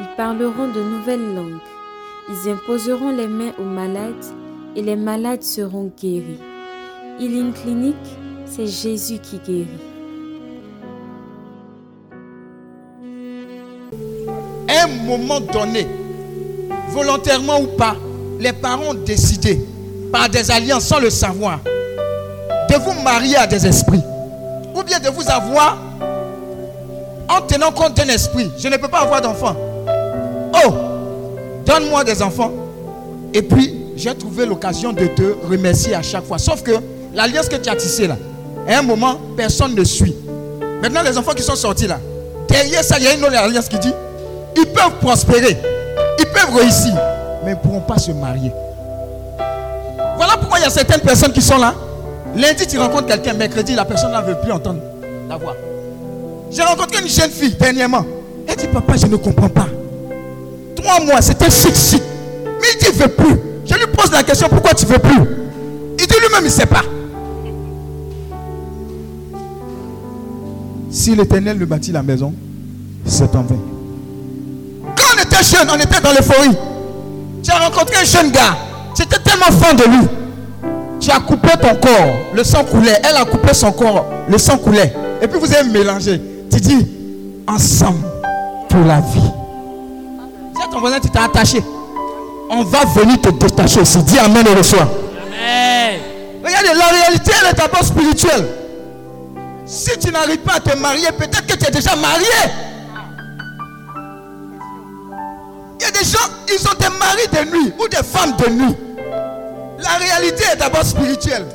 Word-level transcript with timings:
ils 0.00 0.16
parleront 0.16 0.68
de 0.68 0.80
nouvelles 0.80 1.34
langues, 1.34 1.60
ils 2.28 2.50
imposeront 2.50 3.10
les 3.10 3.28
mains 3.28 3.52
aux 3.58 3.64
malades 3.64 4.24
et 4.76 4.82
les 4.82 4.96
malades 4.96 5.42
seront 5.42 5.92
guéris. 6.00 6.40
Healing 7.20 7.52
Clinic, 7.52 7.96
c'est 8.46 8.66
Jésus 8.66 9.18
qui 9.18 9.38
guérit. 9.38 9.94
un 14.84 14.86
moment 14.86 15.40
donné, 15.40 15.86
volontairement 16.90 17.60
ou 17.60 17.66
pas, 17.76 17.96
les 18.38 18.52
parents 18.52 18.90
ont 18.90 18.94
décidé, 18.94 19.64
par 20.12 20.28
des 20.28 20.50
alliances 20.50 20.84
sans 20.84 21.00
le 21.00 21.10
savoir, 21.10 21.60
de 22.68 22.76
vous 22.76 23.00
marier 23.02 23.36
à 23.36 23.46
des 23.46 23.66
esprits. 23.66 24.02
Ou 24.74 24.82
bien 24.82 24.98
de 24.98 25.08
vous 25.08 25.28
avoir 25.30 25.78
en 27.28 27.40
tenant 27.42 27.72
compte 27.72 27.94
d'un 27.94 28.08
esprit. 28.08 28.50
Je 28.58 28.68
ne 28.68 28.76
peux 28.76 28.88
pas 28.88 29.00
avoir 29.00 29.20
d'enfants. 29.20 29.56
Donne-moi 31.64 32.04
des 32.04 32.22
enfants. 32.22 32.52
Et 33.32 33.42
puis, 33.42 33.74
j'ai 33.96 34.14
trouvé 34.14 34.46
l'occasion 34.46 34.92
de 34.92 35.06
te 35.06 35.22
remercier 35.48 35.94
à 35.94 36.02
chaque 36.02 36.24
fois. 36.24 36.38
Sauf 36.38 36.62
que 36.62 36.72
l'alliance 37.14 37.48
que 37.48 37.56
tu 37.56 37.68
as 37.68 37.76
tissée 37.76 38.06
là, 38.06 38.16
à 38.68 38.78
un 38.78 38.82
moment, 38.82 39.16
personne 39.36 39.74
ne 39.74 39.84
suit. 39.84 40.14
Maintenant, 40.82 41.02
les 41.02 41.16
enfants 41.16 41.32
qui 41.32 41.42
sont 41.42 41.56
sortis 41.56 41.86
là, 41.86 41.98
derrière 42.48 42.84
ça, 42.84 42.98
il 42.98 43.04
y 43.04 43.08
a 43.08 43.14
une 43.14 43.24
autre 43.24 43.36
alliance 43.36 43.68
qui 43.68 43.78
dit 43.78 43.92
ils 44.56 44.66
peuvent 44.66 44.98
prospérer, 45.00 45.56
ils 46.18 46.26
peuvent 46.26 46.54
réussir, 46.54 46.94
mais 47.44 47.52
ils 47.52 47.54
ne 47.54 47.60
pourront 47.60 47.80
pas 47.80 47.98
se 47.98 48.12
marier. 48.12 48.52
Voilà 50.16 50.36
pourquoi 50.38 50.58
il 50.58 50.62
y 50.62 50.66
a 50.66 50.70
certaines 50.70 51.00
personnes 51.00 51.32
qui 51.32 51.42
sont 51.42 51.58
là. 51.58 51.74
Lundi, 52.36 52.66
tu 52.66 52.78
rencontres 52.78 53.06
quelqu'un, 53.06 53.32
mercredi, 53.32 53.74
la 53.74 53.84
personne 53.84 54.12
ne 54.12 54.20
veut 54.22 54.36
plus 54.40 54.52
entendre 54.52 54.80
la 55.28 55.36
voix. 55.36 55.56
J'ai 56.50 56.62
rencontré 56.62 57.02
une 57.02 57.08
jeune 57.08 57.30
fille 57.30 57.54
dernièrement. 57.54 58.04
Elle 58.46 58.56
dit 58.56 58.68
Papa, 58.68 58.94
je 58.96 59.06
ne 59.06 59.16
comprends 59.16 59.48
pas. 59.48 59.66
Trois 60.84 61.00
mois, 61.00 61.22
c'était 61.22 61.50
chic. 61.50 62.02
Mais 62.44 62.68
il 62.74 62.78
dit 62.78 62.86
Il 62.90 62.98
ne 62.98 63.02
veut 63.02 63.08
plus. 63.08 63.36
Je 63.64 63.74
lui 63.74 63.86
pose 63.86 64.12
la 64.12 64.22
question 64.22 64.48
Pourquoi 64.50 64.74
tu 64.74 64.84
ne 64.84 64.92
veux 64.92 64.98
plus? 64.98 65.20
Il 65.98 66.06
dit 66.06 66.14
lui-même 66.14 66.42
Il 66.42 66.44
ne 66.44 66.48
sait 66.50 66.66
pas. 66.66 66.82
Si 70.90 71.16
l'éternel 71.16 71.58
ne 71.58 71.64
bâtit 71.64 71.90
la 71.90 72.02
maison, 72.02 72.34
c'est 73.06 73.34
en 73.34 73.42
vain. 73.42 73.58
Quand 74.96 75.16
on 75.16 75.22
était 75.22 75.42
jeune, 75.42 75.68
on 75.70 75.76
était 75.76 76.00
dans 76.00 76.12
l'euphorie. 76.12 76.56
Tu 77.42 77.50
as 77.50 77.58
rencontré 77.58 77.96
un 77.96 78.04
jeune 78.04 78.30
gars. 78.30 78.56
Tu 78.94 79.04
tellement 79.06 79.58
fan 79.58 79.76
de 79.76 79.84
lui. 79.84 80.06
Tu 81.00 81.10
as 81.10 81.18
coupé 81.20 81.48
ton 81.60 81.74
corps, 81.76 82.14
le 82.34 82.44
sang 82.44 82.62
coulait. 82.64 83.00
Elle 83.08 83.16
a 83.16 83.24
coupé 83.24 83.52
son 83.54 83.72
corps, 83.72 84.04
le 84.28 84.38
sang 84.38 84.58
coulait. 84.58 84.94
Et 85.20 85.26
puis 85.26 85.40
vous 85.40 85.52
avez 85.52 85.68
mélangé. 85.68 86.20
Tu 86.50 86.60
dis, 86.60 86.86
ensemble 87.48 88.04
pour 88.68 88.84
la 88.84 89.00
vie. 89.00 89.43
Ton 90.74 90.80
voisin, 90.80 90.98
tu 90.98 91.08
t'es 91.08 91.20
attaché. 91.20 91.62
On 92.50 92.64
va 92.64 92.84
venir 92.84 93.20
te 93.20 93.28
détacher 93.30 93.78
aussi. 93.78 94.02
Dis 94.02 94.18
Amen 94.18 94.44
et 94.44 94.54
reçois. 94.54 94.80
Amen. 94.82 96.00
Regardez, 96.44 96.76
la 96.76 96.86
réalité, 96.86 97.30
elle 97.40 97.50
est 97.50 97.54
d'abord 97.56 97.84
spirituelle. 97.84 98.44
Si 99.64 99.96
tu 100.00 100.10
n'arrives 100.10 100.38
pas 100.40 100.54
à 100.54 100.60
te 100.60 100.76
marier, 100.76 101.06
peut-être 101.16 101.46
que 101.46 101.54
tu 101.56 101.68
es 101.68 101.70
déjà 101.70 101.94
marié. 101.94 102.26
Il 105.78 105.82
y 105.84 105.86
a 105.86 105.90
des 105.92 106.04
gens, 106.04 106.18
ils 106.48 106.66
ont 106.66 106.74
des 106.76 106.98
maris 106.98 107.28
de 107.32 107.56
nuit 107.56 107.72
ou 107.78 107.86
des 107.86 108.02
femmes 108.02 108.34
de 108.36 108.50
nuit. 108.50 108.74
La 109.78 109.90
réalité 109.90 110.42
est 110.54 110.56
d'abord 110.56 110.84
spirituelle. 110.84 111.46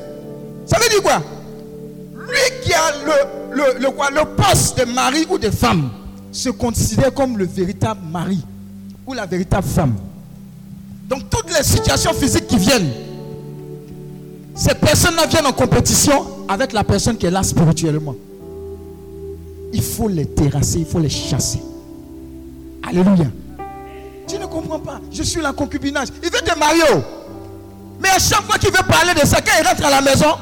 Ça 0.65 0.77
veut 0.79 0.87
dire 0.87 1.01
quoi? 1.03 1.21
Lui 2.15 2.61
qui 2.63 2.73
a 2.73 2.91
le, 3.05 3.53
le, 3.57 3.79
le, 3.81 3.91
quoi, 3.91 4.11
le 4.11 4.23
poste 4.23 4.79
de 4.79 4.85
mari 4.85 5.27
ou 5.29 5.37
de 5.37 5.49
femme 5.51 5.89
se 6.31 6.49
considère 6.51 7.13
comme 7.13 7.37
le 7.37 7.45
véritable 7.45 7.99
mari 8.09 8.39
la 9.13 9.25
véritable 9.25 9.67
femme. 9.67 9.95
Donc 11.07 11.29
toutes 11.29 11.55
les 11.55 11.63
situations 11.63 12.13
physiques 12.13 12.47
qui 12.47 12.57
viennent, 12.57 12.91
ces 14.55 14.75
personnes-là 14.75 15.25
viennent 15.27 15.47
en 15.47 15.53
compétition 15.53 16.25
avec 16.47 16.73
la 16.73 16.83
personne 16.83 17.17
qui 17.17 17.25
est 17.25 17.31
là 17.31 17.43
spirituellement. 17.43 18.15
Il 19.73 19.81
faut 19.81 20.07
les 20.07 20.25
terrasser, 20.25 20.79
il 20.79 20.85
faut 20.85 20.99
les 20.99 21.09
chasser. 21.09 21.61
Alléluia. 22.87 23.27
Tu 24.27 24.37
ne 24.37 24.45
comprends 24.45 24.79
pas. 24.79 24.99
Je 25.11 25.23
suis 25.23 25.41
la 25.41 25.53
concubinage. 25.53 26.09
Il 26.23 26.29
veut 26.29 26.41
te 26.43 26.57
marier. 26.57 27.03
Mais 28.01 28.09
à 28.09 28.19
chaque 28.19 28.43
fois 28.43 28.57
qu'il 28.57 28.71
veut 28.71 28.85
parler 28.87 29.13
de 29.13 29.25
ça, 29.25 29.41
quand 29.41 29.51
il 29.59 29.67
rentre 29.67 29.85
à 29.85 29.89
la 29.89 30.01
maison, 30.01 30.35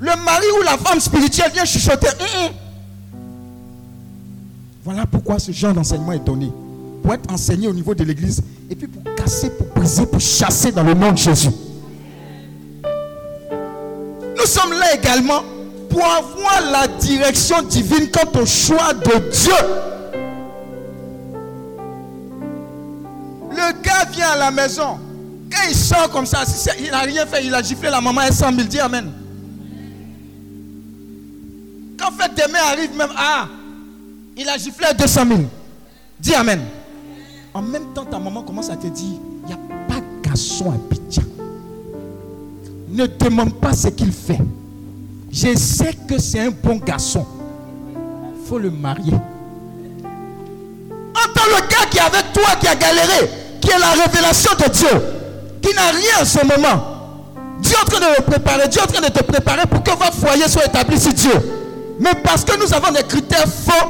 le 0.00 0.24
mari 0.24 0.46
ou 0.58 0.62
la 0.62 0.76
femme 0.78 1.00
spirituelle 1.00 1.50
vient 1.52 1.64
chuchoter. 1.64 2.08
Hum, 2.08 2.44
hum. 2.44 2.52
Voilà 4.84 5.06
pourquoi 5.06 5.38
ce 5.38 5.52
genre 5.52 5.74
d'enseignement 5.74 6.12
est 6.12 6.24
donné. 6.24 6.50
Pour 7.02 7.14
être 7.14 7.32
enseigné 7.32 7.68
au 7.68 7.72
niveau 7.72 7.94
de 7.94 8.04
l'église. 8.04 8.42
Et 8.70 8.74
puis 8.74 8.86
pour 8.86 9.02
casser, 9.14 9.50
pour 9.50 9.66
briser, 9.68 10.06
pour 10.06 10.20
chasser 10.20 10.72
dans 10.72 10.82
le 10.82 10.94
nom 10.94 11.12
de 11.12 11.18
Jésus. 11.18 11.50
Nous 14.36 14.46
sommes 14.46 14.72
là 14.72 14.94
également 14.94 15.42
pour 15.88 16.04
avoir 16.04 16.70
la 16.70 16.86
direction 16.86 17.62
divine 17.62 18.08
quant 18.10 18.40
au 18.40 18.46
choix 18.46 18.92
de 18.92 19.30
Dieu. 19.30 19.52
Le 23.50 23.82
gars 23.82 24.04
vient 24.12 24.28
à 24.30 24.36
la 24.36 24.50
maison. 24.50 24.98
Quand 25.50 25.62
il 25.68 25.74
sort 25.74 26.10
comme 26.10 26.26
ça, 26.26 26.44
il 26.78 26.90
n'a 26.90 27.00
rien 27.00 27.26
fait, 27.26 27.44
il 27.44 27.54
a 27.54 27.62
giflé 27.62 27.90
la 27.90 28.00
maman 28.00 28.20
à 28.20 28.30
100 28.30 28.54
000. 28.54 28.68
Dis 28.68 28.78
Amen. 28.78 29.12
Quand 31.98 32.12
fait 32.12 32.30
demain 32.34 32.58
arrive 32.70 32.94
même, 32.96 33.10
ah, 33.16 33.48
il 34.36 34.48
a 34.48 34.56
giflé 34.56 34.86
à 34.86 34.92
200 34.92 35.26
000. 35.26 35.40
Dis 36.20 36.34
Amen. 36.34 36.60
En 37.54 37.62
même 37.62 37.86
temps, 37.94 38.04
ta 38.04 38.18
maman 38.18 38.42
commence 38.42 38.70
à 38.70 38.76
te 38.76 38.86
dire, 38.86 39.18
il 39.42 39.46
n'y 39.46 39.52
a 39.52 39.58
pas 39.88 40.00
de 40.00 40.26
garçon 40.28 40.70
à 40.70 40.74
Abidjan. 40.74 41.22
Ne 42.88 43.06
demande 43.06 43.54
pas 43.54 43.72
ce 43.72 43.88
qu'il 43.88 44.12
fait. 44.12 44.40
Je 45.30 45.54
sais 45.56 45.94
que 46.08 46.18
c'est 46.18 46.40
un 46.40 46.50
bon 46.50 46.76
garçon. 46.76 47.26
Il 47.94 48.46
faut 48.46 48.58
le 48.58 48.70
marier. 48.70 49.14
Entends 51.14 51.46
le 51.48 51.60
gars 51.68 51.86
qui 51.90 51.98
est 51.98 52.00
avec 52.00 52.32
toi, 52.32 52.56
qui 52.60 52.66
a 52.68 52.74
galéré, 52.74 53.30
qui 53.60 53.70
est 53.70 53.78
la 53.78 53.90
révélation 54.04 54.52
de 54.58 54.70
Dieu, 54.72 54.88
qui 55.60 55.74
n'a 55.74 55.90
rien 55.90 56.22
en 56.22 56.24
ce 56.24 56.38
moment. 56.46 56.84
Dieu 57.60 57.74
est 57.74 57.82
en 57.82 57.84
train 57.84 58.00
de 58.00 58.16
le 58.18 58.24
préparer, 58.24 58.68
Dieu 58.68 58.80
est 58.80 58.84
en 58.84 58.92
train 58.92 59.06
de 59.06 59.12
te 59.12 59.22
préparer 59.24 59.66
pour 59.66 59.82
que 59.82 59.90
votre 59.90 60.14
foyer 60.14 60.48
soit 60.48 60.66
établi 60.66 60.98
sur 60.98 61.12
Dieu. 61.12 61.32
Mais 62.00 62.14
parce 62.22 62.44
que 62.44 62.56
nous 62.58 62.72
avons 62.72 62.92
des 62.92 63.02
critères 63.02 63.48
faux, 63.48 63.88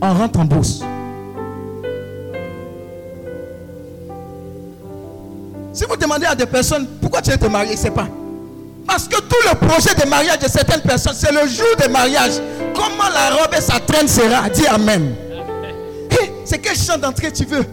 on 0.00 0.14
rentre 0.14 0.38
en 0.38 0.44
bourse. 0.44 0.80
Si 5.72 5.84
vous 5.84 5.96
demandez 5.96 6.26
à 6.26 6.34
des 6.34 6.46
personnes 6.46 6.86
pourquoi 7.00 7.22
tu 7.22 7.30
veux 7.30 7.38
te 7.38 7.46
marier, 7.46 7.76
c'est 7.76 7.90
pas. 7.90 8.08
Parce 8.86 9.08
que 9.08 9.16
tout 9.16 9.36
le 9.48 9.54
projet 9.66 9.94
de 9.94 10.08
mariage 10.08 10.38
de 10.40 10.48
certaines 10.48 10.82
personnes, 10.82 11.14
c'est 11.16 11.32
le 11.32 11.46
jour 11.48 11.66
de 11.82 11.88
mariage. 11.90 12.32
Comment 12.74 13.08
la 13.12 13.30
robe 13.36 13.54
et 13.56 13.60
sa 13.60 13.80
traîne 13.80 14.08
sera 14.08 14.48
Dis 14.50 14.66
Amen. 14.66 15.14
Eh, 16.10 16.30
c'est 16.44 16.58
quel 16.58 16.76
chant 16.76 16.98
d'entrée 16.98 17.32
tu 17.32 17.44
veux? 17.44 17.64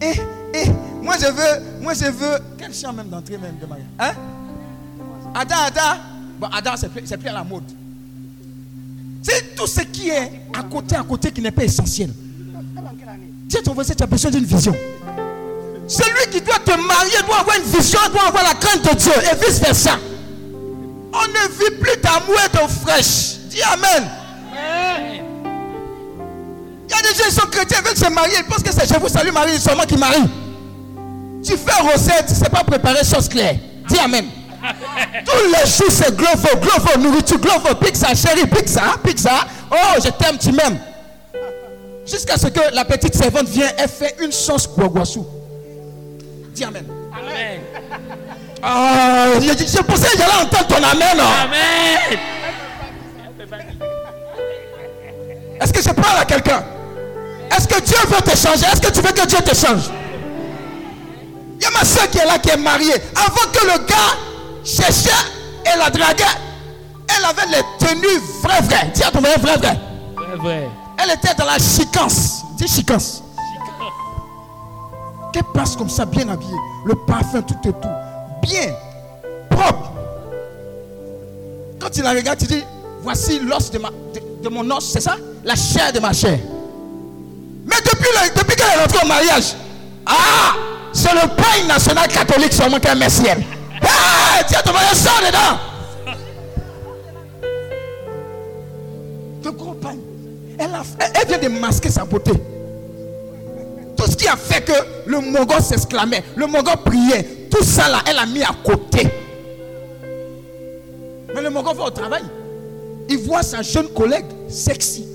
Eh, 0.00 0.12
eh, 0.54 0.70
moi 1.02 1.14
je 1.20 1.26
veux, 1.26 1.82
moi 1.82 1.92
je 1.94 2.06
veux. 2.06 2.38
Quel 2.58 2.74
chant 2.74 2.92
même 2.92 3.08
d'entrée 3.08 3.38
même 3.38 3.58
de 3.60 3.66
mariage? 3.66 3.86
Hein? 3.98 4.12
Ada, 5.34 5.56
Ada. 5.66 5.98
Bon, 6.40 6.48
Ada, 6.48 6.74
c'est 6.76 6.88
plus, 6.88 7.28
à 7.28 7.32
la 7.32 7.44
mode. 7.44 7.62
C'est 9.22 9.54
tout 9.54 9.66
ce 9.66 9.82
qui 9.82 10.08
est 10.08 10.32
à 10.58 10.62
côté, 10.62 10.96
à 10.96 11.02
côté 11.02 11.30
qui 11.30 11.42
n'est 11.42 11.50
pas 11.50 11.64
essentiel. 11.64 12.10
Tu 13.48 13.56
es 13.56 13.62
ton 13.62 13.74
voisin, 13.74 13.94
tu 13.94 14.02
as 14.02 14.06
besoin 14.06 14.30
d'une 14.30 14.44
vision. 14.44 14.74
Celui 15.90 16.30
qui 16.30 16.40
doit 16.40 16.60
te 16.64 16.70
marier 16.70 17.16
doit 17.26 17.40
avoir 17.40 17.56
une 17.56 17.64
vision, 17.64 17.98
doit 18.12 18.28
avoir 18.28 18.44
la 18.44 18.54
crainte 18.54 18.88
de 18.88 18.94
Dieu 18.94 19.12
et 19.12 19.44
vice 19.44 19.58
versa. 19.58 19.98
On 21.12 21.26
ne 21.26 21.48
vit 21.58 21.76
plus 21.80 21.96
d'amour 22.00 22.36
et 22.46 22.56
d'eau 22.56 22.68
fraîche. 22.68 23.38
Dis 23.48 23.60
Amen. 23.60 24.08
Il 26.88 26.94
y 26.94 26.98
a 26.98 27.02
des 27.02 27.18
gens 27.18 27.24
qui 27.24 27.34
sont 27.34 27.46
chrétiens, 27.48 27.78
ils 27.82 27.88
veulent 27.88 27.96
se 27.96 28.08
marier, 28.08 28.36
ils 28.38 28.44
pensent 28.44 28.62
que 28.62 28.70
c'est 28.72 28.86
je 28.86 29.00
vous 29.00 29.08
salue 29.08 29.32
Marie, 29.32 29.58
seulement 29.58 29.82
qui 29.82 29.96
marie. 29.96 30.30
Tu 31.44 31.56
fais 31.56 31.82
recette, 31.82 32.26
tu 32.26 32.34
ne 32.34 32.38
sais 32.38 32.50
pas 32.50 32.62
préparer 32.62 33.02
chose 33.04 33.28
claire. 33.28 33.56
Dis 33.88 33.98
Amen. 33.98 34.26
Tous 35.24 35.44
les 35.46 35.68
jours, 35.68 35.90
c'est 35.90 36.14
glovo, 36.14 36.48
glovo, 36.60 36.98
nourriture, 37.00 37.40
glovo, 37.40 37.74
pizza, 37.74 38.14
chérie, 38.14 38.46
pizza, 38.46 38.94
pizza. 39.02 39.44
Oh, 39.72 40.00
je 40.04 40.10
t'aime, 40.10 40.38
tu 40.38 40.52
m'aimes. 40.52 40.78
Jusqu'à 42.06 42.36
ce 42.36 42.46
que 42.46 42.60
la 42.74 42.84
petite 42.84 43.16
servante 43.16 43.48
vienne, 43.48 43.72
elle 43.76 43.88
fait 43.88 44.14
une 44.20 44.30
sauce 44.30 44.68
guaguassou. 44.68 45.26
Dis 46.60 46.66
Amen. 46.66 46.84
Amen. 47.10 47.60
Ah, 48.62 49.28
je, 49.40 49.80
pensais 49.80 50.10
que 50.10 50.18
j'allais 50.18 50.42
entendre 50.42 50.66
ton 50.66 50.74
Amen. 50.76 51.16
non? 51.16 51.24
Amen. 51.24 52.18
Est-ce 55.58 55.72
que 55.72 55.80
je 55.80 55.88
parle 55.88 56.18
à 56.18 56.26
quelqu'un? 56.26 56.62
Est-ce 57.50 57.66
que 57.66 57.80
Dieu 57.80 57.96
veut 58.08 58.20
te 58.20 58.36
changer? 58.36 58.66
Est-ce 58.70 58.82
que 58.82 58.92
tu 58.92 59.00
veux 59.00 59.10
que 59.10 59.26
Dieu 59.26 59.38
te 59.38 59.54
change? 59.54 59.84
Il 61.56 61.62
y 61.62 61.66
a 61.66 61.70
ma 61.70 61.82
soeur 61.82 62.10
qui 62.10 62.18
est 62.18 62.26
là, 62.26 62.38
qui 62.38 62.50
est 62.50 62.58
mariée. 62.58 62.92
Avant 63.16 63.50
que 63.50 63.64
le 63.64 63.78
gars 63.86 64.18
cherchait 64.62 65.08
et 65.64 65.78
la 65.78 65.88
draguait, 65.88 66.24
elle 67.08 67.24
avait 67.24 67.56
les 67.56 67.86
tenues 67.86 68.20
vraies, 68.42 68.60
vraies. 68.60 68.90
Dis 68.92 69.02
à 69.02 69.10
ton 69.10 69.20
vrai, 69.20 69.36
vrai, 69.38 69.56
vrai. 69.56 69.80
Vrai, 70.14 70.36
vrai. 70.36 70.68
Elle 71.02 71.12
était 71.12 71.34
dans 71.38 71.46
la 71.46 71.56
chicance. 71.58 72.42
Dis 72.58 72.68
chicance. 72.68 73.19
Qu'elle 75.32 75.44
passe 75.54 75.76
comme 75.76 75.88
ça, 75.88 76.04
bien 76.06 76.28
habillée. 76.28 76.56
Le 76.84 76.94
parfum, 77.06 77.42
tout 77.42 77.54
et 77.68 77.72
tout. 77.72 77.88
Bien. 78.42 78.74
Propre. 79.50 79.92
Quand 81.80 81.90
tu 81.90 82.02
la 82.02 82.10
regardes, 82.12 82.38
tu 82.38 82.46
dis 82.46 82.62
Voici 83.02 83.38
l'os 83.40 83.70
de, 83.70 84.48
mon 84.50 84.70
os, 84.70 84.84
c'est 84.92 85.00
ça? 85.00 85.16
La 85.44 85.54
chair 85.56 85.92
de 85.92 86.00
ma 86.00 86.12
chair. 86.12 86.38
Mais 87.66 87.76
depuis, 87.84 88.08
le- 88.12 88.38
depuis 88.38 88.56
qu'elle 88.56 88.78
est 88.78 88.80
rentrée 88.82 89.04
au 89.04 89.08
mariage, 89.08 89.54
ah 90.06 90.54
C'est 90.92 91.12
le 91.14 91.28
pain 91.36 91.66
national 91.68 92.08
catholique 92.08 92.52
seulement 92.52 92.78
qu'elle 92.80 92.98
met. 92.98 93.06
Ah 93.82 94.42
Tiens, 94.46 94.60
ton 94.64 94.72
mariage 94.72 94.96
sort 94.96 95.20
dedans. 95.26 96.16
De 99.42 99.50
gros 99.50 99.72
pain. 99.74 99.94
Elle 100.58 101.26
vient 101.28 101.38
de 101.38 101.48
masquer 101.60 101.90
sa 101.90 102.04
beauté. 102.04 102.32
Tout 104.00 104.10
ce 104.10 104.16
qui 104.16 104.26
a 104.26 104.36
fait 104.36 104.62
que 104.62 104.72
le 105.04 105.20
Mongol 105.20 105.60
s'exclamait, 105.60 106.24
le 106.34 106.46
Mongol 106.46 106.76
priait, 106.82 107.48
tout 107.50 107.62
ça 107.62 107.86
là, 107.86 107.98
elle 108.08 108.16
a 108.16 108.24
mis 108.24 108.42
à 108.42 108.54
côté. 108.64 109.06
Mais 111.34 111.42
le 111.42 111.50
Mongol 111.50 111.76
va 111.76 111.84
au 111.84 111.90
travail. 111.90 112.22
Il 113.10 113.18
voit 113.18 113.42
sa 113.42 113.60
jeune 113.60 113.88
collègue 113.88 114.24
sexy. 114.48 115.08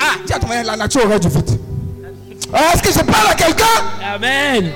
Ah, 0.00 0.14
dis 0.24 0.32
à 0.32 0.38
ton 0.38 0.46
la 0.48 0.76
nature 0.76 1.04
aurait 1.06 1.18
du 1.18 1.28
vite. 1.28 1.58
Ah, 2.52 2.72
Est-ce 2.72 2.82
que 2.84 2.92
je 2.92 3.04
parle 3.04 3.32
à 3.32 3.34
quelqu'un? 3.34 3.64
Amen. 4.14 4.70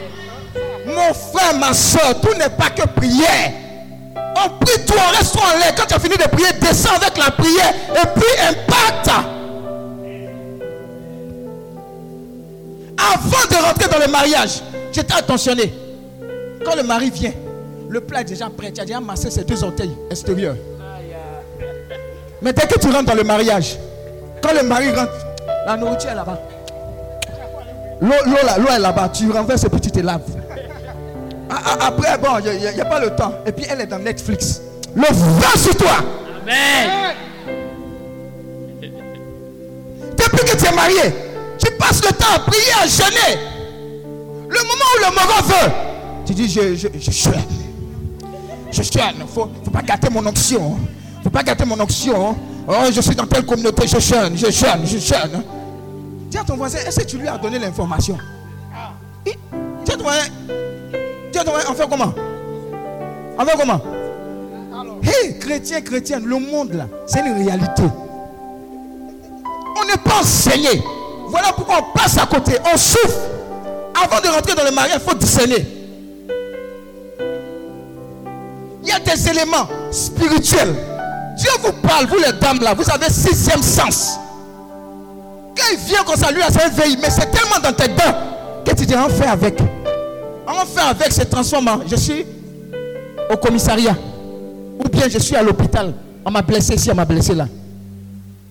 Mon 0.85 1.15
frère, 1.15 1.57
ma 1.61 1.73
soeur, 1.73 2.21
tout 2.21 2.37
n'est 2.37 2.51
pas 2.51 2.71
que 2.71 2.89
prière. 2.89 3.53
On 4.17 4.65
prie 4.65 4.85
tout, 4.85 4.95
on 4.99 5.17
reste 5.17 5.37
en 5.37 5.59
l'air. 5.61 5.73
Quand 5.77 5.87
tu 5.87 5.95
as 5.95 6.01
fini 6.01 6.17
de 6.17 6.25
prier, 6.29 6.49
descends 6.61 6.97
avec 6.97 7.17
la 7.17 7.31
prière 7.31 7.73
et 7.95 8.07
puis 8.17 8.49
impacte. 8.49 9.11
Avant 13.15 13.49
de 13.51 13.65
rentrer 13.67 13.89
dans 13.89 13.99
le 14.05 14.11
mariage, 14.11 14.63
j'étais 14.93 15.15
attentionné. 15.15 15.73
Quand 16.65 16.77
le 16.77 16.83
mari 16.83 17.11
vient, 17.11 17.33
le 17.89 18.01
plat 18.01 18.21
est 18.21 18.25
déjà 18.25 18.49
prêt. 18.49 18.71
Tu 18.73 18.81
as 18.81 18.85
déjà 18.85 19.01
massé 19.01 19.31
ses 19.31 19.45
deux 19.45 19.63
orteils 19.65 19.95
extérieurs. 20.11 20.57
Mais 22.41 22.53
dès 22.53 22.67
que 22.67 22.79
tu 22.79 22.89
rentres 22.91 23.05
dans 23.07 23.15
le 23.15 23.25
mariage, 23.25 23.77
quand 24.43 24.53
le 24.53 24.63
mari 24.67 24.91
rentre, 24.93 25.13
la 25.67 25.77
nourriture 25.77 26.11
est 26.11 26.15
là-bas. 26.15 26.41
L'eau 28.01 28.69
est 28.75 28.79
là-bas. 28.79 29.09
Tu 29.13 29.31
renverses 29.31 29.65
et 29.65 29.69
puis 29.69 29.81
tu 29.81 29.91
te 29.91 30.01
laves. 30.01 30.23
A- 31.51 31.73
a- 31.85 31.87
Après, 31.89 32.17
bon, 32.19 32.39
il 32.45 32.59
n'y 32.75 32.81
a, 32.81 32.85
pas 32.85 32.99
le 33.01 33.11
temps. 33.15 33.35
Et 33.47 33.53
puis 33.53 33.65
elle 33.69 33.81
est 33.81 33.87
dans 33.87 33.99
Netflix. 33.99 34.61
Le 34.95 35.03
vent 35.03 35.57
sur 35.57 35.77
toi. 35.77 35.97
Amen. 36.43 37.15
Depuis 40.17 40.45
que 40.51 40.57
tu 40.57 40.67
es 40.67 40.73
marié, 40.75 41.03
le 42.03 42.13
temps 42.13 42.35
à 42.35 42.39
prier, 42.41 42.73
à 42.83 42.87
jeûner. 42.87 43.39
Le 44.49 44.59
moment 44.63 44.89
où 44.95 45.01
le 45.01 45.11
moment 45.11 45.43
veut, 45.47 45.73
tu 46.27 46.35
dis 46.35 46.49
je, 46.49 46.75
je, 46.75 46.89
je 47.01 47.11
jeûne. 47.11 47.33
Je. 48.71 48.83
Il 48.83 49.21
ne 49.21 49.27
faut, 49.27 49.49
faut 49.65 49.71
pas 49.71 49.83
gâter 49.83 50.09
mon 50.11 50.25
onction. 50.27 50.77
Faut 51.23 51.31
pas 51.31 51.43
gâter 51.43 51.65
mon 51.65 51.79
onction. 51.81 52.35
Oh, 52.67 52.73
je 52.93 53.01
suis 53.01 53.15
dans 53.15 53.27
telle 53.27 53.45
communauté, 53.45 53.87
je 53.87 53.99
jeûne, 53.99 54.37
je 54.37 54.51
jeûne, 54.51 54.83
je 54.85 54.99
jeûne. 54.99 55.43
Dis 56.31 56.39
à 56.39 56.45
ton 56.45 56.57
voisin, 56.57 56.79
est-ce 56.87 57.01
que 57.01 57.05
tu 57.05 57.19
lui 57.19 57.29
as 57.29 57.37
donné 57.39 57.59
l'information? 57.59 58.17
Et- 59.27 59.37
Dis 59.85 59.93
à 59.93 59.97
ton 59.97 60.03
voisin, 60.05 60.25
dis 61.33 61.39
à 61.39 61.45
ton 61.45 61.51
voisin, 61.51 61.69
on 61.71 61.75
fait 61.75 61.89
comment? 61.89 62.13
On 63.39 63.45
fait 63.45 63.59
comment? 63.59 63.81
Hé, 65.03 65.37
chrétien, 65.39 65.81
chrétien, 65.81 66.21
le 66.21 66.39
monde 66.39 66.73
là, 66.75 66.87
c'est 67.07 67.21
une 67.27 67.45
réalité. 67.45 67.83
On 69.81 69.85
n'est 69.87 69.97
pas 70.03 70.21
enseigné. 70.21 70.81
Voilà 71.33 71.51
pourquoi 71.55 71.79
on 71.79 71.99
passe 71.99 72.19
à 72.19 72.27
côté. 72.27 72.59
On 72.73 72.77
souffre. 72.77 73.19
Avant 73.95 74.21
de 74.21 74.29
rentrer 74.29 74.55
dans 74.55 74.65
le 74.65 74.71
mariage, 74.71 75.01
il 75.03 75.11
faut 75.11 75.17
discerner. 75.17 75.67
Il 78.83 78.89
y 78.89 78.93
a 78.93 78.99
des 78.99 79.29
éléments 79.29 79.67
spirituels. 79.91 80.75
Dieu 81.39 81.51
vous 81.63 81.73
parle, 81.73 82.07
vous 82.07 82.19
les 82.19 82.39
dames 82.39 82.61
là, 82.61 82.75
vous 82.75 82.89
avez 82.91 83.09
sixième 83.11 83.63
sens. 83.63 84.19
Quand 85.57 85.65
il 85.73 85.79
vient 85.79 86.05
comme 86.05 86.17
ça, 86.17 86.31
lui, 86.31 86.43
c'est 86.51 86.65
un 86.65 86.69
veille, 86.69 86.99
mais 87.01 87.09
c'est 87.09 87.31
tellement 87.31 87.59
dans 87.63 87.73
tes 87.73 87.89
dents 87.89 88.15
que 88.67 88.75
tu 88.75 88.85
dis, 88.85 88.95
on 88.95 89.09
fait 89.09 89.27
avec. 89.27 89.59
On 90.47 90.67
fait 90.67 90.81
avec, 90.87 91.13
se 91.13 91.23
transforme. 91.23 91.69
en, 91.69 91.81
Je 91.87 91.97
suis 91.97 92.27
au 93.31 93.37
commissariat. 93.39 93.97
Ou 94.85 94.89
bien 94.91 95.09
je 95.09 95.19
suis 95.19 95.37
à 95.37 95.43
l'hôpital. 95.43 95.95
On 96.27 96.31
m'a 96.31 96.43
blessé 96.43 96.75
ici, 96.75 96.91
on 96.91 96.95
m'a 96.95 97.07
blessé 97.07 97.35
là. 97.35 97.47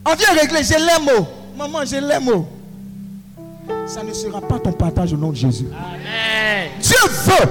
On 0.04 0.16
vient 0.16 0.30
régler, 0.40 0.64
je 0.64 0.74
l'aime. 0.74 1.26
Maman, 1.56 1.86
je 1.86 1.98
l'aime. 1.98 2.44
Ça 3.86 4.04
ne 4.04 4.14
sera 4.14 4.40
pas 4.42 4.60
ton 4.60 4.72
partage 4.72 5.14
au 5.14 5.18
nom 5.18 5.30
de 5.32 5.36
Jésus. 5.36 5.68
Amen. 5.72 6.70
Dieu 6.82 6.98
veut 7.26 7.50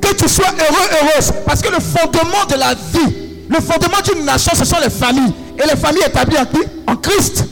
que 0.00 0.14
tu 0.14 0.28
sois 0.28 0.46
heureux, 0.46 0.88
heureuse. 1.02 1.32
Parce 1.44 1.60
que 1.60 1.68
le 1.68 1.80
fondement 1.80 2.44
de 2.48 2.54
la 2.54 2.74
vie, 2.74 3.14
le 3.48 3.60
fondement 3.60 4.00
d'une 4.04 4.24
nation, 4.24 4.52
ce 4.54 4.64
sont 4.64 4.78
les 4.82 4.90
familles. 4.90 5.32
Et 5.58 5.66
les 5.66 5.76
familles 5.76 6.04
établies 6.06 6.38
en 6.38 6.46
qui? 6.46 6.60
En 6.86 6.96
Christ. 6.96 7.44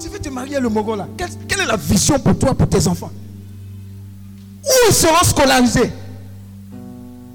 Tu 0.00 0.08
veux 0.08 0.18
te 0.18 0.28
marier 0.28 0.58
le 0.58 0.68
Mogo 0.68 0.96
là? 0.96 1.06
Quelle, 1.16 1.30
quelle 1.46 1.60
est 1.60 1.66
la 1.66 1.76
vision 1.76 2.18
pour 2.18 2.38
toi, 2.38 2.54
pour 2.54 2.68
tes 2.68 2.86
enfants? 2.88 3.10
Où 4.64 4.88
ils 4.88 4.94
seront 4.94 5.24
scolarisés? 5.24 5.92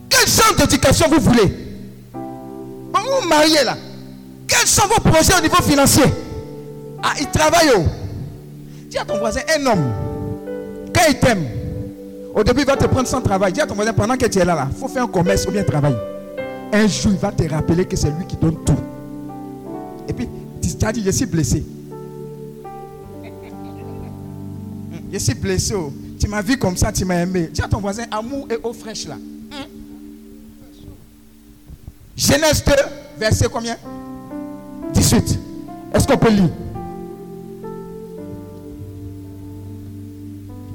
Quel 0.09 0.27
genre 0.27 0.55
d'éducation 0.57 1.07
vous 1.09 1.21
voulez? 1.21 1.47
Bon, 2.13 2.99
vous 3.21 3.27
mariez 3.27 3.63
là? 3.63 3.77
Quels 4.47 4.67
sont 4.67 4.87
vos 4.87 5.01
projets 5.01 5.33
au 5.37 5.41
niveau 5.41 5.61
financier? 5.61 6.03
Ah, 7.01 7.13
ils 7.19 7.27
travaillent 7.27 7.75
où 7.77 7.85
Dis 8.89 8.97
à 8.97 9.05
ton 9.05 9.17
voisin, 9.17 9.41
un 9.57 9.65
homme, 9.67 9.91
quand 10.93 11.03
il 11.07 11.17
t'aime, 11.17 11.45
au 12.35 12.43
début 12.43 12.61
il 12.61 12.65
va 12.67 12.75
te 12.75 12.85
prendre 12.85 13.07
sans 13.07 13.21
travail. 13.21 13.53
Dis 13.53 13.61
à 13.61 13.65
ton 13.65 13.75
voisin, 13.75 13.93
pendant 13.93 14.17
que 14.17 14.25
tu 14.25 14.39
es 14.39 14.45
là, 14.45 14.67
il 14.69 14.77
faut 14.77 14.87
faire 14.89 15.03
un 15.03 15.07
commerce 15.07 15.45
ou 15.47 15.51
bien 15.51 15.63
travailler. 15.63 15.95
Un 16.73 16.87
jour, 16.87 17.11
il 17.13 17.17
va 17.17 17.31
te 17.31 17.47
rappeler 17.49 17.85
que 17.85 17.95
c'est 17.95 18.09
lui 18.11 18.25
qui 18.27 18.35
donne 18.35 18.57
tout. 18.65 18.75
Et 20.07 20.13
puis, 20.13 20.27
tu 20.61 20.85
as 20.85 20.91
dit, 20.91 21.03
je 21.05 21.11
suis 21.11 21.25
blessé. 21.25 21.63
Je 25.11 25.17
suis 25.17 25.33
blessé. 25.33 25.73
oh. 25.75 25.91
Tu 26.19 26.27
m'as 26.27 26.41
vu 26.41 26.57
comme 26.57 26.77
ça, 26.77 26.91
tu 26.91 27.03
m'as 27.03 27.21
aimé. 27.21 27.49
Dis 27.51 27.61
à 27.61 27.67
ton 27.67 27.79
voisin, 27.79 28.03
amour 28.11 28.47
et 28.49 28.57
eau 28.63 28.73
fraîche 28.73 29.07
là. 29.07 29.15
Hum. 29.15 29.67
Genèse 32.15 32.63
2, 32.63 32.73
verset 33.17 33.47
combien? 33.51 33.75
18. 34.93 35.39
Est-ce 35.93 36.07
qu'on 36.07 36.17
peut 36.17 36.29
lire? 36.29 36.49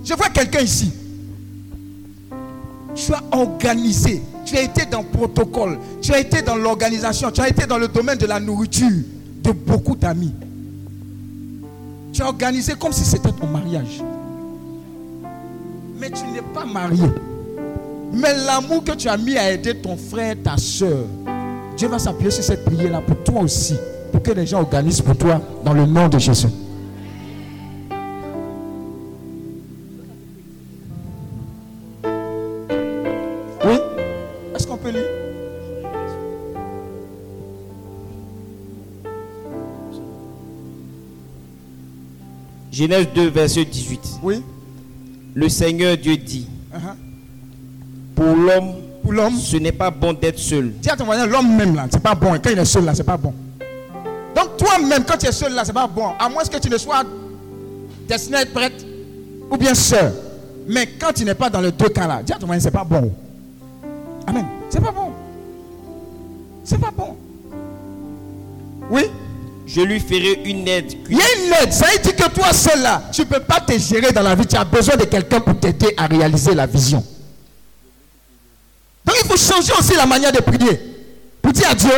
Je 0.06 0.14
vois 0.14 0.28
quelqu'un 0.28 0.60
ici. 0.60 0.92
Tu 2.94 3.12
as 3.12 3.22
organisé. 3.32 4.22
Tu 4.44 4.56
as 4.56 4.62
été 4.62 4.86
dans 4.86 5.00
le 5.00 5.06
protocole. 5.06 5.78
Tu 6.00 6.14
as 6.14 6.20
été 6.20 6.42
dans 6.42 6.54
l'organisation. 6.54 7.32
Tu 7.32 7.40
as 7.40 7.48
été 7.48 7.66
dans 7.66 7.76
le 7.76 7.88
domaine 7.88 8.16
de 8.16 8.26
la 8.26 8.38
nourriture 8.38 8.88
de 9.42 9.50
beaucoup 9.50 9.96
d'amis. 9.96 10.32
Tu 12.12 12.22
as 12.22 12.28
organisé 12.28 12.74
comme 12.78 12.92
si 12.92 13.04
c'était 13.04 13.32
ton 13.32 13.48
mariage. 13.48 14.00
Mais 15.98 16.10
tu 16.10 16.22
n'es 16.28 16.42
pas 16.54 16.64
marié. 16.64 17.08
Mais 18.12 18.32
l'amour 18.46 18.84
que 18.84 18.92
tu 18.92 19.08
as 19.08 19.16
mis 19.16 19.36
à 19.36 19.50
aider 19.50 19.74
ton 19.74 19.96
frère, 19.96 20.36
ta 20.42 20.56
soeur, 20.56 21.04
Dieu 21.76 21.88
va 21.88 21.98
s'appuyer 21.98 22.30
sur 22.30 22.44
cette 22.44 22.64
prière-là 22.64 23.00
pour 23.00 23.24
toi 23.24 23.40
aussi. 23.42 23.74
Pour 24.12 24.22
que 24.22 24.30
les 24.30 24.46
gens 24.46 24.60
organisent 24.60 25.02
pour 25.02 25.16
toi 25.16 25.40
dans 25.64 25.72
le 25.72 25.84
nom 25.84 26.08
de 26.08 26.18
Jésus. 26.18 26.46
Genèse 42.76 43.08
2, 43.14 43.28
verset 43.30 43.64
18. 43.64 44.18
Oui 44.22 44.42
Le 45.34 45.48
Seigneur 45.48 45.96
Dieu 45.96 46.16
dit, 46.18 46.46
Uh-huh. 46.74 46.94
pour 48.14 48.36
l'homme, 48.36 48.74
Pour 49.02 49.12
l'homme, 49.14 49.34
ce 49.36 49.56
n'est 49.56 49.72
pas 49.72 49.90
bon 49.90 50.12
d'être 50.12 50.38
seul. 50.38 50.72
dis 50.82 50.90
à 50.90 50.96
ton 50.96 51.06
voisin, 51.06 51.26
l'homme 51.26 51.56
même 51.56 51.74
là, 51.74 51.86
c'est 51.90 52.02
pas 52.02 52.14
bon. 52.14 52.32
Quand 52.32 52.50
il 52.50 52.58
est 52.58 52.64
seul 52.66 52.84
là, 52.84 52.94
c'est 52.94 53.02
pas 53.04 53.16
bon. 53.16 53.32
Donc 54.34 54.58
toi-même, 54.58 55.04
quand 55.06 55.16
tu 55.16 55.26
es 55.26 55.32
seul 55.32 55.54
là, 55.54 55.64
c'est 55.64 55.72
pas 55.72 55.86
bon. 55.86 56.08
À 56.18 56.28
moins 56.28 56.42
que 56.44 56.58
tu 56.58 56.68
ne 56.68 56.76
sois 56.76 57.02
destiné 58.06 58.36
à 58.36 58.42
être 58.42 58.52
prêtre 58.52 58.84
ou 59.50 59.56
bien 59.56 59.74
sœur. 59.74 60.12
Mais 60.68 60.86
quand 61.00 61.12
tu 61.14 61.24
n'es 61.24 61.34
pas 61.34 61.48
dans 61.48 61.60
les 61.62 61.72
deux 61.72 61.88
cas 61.88 62.06
là, 62.06 62.20
dis 62.22 62.32
à 62.34 62.38
ton 62.38 62.46
moyen, 62.46 62.60
c'est 62.60 62.70
pas 62.70 62.84
bon. 62.84 63.10
Amen. 64.26 64.44
C'est 64.68 64.82
pas 64.82 64.92
bon. 64.92 65.12
C'est 66.62 66.78
pas 66.80 66.90
bon. 66.94 67.16
Je 69.76 69.82
lui 69.82 70.00
ferai 70.00 70.40
une 70.46 70.66
aide. 70.66 70.94
Il 71.10 71.18
y 71.18 71.20
a 71.20 71.24
une 71.36 71.52
aide. 71.52 71.70
Ça 71.70 71.88
veut 71.88 71.98
dire 71.98 72.16
que 72.16 72.30
toi 72.30 72.50
seul 72.54 72.80
là, 72.80 73.02
tu 73.12 73.20
ne 73.20 73.26
peux 73.26 73.40
pas 73.40 73.60
te 73.60 73.78
gérer 73.78 74.10
dans 74.10 74.22
la 74.22 74.34
vie. 74.34 74.46
Tu 74.46 74.56
as 74.56 74.64
besoin 74.64 74.96
de 74.96 75.04
quelqu'un 75.04 75.38
pour 75.38 75.60
t'aider 75.60 75.92
à 75.98 76.06
réaliser 76.06 76.54
la 76.54 76.64
vision. 76.64 77.04
Donc 79.04 79.16
il 79.22 79.28
faut 79.28 79.36
changer 79.36 79.74
aussi 79.78 79.94
la 79.94 80.06
manière 80.06 80.32
de 80.32 80.40
prier. 80.40 80.80
Pour 81.42 81.52
dire 81.52 81.68
à 81.70 81.74
Dieu, 81.74 81.92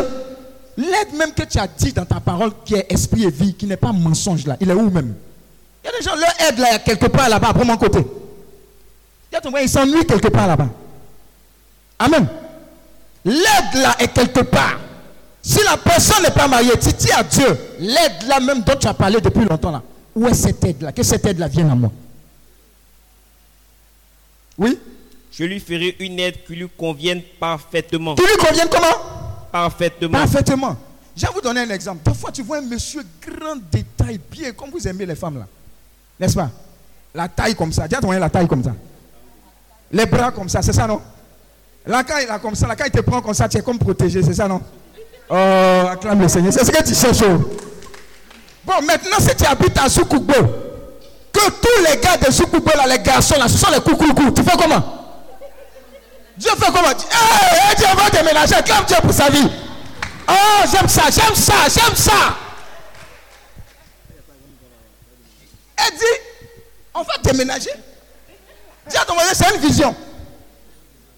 l'aide 0.76 1.14
même 1.16 1.32
que 1.32 1.44
tu 1.44 1.56
as 1.56 1.68
dit 1.68 1.92
dans 1.92 2.04
ta 2.04 2.18
parole 2.18 2.50
qui 2.64 2.74
est 2.74 2.92
esprit 2.92 3.22
et 3.22 3.30
vie, 3.30 3.54
qui 3.54 3.66
n'est 3.66 3.76
pas 3.76 3.92
mensonge 3.92 4.44
là, 4.44 4.56
il 4.60 4.68
est 4.68 4.74
où 4.74 4.90
même? 4.90 5.14
Il 5.84 5.86
y 5.86 5.88
a 5.88 5.96
des 5.96 6.04
gens, 6.04 6.16
leur 6.16 6.48
aide 6.48 6.58
là, 6.58 6.66
il 6.70 6.72
y 6.72 6.76
a 6.76 6.78
quelque 6.80 7.06
part 7.06 7.28
là-bas, 7.28 7.50
à 7.50 7.64
mon 7.64 7.76
côté. 7.76 8.00
Il 8.00 9.34
y 9.34 9.38
a 9.38 9.40
ton 9.40 9.56
ils 9.56 9.68
s'ennuient 9.68 10.04
quelque 10.04 10.28
part 10.28 10.48
là-bas. 10.48 10.68
Amen. 12.00 12.26
L'aide 13.24 13.74
là 13.74 13.94
est 14.00 14.08
quelque 14.08 14.40
part. 14.40 14.80
Si 15.48 15.64
la 15.64 15.78
personne 15.78 16.22
n'est 16.22 16.30
pas 16.30 16.46
mariée, 16.46 16.72
tu 16.78 16.92
dis 16.92 17.10
à 17.10 17.22
Dieu, 17.22 17.46
l'aide 17.80 18.22
là 18.28 18.38
même 18.38 18.60
dont 18.60 18.76
tu 18.78 18.86
as 18.86 18.92
parlé 18.92 19.18
depuis 19.18 19.46
longtemps 19.46 19.70
là, 19.70 19.82
où 20.14 20.28
est 20.28 20.34
cette 20.34 20.62
aide 20.62 20.82
là? 20.82 20.92
Que 20.92 21.02
cette 21.02 21.24
aide 21.24 21.38
là 21.38 21.48
vienne 21.48 21.70
à 21.70 21.74
moi? 21.74 21.90
Oui 24.58 24.78
Je 25.32 25.44
lui 25.44 25.58
ferai 25.58 25.96
une 26.00 26.18
aide 26.20 26.44
qui 26.46 26.54
lui 26.54 26.68
convienne 26.76 27.22
parfaitement. 27.40 28.14
Qui 28.14 28.24
lui 28.26 28.36
convienne 28.36 28.68
comment? 28.70 29.48
Parfaitement. 29.50 30.18
Parfaitement. 30.18 30.76
Je 31.16 31.24
vais 31.24 31.32
vous 31.32 31.40
donner 31.40 31.60
un 31.62 31.70
exemple. 31.70 32.02
Parfois, 32.04 32.30
tu 32.30 32.42
vois 32.42 32.58
un 32.58 32.60
monsieur 32.60 33.02
grand 33.26 33.56
détail, 33.72 34.20
bien 34.30 34.52
comme 34.52 34.68
vous 34.68 34.86
aimez 34.86 35.06
les 35.06 35.14
femmes 35.14 35.38
là. 35.38 35.46
N'est-ce 36.20 36.34
pas? 36.34 36.50
La 37.14 37.26
taille 37.26 37.54
comme 37.54 37.72
ça. 37.72 37.88
Dis 37.88 37.94
à 37.94 38.02
ton 38.02 38.10
la 38.10 38.28
taille 38.28 38.46
comme 38.46 38.62
ça. 38.62 38.74
Les 39.92 40.04
bras 40.04 40.30
comme 40.30 40.50
ça, 40.50 40.60
c'est 40.60 40.74
ça 40.74 40.86
non? 40.86 41.00
La 41.86 42.04
caille 42.04 42.26
là 42.26 42.38
comme 42.38 42.54
ça, 42.54 42.66
la 42.66 42.76
caille 42.76 42.90
te 42.90 43.00
prend 43.00 43.22
comme 43.22 43.32
ça, 43.32 43.48
tu 43.48 43.56
es 43.56 43.62
comme 43.62 43.78
protégé, 43.78 44.22
c'est 44.22 44.34
ça 44.34 44.46
non? 44.46 44.60
Oh, 45.30 45.86
acclame 45.90 46.22
le 46.22 46.28
Seigneur. 46.28 46.52
C'est 46.52 46.64
ce 46.64 46.70
que 46.70 46.82
tu 46.82 46.94
cherches. 46.94 47.22
oh. 47.22 47.54
Bon, 48.64 48.82
maintenant, 48.82 49.18
si 49.20 49.34
tu 49.36 49.44
habites 49.46 49.78
à 49.78 49.88
Soukoubo, 49.88 50.32
que 51.32 51.50
tous 51.50 51.84
les 51.90 51.96
gars 52.00 52.16
de 52.16 52.30
Soukoubo, 52.30 52.70
là, 52.76 52.86
les 52.86 52.98
garçons, 53.02 53.36
là, 53.38 53.48
ce 53.48 53.58
sont 53.58 53.70
les 53.70 53.80
coucoucous, 53.80 54.32
tu 54.34 54.42
fais 54.42 54.56
comment? 54.56 54.94
Dieu 56.36 56.50
fait 56.52 56.66
comment? 56.72 56.90
Hé, 56.90 57.74
Dieu 57.76 57.86
va 57.96 58.10
déménager. 58.10 58.54
Acclame 58.54 58.84
Dieu 58.86 58.96
pour 59.02 59.12
sa 59.12 59.28
vie. 59.28 59.48
Oh, 60.28 60.66
j'aime 60.70 60.88
ça, 60.88 61.02
j'aime 61.10 61.34
ça, 61.34 61.54
j'aime 61.68 61.96
ça. 61.96 62.36
Elle 65.76 65.96
dit, 65.98 66.04
on 66.94 67.02
va 67.02 67.12
déménager. 67.22 67.70
Dis 68.88 68.96
à 68.96 69.04
ton 69.04 69.14
voisin, 69.14 69.32
c'est 69.34 69.54
une 69.54 69.60
vision. 69.60 69.94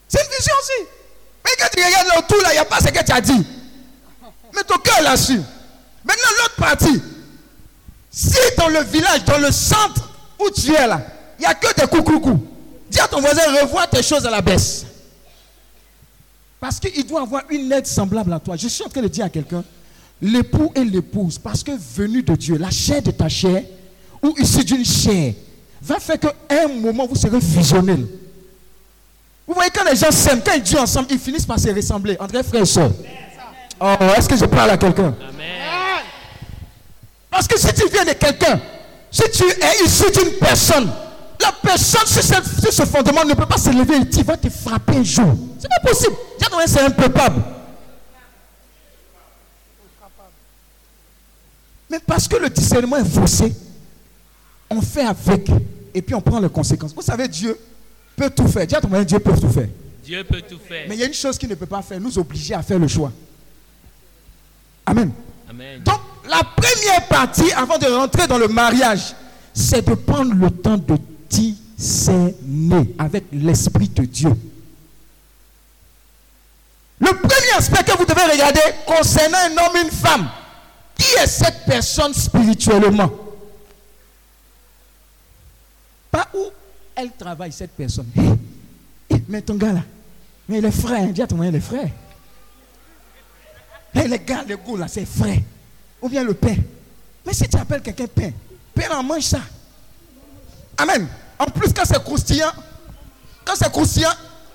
C'est 0.09 0.23
une 0.25 0.31
vision 0.37 0.55
aussi. 0.61 0.89
Mais 1.45 1.51
quand 1.59 1.67
tu 1.77 1.85
regardes 1.85 2.07
le 2.17 2.23
tout 2.29 2.41
là, 2.43 2.51
il 2.51 2.55
n'y 2.55 2.59
a 2.59 2.65
pas 2.65 2.81
ce 2.81 2.89
que 2.89 3.05
tu 3.05 3.13
as 3.13 3.21
dit. 3.21 3.47
Mais 4.55 4.63
ton 4.63 4.79
cœur 4.79 5.03
là-dessus. 5.03 5.41
Maintenant, 6.05 6.31
l'autre 6.39 6.57
partie. 6.57 7.03
Si 8.11 8.39
dans 8.57 8.69
le 8.69 8.83
village, 8.83 9.25
dans 9.25 9.39
le 9.39 9.51
centre 9.51 10.11
où 10.39 10.51
tu 10.51 10.73
es 10.75 10.87
là, 10.87 11.01
il 11.39 11.43
n'y 11.43 11.47
a 11.47 11.55
que 11.55 11.81
des 11.81 11.87
coucoucous. 11.87 12.39
Dis 12.91 12.99
à 12.99 13.07
ton 13.07 13.21
voisin, 13.21 13.43
revois 13.63 13.87
tes 13.87 14.03
choses 14.03 14.27
à 14.27 14.31
la 14.31 14.41
baisse. 14.41 14.85
Parce 16.59 16.79
qu'il 16.81 17.07
doit 17.07 17.23
avoir 17.23 17.43
une 17.51 17.71
aide 17.73 17.87
semblable 17.87 18.33
à 18.33 18.41
toi. 18.41 18.57
Je 18.57 18.69
suis 18.69 18.85
en 18.85 18.89
train 18.89 19.01
de 19.01 19.09
dire 19.09 19.25
à 19.25 19.29
quelqu'un, 19.29 19.65
l'époux 20.21 20.73
et 20.75 20.85
l'épouse, 20.85 21.39
parce 21.39 21.63
que 21.63 21.73
venu 21.97 22.23
de 22.23 22.35
Dieu, 22.35 22.59
la 22.59 22.71
chair 22.71 23.01
de 23.01 23.11
ta 23.11 23.29
chair, 23.29 23.63
ou 24.23 24.35
issue 24.39 24.65
d'une 24.65 24.85
chair, 24.85 25.35
va 25.81 25.99
faire 25.99 26.19
qu'à 26.19 26.35
un 26.51 26.69
moment, 26.69 27.07
vous 27.07 27.17
serez 27.17 27.41
fusionnels. 27.41 28.07
Vous 29.47 29.55
voyez, 29.55 29.71
quand 29.75 29.85
les 29.89 29.97
gens 29.97 30.11
s'aiment, 30.11 30.43
quand 30.45 30.53
ils 30.55 30.63
disent 30.63 30.77
ensemble, 30.77 31.09
ils 31.11 31.19
finissent 31.19 31.47
par 31.47 31.59
se 31.59 31.69
ressembler, 31.71 32.17
entre 32.21 32.43
frères 32.45 32.63
et 32.63 32.67
sœurs. 32.67 32.93
Oh, 33.81 33.97
est-ce 34.17 34.29
que 34.29 34.37
je 34.37 34.45
parle 34.45 34.71
à 34.71 34.77
quelqu'un? 34.77 35.15
Parce 37.31 37.49
que 37.49 37.59
si 37.59 37.73
tu 37.73 37.89
viens 37.89 38.05
de 38.05 38.13
quelqu'un, 38.13 38.61
si 39.11 39.23
tu 39.33 39.45
es 39.45 39.85
issu 39.85 40.11
d'une 40.13 40.33
personne, 40.39 40.91
la 41.41 41.53
personne 41.63 42.07
sur 42.07 42.23
ce, 42.23 42.61
sur 42.61 42.73
ce 42.73 42.85
fondement 42.85 43.25
ne 43.25 43.33
peut 43.35 43.47
pas 43.47 43.57
se 43.57 43.71
lever 43.71 43.97
et 43.97 44.09
tu 44.09 44.23
vas 44.23 44.37
te 44.37 44.51
frapper 44.51 44.97
un 44.97 45.05
jour. 45.05 45.35
C'est 45.59 45.69
pas 45.69 45.89
possible. 45.89 46.17
C'est. 46.67 46.81
Mais 51.89 51.99
parce 52.07 52.29
que 52.29 52.37
le 52.37 52.51
discernement 52.51 52.99
est 52.99 53.05
faussé, 53.05 53.53
on 54.69 54.81
fait 54.81 55.05
avec 55.05 55.51
et 55.95 56.03
puis 56.03 56.15
on 56.15 56.21
prend 56.21 56.39
les 56.39 56.49
conséquences. 56.49 56.95
Vous 56.95 57.03
savez, 57.03 57.27
Dieu 57.27 57.59
peut 58.15 58.31
tout 58.31 58.47
faire. 58.47 58.67
Dis 58.67 58.77
à 58.77 58.81
ton 58.81 58.89
Dieu 59.03 59.19
peut 59.19 59.35
tout 59.35 59.49
faire. 59.49 59.69
Dieu 60.05 60.23
peut 60.25 60.43
tout 60.43 60.59
faire. 60.69 60.87
Mais 60.89 60.95
il 60.97 61.01
y 61.01 61.03
a 61.03 61.07
une 61.07 61.15
chose 61.15 61.39
qu'il 61.39 61.49
ne 61.49 61.55
peut 61.55 61.67
pas 61.67 61.83
faire, 61.83 61.99
nous 61.99 62.19
obliger 62.19 62.55
à 62.55 62.63
faire 62.63 62.79
le 62.79 62.87
choix. 62.87 63.11
Amen. 64.91 65.13
Amen. 65.49 65.83
Donc, 65.85 66.01
la 66.29 66.43
première 66.43 67.07
partie, 67.07 67.53
avant 67.53 67.79
de 67.79 67.87
rentrer 67.87 68.27
dans 68.27 68.39
le 68.39 68.49
mariage, 68.49 69.15
c'est 69.55 69.87
de 69.87 69.95
prendre 69.95 70.35
le 70.35 70.51
temps 70.51 70.77
de 70.77 70.97
discerner 71.29 72.93
avec 72.99 73.25
l'Esprit 73.33 73.89
de 73.89 74.05
Dieu. 74.05 74.33
Le 76.99 77.07
premier 77.07 77.53
aspect 77.57 77.85
que 77.85 77.97
vous 77.97 78.05
devez 78.05 78.33
regarder 78.33 78.61
concernant 78.85 79.39
un 79.39 79.65
homme 79.65 79.77
et 79.77 79.83
une 79.83 79.91
femme, 79.93 80.29
qui 80.99 81.15
est 81.15 81.27
cette 81.29 81.65
personne 81.67 82.13
spirituellement? 82.13 83.11
Pas 86.11 86.27
où 86.35 86.47
elle 86.97 87.13
travaille, 87.13 87.53
cette 87.53 87.77
personne. 87.77 88.09
Mais 89.29 89.41
ton 89.41 89.55
gars 89.55 89.73
là, 89.73 89.83
mais 90.49 90.59
il 90.59 90.65
est 90.65 90.71
frère, 90.73 91.07
dis 91.07 91.23
à 91.23 91.29
ton 91.29 91.37
moyen, 91.37 91.53
il 91.53 91.57
est 91.57 91.61
frère. 91.61 91.89
Hé, 93.95 94.07
les 94.07 94.19
gars, 94.19 94.45
les 94.47 94.57
goûts 94.57 94.77
là, 94.77 94.87
c'est 94.89 95.05
frère. 95.05 95.39
Ou 96.01 96.09
bien 96.09 96.23
le 96.23 96.35
pain. 96.35 96.57
Mais 97.27 97.33
si 97.33 97.49
tu 97.49 97.57
appelles 97.57 97.83
quelqu'un 97.83 98.07
pain, 98.07 98.31
pain, 98.75 98.85
on 98.99 99.03
mange 99.03 99.23
ça. 99.23 99.41
Amen. 100.79 101.07
En 101.39 101.47
plus, 101.47 101.73
quand 101.73 101.85
c'est 101.85 102.03
croustillant, 102.03 102.53
quand 103.45 103.55
c'est 103.57 103.71
croustillant, 103.71 104.13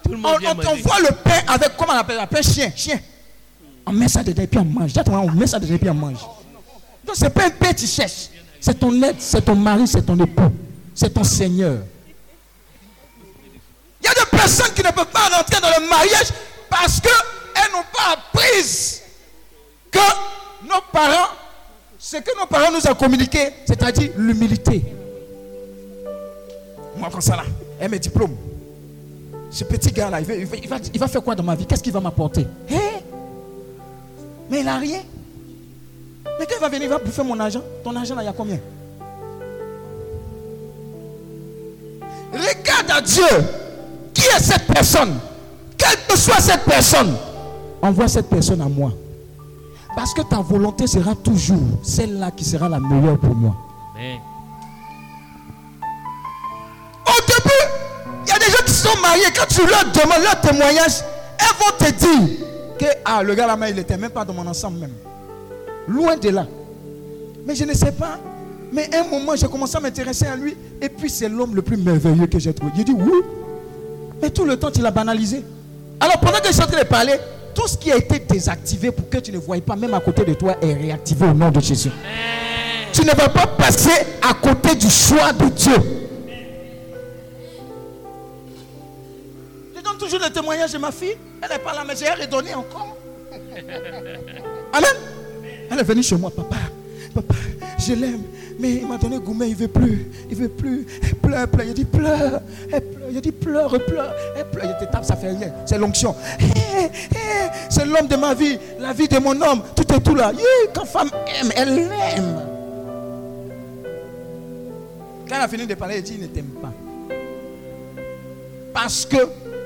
le 0.10 0.16
on, 0.16 0.76
voit 0.78 1.00
le 1.00 1.16
pain 1.24 1.42
avec, 1.48 1.76
comment 1.78 1.94
on 1.94 1.98
appelle 1.98 2.18
ça, 2.18 2.28
pain 2.28 2.42
chien, 2.42 2.72
chien. 2.76 3.00
On 3.86 3.92
met 3.92 4.08
ça 4.08 4.24
dedans 4.24 4.44
et 4.44 4.48
puis 4.48 4.60
on 4.60 4.66
mange. 4.66 4.92
On 5.08 5.32
met 5.32 5.48
ça 5.48 5.60
dedans 5.60 5.76
et 5.76 5.78
puis 5.78 5.90
on 5.90 5.94
mange. 5.94 6.20
Donc, 7.06 7.16
c'est 7.16 7.30
pas 7.30 7.46
un 7.46 7.50
pain 7.50 7.72
que 7.72 7.80
tu 7.80 7.88
cherches. 7.88 8.30
C'est 8.60 8.80
ton 8.80 9.02
aide, 9.04 9.18
c'est 9.20 9.44
ton 9.44 9.56
mari, 9.56 9.88
c'est 9.88 10.02
ton 10.02 10.18
époux, 10.20 10.52
c'est 10.96 11.14
ton 11.14 11.24
Seigneur. 11.24 11.80
Il 14.02 14.06
y 14.06 14.10
a 14.10 14.14
des 14.14 14.38
personnes 14.38 14.74
qui 14.74 14.82
ne 14.82 14.90
peuvent 14.90 15.06
pas 15.12 15.28
rentrer 15.30 15.62
dans 15.62 15.70
le 15.70 15.88
mariage 15.88 16.30
parce 16.70 17.00
qu'elles 17.00 17.72
n'ont 17.72 17.86
pas 17.94 18.14
appris 18.14 19.02
que 20.00 20.68
nos 20.68 20.82
parents, 20.92 21.30
ce 21.98 22.18
que 22.18 22.40
nos 22.40 22.46
parents 22.48 22.72
nous 22.72 22.86
ont 22.90 22.96
communiqué, 22.96 23.50
c'est-à-dire 23.66 24.12
l'humilité. 24.18 24.84
Moi, 26.98 27.10
comme 27.12 27.22
ça 27.22 27.36
là, 27.36 27.44
et 27.82 27.88
mes 27.88 28.00
diplômes. 28.00 28.36
Ce 29.52 29.64
petit 29.64 29.92
gars-là, 29.92 30.20
il 30.22 30.30
il 30.32 30.68
va- 30.68 30.78
il 30.94 31.00
va- 31.00 31.08
faire 31.08 31.24
quoi 31.24 31.36
dans 31.36 31.44
ma 31.44 31.56
vie? 31.56 31.66
Qu'est-ce 31.66 31.84
qu'il 31.84 31.94
va 31.94 32.00
m'apporter? 32.02 32.46
Hé 32.70 32.76
Mais 34.50 34.60
il 34.60 34.66
n'a 34.66 34.78
rien. 34.78 35.02
Mais 36.40 36.46
quand 36.46 36.56
il 36.58 36.62
va 36.62 36.68
venir, 36.70 36.84
il 36.84 36.90
va 36.90 36.98
bouffer 36.98 37.24
mon 37.24 37.40
argent. 37.40 37.62
Ton 37.84 37.96
argent 37.96 38.16
là, 38.16 38.24
il 38.24 38.26
y 38.26 38.30
a 38.30 38.34
combien? 38.34 38.60
Regarde 42.34 42.92
à 42.92 43.02
Dieu. 43.02 43.24
Qui 44.14 44.24
est 44.26 44.40
cette 44.40 44.66
personne? 44.68 45.18
Quelle 45.78 45.98
que 46.08 46.18
soit 46.18 46.40
cette 46.42 46.64
personne, 46.64 47.16
envoie 47.82 48.08
cette 48.08 48.28
personne 48.30 48.62
à 48.62 48.66
moi. 48.70 48.92
Parce 49.96 50.14
que 50.14 50.22
ta 50.22 50.38
volonté 50.42 50.88
sera 50.88 51.16
toujours 51.16 51.62
celle-là 51.82 52.32
qui 52.32 52.44
sera 52.44 52.68
la 52.68 52.80
meilleure 52.80 53.18
pour 53.18 53.34
moi. 53.34 53.56
Amen. 53.96 54.20
Au 57.08 57.22
début, 57.28 58.16
il 58.26 58.30
y 58.30 58.34
a 58.34 58.40
des 58.40 58.52
gens 58.52 58.64
qui 58.66 58.74
sont 58.74 59.00
mariés. 59.02 59.24
Quand 59.36 59.48
tu 59.48 59.62
leur 59.62 59.86
demandes 59.86 60.24
leur 60.24 60.42
témoignage, 60.42 61.02
elles 61.40 61.58
vont 61.60 61.78
te 61.78 61.92
dire 61.92 62.38
que 62.78 62.86
ah, 63.06 63.24
le 63.24 63.34
gars 63.36 63.48
là, 63.48 63.70
il 63.70 63.76
n'était 63.76 63.98
même 63.98 64.12
pas 64.12 64.26
dans 64.26 64.34
mon 64.34 64.46
ensemble 64.46 64.80
même. 64.80 64.94
Loin 65.88 66.18
de 66.18 66.30
là. 66.30 66.46
Mais 67.46 67.56
je 67.56 67.64
ne 67.64 67.74
sais 67.74 67.92
pas. 67.92 68.20
Mais 68.74 68.90
un 68.94 69.04
moment, 69.08 69.36
j'ai 69.36 69.48
commencé 69.48 69.78
à 69.78 69.80
m'intéresser 69.80 70.26
à 70.26 70.36
lui. 70.36 70.58
Et 70.82 70.90
puis, 70.90 71.10
c'est 71.10 71.30
l'homme 71.30 71.56
le 71.56 71.62
plus 71.62 71.78
merveilleux 71.78 72.28
que 72.28 72.40
j'ai 72.40 72.54
trouvé. 72.54 72.74
J'ai 72.76 72.84
dit 72.84 72.94
oui. 72.94 73.22
Mais 74.22 74.30
tout 74.30 74.44
le 74.44 74.58
temps, 74.58 74.72
tu 74.72 74.82
l'as 74.82 74.92
banalisé. 74.92 75.44
Alors, 76.00 76.20
pendant 76.20 76.40
que 76.40 76.48
je 76.48 76.54
suis 76.54 76.64
en 76.64 76.68
train 76.68 76.80
de 76.82 76.88
parler, 76.88 77.14
tout 77.56 77.68
ce 77.68 77.78
qui 77.78 77.92
a 77.92 77.96
été 77.96 78.20
désactivé 78.20 78.92
pour 78.92 79.10
que 79.10 79.18
tu 79.18 79.32
ne 79.32 79.38
voyais 79.40 79.62
pas, 79.62 79.76
même 79.76 79.94
à 79.94 80.00
côté 80.02 80.26
de 80.26 80.34
toi, 80.34 80.58
est 80.62 80.74
réactivé 80.74 81.26
au 81.26 81.34
nom 81.34 81.50
de 81.50 81.60
Jésus. 81.62 81.90
Amen. 81.90 82.88
Tu 82.94 83.02
ne 83.02 83.12
vas 83.12 83.30
pas 83.30 83.48
passer 83.48 84.06
à 84.22 84.34
côté 84.34 84.76
du 84.76 84.90
choix 84.90 85.34
de 85.34 85.46
Dieu. 85.50 85.76
Je 89.76 89.82
donne 89.82 89.98
toujours 89.98 90.20
le 90.20 90.30
témoignage 90.32 90.74
de 90.74 90.78
ma 90.78 90.92
fille. 90.92 91.18
Elle 91.42 91.50
n'est 91.50 91.60
pas 91.60 91.74
là, 91.74 91.84
mais 91.88 91.96
j'ai 91.96 92.10
redonné 92.10 92.54
encore. 92.54 92.96
Amen. 94.74 94.90
Elle 95.72 95.80
est 95.80 95.84
venue 95.84 96.04
chez 96.04 96.16
moi, 96.16 96.30
papa, 96.30 96.58
papa, 97.14 97.36
je 97.80 97.94
l'aime. 97.94 98.24
Mais 98.58 98.72
il 98.76 98.88
m'a 98.88 98.98
donné 98.98 99.18
gourmet, 99.20 99.50
il 99.50 99.56
veut 99.56 99.68
plus. 99.68 100.08
Il 100.30 100.36
veut 100.38 100.48
plus. 100.50 100.86
Elle 101.04 101.16
pleure, 101.16 101.40
elle 101.42 101.48
pleure. 101.50 101.66
Il 101.68 101.74
dit 101.74 101.86
pleure. 101.86 102.42
Elle 102.72 102.82
pleure. 102.82 103.10
Il 103.12 103.22
dit 103.22 103.32
pleure, 103.32 103.70
pleure. 103.86 104.14
Elle 104.38 104.46
pleure. 104.50 104.76
Il 104.80 104.86
te 104.88 104.92
tape, 104.92 105.04
ça 105.04 105.16
fait 105.16 105.30
rien. 105.30 105.52
C'est 105.66 105.78
l'onction. 105.78 106.16
C'est 107.70 107.86
l'homme 107.86 108.08
de 108.08 108.16
ma 108.16 108.34
vie. 108.34 108.58
La 108.80 108.94
vie 108.94 109.08
de 109.08 109.18
mon 109.20 109.40
homme. 109.42 109.62
Tout 109.76 109.92
est 109.94 110.00
tout 110.00 110.16
là. 110.16 110.32
Hi, 110.34 110.68
quand 110.74 110.86
femme 110.86 111.10
aime, 111.42 111.52
elle 111.56 111.76
l'aime. 111.76 112.40
Quand 115.28 115.36
elle 115.36 115.42
a 115.42 115.48
fini 115.48 115.66
de 115.68 115.74
parler, 115.76 115.96
elle 115.98 116.04
dit 116.04 116.14
il 116.18 116.22
ne 116.22 116.28
t'aime 116.28 116.46
pas. 116.62 116.72
Parce 118.74 119.06
que 119.06 119.18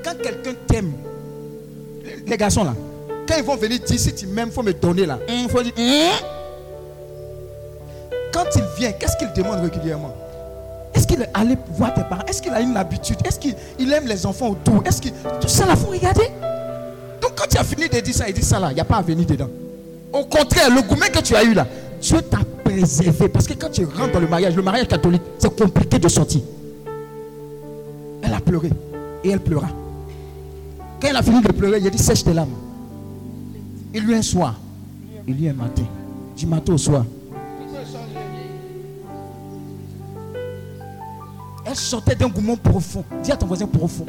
quand 0.04 0.14
quelqu'un 0.22 0.54
t'aime, 0.66 0.92
les- 2.26 2.36
garçons 2.36 2.64
là, 2.64 2.74
quand 3.28 3.34
ils 3.36 3.44
vont 3.44 3.56
venir 3.56 3.78
dire 3.80 3.98
si 4.00 4.14
tu 4.14 4.26
m'aimes, 4.26 4.48
il 4.48 4.54
faut 4.54 4.62
me 4.62 4.72
donner 4.72 5.04
là. 5.06 5.18
Il 5.28 5.48
faut 5.48 5.62
dire. 5.62 5.72
Hum. 5.78 6.39
Quand 8.32 8.44
il 8.56 8.64
vient, 8.78 8.92
qu'est-ce 8.92 9.16
qu'il 9.16 9.32
demande 9.32 9.60
régulièrement? 9.60 10.14
Est-ce 10.94 11.06
qu'il 11.06 11.22
est 11.22 11.30
allé 11.34 11.56
voir 11.76 11.94
tes 11.94 12.02
parents? 12.02 12.24
Est-ce 12.26 12.42
qu'il 12.42 12.52
a 12.52 12.60
une 12.60 12.76
habitude? 12.76 13.16
Est-ce 13.24 13.38
qu'il 13.38 13.54
il 13.78 13.92
aime 13.92 14.06
les 14.06 14.26
enfants 14.26 14.48
autour? 14.48 14.82
Est-ce 14.86 15.00
que 15.00 15.08
tout 15.40 15.48
ça 15.48 15.66
là, 15.66 15.76
faut 15.76 15.90
regarder 15.90 16.28
Donc 17.20 17.32
quand 17.36 17.46
tu 17.48 17.58
as 17.58 17.64
fini 17.64 17.88
de 17.88 18.00
dire 18.00 18.14
ça, 18.14 18.28
il 18.28 18.34
dit 18.34 18.42
ça 18.42 18.58
là, 18.58 18.70
il 18.70 18.74
n'y 18.74 18.80
a 18.80 18.84
pas 18.84 18.96
à 18.96 19.02
venir 19.02 19.26
dedans. 19.26 19.48
Au 20.12 20.24
contraire, 20.24 20.70
le 20.74 20.82
gourmet 20.82 21.08
que 21.10 21.20
tu 21.20 21.36
as 21.36 21.44
eu 21.44 21.54
là, 21.54 21.66
Dieu 22.00 22.20
t'a 22.22 22.38
préservé. 22.64 23.28
Parce 23.28 23.46
que 23.46 23.54
quand 23.54 23.70
tu 23.70 23.84
rentres 23.84 24.12
dans 24.12 24.20
le 24.20 24.26
mariage, 24.28 24.56
le 24.56 24.62
mariage 24.62 24.88
catholique, 24.88 25.22
c'est 25.38 25.54
compliqué 25.56 25.98
de 25.98 26.08
sortir. 26.08 26.40
Elle 28.22 28.34
a 28.34 28.40
pleuré 28.40 28.70
et 29.22 29.30
elle 29.30 29.40
pleura. 29.40 29.68
Quand 31.00 31.08
elle 31.08 31.16
a 31.16 31.22
fini 31.22 31.40
de 31.40 31.52
pleurer, 31.52 31.78
il 31.78 31.86
a 31.86 31.90
dit 31.90 31.98
sèche 31.98 32.24
tes 32.24 32.32
larmes. 32.32 32.50
Il 33.94 34.04
lui 34.04 34.14
un 34.14 34.22
soir, 34.22 34.56
il 35.26 35.34
lui 35.34 35.48
un 35.48 35.52
matin, 35.52 35.82
du 36.36 36.46
matin 36.46 36.72
au 36.74 36.78
soir. 36.78 37.04
Elle 41.70 41.76
sortait 41.76 42.16
d'un 42.16 42.26
gourmand 42.26 42.56
profond. 42.56 43.04
Dis 43.22 43.30
à 43.30 43.36
ton 43.36 43.46
voisin 43.46 43.66
profond. 43.66 44.04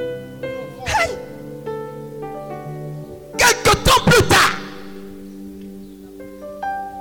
Hey! 0.87 1.11
Quelque 3.37 3.75
temps 3.83 4.03
plus 4.03 4.23
tard, 4.23 4.57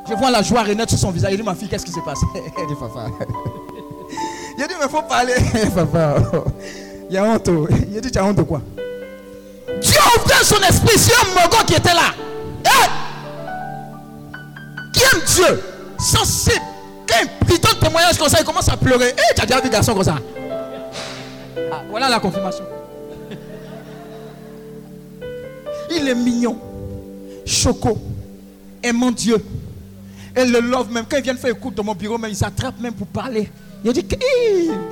je 0.07 0.15
vois 0.17 0.31
la 0.31 0.43
joie 0.43 0.63
renaître 0.63 0.91
sur 0.91 0.99
son 0.99 1.11
visage. 1.13 1.31
Il 1.33 1.39
dit, 1.39 1.43
ma 1.43 1.55
fille, 1.55 1.67
qu'est-ce 1.67 1.87
qui 1.87 1.93
se 1.93 2.01
passe? 2.01 2.21
Elle 2.59 2.67
dit, 2.67 2.75
papa. 2.75 3.07
Il 4.59 4.67
dit, 4.69 4.75
mais 4.79 4.85
il 4.85 4.91
faut 4.91 5.01
parler. 5.01 5.33
papa, 5.75 6.17
il 7.09 7.15
y 7.15 7.17
a 7.17 7.25
honte. 7.25 7.49
Il 7.91 7.99
dit, 8.03 8.11
tu 8.11 8.19
as 8.19 8.25
honte 8.27 8.37
de 8.37 8.43
quoi? 8.43 8.61
Dieu 9.81 9.95
a 9.99 10.23
ouvert 10.23 10.45
son 10.45 10.61
esprit 10.61 10.99
sur 10.99 11.19
un 11.25 11.41
mogon 11.41 11.65
qui 11.67 11.75
était 11.75 11.95
là. 11.95 12.13
Hey! 12.67 12.91
Qui 14.93 15.01
aime 15.05 15.23
Dieu, 15.27 15.63
sensible. 15.99 16.61
Quand 17.09 17.27
il 17.49 17.61
ton 17.61 17.75
témoignage 17.81 18.19
comme 18.19 18.29
ça, 18.29 18.41
il 18.41 18.45
commence 18.45 18.69
à 18.69 18.77
pleurer. 18.77 19.07
Hey, 19.07 19.35
tu 19.35 19.41
as 19.41 19.47
déjà 19.47 19.61
vu 19.63 19.71
garçon 19.71 19.95
comme 19.95 20.05
ça? 20.05 20.17
Ah, 21.73 21.83
Voilà 21.91 22.09
la 22.09 22.21
confirmation. 22.21 22.65
Il 25.93 26.09
est 26.09 26.15
mignon, 26.15 26.57
choco, 27.45 27.99
aimant 28.83 29.11
Dieu. 29.11 29.45
Elle 30.35 30.53
le 30.53 30.61
love 30.61 30.93
même. 30.93 31.05
Quand 31.11 31.17
il 31.17 31.25
vient 31.25 31.35
faire 31.35 31.51
écoute 31.51 31.75
dans 31.75 31.83
mon 31.83 31.95
bureau, 31.95 32.17
même, 32.17 32.31
il 32.31 32.37
s'attrape 32.37 32.79
même 32.81 32.95
pour 32.95 33.09
parler. 33.09 33.51
Il 33.85 33.93
dit 33.93 34.07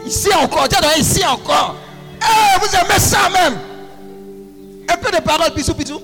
ici 0.06 0.28
encore, 0.42 0.66
ici 0.98 1.20
encore. 1.24 1.76
Eh, 2.20 2.58
vous 2.60 2.74
aimez 2.74 2.98
ça 2.98 3.28
même. 3.30 3.58
Un 4.88 4.96
peu 4.96 5.10
de 5.16 5.22
paroles, 5.22 5.52
bisous, 5.54 5.74
bisous. 5.74 6.00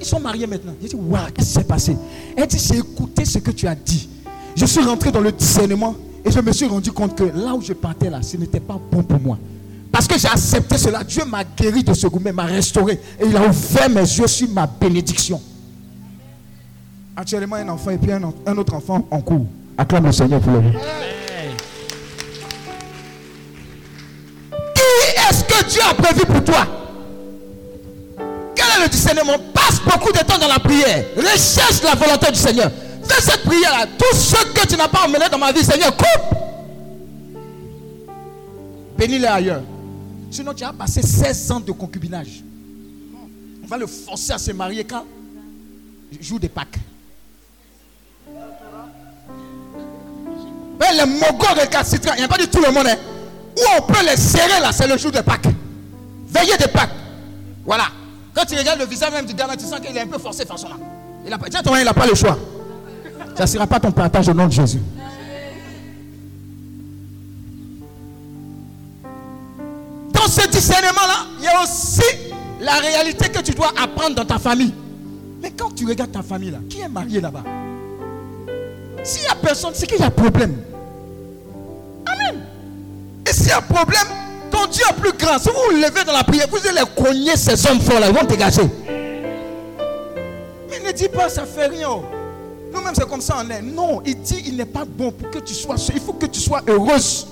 Ils 0.00 0.04
sont 0.06 0.20
mariés 0.20 0.46
maintenant. 0.46 0.74
J'ai 0.82 0.88
dit, 0.88 0.96
waouh, 0.96 1.30
qu'est-ce 1.34 1.48
qui 1.48 1.54
s'est 1.54 1.64
passé? 1.64 1.96
Elle 2.36 2.46
dit, 2.46 2.58
j'ai 2.58 2.78
écouté 2.78 3.24
ce 3.24 3.38
que 3.38 3.50
tu 3.50 3.66
as 3.66 3.74
dit. 3.74 4.08
Je 4.56 4.66
suis 4.66 4.82
rentré 4.82 5.10
dans 5.10 5.20
le 5.20 5.32
discernement 5.32 5.94
et 6.24 6.30
je 6.30 6.40
me 6.40 6.52
suis 6.52 6.66
rendu 6.66 6.90
compte 6.90 7.16
que 7.16 7.24
là 7.24 7.54
où 7.54 7.60
je 7.60 7.74
partais 7.74 8.08
là, 8.08 8.22
ce 8.22 8.36
n'était 8.36 8.60
pas 8.60 8.78
bon 8.90 9.02
pour 9.02 9.20
moi. 9.20 9.38
Parce 9.92 10.08
que 10.08 10.18
j'ai 10.18 10.26
accepté 10.28 10.78
cela. 10.78 11.04
Dieu 11.04 11.24
m'a 11.24 11.44
guéri 11.44 11.84
de 11.84 11.92
ce 11.92 12.06
gourmet, 12.06 12.32
m'a 12.32 12.44
restauré 12.44 12.94
et 13.20 13.26
il 13.26 13.36
a 13.36 13.46
ouvert 13.46 13.90
mes 13.90 14.00
yeux 14.00 14.26
sur 14.26 14.48
ma 14.48 14.66
bénédiction. 14.66 15.40
Actuellement, 17.16 17.56
un 17.56 17.68
enfant 17.68 17.90
et 17.90 17.98
puis 17.98 18.10
un, 18.10 18.22
autre 18.56 18.74
enfant 18.74 19.06
en 19.10 19.20
cours. 19.20 19.46
Acclame 19.78 20.06
le 20.06 20.12
Seigneur 20.12 20.40
pour 20.40 20.52
le 20.52 20.58
Amen. 20.58 20.72
Qui 24.74 25.30
est-ce 25.30 25.44
que 25.44 25.70
Dieu 25.70 25.80
a 25.88 25.94
prévu 25.94 26.26
pour 26.26 26.42
toi? 26.42 26.66
Quel 28.56 28.80
est 28.80 28.84
le 28.84 28.88
discernement? 28.88 29.34
Passe 29.52 29.80
beaucoup 29.80 30.10
de 30.10 30.18
temps 30.18 30.38
dans 30.38 30.48
la 30.48 30.58
prière. 30.58 31.04
Recherche 31.16 31.82
la 31.84 31.94
volonté 31.94 32.32
du 32.32 32.38
Seigneur. 32.38 32.70
Fais 33.08 33.20
cette 33.22 33.42
prière-là. 33.42 33.86
Tout 33.98 34.16
ce 34.16 34.44
que 34.52 34.66
tu 34.66 34.76
n'as 34.76 34.88
pas 34.88 35.04
emmené 35.06 35.24
dans 35.30 35.38
ma 35.38 35.52
vie, 35.52 35.64
Seigneur, 35.64 35.94
coupe. 35.96 36.38
Bénis-les 38.96 39.26
ailleurs. 39.26 39.62
Sinon, 40.30 40.54
tu 40.54 40.64
as 40.64 40.72
passé 40.72 41.02
16 41.02 41.50
ans 41.52 41.60
de 41.60 41.72
concubinage. 41.72 42.42
On 43.62 43.66
va 43.66 43.76
le 43.78 43.86
forcer 43.86 44.32
à 44.32 44.38
se 44.38 44.52
marier 44.52 44.84
quand 44.84 45.04
Jour 46.20 46.38
de 46.38 46.48
Pâques. 46.48 46.78
Mais 50.80 50.92
les 50.92 51.06
mogos 51.06 51.54
récalcitrants, 51.56 52.14
il 52.14 52.18
n'y 52.18 52.24
a 52.24 52.28
pas 52.28 52.36
du 52.38 52.48
tout 52.48 52.60
le 52.60 52.70
monde. 52.72 52.86
hein. 52.86 52.96
Où 53.56 53.62
on 53.78 53.82
peut 53.82 54.04
les 54.04 54.16
serrer 54.16 54.60
là, 54.60 54.72
c'est 54.72 54.86
le 54.88 54.98
jour 54.98 55.12
de 55.12 55.20
Pâques. 55.20 55.46
Veillée 56.28 56.56
de 56.56 56.66
Pâques. 56.66 56.90
Voilà. 57.64 57.84
Quand 58.34 58.44
tu 58.44 58.56
regardes 58.56 58.80
le 58.80 58.86
visage 58.86 59.12
même 59.12 59.26
du 59.26 59.34
gars 59.34 59.46
tu 59.56 59.64
sens 59.64 59.78
qu'il 59.80 59.96
est 59.96 60.00
un 60.00 60.06
peu 60.08 60.18
forcé 60.18 60.44
façon 60.44 60.68
là. 60.68 60.76
Il 61.24 61.32
a 61.32 61.38
pas, 61.38 61.46
tiens, 61.48 61.62
toi, 61.62 61.78
il 61.78 61.84
n'a 61.84 61.94
pas 61.94 62.06
le 62.06 62.14
choix. 62.14 62.36
Ça 63.34 63.42
ne 63.42 63.48
sera 63.48 63.66
pas 63.66 63.80
ton 63.80 63.90
partage 63.90 64.28
au 64.28 64.34
nom 64.34 64.46
de 64.46 64.52
Jésus. 64.52 64.80
Dans 70.12 70.28
ce 70.28 70.48
discernement-là, 70.48 71.26
il 71.38 71.44
y 71.44 71.48
a 71.48 71.62
aussi 71.62 72.02
la 72.60 72.74
réalité 72.74 73.28
que 73.28 73.40
tu 73.40 73.52
dois 73.52 73.72
apprendre 73.80 74.14
dans 74.14 74.24
ta 74.24 74.38
famille. 74.38 74.72
Mais 75.42 75.50
quand 75.50 75.74
tu 75.74 75.84
regardes 75.86 76.12
ta 76.12 76.22
famille 76.22 76.50
là, 76.50 76.58
qui 76.70 76.80
est 76.80 76.88
marié 76.88 77.20
là-bas? 77.20 77.42
S'il 79.02 79.22
n'y 79.22 79.28
a 79.28 79.34
personne, 79.34 79.72
c'est 79.74 79.86
qu'il 79.86 79.98
y 79.98 80.02
a 80.02 80.10
problème. 80.10 80.56
Amen. 82.06 82.40
Et 83.28 83.32
s'il 83.32 83.48
y 83.48 83.52
a 83.52 83.60
problème, 83.60 84.06
ton 84.50 84.66
Dieu 84.66 84.84
est 84.88 84.94
plus 84.94 85.12
grand. 85.12 85.38
Si 85.38 85.48
vous 85.48 85.54
vous 85.70 85.76
levez 85.76 86.04
dans 86.06 86.12
la 86.12 86.24
prière, 86.24 86.46
vous 86.50 86.66
allez 86.66 86.80
cogner 86.96 87.36
ces 87.36 87.66
hommes 87.66 87.80
forts 87.80 88.00
là, 88.00 88.08
ils 88.08 88.14
vont 88.14 88.24
dégager. 88.24 88.62
Mais 90.70 90.80
ne 90.86 90.92
dis 90.92 91.08
pas, 91.08 91.28
ça 91.28 91.44
fait 91.44 91.66
rien. 91.66 92.00
Nous-mêmes, 92.74 92.94
c'est 92.94 93.08
comme 93.08 93.20
ça 93.20 93.36
on 93.44 93.48
est. 93.50 93.62
Non, 93.62 94.02
il 94.04 94.20
dit, 94.20 94.42
il 94.46 94.56
n'est 94.56 94.64
pas 94.64 94.84
bon 94.84 95.12
pour 95.12 95.30
que 95.30 95.38
tu 95.38 95.54
sois. 95.54 95.76
Il 95.94 96.00
faut 96.00 96.14
que 96.14 96.26
tu 96.26 96.40
sois 96.40 96.62
heureuse. 96.66 97.26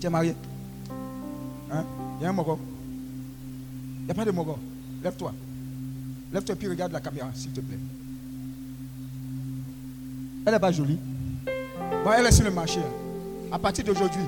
Tu 0.00 0.06
es 0.06 0.10
marié 0.10 0.34
Hein? 1.70 1.84
Il 2.18 2.24
y 2.24 2.26
a 2.26 2.30
un 2.30 2.32
mogo 2.32 2.58
Il 4.00 4.04
n'y 4.06 4.10
a 4.10 4.14
pas 4.14 4.24
de 4.24 4.30
mogo. 4.32 4.56
Lève-toi. 5.02 5.32
Lève-toi 6.32 6.54
et 6.54 6.58
puis 6.58 6.68
regarde 6.68 6.92
la 6.92 7.00
caméra, 7.00 7.28
s'il 7.34 7.50
te 7.52 7.60
plaît. 7.60 7.78
Elle 10.44 10.52
n'est 10.52 10.58
pas 10.58 10.72
jolie. 10.72 10.98
Bon, 12.04 12.10
elle 12.16 12.26
est 12.26 12.32
sur 12.32 12.44
le 12.44 12.50
marché. 12.50 12.80
À 13.52 13.58
partir 13.58 13.84
d'aujourd'hui, 13.84 14.22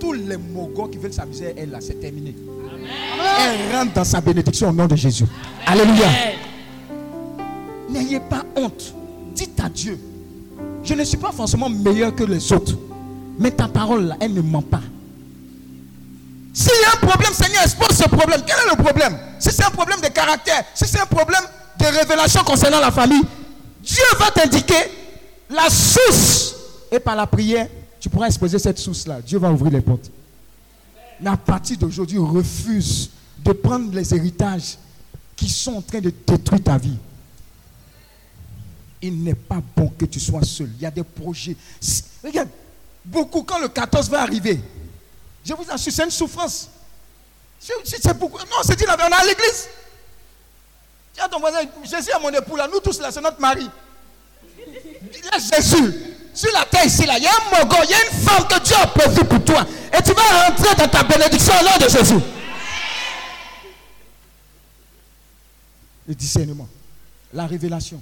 tous 0.00 0.12
les 0.12 0.36
mogos 0.36 0.88
qui 0.88 0.98
veulent 0.98 1.12
s'amuser, 1.12 1.54
elle 1.56 1.70
là, 1.70 1.80
c'est 1.80 2.00
terminé. 2.00 2.34
Elle 3.38 3.76
rentre 3.76 3.92
dans 3.92 4.04
sa 4.04 4.20
bénédiction 4.20 4.70
au 4.70 4.72
nom 4.72 4.86
de 4.86 4.96
Jésus. 4.96 5.24
Alléluia. 5.66 6.08
Amen. 6.08 6.34
N'ayez 7.90 8.18
pas 8.20 8.44
honte. 8.56 8.94
Dites 9.34 9.58
à 9.60 9.68
Dieu, 9.68 9.98
je 10.82 10.94
ne 10.94 11.04
suis 11.04 11.16
pas 11.16 11.32
forcément 11.32 11.68
meilleur 11.68 12.14
que 12.14 12.24
les 12.24 12.52
autres. 12.52 12.76
Mais 13.38 13.50
ta 13.50 13.68
parole 13.68 14.04
là, 14.06 14.16
elle 14.20 14.34
ne 14.34 14.42
ment 14.42 14.62
pas. 14.62 14.82
S'il 16.52 16.70
y 16.70 16.84
a 16.84 16.92
un 17.02 17.06
problème, 17.06 17.32
Seigneur, 17.32 17.62
expose 17.62 17.96
ce 17.96 18.08
problème. 18.08 18.42
Quel 18.46 18.56
est 18.56 18.76
le 18.76 18.82
problème? 18.82 19.18
Si 19.38 19.50
c'est 19.50 19.64
un 19.64 19.70
problème 19.70 20.00
de 20.00 20.08
caractère, 20.08 20.64
si 20.74 20.84
c'est 20.86 21.00
un 21.00 21.06
problème 21.06 21.42
de 21.78 21.86
révélation 21.86 22.42
concernant 22.44 22.80
la 22.80 22.90
famille, 22.90 23.22
Dieu 23.82 24.04
va 24.18 24.30
t'indiquer 24.30 24.90
la 25.48 25.68
source. 25.70 26.54
Et 26.90 27.00
par 27.00 27.16
la 27.16 27.26
prière, 27.26 27.68
tu 27.98 28.10
pourras 28.10 28.26
exposer 28.26 28.58
cette 28.58 28.78
source-là. 28.78 29.20
Dieu 29.22 29.38
va 29.38 29.50
ouvrir 29.50 29.72
les 29.72 29.80
portes. 29.80 30.10
Mais 31.20 31.30
à 31.30 31.36
partir 31.36 31.78
d'aujourd'hui, 31.78 32.18
refuse 32.18 33.10
de 33.42 33.52
prendre 33.52 33.94
les 33.94 34.14
héritages 34.14 34.76
qui 35.34 35.48
sont 35.48 35.76
en 35.76 35.82
train 35.82 36.00
de 36.00 36.12
détruire 36.26 36.62
ta 36.62 36.76
vie. 36.76 36.98
Il 39.02 39.22
n'est 39.24 39.34
pas 39.34 39.60
bon 39.76 39.88
que 39.98 40.04
tu 40.04 40.20
sois 40.20 40.44
seul. 40.44 40.70
Il 40.76 40.82
y 40.82 40.86
a 40.86 40.90
des 40.90 41.02
projets. 41.02 41.56
Regarde, 42.22 42.48
beaucoup, 43.04 43.42
quand 43.42 43.58
le 43.58 43.68
14 43.68 44.08
va 44.08 44.22
arriver, 44.22 44.60
je 45.44 45.52
vous 45.54 45.64
assure, 45.68 45.92
c'est 45.92 46.04
une 46.04 46.10
souffrance. 46.10 46.68
C'est- 47.58 48.14
beaucoup. 48.16 48.38
Non, 48.38 48.62
c'est 48.64 48.76
dit 48.76 48.84
on 48.88 48.92
est 48.92 49.14
à 49.14 49.24
l'église. 49.24 49.68
Tiens 51.14 51.28
ton 51.28 51.40
voisin, 51.40 51.58
Jésus 51.84 52.10
est 52.10 52.20
mon 52.22 52.30
époux 52.30 52.56
là, 52.56 52.68
nous 52.72 52.80
tous 52.80 53.00
là, 53.00 53.10
c'est 53.10 53.20
notre 53.20 53.40
mari. 53.40 53.68
Laisse 55.32 55.50
Jésus. 55.54 55.94
Sur 56.34 56.50
la 56.52 56.64
terre 56.64 56.86
ici 56.86 57.04
là, 57.04 57.18
il 57.18 57.24
y 57.24 57.26
a 57.26 57.30
un 57.30 57.58
mogo, 57.64 57.76
il 57.84 57.90
y 57.90 57.94
a 57.94 58.04
une 58.06 58.18
femme 58.26 58.46
que 58.48 58.58
Dieu 58.64 58.74
a 58.76 58.86
prévue 58.86 59.24
pour 59.24 59.44
toi. 59.44 59.66
Et 59.96 60.02
tu 60.02 60.12
vas 60.14 60.46
rentrer 60.48 60.74
dans 60.76 60.88
ta 60.88 61.02
bénédiction 61.02 61.52
au 61.60 61.64
nom 61.64 61.86
de 61.86 61.90
Jésus. 61.90 62.24
Le 66.08 66.14
discernement, 66.14 66.68
la 67.32 67.46
révélation, 67.46 68.00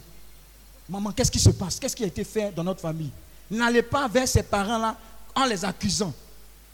Maman, 0.90 1.12
qu'est-ce 1.12 1.30
qui 1.30 1.38
se 1.38 1.50
passe? 1.50 1.78
Qu'est-ce 1.78 1.94
qui 1.94 2.02
a 2.02 2.08
été 2.08 2.24
fait 2.24 2.52
dans 2.52 2.64
notre 2.64 2.80
famille? 2.80 3.10
N'allez 3.48 3.82
pas 3.82 4.08
vers 4.08 4.26
ces 4.26 4.42
parents-là 4.42 4.96
en 5.34 5.44
les 5.44 5.64
accusant. 5.64 6.12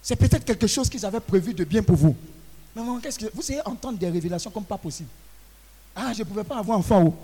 C'est 0.03 0.17
peut-être 0.17 0.45
quelque 0.45 0.67
chose 0.67 0.89
qu'ils 0.89 1.05
avaient 1.05 1.21
prévu 1.21 1.53
de 1.53 1.65
bien 1.65 1.83
pour 1.83 1.97
vous. 1.97 2.17
Mais 2.75 2.83
maman, 2.83 2.99
qu'est-ce 2.99 3.19
que. 3.19 3.27
Vous 3.35 3.43
savez 3.43 3.61
entendre 3.67 3.99
des 3.99 4.09
révélations 4.09 4.51
comme 4.51 4.65
pas 4.65 4.79
possible. 4.79 5.09
Ah, 5.95 6.13
je 6.15 6.21
ne 6.21 6.25
pouvais 6.25 6.45
pas 6.45 6.57
avoir 6.57 6.79
enfant. 6.79 7.05
Oh. 7.07 7.15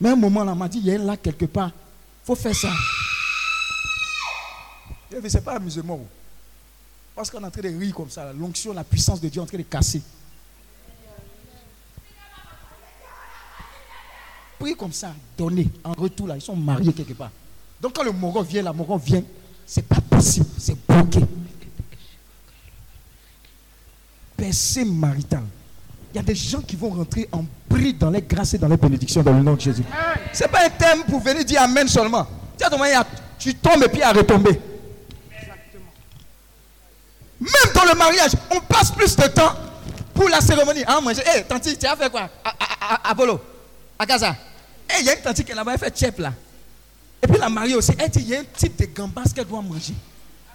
Mais 0.00 0.08
un 0.10 0.16
moment 0.16 0.42
là, 0.42 0.54
m'a 0.54 0.68
dit, 0.68 0.78
il 0.78 0.86
y 0.86 0.94
a 0.94 1.00
un 1.00 1.16
quelque 1.16 1.44
part. 1.44 1.68
Il 1.68 2.26
faut 2.26 2.34
faire 2.34 2.54
ça. 2.54 2.70
Ce 5.10 5.16
n'est 5.16 5.40
pas 5.42 5.56
amusement. 5.56 5.98
oh. 6.02 6.06
Parce 7.14 7.30
qu'on 7.30 7.42
est 7.42 7.46
en 7.46 7.50
train 7.50 7.62
de 7.62 7.78
rire 7.78 7.94
comme 7.94 8.08
ça. 8.10 8.32
L'onction, 8.32 8.72
la 8.72 8.84
puissance 8.84 9.20
de 9.20 9.28
Dieu 9.28 9.40
est 9.40 9.44
en 9.44 9.46
train 9.46 9.58
de 9.58 9.62
casser. 9.64 10.00
Prie 14.60 14.76
comme 14.76 14.92
ça, 14.92 15.14
donnez. 15.38 15.68
En 15.82 15.94
retour, 15.94 16.28
là, 16.28 16.36
ils 16.36 16.42
sont 16.42 16.54
mariés 16.54 16.92
quelque 16.92 17.14
part. 17.14 17.30
Donc 17.80 17.94
quand 17.94 18.04
le 18.04 18.12
moron 18.12 18.42
vient, 18.42 18.62
la 18.62 18.74
moron 18.74 18.98
vient, 18.98 19.22
c'est 19.66 19.86
pas 19.88 20.02
possible, 20.02 20.46
c'est 20.58 20.76
bloqué. 20.86 21.20
Percée 24.36 24.84
maritale. 24.84 25.44
Il 26.12 26.16
y 26.18 26.20
a 26.20 26.22
des 26.22 26.34
gens 26.34 26.60
qui 26.60 26.76
vont 26.76 26.90
rentrer 26.90 27.26
en 27.32 27.44
prix 27.70 27.94
dans 27.94 28.10
les 28.10 28.20
grâces 28.20 28.52
et 28.52 28.58
dans 28.58 28.68
les 28.68 28.76
bénédictions 28.76 29.22
dans 29.22 29.32
le 29.32 29.42
nom 29.42 29.54
de 29.54 29.60
Jésus. 29.60 29.84
Ce 30.34 30.42
n'est 30.42 30.48
pas 30.50 30.66
un 30.66 30.70
thème 30.70 31.04
pour 31.08 31.20
venir 31.20 31.42
dire 31.42 31.62
Amen 31.62 31.88
seulement. 31.88 32.26
Tu, 33.38 33.54
tombes 33.54 33.82
et 33.82 33.88
puis 33.88 34.02
à 34.02 34.12
retomber. 34.12 34.60
Même 37.40 37.72
dans 37.74 37.84
le 37.84 37.96
mariage, 37.96 38.32
on 38.54 38.60
passe 38.60 38.90
plus 38.90 39.16
de 39.16 39.26
temps 39.28 39.54
pour 40.12 40.28
la 40.28 40.42
cérémonie. 40.42 40.84
Ah, 40.86 41.00
manger. 41.00 41.22
Hé, 41.22 41.44
tanti, 41.44 41.78
tu 41.78 41.86
as 41.86 41.96
fait 41.96 42.10
quoi? 42.10 42.28
À, 42.44 43.10
à 43.10 43.14
Bolo, 43.14 43.40
à 43.98 44.04
Gaza. 44.04 44.36
Hé, 44.90 45.00
il 45.00 45.06
y 45.06 45.10
a 45.10 45.16
une 45.16 45.22
tanti 45.22 45.44
qui 45.44 45.52
est 45.52 45.54
là-bas, 45.54 45.72
elle 45.74 45.78
fait 45.78 45.98
chef 45.98 46.18
là. 46.18 46.32
Et 47.22 47.26
puis 47.26 47.38
la 47.38 47.48
mariée 47.48 47.74
aussi, 47.74 47.92
elle 47.98 48.08
dit 48.10 48.20
il 48.20 48.28
y 48.28 48.36
a 48.36 48.40
un 48.40 48.44
type 48.44 48.78
de 48.78 48.86
gambas 48.86 49.24
qu'elle 49.34 49.44
doit 49.46 49.62
manger. 49.62 49.94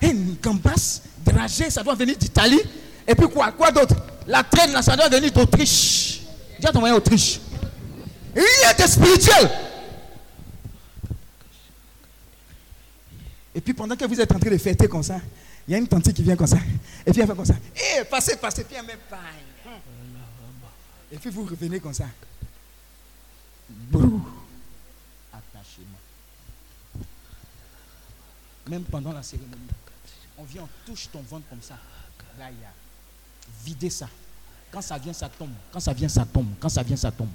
Et 0.02 0.08
une 0.08 0.36
gambas 0.42 1.02
dragée, 1.24 1.70
ça 1.70 1.84
doit 1.84 1.96
venir 1.96 2.18
d'Italie. 2.18 2.62
Et 3.08 3.16
puis 3.16 3.28
quoi 3.30 3.52
Quoi 3.52 3.72
d'autre? 3.72 3.96
La 4.28 4.44
traîne 4.44 4.72
là, 4.72 4.82
ça 4.82 4.96
doit 4.96 5.10
venir 5.10 5.32
d'Autriche. 5.32 6.22
Dis 6.60 6.68
à 6.68 6.72
ton 6.72 6.80
moyen 6.80 6.96
Autriche. 6.96 7.40
Rien 8.36 8.74
de 8.78 8.92
spirituel. 8.92 9.52
Et 13.54 13.62
puis 13.62 13.74
pendant 13.74 13.96
que 13.96 14.06
vous 14.06 14.20
êtes 14.20 14.32
en 14.34 14.40
train 14.40 14.50
de 14.50 14.58
fêter 14.58 14.88
comme 14.88 15.04
ça, 15.04 15.22
il 15.68 15.72
y 15.72 15.76
a 15.76 15.78
une 15.78 15.88
tante 15.88 16.12
qui 16.12 16.24
vient 16.24 16.36
comme 16.36 16.48
ça. 16.48 16.58
Et 17.06 17.12
puis 17.12 17.22
elle 17.22 17.28
fait 17.28 17.36
comme 17.36 17.46
ça. 17.46 17.56
Hé, 17.76 18.04
passez, 18.04 18.36
passez, 18.36 18.64
puis 18.64 18.76
elle 18.78 18.86
met. 18.86 18.98
Et 21.12 21.18
puis 21.18 21.30
vous 21.30 21.46
revenez 21.46 21.80
comme 21.80 21.94
ça. 21.94 22.06
Brou. 23.70 24.22
Attachement. 25.34 26.00
Même 28.68 28.84
pendant 28.84 29.12
la 29.12 29.24
cérémonie. 29.24 29.62
On 30.38 30.44
vient, 30.44 30.64
on 30.64 30.70
touche 30.86 31.10
ton 31.12 31.22
ventre 31.22 31.48
comme 31.50 31.62
ça. 31.62 31.78
Videz 33.64 33.90
ça. 33.90 34.10
Quand 34.72 34.82
ça 34.82 34.98
vient, 34.98 35.14
ça 35.14 35.30
tombe. 35.30 35.54
Quand 35.72 35.80
ça 35.80 35.94
vient, 35.94 36.10
ça 36.10 36.26
tombe. 36.26 36.54
Quand 36.60 36.70
ça 36.70 36.84
vient, 36.84 36.98
ça 36.98 37.12
tombe. 37.12 37.30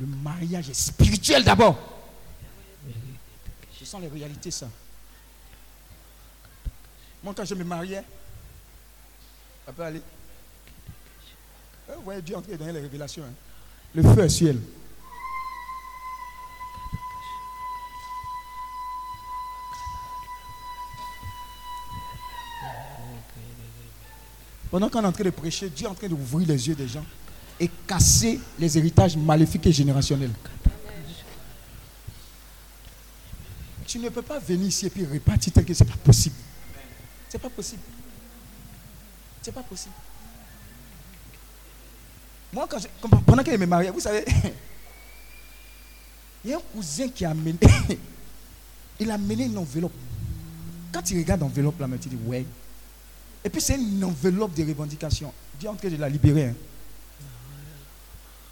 Le 0.00 0.06
mariage 0.06 0.70
est 0.70 0.74
spirituel 0.74 1.44
d'abord. 1.44 1.76
Ce 3.78 3.84
sont 3.84 3.98
les 3.98 4.08
réalités, 4.08 4.50
ça. 4.50 4.68
Moi, 7.22 7.34
quand 7.36 7.44
je 7.44 7.54
me 7.54 7.64
mariais, 7.64 8.04
ça 9.66 9.72
peut 9.72 9.82
aller. 9.82 10.02
Euh, 11.90 11.96
Vous 11.96 12.02
voyez 12.02 12.22
Dieu 12.22 12.36
entrer 12.36 12.56
dans 12.56 12.66
les 12.66 12.72
révélations. 12.80 13.24
hein. 13.24 13.32
Le 13.94 14.02
feu 14.02 14.24
est 14.24 14.28
ciel. 14.28 14.60
Pendant 24.68 24.88
qu'on 24.88 25.02
est 25.02 25.06
en 25.06 25.12
train 25.12 25.22
de 25.22 25.30
prêcher, 25.30 25.68
Dieu 25.70 25.86
est 25.86 25.88
en 25.88 25.94
train 25.94 26.08
d'ouvrir 26.08 26.48
les 26.48 26.66
yeux 26.66 26.74
des 26.74 26.88
gens 26.88 27.04
et 27.60 27.70
casser 27.86 28.40
les 28.58 28.76
héritages 28.76 29.16
maléfiques 29.16 29.66
et 29.68 29.72
générationnels. 29.72 30.32
Tu 33.86 34.00
ne 34.00 34.08
peux 34.08 34.22
pas 34.22 34.40
venir 34.40 34.66
ici 34.66 34.86
et 34.86 34.90
puis 34.90 35.06
repartir 35.06 35.52
tel 35.52 35.64
que 35.64 35.72
c'est 35.72 35.84
pas 35.84 35.96
possible. 36.02 36.34
C'est 37.28 37.38
pas 37.38 37.50
possible. 37.50 37.82
C'est 39.40 39.52
pas 39.52 39.62
possible. 39.62 39.94
Moi, 42.54 42.66
quand 42.70 42.78
je- 42.78 42.88
pendant 43.26 43.42
qu'elle 43.42 43.58
me 43.58 43.66
mariait, 43.66 43.90
vous 43.90 44.00
savez, 44.00 44.24
il 46.44 46.50
y 46.50 46.54
a 46.54 46.56
un 46.56 46.60
cousin 46.72 47.08
qui 47.08 47.24
a 47.24 47.30
amené, 47.30 47.58
il 49.00 49.10
a 49.10 49.14
amené 49.14 49.44
une 49.44 49.58
enveloppe. 49.58 49.92
Quand 50.92 51.02
tu 51.02 51.18
regardes 51.18 51.40
l'enveloppe 51.40 51.80
là, 51.80 51.86
tu 52.00 52.08
dis, 52.08 52.18
ouais. 52.26 52.46
Et 53.44 53.50
puis 53.50 53.60
c'est 53.60 53.74
une 53.74 54.04
enveloppe 54.04 54.54
de 54.54 54.64
revendication. 54.64 55.32
Dieu 55.58 55.68
est 55.68 55.72
en 55.72 55.74
train 55.74 55.88
de 55.88 55.96
la 55.96 56.08
libérer. 56.08 56.44
hein. 56.46 56.54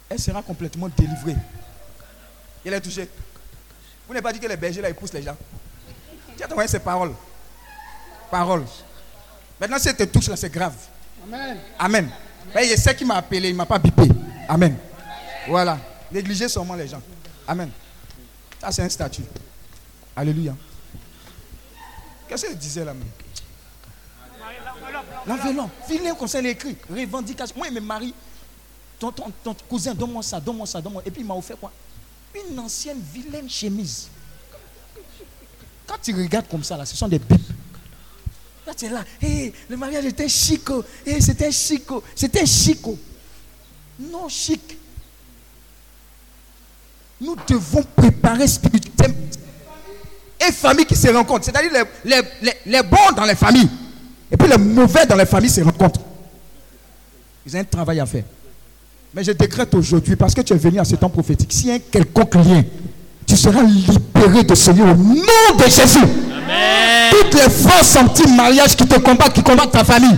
Elle 0.09 0.19
sera 0.19 0.43
complètement 0.43 0.89
délivrée. 0.89 1.35
Il 2.65 2.73
est 2.73 2.81
touché. 2.81 3.09
Vous 4.07 4.13
n'avez 4.13 4.21
pas 4.21 4.33
dit 4.33 4.39
que 4.39 4.47
les 4.47 4.57
bergers 4.57 4.81
là, 4.81 4.89
ils 4.89 4.95
poussent 4.95 5.13
les 5.13 5.23
gens. 5.23 5.37
Tu 6.37 6.43
as 6.43 6.47
envoyé 6.51 6.67
ces 6.67 6.79
paroles. 6.79 7.13
Paroles. 8.29 8.65
Maintenant, 9.59 9.79
si 9.79 9.87
elle 9.89 9.95
te 9.95 10.03
touche 10.03 10.27
là, 10.27 10.35
c'est 10.35 10.51
grave. 10.51 10.75
Amen. 11.25 11.57
Amen. 11.79 12.09
Mais 12.53 12.69
il 12.69 12.77
sait 12.77 12.95
qui 12.95 13.05
m'a 13.05 13.15
appelé, 13.15 13.49
il 13.49 13.53
ne 13.53 13.57
m'a 13.57 13.65
pas 13.65 13.79
bipé. 13.79 14.09
Amen. 14.47 14.77
Voilà. 15.47 15.77
Négligez 16.11 16.47
seulement 16.47 16.75
les 16.75 16.87
gens. 16.87 17.01
Amen. 17.47 17.69
Ça, 18.61 18.71
c'est 18.71 18.81
un 18.83 18.89
statut. 18.89 19.23
Alléluia. 20.15 20.55
Qu'est-ce 22.27 22.45
qu'il 22.45 22.57
disait 22.57 22.85
là 22.85 22.93
même 22.93 23.09
L'enveloppe. 25.25 25.69
Vilain 25.87 26.15
comme 26.15 26.27
ça, 26.27 26.39
il 26.39 26.47
est 26.47 26.51
écrit. 26.51 26.77
Revendication. 26.89 27.55
Moi, 27.57 27.67
il 27.67 27.73
me 27.73 27.79
marie. 27.79 28.13
Ton, 28.99 29.11
cousin, 29.69 29.93
donne-moi 29.93 30.23
ça, 30.23 30.39
donne-moi 30.39 30.65
ça, 30.65 30.81
donne-moi. 30.81 31.01
Et 31.05 31.11
puis, 31.11 31.21
il 31.21 31.27
m'a 31.27 31.33
offert 31.33 31.57
quoi? 31.57 31.71
Une 32.49 32.59
ancienne 32.59 32.99
vilaine 33.13 33.49
chemise. 33.49 34.07
Quand 35.85 35.97
tu 36.01 36.13
regardes 36.15 36.47
comme 36.47 36.63
ça, 36.63 36.77
là, 36.77 36.85
ce 36.85 36.95
sont 36.95 37.07
des 37.07 37.19
bibles. 37.19 37.52
Là, 38.65 38.73
tu 38.73 38.85
es 38.85 38.89
là. 38.89 39.03
Hé, 39.21 39.53
le 39.69 39.77
mariage 39.77 40.05
était 40.05 40.29
chico. 40.29 40.83
Hé, 41.05 41.19
c'était 41.19 41.51
chico. 41.51 42.03
C'était 42.15 42.45
chico. 42.45 42.97
Non, 43.99 44.29
chic. 44.29 44.77
Nous 47.19 47.35
devons 47.47 47.83
préparer 47.95 48.47
spirituellement. 48.47 49.17
Et 50.45 50.51
familles 50.51 50.85
qui 50.85 50.95
se 50.95 51.07
rencontrent. 51.09 51.45
C'est-à-dire 51.45 51.85
les, 52.05 52.83
bons 52.83 53.11
dans 53.15 53.25
les 53.25 53.35
familles. 53.35 53.69
Et 54.31 54.37
puis 54.37 54.47
les 54.47 54.57
mauvais 54.57 55.05
dans 55.05 55.15
les 55.15 55.25
familles 55.25 55.49
se 55.49 55.61
rencontrent. 55.61 56.01
Ils 57.45 57.55
ont 57.55 57.59
un 57.59 57.63
travail 57.63 57.99
à 57.99 58.05
faire. 58.05 58.23
Mais 59.13 59.23
je 59.23 59.31
décrète 59.31 59.73
aujourd'hui, 59.75 60.15
parce 60.15 60.33
que 60.33 60.41
tu 60.41 60.53
es 60.53 60.57
venu 60.57 60.79
à 60.79 60.85
ce 60.85 60.95
temps 60.95 61.09
prophétique, 61.09 61.53
a 61.69 61.73
un 61.73 61.79
quelconque 61.79 62.35
lien, 62.35 62.63
tu 63.33 63.37
seras 63.37 63.63
libéré 63.63 64.43
de 64.43 64.53
ce 64.53 64.69
lien 64.69 64.91
au 64.91 64.95
nom 64.95 65.57
de 65.57 65.63
Jésus. 65.63 66.05
Toutes 67.09 67.33
les 67.33 67.49
forces 67.49 67.95
anti-mariage 67.95 68.75
qui 68.75 68.85
te 68.85 68.99
combattent, 68.99 69.33
qui 69.33 69.41
combattent 69.41 69.71
ta 69.71 69.83
famille, 69.83 70.17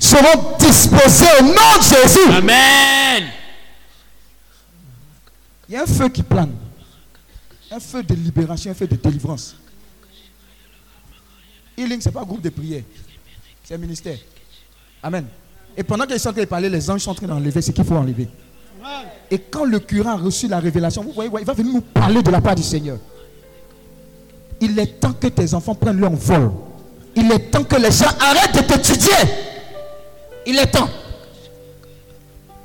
seront 0.00 0.56
disposées 0.58 1.26
au 1.38 1.44
nom 1.44 1.52
de 1.52 1.82
Jésus. 1.84 2.28
Amen. 2.28 3.24
Il 5.68 5.74
y 5.74 5.76
a 5.76 5.82
un 5.82 5.86
feu 5.86 6.08
qui 6.08 6.24
plane. 6.24 6.54
Un 7.70 7.78
feu 7.78 8.02
de 8.02 8.14
libération, 8.14 8.72
un 8.72 8.74
feu 8.74 8.88
de 8.88 8.96
délivrance. 8.96 9.54
Healing, 11.78 12.00
ce 12.00 12.08
n'est 12.08 12.12
pas 12.12 12.22
un 12.22 12.24
groupe 12.24 12.42
de 12.42 12.50
prière. 12.50 12.82
C'est 13.62 13.74
un 13.74 13.78
ministère. 13.78 14.18
Amen. 15.02 15.26
Et 15.76 15.84
pendant 15.84 16.04
qu'ils 16.04 16.18
sont 16.18 16.30
en 16.30 16.32
train 16.32 16.42
de 16.42 16.48
parler, 16.48 16.68
les 16.68 16.90
anges 16.90 17.02
sont 17.02 17.10
en 17.10 17.14
train 17.14 17.28
d'enlever 17.28 17.62
ce 17.62 17.70
qu'il 17.70 17.84
faut 17.84 17.94
enlever. 17.94 18.28
Et 19.30 19.38
quand 19.38 19.64
le 19.64 19.78
curé 19.80 20.08
a 20.08 20.16
reçu 20.16 20.48
la 20.48 20.58
révélation, 20.58 21.02
vous 21.02 21.12
voyez, 21.12 21.30
il 21.40 21.44
va 21.44 21.52
venir 21.52 21.74
nous 21.74 21.80
parler 21.80 22.22
de 22.22 22.30
la 22.30 22.40
part 22.40 22.54
du 22.54 22.62
Seigneur. 22.62 22.98
Il 24.60 24.78
est 24.78 25.00
temps 25.00 25.12
que 25.12 25.26
tes 25.26 25.52
enfants 25.54 25.74
prennent 25.74 26.00
leur 26.00 26.12
vol. 26.12 26.50
Il 27.14 27.30
est 27.32 27.50
temps 27.50 27.64
que 27.64 27.76
les 27.76 27.90
gens 27.90 28.06
arrêtent 28.20 28.54
de 28.54 28.60
t'étudier. 28.60 29.12
Il 30.46 30.58
est 30.58 30.66
temps. 30.66 30.88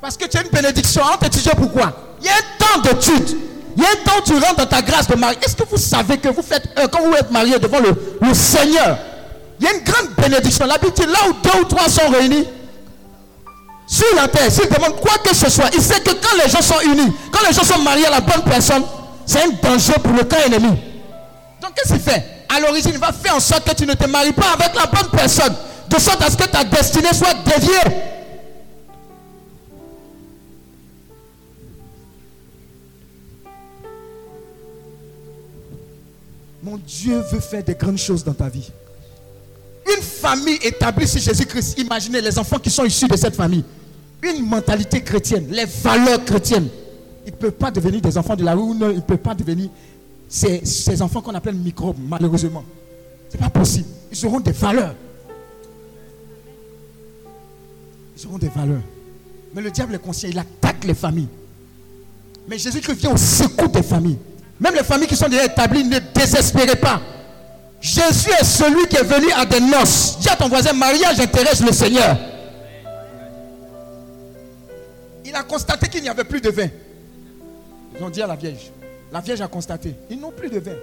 Parce 0.00 0.16
que 0.16 0.26
tu 0.26 0.36
as 0.36 0.42
une 0.42 0.50
bénédiction. 0.50 1.02
On 1.12 1.16
t'étudie 1.18 1.50
pourquoi? 1.56 1.92
Il 2.20 2.26
y 2.26 2.28
a 2.28 2.32
un 2.32 2.58
temps 2.58 2.80
d'étude. 2.82 3.36
Il 3.76 3.82
y 3.82 3.86
a 3.86 3.88
un 3.88 4.04
temps 4.04 4.18
où 4.18 4.22
tu 4.24 4.34
rentres 4.34 4.56
dans 4.56 4.66
ta 4.66 4.82
grâce 4.82 5.08
de 5.08 5.16
mari. 5.16 5.36
Est-ce 5.42 5.56
que 5.56 5.64
vous 5.64 5.76
savez 5.76 6.18
que 6.18 6.28
vous 6.28 6.42
faites, 6.42 6.68
euh, 6.78 6.86
quand 6.88 7.02
vous 7.02 7.14
êtes 7.14 7.30
marié 7.30 7.58
devant 7.58 7.78
le, 7.80 8.34
Seigneur, 8.34 8.98
il 9.58 9.66
y 9.66 9.68
a 9.68 9.74
une 9.74 9.82
grande 9.84 10.08
bénédiction. 10.16 10.66
L'habitude, 10.66 11.08
là 11.08 11.28
où 11.28 11.32
deux 11.42 11.60
ou 11.62 11.64
trois 11.64 11.88
sont 11.88 12.08
réunis, 12.10 12.46
sur 13.86 14.06
la 14.16 14.28
terre, 14.28 14.50
s'il 14.50 14.68
demande 14.68 15.00
quoi 15.00 15.18
que 15.18 15.34
ce 15.34 15.50
soit, 15.50 15.70
il 15.74 15.82
sait 15.82 16.00
que 16.00 16.10
quand 16.10 16.42
les 16.42 16.50
gens 16.50 16.62
sont 16.62 16.80
unis, 16.84 17.12
quand 17.30 17.46
les 17.46 17.52
gens 17.54 17.64
sont 17.64 17.80
mariés 17.82 18.06
à 18.06 18.10
la 18.10 18.20
bonne 18.20 18.42
personne, 18.44 18.84
c'est 19.26 19.42
un 19.42 19.50
danger 19.62 19.94
pour 20.02 20.12
le 20.12 20.24
camp 20.24 20.38
ennemi. 20.46 20.78
Donc 21.60 21.74
qu'est-ce 21.74 21.92
qu'il 21.92 22.00
fait? 22.00 22.24
À 22.48 22.60
l'origine, 22.60 22.92
il 22.94 22.98
va 22.98 23.12
faire 23.12 23.36
en 23.36 23.40
sorte 23.40 23.68
que 23.68 23.74
tu 23.74 23.86
ne 23.86 23.94
te 23.94 24.06
maries 24.06 24.32
pas 24.32 24.52
avec 24.52 24.74
la 24.74 24.86
bonne 24.86 25.10
personne, 25.10 25.54
de 25.88 25.98
sorte 25.98 26.22
à 26.22 26.30
ce 26.30 26.36
que 26.36 26.44
ta 26.44 26.64
destinée 26.64 27.12
soit 27.12 27.34
déviée. 27.44 27.96
Mon 36.62 36.76
Dieu 36.78 37.20
veut 37.30 37.40
faire 37.40 37.62
des 37.64 37.74
grandes 37.74 37.98
choses 37.98 38.22
dans 38.24 38.34
ta 38.34 38.48
vie. 38.48 38.70
Une 39.96 40.02
famille 40.02 40.58
établie 40.62 41.06
sur 41.06 41.20
Jésus-Christ, 41.20 41.78
imaginez 41.78 42.20
les 42.20 42.38
enfants 42.38 42.58
qui 42.58 42.70
sont 42.70 42.84
issus 42.84 43.08
de 43.08 43.16
cette 43.16 43.34
famille. 43.34 43.64
Une 44.22 44.46
mentalité 44.46 45.02
chrétienne, 45.02 45.46
les 45.50 45.64
valeurs 45.64 46.24
chrétiennes. 46.24 46.68
Ils 47.26 47.32
ne 47.32 47.36
peuvent 47.36 47.52
pas 47.52 47.70
devenir 47.70 48.00
des 48.00 48.16
enfants 48.16 48.36
de 48.36 48.44
la 48.44 48.54
rue, 48.54 48.74
non, 48.74 48.90
ils 48.90 48.96
ne 48.96 49.00
peuvent 49.00 49.18
pas 49.18 49.34
devenir 49.34 49.68
ces, 50.28 50.64
ces 50.64 51.02
enfants 51.02 51.20
qu'on 51.20 51.34
appelle 51.34 51.54
microbes, 51.54 51.96
malheureusement. 52.08 52.64
Ce 53.28 53.36
n'est 53.36 53.42
pas 53.42 53.50
possible. 53.50 53.88
Ils 54.10 54.26
auront 54.26 54.40
des 54.40 54.52
valeurs. 54.52 54.94
Ils 58.16 58.26
auront 58.26 58.38
des 58.38 58.48
valeurs. 58.48 58.82
Mais 59.54 59.62
le 59.62 59.70
diable 59.70 59.94
est 59.94 59.98
conscient, 59.98 60.28
il 60.30 60.38
attaque 60.38 60.84
les 60.84 60.94
familles. 60.94 61.28
Mais 62.48 62.58
Jésus-Christ 62.58 62.94
vient 63.00 63.12
au 63.12 63.16
secours 63.16 63.68
des 63.68 63.82
familles. 63.82 64.18
Même 64.60 64.74
les 64.74 64.84
familles 64.84 65.08
qui 65.08 65.16
sont 65.16 65.28
déjà 65.28 65.44
établies, 65.44 65.84
ne 65.84 65.98
désespérez 66.14 66.76
pas. 66.76 67.00
Jésus 67.82 68.30
est 68.40 68.44
celui 68.44 68.86
qui 68.86 68.96
est 68.96 69.02
venu 69.02 69.30
à 69.32 69.44
des 69.44 69.60
noces. 69.60 70.16
Dis 70.20 70.28
à 70.28 70.36
ton 70.36 70.48
voisin, 70.48 70.72
mariage 70.72 71.18
intéresse 71.18 71.60
le 71.60 71.72
Seigneur. 71.72 72.16
Il 75.24 75.34
a 75.34 75.42
constaté 75.42 75.88
qu'il 75.88 76.02
n'y 76.02 76.08
avait 76.08 76.24
plus 76.24 76.40
de 76.40 76.50
vin. 76.50 76.68
Ils 77.98 78.04
ont 78.04 78.08
dit 78.10 78.22
à 78.22 78.26
la 78.26 78.36
Vierge. 78.36 78.70
La 79.12 79.20
Vierge 79.20 79.40
a 79.40 79.48
constaté, 79.48 79.94
ils 80.08 80.18
n'ont 80.18 80.30
plus 80.30 80.48
de 80.48 80.58
vin. 80.58 80.76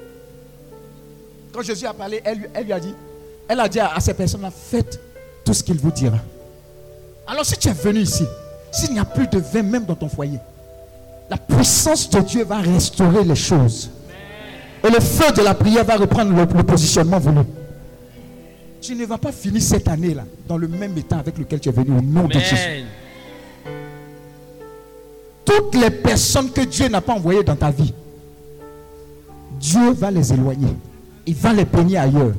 Quand 1.53 1.61
Jésus 1.63 1.85
a 1.87 1.93
parlé, 1.93 2.21
elle, 2.23 2.37
lui- 2.65 2.73
a 2.73 2.79
dit, 2.79 2.93
elle 3.47 3.59
a 3.59 3.67
dit 3.67 3.79
à 3.79 3.99
ces 3.99 4.13
personnes-là, 4.13 4.51
faites 4.51 4.99
tout 5.43 5.53
ce 5.53 5.63
qu'il 5.63 5.77
vous 5.77 5.91
dira. 5.91 6.17
Alors 7.25 7.45
si 7.45 7.57
tu 7.57 7.69
es 7.69 7.73
venu 7.73 8.01
ici, 8.01 8.25
s'il 8.71 8.91
n'y 8.93 8.99
a 8.99 9.05
plus 9.05 9.27
de 9.27 9.39
vin 9.39 9.63
même 9.63 9.85
dans 9.85 9.95
ton 9.95 10.09
foyer, 10.09 10.37
la 11.29 11.37
puissance 11.37 12.09
de 12.09 12.19
Dieu 12.19 12.43
va 12.43 12.57
restaurer 12.57 13.23
les 13.23 13.35
choses. 13.35 13.89
Et 14.83 14.89
le 14.89 14.99
feu 14.99 15.31
de 15.35 15.41
la 15.41 15.53
prière 15.53 15.83
va 15.83 15.97
reprendre 15.97 16.31
le, 16.35 16.45
le 16.57 16.63
positionnement 16.63 17.19
voulu. 17.19 17.41
Tu 18.81 18.95
ne 18.95 19.05
vas 19.05 19.17
pas 19.17 19.31
finir 19.31 19.61
cette 19.61 19.87
année-là 19.87 20.23
dans 20.47 20.57
le 20.57 20.67
même 20.67 20.97
état 20.97 21.17
avec 21.17 21.37
lequel 21.37 21.59
tu 21.59 21.69
es 21.69 21.71
venu 21.71 21.97
au 21.97 22.01
nom 22.01 22.27
de 22.27 22.33
Jésus. 22.39 22.85
Toutes 25.43 25.75
les 25.75 25.89
personnes 25.89 26.49
que 26.51 26.61
Dieu 26.61 26.87
n'a 26.87 27.01
pas 27.01 27.13
envoyées 27.13 27.43
dans 27.43 27.55
ta 27.55 27.71
vie, 27.71 27.93
Dieu 29.59 29.91
va 29.91 30.11
les 30.11 30.31
éloigner. 30.31 30.75
Il 31.25 31.35
va 31.35 31.53
les 31.53 31.65
peigner 31.65 31.97
ailleurs. 31.97 32.33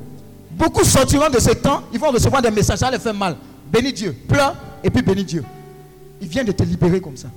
Beaucoup 0.53 0.85
sortiront 0.85 1.29
de 1.29 1.38
ce 1.38 1.50
temps, 1.50 1.83
ils 1.92 1.98
vont 1.98 2.11
recevoir 2.11 2.40
des 2.40 2.50
messages, 2.50 2.79
ça 2.79 2.90
les 2.90 2.98
faire 2.98 3.14
mal. 3.14 3.37
Bénis 3.70 3.92
Dieu, 3.92 4.16
pleure 4.26 4.55
et 4.83 4.90
puis 4.90 5.03
bénis 5.03 5.24
Dieu. 5.24 5.44
Il 6.20 6.29
vient 6.29 6.44
de 6.44 6.53
te 6.53 6.62
libérer 6.62 7.00
comme 7.00 7.16
ça. 7.16 7.29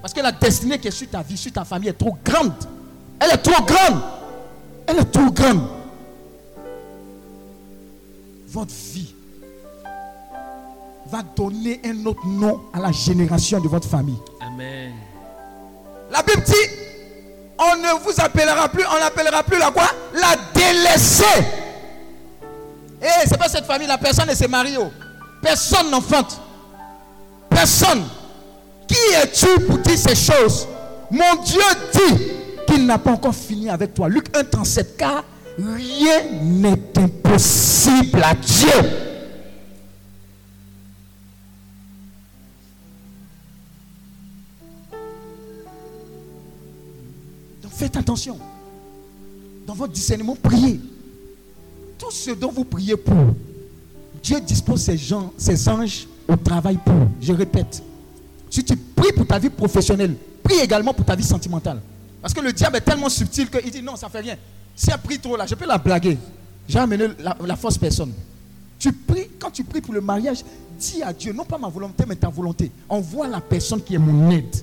Parce 0.00 0.12
que 0.12 0.20
la 0.20 0.32
destinée 0.32 0.78
qui 0.78 0.88
est 0.88 0.92
sur 0.92 1.08
ta 1.08 1.22
vie, 1.22 1.36
sur 1.36 1.52
ta 1.52 1.64
famille 1.64 1.88
est 1.88 1.94
trop 1.98 2.16
grande. 2.24 2.52
Elle 3.20 3.30
est 3.32 3.38
trop 3.42 3.64
grande. 3.64 4.00
Elle 4.86 4.98
est 4.98 5.10
trop 5.12 5.30
grande. 5.30 5.62
Votre 8.48 8.72
vie 8.72 9.14
va 11.08 11.22
donner 11.22 11.80
un 11.84 12.06
autre 12.06 12.26
nom 12.26 12.60
à 12.72 12.80
la 12.80 12.92
génération 12.92 13.60
de 13.60 13.68
votre 13.68 13.88
famille. 13.88 14.18
Amen. 14.40 14.92
La 16.10 16.22
Bible 16.22 16.42
dit, 16.42 16.52
on 17.58 17.76
ne 17.76 18.02
vous 18.04 18.20
appellera 18.20 18.68
plus, 18.68 18.84
on 18.86 18.98
n'appellera 19.00 19.42
plus 19.42 19.58
la 19.58 19.70
quoi? 19.70 19.88
La 20.14 20.36
délaissée. 20.54 21.24
Eh, 23.00 23.26
c'est 23.26 23.38
pas 23.38 23.48
cette 23.48 23.66
famille, 23.66 23.86
la 23.86 23.98
personne 23.98 24.28
ne 24.28 24.34
s'est 24.34 24.48
mariée. 24.48 24.76
oh. 24.80 24.90
Personne 25.42 25.90
n'enfante. 25.90 26.40
Personne. 27.48 28.04
Qui 28.88 29.14
es-tu 29.22 29.60
pour 29.66 29.78
dire 29.78 29.98
ces 29.98 30.14
choses? 30.14 30.66
Mon 31.10 31.36
Dieu 31.44 31.62
dit 31.92 32.32
qu'il 32.66 32.86
n'a 32.86 32.98
pas 32.98 33.12
encore 33.12 33.34
fini 33.34 33.68
avec 33.68 33.94
toi. 33.94 34.08
Luc 34.08 34.36
1, 34.36 34.44
37. 34.44 34.96
Car 34.96 35.24
rien 35.58 36.42
n'est 36.42 36.98
impossible 36.98 38.22
à 38.22 38.34
Dieu. 38.34 38.90
Donc 47.62 47.72
faites 47.72 47.96
attention. 47.96 48.38
Dans 49.66 49.74
votre 49.74 49.92
discernement, 49.92 50.36
priez. 50.40 50.80
Tout 51.98 52.10
ce 52.10 52.30
dont 52.32 52.52
vous 52.52 52.64
priez 52.64 52.96
pour, 52.96 53.34
Dieu 54.22 54.40
dispose 54.40 54.82
ses, 54.82 54.98
gens, 54.98 55.32
ses 55.38 55.68
anges 55.68 56.06
au 56.28 56.36
travail 56.36 56.78
pour. 56.84 57.08
Je 57.20 57.32
répète. 57.32 57.82
Si 58.50 58.62
tu 58.62 58.76
pries 58.76 59.12
pour 59.12 59.26
ta 59.26 59.38
vie 59.38 59.50
professionnelle, 59.50 60.14
prie 60.42 60.58
également 60.60 60.92
pour 60.92 61.04
ta 61.04 61.16
vie 61.16 61.24
sentimentale. 61.24 61.80
Parce 62.26 62.34
que 62.34 62.40
le 62.40 62.52
diable 62.52 62.78
est 62.78 62.80
tellement 62.80 63.08
subtil 63.08 63.48
qu'il 63.48 63.70
dit 63.70 63.80
non, 63.80 63.94
ça 63.94 64.08
fait 64.08 64.18
rien. 64.18 64.36
Si 64.74 64.90
elle 64.90 64.98
prie 64.98 65.16
trop 65.16 65.36
là, 65.36 65.46
je 65.46 65.54
peux 65.54 65.64
la 65.64 65.78
blaguer. 65.78 66.18
J'ai 66.68 66.80
amené 66.80 67.06
la, 67.20 67.54
fausse 67.54 67.78
personne. 67.78 68.12
Tu 68.80 68.92
pries, 68.92 69.28
quand 69.38 69.52
tu 69.52 69.62
pries 69.62 69.80
pour 69.80 69.94
le 69.94 70.00
mariage, 70.00 70.38
dis 70.76 71.04
à 71.04 71.12
Dieu, 71.12 71.32
non 71.32 71.44
pas 71.44 71.56
ma 71.56 71.68
volonté, 71.68 72.02
mais 72.04 72.16
ta 72.16 72.28
volonté. 72.28 72.72
Envoie 72.88 73.28
la 73.28 73.40
personne 73.40 73.80
qui 73.80 73.94
est 73.94 73.98
mon 73.98 74.28
aide. 74.32 74.56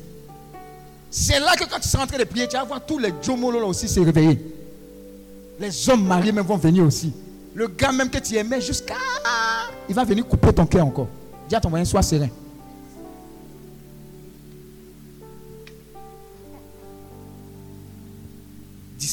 C'est 1.10 1.39
là 1.39 1.56
que 1.56 1.63
quand 1.63 1.80
tu 1.80 1.88
seras 1.88 2.04
en 2.04 2.08
train 2.08 2.17
de 2.17 2.26
prier, 2.26 2.49
tu 2.49 2.58
vas 2.58 2.65
voir 2.65 2.86
tous 2.86 2.99
les 2.99 3.13
Jomolo 3.21 3.65
aussi 3.65 3.88
se 3.88 4.02
réveiller. 4.02 4.41
Les 5.58 5.89
hommes 5.89 6.06
mariés 6.06 6.34
même 6.34 6.45
vont 6.45 6.58
venir 6.58 6.84
aussi. 6.84 7.13
Le 7.56 7.69
gars 7.69 7.93
même 7.93 8.10
que 8.10 8.19
tu 8.19 8.36
aimais 8.36 8.60
jusqu'à... 8.60 8.95
Il 9.88 9.95
va 9.95 10.04
venir 10.04 10.28
couper 10.28 10.52
ton 10.52 10.65
cœur 10.65 10.86
encore. 10.86 11.08
Dis 11.47 11.56
à 11.56 11.62
ton 11.62 11.69
voisin, 11.69 11.86
sois 11.86 12.02
serein. 12.02 12.28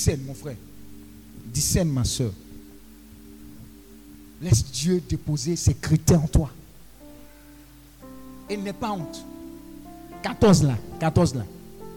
Discerne 0.00 0.22
mon 0.22 0.32
frère. 0.32 0.56
Discerne 1.52 1.90
ma 1.90 2.04
soeur. 2.04 2.32
Laisse 4.40 4.64
Dieu 4.64 5.02
déposer 5.06 5.56
ses 5.56 5.74
critères 5.74 6.24
en 6.24 6.26
toi. 6.26 6.50
Et 8.48 8.56
n'aie 8.56 8.72
pas 8.72 8.92
honte. 8.92 9.22
14 10.22 10.62
là, 10.62 10.78
14 10.98 11.34
là. 11.34 11.44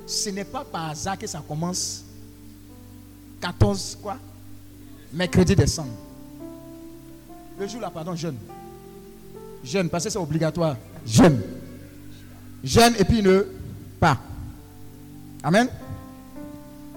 Ce 0.05 0.29
n'est 0.31 0.43
pas 0.43 0.65
par 0.65 0.89
hasard 0.89 1.17
que 1.17 1.25
ça 1.25 1.41
commence 1.47 2.03
14 3.39 3.99
quoi? 4.01 4.17
Mercredi 5.13 5.55
décembre. 5.55 5.93
Le 7.57 7.65
jour 7.69 7.79
là, 7.79 7.89
pardon, 7.89 8.17
jeune. 8.17 8.35
Jeune, 9.63 9.89
parce 9.89 10.03
que 10.03 10.09
c'est 10.09 10.19
obligatoire. 10.19 10.75
Jeune. 11.05 11.41
Jeune 12.65 12.95
et 12.99 13.05
puis 13.05 13.21
ne 13.21 13.45
pas. 13.97 14.19
Amen? 15.41 15.69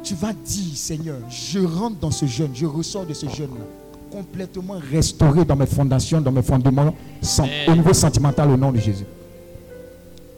Tu 0.07 0.15
vas 0.15 0.33
dire, 0.33 0.77
Seigneur, 0.77 1.17
je 1.29 1.59
rentre 1.59 1.97
dans 1.99 2.13
ce 2.13 2.27
jeûne, 2.27 2.51
je 2.55 2.65
ressors 2.65 3.05
de 3.05 3.13
ce 3.13 3.27
jeûne-là, 3.29 3.65
complètement 4.13 4.77
restauré 4.93 5.45
dans 5.45 5.57
mes 5.57 5.67
fondations, 5.67 6.21
dans 6.21 6.31
mes 6.31 6.43
fondements, 6.43 6.95
au 7.67 7.73
niveau 7.73 7.93
sentimental, 7.93 8.49
au 8.51 8.57
nom 8.57 8.71
de 8.71 8.79
Jésus. 8.79 9.05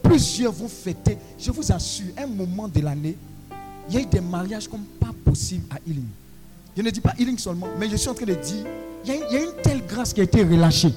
Plusieurs 0.03 0.53
vont 0.53 0.69
fêter, 0.69 1.19
je 1.39 1.51
vous 1.51 1.71
assure, 1.71 2.07
un 2.17 2.27
moment 2.27 2.67
de 2.67 2.81
l'année, 2.81 3.15
il 3.91 3.95
y 3.95 3.99
a 3.99 4.01
eu 4.01 4.07
des 4.07 4.21
mariages 4.23 4.69
comme 4.69 4.85
pas 4.99 5.11
possible 5.25 5.65
à 5.71 5.77
Healing. 5.87 6.07
Je 6.75 6.81
ne 6.83 6.89
dis 6.91 7.01
pas 7.03 7.13
Healing 7.19 7.37
seulement, 7.37 7.67
mais 7.79 7.91
je 7.91 7.97
suis 7.97 8.09
en 8.09 8.15
train 8.15 8.25
de 8.25 8.33
dire, 8.35 8.65
il 9.05 9.09
y 9.11 9.13
a, 9.13 9.17
une- 9.17 9.23
il 9.31 9.35
y 9.35 9.37
a 9.37 9.43
une 9.43 9.63
telle 9.63 9.83
grâce 9.87 10.15
qui 10.15 10.21
a 10.21 10.25
été 10.25 10.43
relâchée. 10.45 10.93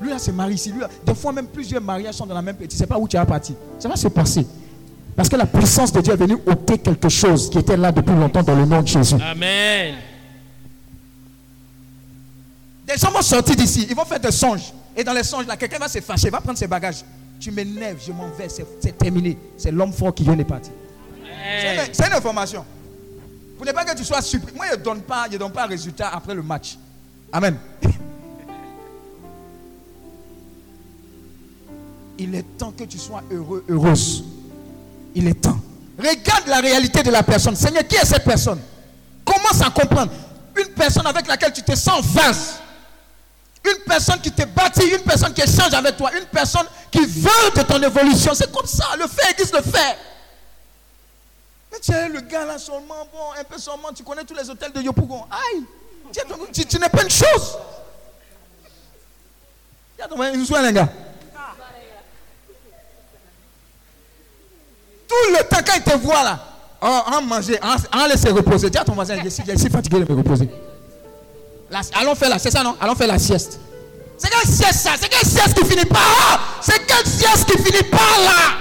Lui 0.00 0.08
là 0.08 0.18
se 0.18 0.30
marie 0.30 0.54
ici, 0.54 0.70
lui 0.72 0.80
là, 0.80 0.88
des 1.04 1.14
fois 1.14 1.32
même 1.32 1.46
plusieurs 1.46 1.82
mariages 1.82 2.14
sont 2.14 2.26
dans 2.26 2.34
la 2.34 2.42
même 2.42 2.56
petite, 2.56 2.70
tu 2.70 2.76
ne 2.76 2.78
sais 2.78 2.86
pas 2.86 2.98
où 2.98 3.06
tu 3.06 3.16
vas 3.18 3.26
partir. 3.26 3.54
Ça 3.78 3.88
va 3.88 3.96
se 3.96 4.08
passer. 4.08 4.46
Parce 5.16 5.28
que 5.28 5.36
la 5.36 5.46
puissance 5.46 5.92
de 5.92 6.00
Dieu 6.00 6.12
est 6.12 6.16
venue 6.16 6.36
ôter 6.46 6.78
quelque 6.78 7.08
chose 7.08 7.48
qui 7.48 7.58
était 7.58 7.76
là 7.76 7.92
depuis 7.92 8.14
longtemps 8.14 8.42
dans 8.42 8.56
le 8.56 8.64
nom 8.66 8.82
de 8.82 8.86
Jésus. 8.88 9.14
Amen. 9.22 9.94
Des 12.86 12.96
gens 12.96 13.10
vont 13.10 13.22
sortir 13.22 13.54
d'ici, 13.56 13.86
ils 13.88 13.94
vont 13.96 14.04
faire 14.04 14.20
des 14.20 14.32
songes. 14.32 14.72
Et 14.96 15.02
dans 15.04 15.12
les 15.12 15.22
songes, 15.22 15.46
là, 15.46 15.56
quelqu'un 15.56 15.78
va 15.78 15.88
se 15.88 16.00
fâcher, 16.00 16.30
va 16.30 16.40
prendre 16.40 16.58
ses 16.58 16.66
bagages. 16.66 17.04
Tu 17.40 17.50
m'énerves, 17.50 17.98
je 18.04 18.12
m'en 18.12 18.28
vais, 18.30 18.48
c'est 18.48 18.96
terminé. 18.98 19.38
C'est 19.56 19.70
l'homme 19.70 19.92
fort 19.92 20.14
qui 20.14 20.24
vient 20.24 20.36
de 20.36 20.42
partir. 20.42 20.72
C'est 21.24 21.68
Amen. 21.68 21.86
une, 21.86 21.94
c'est 21.94 22.06
une 22.06 22.12
information. 22.12 22.64
Pour 23.56 23.66
ne 23.66 23.72
pas 23.72 23.84
que 23.84 23.96
tu 23.96 24.04
sois 24.04 24.20
surpris. 24.20 24.52
Moi, 24.54 24.66
je 24.72 24.76
ne 24.76 24.82
donne 24.82 25.02
pas, 25.02 25.26
je 25.30 25.36
donne 25.36 25.52
pas 25.52 25.66
résultat 25.66 26.08
après 26.12 26.34
le 26.34 26.42
match. 26.42 26.76
Amen. 27.32 27.56
Il 32.18 32.34
est 32.34 32.44
temps 32.58 32.72
que 32.72 32.84
tu 32.84 32.98
sois 32.98 33.22
heureux, 33.30 33.64
heureuse. 33.68 34.24
Il 35.14 35.28
est 35.28 35.34
temps. 35.40 35.58
Regarde 35.98 36.46
la 36.48 36.60
réalité 36.60 37.02
de 37.02 37.10
la 37.10 37.22
personne. 37.22 37.54
Seigneur, 37.56 37.86
qui 37.86 37.96
est 37.96 38.04
cette 38.04 38.24
personne? 38.24 38.60
Commence 39.24 39.60
à 39.64 39.70
comprendre. 39.70 40.12
Une 40.56 40.68
personne 40.74 41.06
avec 41.06 41.26
laquelle 41.26 41.52
tu 41.52 41.62
te 41.62 41.74
sens 41.74 42.00
en 42.00 42.02
phase. 42.02 42.54
Une 43.64 43.82
personne 43.86 44.20
qui 44.20 44.30
te 44.30 44.44
bâtit, 44.44 44.86
une 44.88 45.00
personne 45.02 45.32
qui 45.32 45.40
échange 45.40 45.72
avec 45.72 45.96
toi, 45.96 46.10
une 46.14 46.26
personne 46.26 46.66
qui 46.90 47.00
veut 47.06 47.50
de 47.56 47.62
ton 47.62 47.80
évolution. 47.82 48.34
C'est 48.34 48.52
comme 48.52 48.66
ça. 48.66 48.84
Le 48.98 49.06
fait 49.06 49.30
existe 49.30 49.54
le 49.54 49.62
fait. 49.62 49.96
Mais 51.72 51.78
tu 51.80 51.92
es 51.92 52.08
le 52.08 52.20
gars 52.20 52.44
là 52.44 52.58
seulement, 52.58 53.08
bon, 53.12 53.32
un 53.40 53.44
peu 53.44 53.58
seulement, 53.58 53.92
tu 53.94 54.02
connais 54.04 54.24
tous 54.24 54.34
les 54.34 54.48
hôtels 54.50 54.72
de 54.72 54.80
Yopougon. 54.82 55.24
Aïe, 55.30 55.64
tu, 56.12 56.20
es- 56.20 56.52
tu- 56.52 56.66
tu 56.66 56.78
n'es 56.78 56.88
pas 56.88 57.02
une 57.02 57.10
chose. 57.10 57.56
Il 59.98 60.00
y 60.00 60.54
a 60.56 60.62
les 60.62 60.72
gars. 60.72 60.88
Tout 65.14 65.32
le 65.32 65.44
temps, 65.48 65.62
quand 65.64 65.74
il 65.76 65.82
te 65.82 65.96
voit 65.98 66.24
là, 66.24 66.38
Oh, 66.86 67.00
on 67.16 67.22
manger, 67.22 67.58
on 67.94 68.06
laisser 68.06 68.28
reposer. 68.28 68.68
Dis 68.68 68.76
à 68.76 68.84
ton 68.84 68.92
voisin, 68.92 69.16
je 69.24 69.30
suis, 69.30 69.70
fatigué 69.70 70.00
de 70.00 70.12
me 70.12 70.18
reposer. 70.18 70.50
Allons 71.94 72.14
faire 72.14 72.28
la, 72.28 72.38
c'est 72.38 72.50
ça 72.50 72.62
non? 72.62 72.76
Allons 72.78 72.94
faire 72.94 73.06
la 73.06 73.18
sieste. 73.18 73.58
C'est 74.18 74.28
quelle 74.28 74.46
sieste 74.46 74.80
ça? 74.80 74.90
C'est 75.00 75.08
quelle 75.08 75.26
sieste 75.26 75.54
qui 75.54 75.64
finit 75.64 75.86
par 75.86 76.02
là? 76.02 76.40
C'est 76.60 76.84
quelle 76.86 77.06
sieste 77.06 77.46
qui 77.46 77.56
finit 77.56 77.84
par 77.84 78.00
là? 78.00 78.54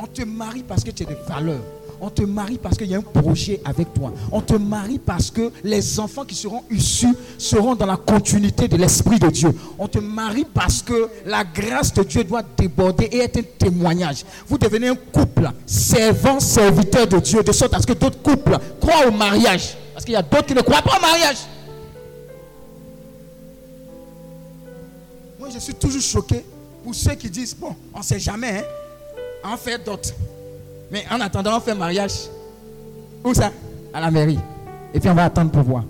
On 0.00 0.06
te 0.06 0.22
marie 0.22 0.64
parce 0.64 0.82
que 0.82 0.90
tu 0.90 1.04
as 1.04 1.06
des 1.06 1.18
valeurs. 1.28 1.60
On 2.00 2.10
te 2.10 2.22
marie 2.22 2.58
parce 2.58 2.76
qu'il 2.76 2.88
y 2.88 2.94
a 2.94 2.98
un 2.98 3.02
projet 3.02 3.60
avec 3.64 3.92
toi. 3.94 4.12
On 4.30 4.40
te 4.40 4.54
marie 4.54 4.98
parce 4.98 5.30
que 5.30 5.50
les 5.64 5.98
enfants 5.98 6.24
qui 6.24 6.34
seront 6.34 6.62
issus 6.70 7.14
seront 7.38 7.74
dans 7.74 7.86
la 7.86 7.96
continuité 7.96 8.68
de 8.68 8.76
l'Esprit 8.76 9.18
de 9.18 9.28
Dieu. 9.28 9.54
On 9.78 9.88
te 9.88 9.98
marie 9.98 10.44
parce 10.44 10.82
que 10.82 11.08
la 11.24 11.42
grâce 11.44 11.92
de 11.94 12.02
Dieu 12.02 12.24
doit 12.24 12.42
déborder 12.56 13.04
et 13.06 13.18
être 13.20 13.38
un 13.38 13.42
témoignage. 13.58 14.24
Vous 14.46 14.58
devenez 14.58 14.88
un 14.88 14.94
couple 14.94 15.50
servant, 15.64 16.38
serviteur 16.38 17.06
de 17.06 17.18
Dieu, 17.18 17.42
de 17.42 17.52
sorte 17.52 17.74
à 17.74 17.80
ce 17.80 17.86
que 17.86 17.94
d'autres 17.94 18.20
couples 18.20 18.58
croient 18.80 19.08
au 19.08 19.12
mariage. 19.12 19.76
Parce 19.94 20.04
qu'il 20.04 20.14
y 20.14 20.18
a 20.18 20.22
d'autres 20.22 20.46
qui 20.46 20.54
ne 20.54 20.60
croient 20.60 20.82
pas 20.82 20.98
au 20.98 21.00
mariage. 21.00 21.38
Moi, 25.38 25.48
je 25.54 25.58
suis 25.58 25.74
toujours 25.74 26.02
choqué 26.02 26.44
pour 26.84 26.94
ceux 26.94 27.14
qui 27.14 27.30
disent, 27.30 27.56
bon, 27.56 27.74
on 27.94 27.98
ne 27.98 28.04
sait 28.04 28.18
jamais, 28.18 28.64
hein, 29.42 29.50
on 29.52 29.56
fait 29.56 29.82
d'autres. 29.82 30.10
Mais 30.90 31.04
en 31.10 31.20
attendant, 31.20 31.56
on 31.56 31.60
fait 31.60 31.74
mariage. 31.74 32.28
Où 33.24 33.34
ça? 33.34 33.50
À 33.92 34.00
la 34.00 34.10
mairie. 34.10 34.38
Et 34.94 35.00
puis 35.00 35.10
on 35.10 35.14
va 35.14 35.24
attendre 35.24 35.50
pour 35.50 35.62
voir. 35.62 35.84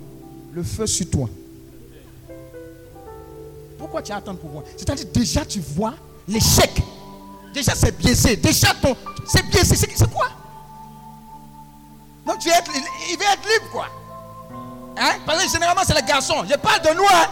Le 0.52 0.62
feu 0.62 0.86
sur 0.86 1.10
toi. 1.10 1.28
Pourquoi 3.78 4.00
tu 4.00 4.12
attends 4.12 4.34
pour 4.34 4.50
voir? 4.50 4.64
C'est-à-dire 4.76 5.06
déjà 5.12 5.44
tu 5.44 5.60
vois 5.60 5.94
l'échec. 6.26 6.70
Déjà 7.52 7.74
c'est 7.74 7.96
biaisé. 7.96 8.36
Déjà 8.36 8.68
ton... 8.80 8.96
C'est 9.26 9.44
biaisé. 9.46 9.76
C'est 9.76 10.10
quoi? 10.10 10.28
Donc 12.26 12.38
tu 12.38 12.48
être, 12.48 12.70
il 13.10 13.18
va 13.18 13.24
être 13.34 13.42
libre 13.42 13.70
quoi. 13.70 13.86
Hein? 14.96 15.18
Parce 15.26 15.44
que 15.44 15.50
généralement 15.50 15.82
c'est 15.86 15.94
les 15.94 16.06
garçons. 16.06 16.42
Je 16.48 16.56
parle 16.56 16.80
de 16.80 16.96
nous. 16.96 17.04
Hein? 17.04 17.28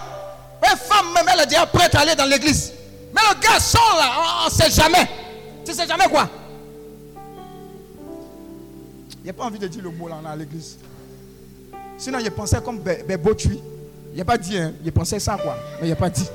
Une 0.70 0.78
femme 0.78 1.12
même 1.14 1.26
elle 1.32 1.40
est 1.40 1.46
déjà 1.46 1.66
prête 1.66 1.94
à 1.94 2.00
aller 2.00 2.14
dans 2.14 2.26
l'église. 2.26 2.72
Mais 3.14 3.22
le 3.30 3.40
garçon 3.40 3.78
là, 3.96 4.10
on 4.42 4.46
ne 4.46 4.50
sait 4.50 4.70
jamais. 4.70 5.08
Tu 5.64 5.72
sais 5.72 5.86
jamais 5.86 6.08
quoi? 6.08 6.28
A 9.30 9.32
pas 9.32 9.44
envie 9.44 9.58
de 9.58 9.66
dire 9.68 9.82
le 9.82 9.90
mot 9.90 10.08
là, 10.08 10.20
à 10.26 10.36
l'église. 10.36 10.76
Sinon, 11.96 12.18
il 12.18 12.30
pensait 12.30 12.60
comme 12.60 12.78
Bé- 12.80 13.04
Bébo 13.06 13.34
Tui. 13.34 13.60
Il 14.12 14.18
n'a 14.18 14.24
pas 14.24 14.38
dit, 14.38 14.56
hein. 14.56 14.72
il 14.84 14.92
pensait 14.92 15.18
ça 15.18 15.36
quoi. 15.36 15.56
Mais 15.80 15.86
il 15.88 15.90
n'a 15.90 15.96
pas 15.96 16.10
dit. 16.10 16.26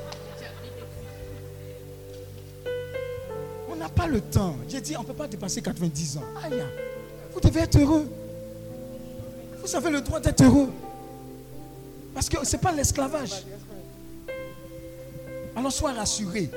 On 3.70 3.76
n'a 3.76 3.88
pas 3.88 4.06
le 4.06 4.20
temps. 4.20 4.56
J'ai 4.68 4.80
dit, 4.80 4.96
on 4.96 5.02
ne 5.02 5.06
peut 5.06 5.14
pas 5.14 5.28
dépasser 5.28 5.62
90 5.62 6.18
ans. 6.18 6.22
Aïe, 6.44 6.62
vous 7.32 7.40
devez 7.40 7.60
être 7.60 7.78
heureux. 7.78 8.06
Vous 9.62 9.76
avez 9.76 9.90
le 9.90 10.00
droit 10.00 10.20
d'être 10.20 10.42
heureux. 10.42 10.70
Parce 12.14 12.28
que 12.28 12.44
ce 12.44 12.52
n'est 12.56 12.62
pas 12.62 12.72
l'esclavage. 12.72 13.44
Alors 15.56 15.72
sois 15.72 15.92
rassuré. 15.92 16.50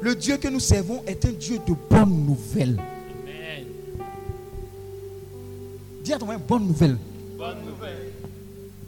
Le 0.00 0.14
Dieu 0.14 0.36
que 0.36 0.48
nous 0.48 0.60
servons 0.60 1.02
est 1.06 1.24
un 1.24 1.32
Dieu 1.32 1.58
de 1.66 1.74
bonnes 1.90 2.24
nouvelles. 2.26 2.80
Dis 6.02 6.12
à 6.12 6.18
ton 6.18 6.26
voisin, 6.26 6.40
bonne 6.46 6.66
nouvelle. 6.66 6.96
Bonne 7.36 7.58
nouvelle. 7.66 8.12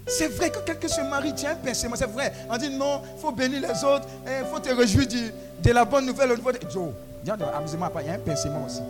C'est 0.07 0.29
vrai 0.29 0.51
que 0.51 0.59
quelqu'un 0.61 0.89
se 0.89 1.01
marie, 1.03 1.35
tu 1.35 1.47
as 1.47 1.51
un 1.51 1.55
pincement, 1.57 1.95
c'est 1.97 2.11
vrai. 2.11 2.33
On 2.51 2.57
dit 2.57 2.71
non, 2.71 3.01
il 3.17 3.21
faut 3.21 3.31
bénir 3.31 3.61
les 3.61 3.85
autres, 3.85 4.07
il 4.27 4.45
faut 4.53 4.59
te 4.59 4.69
réjouir 4.75 5.07
de 5.07 5.71
la 5.71 5.85
bonne 5.85 6.07
nouvelle 6.07 6.33
au 6.33 6.37
niveau 6.37 6.51
de. 6.51 6.59
Joe, 6.69 6.89
dis 7.23 7.31
à 7.31 7.37
ton 7.37 7.47
amusement, 7.49 7.89
il 8.01 8.07
y 8.07 8.11
a 8.11 8.15
un 8.15 8.19
pincement 8.19 8.65
aussi. 8.67 8.81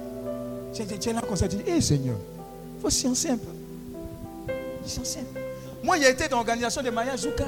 Tu 0.72 0.83
es- 0.83 0.98
tu 0.98 1.12
là 1.12 1.20
comme 1.20 1.37
ça, 1.37 1.46
tu 1.48 1.56
dis, 1.56 1.70
hé 1.70 1.80
Seigneur, 1.80 2.16
il 2.78 2.80
faut 2.83 2.90
sciencer 2.90 3.30
un 3.30 3.37
peu. 3.37 4.54
Sciencer 4.87 5.18
un 5.20 5.35
peu. 5.35 5.40
Moi, 5.83 5.98
il 5.98 6.04
a 6.04 6.11
été 6.11 6.28
dans 6.28 6.37
l'organisation 6.37 6.83
des 6.83 6.90
mariages 6.90 7.20
jusqu'à. 7.22 7.44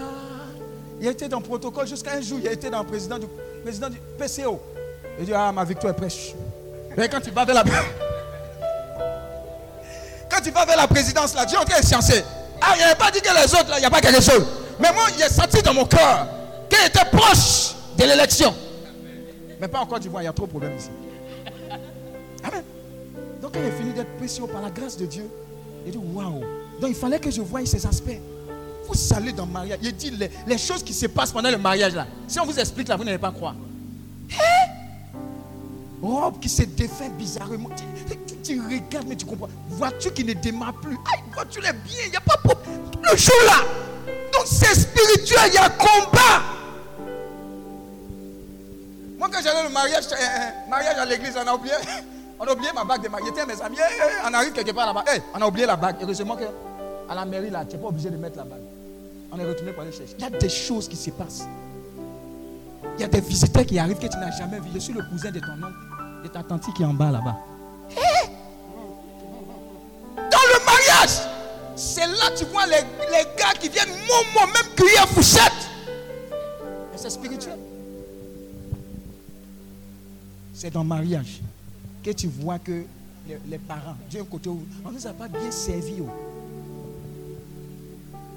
Il 1.01 1.07
été 1.09 1.29
dans 1.29 1.39
le 1.39 1.45
protocole 1.45 1.87
jusqu'à 1.87 2.13
un 2.13 2.21
jour, 2.21 2.39
il 2.41 2.49
a 2.49 2.53
été 2.53 2.69
dans 2.71 2.81
le 2.81 2.87
président 2.87 3.19
du, 3.19 3.27
président 3.65 3.89
du 3.91 3.99
PCO. 4.19 4.61
Il 5.19 5.25
dit, 5.27 5.33
ah, 5.35 5.51
ma 5.51 5.65
victoire 5.65 5.93
est 5.93 5.97
prêche. 5.97 6.35
Mais 6.97 7.09
quand 7.09 7.21
il 7.27 7.33
va 7.33 7.45
vers 7.45 7.55
la. 7.57 7.65
Quand 10.33 10.41
tu 10.43 10.51
vas 10.51 10.65
vers 10.65 10.79
la 10.79 10.89
présidence, 10.89 11.35
là, 11.35 11.45
tu 11.45 11.55
es 11.55 11.59
en. 11.59 11.65
Ah, 12.63 12.75
il 12.77 12.81
n'avait 12.81 12.95
pas 12.95 13.11
dit 13.11 13.21
que 13.21 13.29
les 13.29 13.55
autres, 13.55 13.69
là, 13.69 13.77
il 13.77 13.81
n'y 13.81 13.87
a 13.87 13.91
pas 13.91 14.01
quelque 14.01 14.23
chose. 14.23 14.47
Mais 14.81 14.91
moi, 14.93 15.05
j'ai 15.19 15.29
senti 15.29 15.61
dans 15.63 15.75
mon 15.75 15.85
cœur 15.85 16.27
qu'il 16.71 16.87
était 16.87 17.05
proche 17.11 17.75
de 17.99 18.05
l'élection. 18.05 18.55
Mais 19.61 19.69
pas 19.69 19.81
encore 19.81 19.99
du 19.99 20.05
d'Ivoire, 20.05 20.23
il 20.23 20.27
y 20.27 20.29
a 20.29 20.33
trop 20.33 20.47
de 20.47 20.51
problèmes 20.51 20.77
ici. 20.77 20.89
Amen. 22.45 22.63
Donc, 23.43 23.53
il 23.57 23.65
est 23.65 23.73
fini 23.73 23.93
d'être 23.93 24.17
précieux 24.17 24.47
par 24.47 24.63
la 24.63 24.71
grâce 24.71 24.97
de 24.97 25.05
Dieu, 25.05 25.29
il 25.85 25.93
dit 25.93 25.99
Waouh. 25.99 26.41
Donc, 26.81 26.91
il 26.91 26.97
fallait 26.97 27.21
que 27.21 27.31
je 27.31 27.43
voie 27.43 27.67
ces 27.67 27.85
aspects. 27.87 28.19
Vous 28.89 29.15
allez 29.15 29.33
dans 29.33 29.45
le 29.45 29.53
mariage. 29.53 29.79
Il 29.83 29.95
dit 29.95 30.13
les, 30.47 30.59
choses 30.59 30.83
qui 30.83 30.95
se 30.95 31.07
passent 31.07 31.33
pendant 31.33 31.51
le 31.51 31.59
mariage, 31.59 31.95
là. 31.95 32.07
Si 32.27 32.41
on 32.41 32.47
vous 32.47 32.59
explique, 32.59 32.89
là, 32.89 32.97
vous 32.97 33.05
n'allez 33.05 33.19
pas 33.19 33.33
croire. 33.33 33.55
Hein? 34.33 34.82
Robe 36.03 36.41
qui 36.41 36.49
se 36.49 36.63
défait 36.63 37.09
bizarrement. 37.11 37.71
Tu, 38.43 38.61
regardes, 38.61 39.07
mais 39.07 39.17
tu 39.17 39.25
comprends. 39.25 39.49
Voiture 39.69 40.13
qui 40.13 40.25
ne 40.25 40.33
démarre 40.33 40.75
plus? 40.75 40.95
Aïe, 40.95 41.23
voiture 41.33 41.65
est 41.65 41.73
bien, 41.73 41.99
il 42.07 42.11
n'y 42.11 42.17
a 42.17 42.21
pas 42.21 42.37
de 42.37 42.49
problème. 42.49 42.81
Le 43.11 43.17
jour 43.17 43.35
là. 43.47 43.65
Donc 44.33 44.47
c'est 44.47 44.75
spirituel, 44.75 45.41
il 45.49 45.55
y 45.55 45.59
a 45.59 45.69
combat. 45.71 46.43
Moi, 49.19 49.29
quand 49.33 49.41
j'allais 49.43 49.67
au 49.67 49.71
mariage, 49.71 50.05
euh, 50.11 50.17
euh, 50.17 50.69
mariage 50.69 50.99
à 50.99 51.05
l'église, 51.05 51.35
on 51.43 51.47
a 51.47 51.55
oublié. 51.55 51.75
On 52.41 52.45
a 52.45 52.53
oublié 52.55 52.71
ma 52.75 52.83
bague 52.83 53.05
de 53.05 53.09
mariage. 53.09 53.33
J'étais 53.37 53.47
mes 53.47 53.63
amis. 53.63 53.77
eh, 53.79 54.03
eh, 54.03 54.29
on 54.29 54.35
arrive 54.35 54.51
quelque 54.53 54.73
part 54.73 54.87
là-bas. 54.87 55.05
Eh, 55.15 55.21
on 55.33 55.41
a 55.41 55.47
oublié 55.47 55.65
la 55.65 55.77
bague. 55.77 55.95
Heureusement 56.03 56.35
que 56.35 56.43
à 57.09 57.15
la 57.15 57.25
mairie, 57.25 57.51
là, 57.51 57.65
tu 57.65 57.77
n'es 57.77 57.83
pas 57.83 57.87
obligé 57.87 58.11
de 58.11 58.17
mettre 58.17 58.37
la 58.37 58.43
bague. 58.43 58.63
On 59.31 59.39
est 59.39 59.45
retourné 59.45 59.71
pour 59.71 59.83
aller 59.83 59.93
chercher. 59.93 60.17
Il 60.19 60.25
y 60.25 60.27
a 60.27 60.31
des 60.31 60.49
choses 60.49 60.89
qui 60.89 60.97
se 60.97 61.11
passent. 61.11 61.45
Il 62.97 63.01
y 63.01 63.05
a 63.05 63.07
des 63.07 63.21
visiteurs 63.21 63.65
qui 63.65 63.79
arrivent 63.79 63.99
que 63.99 64.09
tu 64.09 64.17
n'as 64.17 64.33
jamais 64.33 64.59
vu. 64.59 64.71
Je 64.75 64.81
suis 64.81 64.93
le 64.93 65.03
cousin 65.03 65.31
de 65.31 65.39
ton 65.39 65.53
oncle, 65.53 65.77
de 66.23 66.29
ta 66.29 66.43
tante 66.43 66.73
qui 66.75 66.83
est 66.83 66.87
en 66.87 66.95
bas 66.95 67.11
là-bas. 67.11 67.37
Eh! 67.91 68.27
Dans 70.17 70.23
le 70.23 70.65
mariage, 70.65 71.19
c'est 71.77 72.07
là 72.07 72.31
que 72.33 72.39
tu 72.39 72.45
vois 72.47 72.67
les, 72.67 72.77
les 73.11 73.25
gars 73.37 73.53
qui 73.59 73.69
viennent 73.69 73.89
moment 73.89 74.47
même 74.53 74.75
cueillir 74.77 75.03
à 75.03 75.07
fourchette. 75.07 75.53
Et 76.95 76.99
c'est 76.99 77.11
spirituel. 77.11 77.59
C'est 80.55 80.71
dans 80.73 80.83
le 80.83 80.89
mariage 80.89 81.41
que 82.03 82.11
tu 82.11 82.29
vois 82.29 82.59
que 82.59 82.85
les, 83.29 83.39
les 83.49 83.59
parents, 83.59 83.97
d'un 84.13 84.25
côté, 84.25 84.49
on 84.49 84.89
ne 84.89 84.95
nous 84.95 85.07
a 85.07 85.13
pas 85.13 85.29
bien 85.29 85.51
servi. 85.51 85.95
oh. 86.01 86.09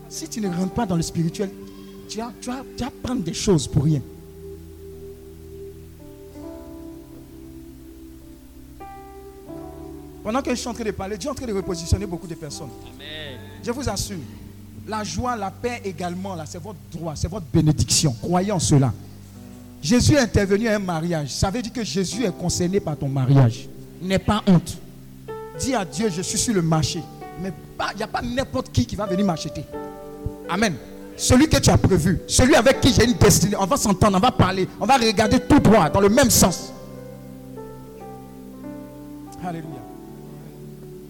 Si 0.10 0.28
tu 0.30 0.42
ne 0.42 0.50
rentres 0.50 0.74
pas 0.74 0.86
dans 0.86 0.96
le 0.96 1.02
spirituel, 1.02 1.52
tu 2.08 2.18
vas, 2.18 2.32
tu 2.42 2.50
tu 2.78 2.84
vas 2.84 2.92
prendre 3.04 3.22
des 3.22 3.34
choses 3.34 3.68
pour 3.68 3.84
rien. 3.84 4.02
Pendant 10.26 10.42
que 10.42 10.50
je 10.50 10.56
suis 10.56 10.68
en 10.68 10.74
train 10.74 10.84
de 10.84 10.90
parler, 10.90 11.20
Dieu 11.20 11.28
est 11.28 11.32
en 11.32 11.36
train 11.36 11.46
de 11.46 11.54
repositionner 11.54 12.08
beaucoup 12.08 12.26
de 12.26 12.34
personnes. 12.34 12.72
Amen. 12.96 13.40
Je 13.64 13.70
vous 13.70 13.88
assure, 13.88 14.18
la 14.88 15.04
joie, 15.04 15.36
la 15.36 15.52
paix 15.52 15.84
également, 15.86 16.34
là, 16.34 16.46
c'est 16.48 16.60
votre 16.60 16.80
droit, 16.92 17.14
c'est 17.16 17.28
votre 17.28 17.46
bénédiction. 17.54 18.12
Croyez 18.20 18.52
en 18.52 18.58
cela. 18.58 18.92
Jésus 19.84 20.16
est 20.16 20.22
intervenu 20.22 20.68
à 20.68 20.78
un 20.78 20.80
mariage. 20.80 21.30
Ça 21.30 21.52
veut 21.52 21.62
dire 21.62 21.72
que 21.72 21.84
Jésus 21.84 22.24
est 22.24 22.36
concerné 22.36 22.80
par 22.80 22.98
ton 22.98 23.08
mariage. 23.08 23.70
N'aie 24.02 24.18
pas 24.18 24.42
honte. 24.48 24.80
Dis 25.60 25.76
à 25.76 25.86
Dieu, 25.86 26.10
je 26.10 26.24
suis 26.24 26.40
sur 26.40 26.56
le 26.56 26.64
marché. 26.64 27.04
Mais 27.40 27.54
il 27.94 27.98
n'y 27.98 28.04
a 28.04 28.08
pas 28.08 28.24
n'importe 28.24 28.72
qui 28.72 28.84
qui 28.84 28.96
va 28.96 29.06
venir 29.06 29.28
m'acheter. 29.28 29.64
Amen. 30.50 30.74
Celui 31.18 31.48
que 31.48 31.58
tu 31.58 31.70
as 31.70 31.78
prévu, 31.78 32.20
celui 32.28 32.56
avec 32.56 32.82
qui 32.82 32.92
j'ai 32.92 33.06
une 33.06 33.14
destinée, 33.14 33.58
on 33.60 33.68
va 33.68 33.78
s'entendre, 33.78 34.18
on 34.18 34.20
va 34.20 34.32
parler, 34.32 34.68
on 34.80 34.88
va 34.88 34.98
regarder 34.98 35.40
tout 35.40 35.60
droit, 35.60 35.88
dans 35.88 36.02
le 36.02 36.10
même 36.10 36.32
sens. 36.32 36.74
Alléluia. 39.46 39.95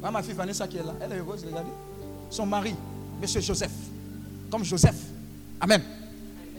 Voilà 0.05 0.19
ma 0.19 0.23
fille 0.23 0.35
Vanessa 0.35 0.67
qui 0.67 0.77
est 0.77 0.83
là. 0.83 0.93
Elle 1.01 1.13
est 1.13 1.17
heureuse, 1.17 1.43
regardez. 1.47 1.71
Son 2.29 2.45
mari, 2.45 2.75
monsieur 3.19 3.41
Joseph. 3.41 3.71
Comme 4.51 4.63
Joseph. 4.63 4.93
Amen. 5.59 5.81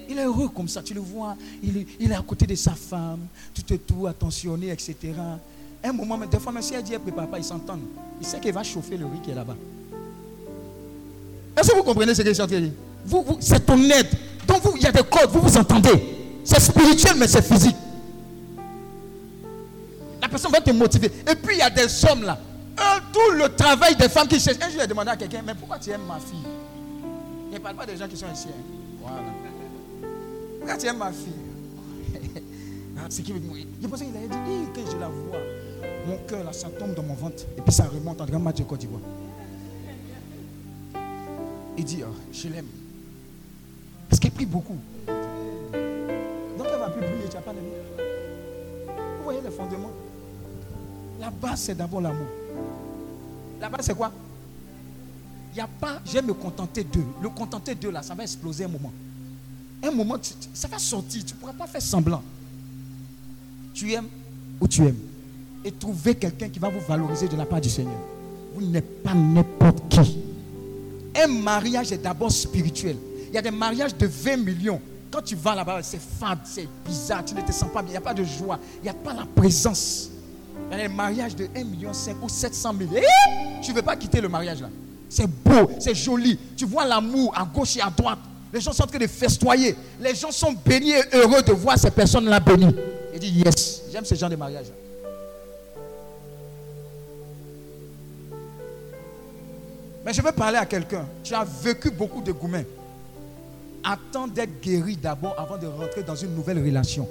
Il 0.08 0.18
est 0.18 0.24
heureux 0.24 0.48
comme 0.48 0.66
ça. 0.66 0.82
Tu 0.82 0.94
le 0.94 1.00
vois. 1.00 1.36
Il 1.62 2.10
est, 2.10 2.12
à 2.12 2.22
côté 2.22 2.44
de 2.44 2.56
sa 2.56 2.72
femme. 2.72 3.20
Tout 3.54 3.72
est 3.72 3.78
tout 3.78 4.08
attentionné, 4.08 4.70
etc. 4.72 4.96
Un 5.84 5.92
moment, 5.92 6.18
mais 6.18 6.26
des 6.26 6.40
fois, 6.40 6.50
même 6.50 6.60
si 6.60 6.74
elle 6.74 6.82
dit, 6.82 6.98
prépare 6.98 7.28
pas, 7.28 7.38
ils 7.38 7.44
s'entendent. 7.44 7.86
Il 8.20 8.26
sait 8.26 8.40
qu'il 8.40 8.52
va 8.52 8.64
chauffer 8.64 8.96
le 8.96 9.06
riz 9.06 9.20
qui 9.22 9.30
est 9.30 9.36
là-bas. 9.36 9.54
Est-ce 11.56 11.70
que 11.70 11.76
vous 11.76 11.84
comprenez 11.84 12.16
ce 12.16 12.22
que 12.22 12.28
je 12.28 12.34
suis 12.34 12.42
en 12.42 12.48
train 12.48 12.56
de 12.56 12.64
dire? 12.64 12.74
Vous, 13.04 13.22
vous, 13.22 13.36
C'est 13.38 13.64
ton 13.64 13.80
aide. 13.80 14.08
Donc, 14.48 14.60
vous, 14.64 14.72
il 14.76 14.82
y 14.82 14.86
a 14.86 14.92
des 14.92 15.04
codes, 15.04 15.30
vous 15.30 15.42
vous 15.42 15.56
entendez. 15.56 16.02
C'est 16.42 16.58
spirituel, 16.58 17.14
mais 17.16 17.28
c'est 17.28 17.42
physique. 17.42 17.76
La 20.20 20.28
personne 20.28 20.50
va 20.50 20.60
te 20.60 20.72
motiver. 20.72 21.12
Et 21.30 21.36
puis, 21.36 21.54
il 21.54 21.58
y 21.58 21.62
a 21.62 21.70
des 21.70 22.04
hommes 22.06 22.24
là. 22.24 22.40
Tout 23.12 23.30
le 23.32 23.48
travail 23.54 23.96
des 23.96 24.08
femmes 24.08 24.28
qui 24.28 24.38
cherchent. 24.38 24.58
Un 24.60 24.68
jour, 24.68 24.80
j'ai 24.80 24.86
demandé 24.86 25.10
à 25.10 25.16
quelqu'un, 25.16 25.42
mais 25.44 25.54
pourquoi 25.54 25.78
tu 25.78 25.90
aimes 25.90 26.04
ma 26.06 26.18
fille? 26.18 26.44
Il 27.50 27.54
ne 27.54 27.58
parle 27.58 27.76
pas 27.76 27.86
des 27.86 27.96
gens 27.96 28.06
qui 28.08 28.16
sont 28.16 28.26
ici. 28.32 28.48
Voilà. 29.00 29.22
Pourquoi 30.58 30.76
tu 30.76 30.86
aimes 30.86 30.98
ma 30.98 31.12
fille? 31.12 31.32
Ah, 32.98 33.06
C'est 33.10 33.22
qui 33.22 33.32
dire, 33.32 33.66
Je 33.82 33.86
pensais 33.88 34.06
qu'il 34.06 34.16
avait 34.16 34.26
dit, 34.28 34.34
Hé, 34.34 34.66
quand 34.74 34.90
je 34.90 34.96
la 34.96 35.08
vois, 35.08 35.38
Mon 36.06 36.16
cœur, 36.26 36.44
là, 36.44 36.52
ça 36.52 36.68
tombe 36.70 36.94
dans 36.94 37.02
mon 37.02 37.14
ventre. 37.14 37.42
Et 37.56 37.60
puis 37.60 37.72
ça 37.72 37.84
remonte 37.84 38.20
en 38.22 38.24
grand 38.26 38.38
match 38.40 38.56
de 38.56 38.62
Côte 38.64 38.80
d'Ivoire. 38.80 39.02
Il 41.78 41.84
dit, 41.84 42.02
oh, 42.04 42.14
je 42.32 42.48
l'aime. 42.48 42.66
Parce 44.08 44.18
qu'il 44.18 44.30
prie 44.30 44.46
beaucoup. 44.46 44.78
Donc 45.06 46.66
elle 46.72 46.78
va 46.78 46.88
plus 46.88 47.02
prier, 47.02 47.28
tu 47.28 47.36
n'as 47.36 47.42
pas 47.42 47.52
d'amour. 47.52 47.74
Vous 49.18 49.24
voyez 49.24 49.40
les 49.42 49.50
fondements? 49.50 49.90
La 51.20 51.30
base, 51.30 51.60
c'est 51.60 51.74
d'abord 51.74 52.00
l'amour. 52.00 52.26
La 53.60 53.68
base, 53.68 53.86
c'est 53.86 53.94
quoi? 53.94 54.12
Il 55.52 55.56
n'y 55.56 55.60
a 55.60 55.66
pas, 55.66 56.00
je 56.04 56.12
vais 56.12 56.22
me 56.22 56.34
contenter 56.34 56.84
d'eux. 56.84 57.06
Le 57.22 57.28
contenter 57.30 57.74
d'eux, 57.74 57.90
là, 57.90 58.02
ça 58.02 58.14
va 58.14 58.22
exploser 58.22 58.64
un 58.64 58.68
moment. 58.68 58.92
Un 59.82 59.90
moment, 59.90 60.16
ça 60.52 60.68
va 60.68 60.78
sortir. 60.78 61.24
Tu 61.24 61.34
ne 61.34 61.38
pourras 61.38 61.54
pas 61.54 61.66
faire 61.66 61.82
semblant. 61.82 62.22
Tu 63.72 63.92
aimes 63.92 64.08
ou 64.60 64.68
tu 64.68 64.82
aimes. 64.82 64.98
Et 65.64 65.72
trouver 65.72 66.14
quelqu'un 66.14 66.48
qui 66.48 66.58
va 66.58 66.68
vous 66.68 66.80
valoriser 66.86 67.28
de 67.28 67.36
la 67.36 67.46
part 67.46 67.60
du 67.60 67.70
Seigneur. 67.70 67.98
Vous 68.54 68.62
n'êtes 68.62 69.02
pas 69.02 69.14
n'importe 69.14 69.88
qui. 69.88 70.18
Un 71.14 71.28
mariage 71.28 71.92
est 71.92 71.98
d'abord 71.98 72.30
spirituel. 72.30 72.96
Il 73.28 73.34
y 73.34 73.38
a 73.38 73.42
des 73.42 73.50
mariages 73.50 73.96
de 73.96 74.06
20 74.06 74.36
millions. 74.36 74.80
Quand 75.10 75.22
tu 75.22 75.36
vas 75.36 75.54
là-bas, 75.54 75.82
c'est 75.82 76.00
fade, 76.00 76.40
c'est 76.44 76.68
bizarre, 76.84 77.24
tu 77.24 77.34
ne 77.34 77.40
te 77.40 77.52
sens 77.52 77.70
pas 77.72 77.80
bien, 77.80 77.90
il 77.90 77.92
n'y 77.92 77.98
a 77.98 78.02
pas 78.02 78.14
de 78.14 78.24
joie, 78.24 78.58
il 78.78 78.82
n'y 78.82 78.88
a 78.88 78.94
pas 78.94 79.14
la 79.14 79.24
présence. 79.24 80.10
Il 80.70 80.78
y 80.78 80.80
a 80.80 80.88
des 80.88 80.94
mariages 80.94 81.36
de 81.36 81.48
1 81.54 81.64
million 81.64 81.92
5 81.92 82.16
ou 82.22 82.28
700 82.28 82.74
000. 82.78 82.90
Eh, 82.96 83.62
tu 83.62 83.70
ne 83.70 83.76
veux 83.76 83.82
pas 83.82 83.96
quitter 83.96 84.20
le 84.20 84.28
mariage 84.28 84.60
là. 84.60 84.68
C'est 85.08 85.26
beau, 85.26 85.70
c'est 85.78 85.94
joli. 85.94 86.38
Tu 86.56 86.64
vois 86.66 86.84
l'amour 86.84 87.32
à 87.36 87.44
gauche 87.44 87.76
et 87.76 87.80
à 87.80 87.90
droite. 87.90 88.18
Les 88.52 88.60
gens 88.60 88.72
sont 88.72 88.82
en 88.82 88.86
train 88.86 88.98
de 88.98 89.06
festoyer. 89.06 89.76
Les 90.00 90.14
gens 90.14 90.30
sont 90.30 90.54
bénis 90.64 90.92
et 90.92 91.02
heureux 91.16 91.42
de 91.42 91.52
voir 91.52 91.78
ces 91.78 91.90
personnes-là 91.90 92.40
bénies. 92.40 92.74
Il 93.14 93.20
dit, 93.20 93.42
yes, 93.44 93.82
j'aime 93.92 94.04
ce 94.04 94.14
genre 94.14 94.30
de 94.30 94.36
mariage. 94.36 94.66
Mais 100.04 100.12
je 100.12 100.22
veux 100.22 100.32
parler 100.32 100.58
à 100.58 100.66
quelqu'un. 100.66 101.04
Tu 101.24 101.34
as 101.34 101.44
vécu 101.44 101.90
beaucoup 101.90 102.22
de 102.22 102.30
gourmets. 102.32 102.66
Attends 103.82 104.28
d'être 104.28 104.60
guéri 104.60 104.96
d'abord 104.96 105.34
avant 105.38 105.58
de 105.58 105.66
rentrer 105.66 106.02
dans 106.02 106.14
une 106.14 106.34
nouvelle 106.34 106.58
relation. 106.58 107.08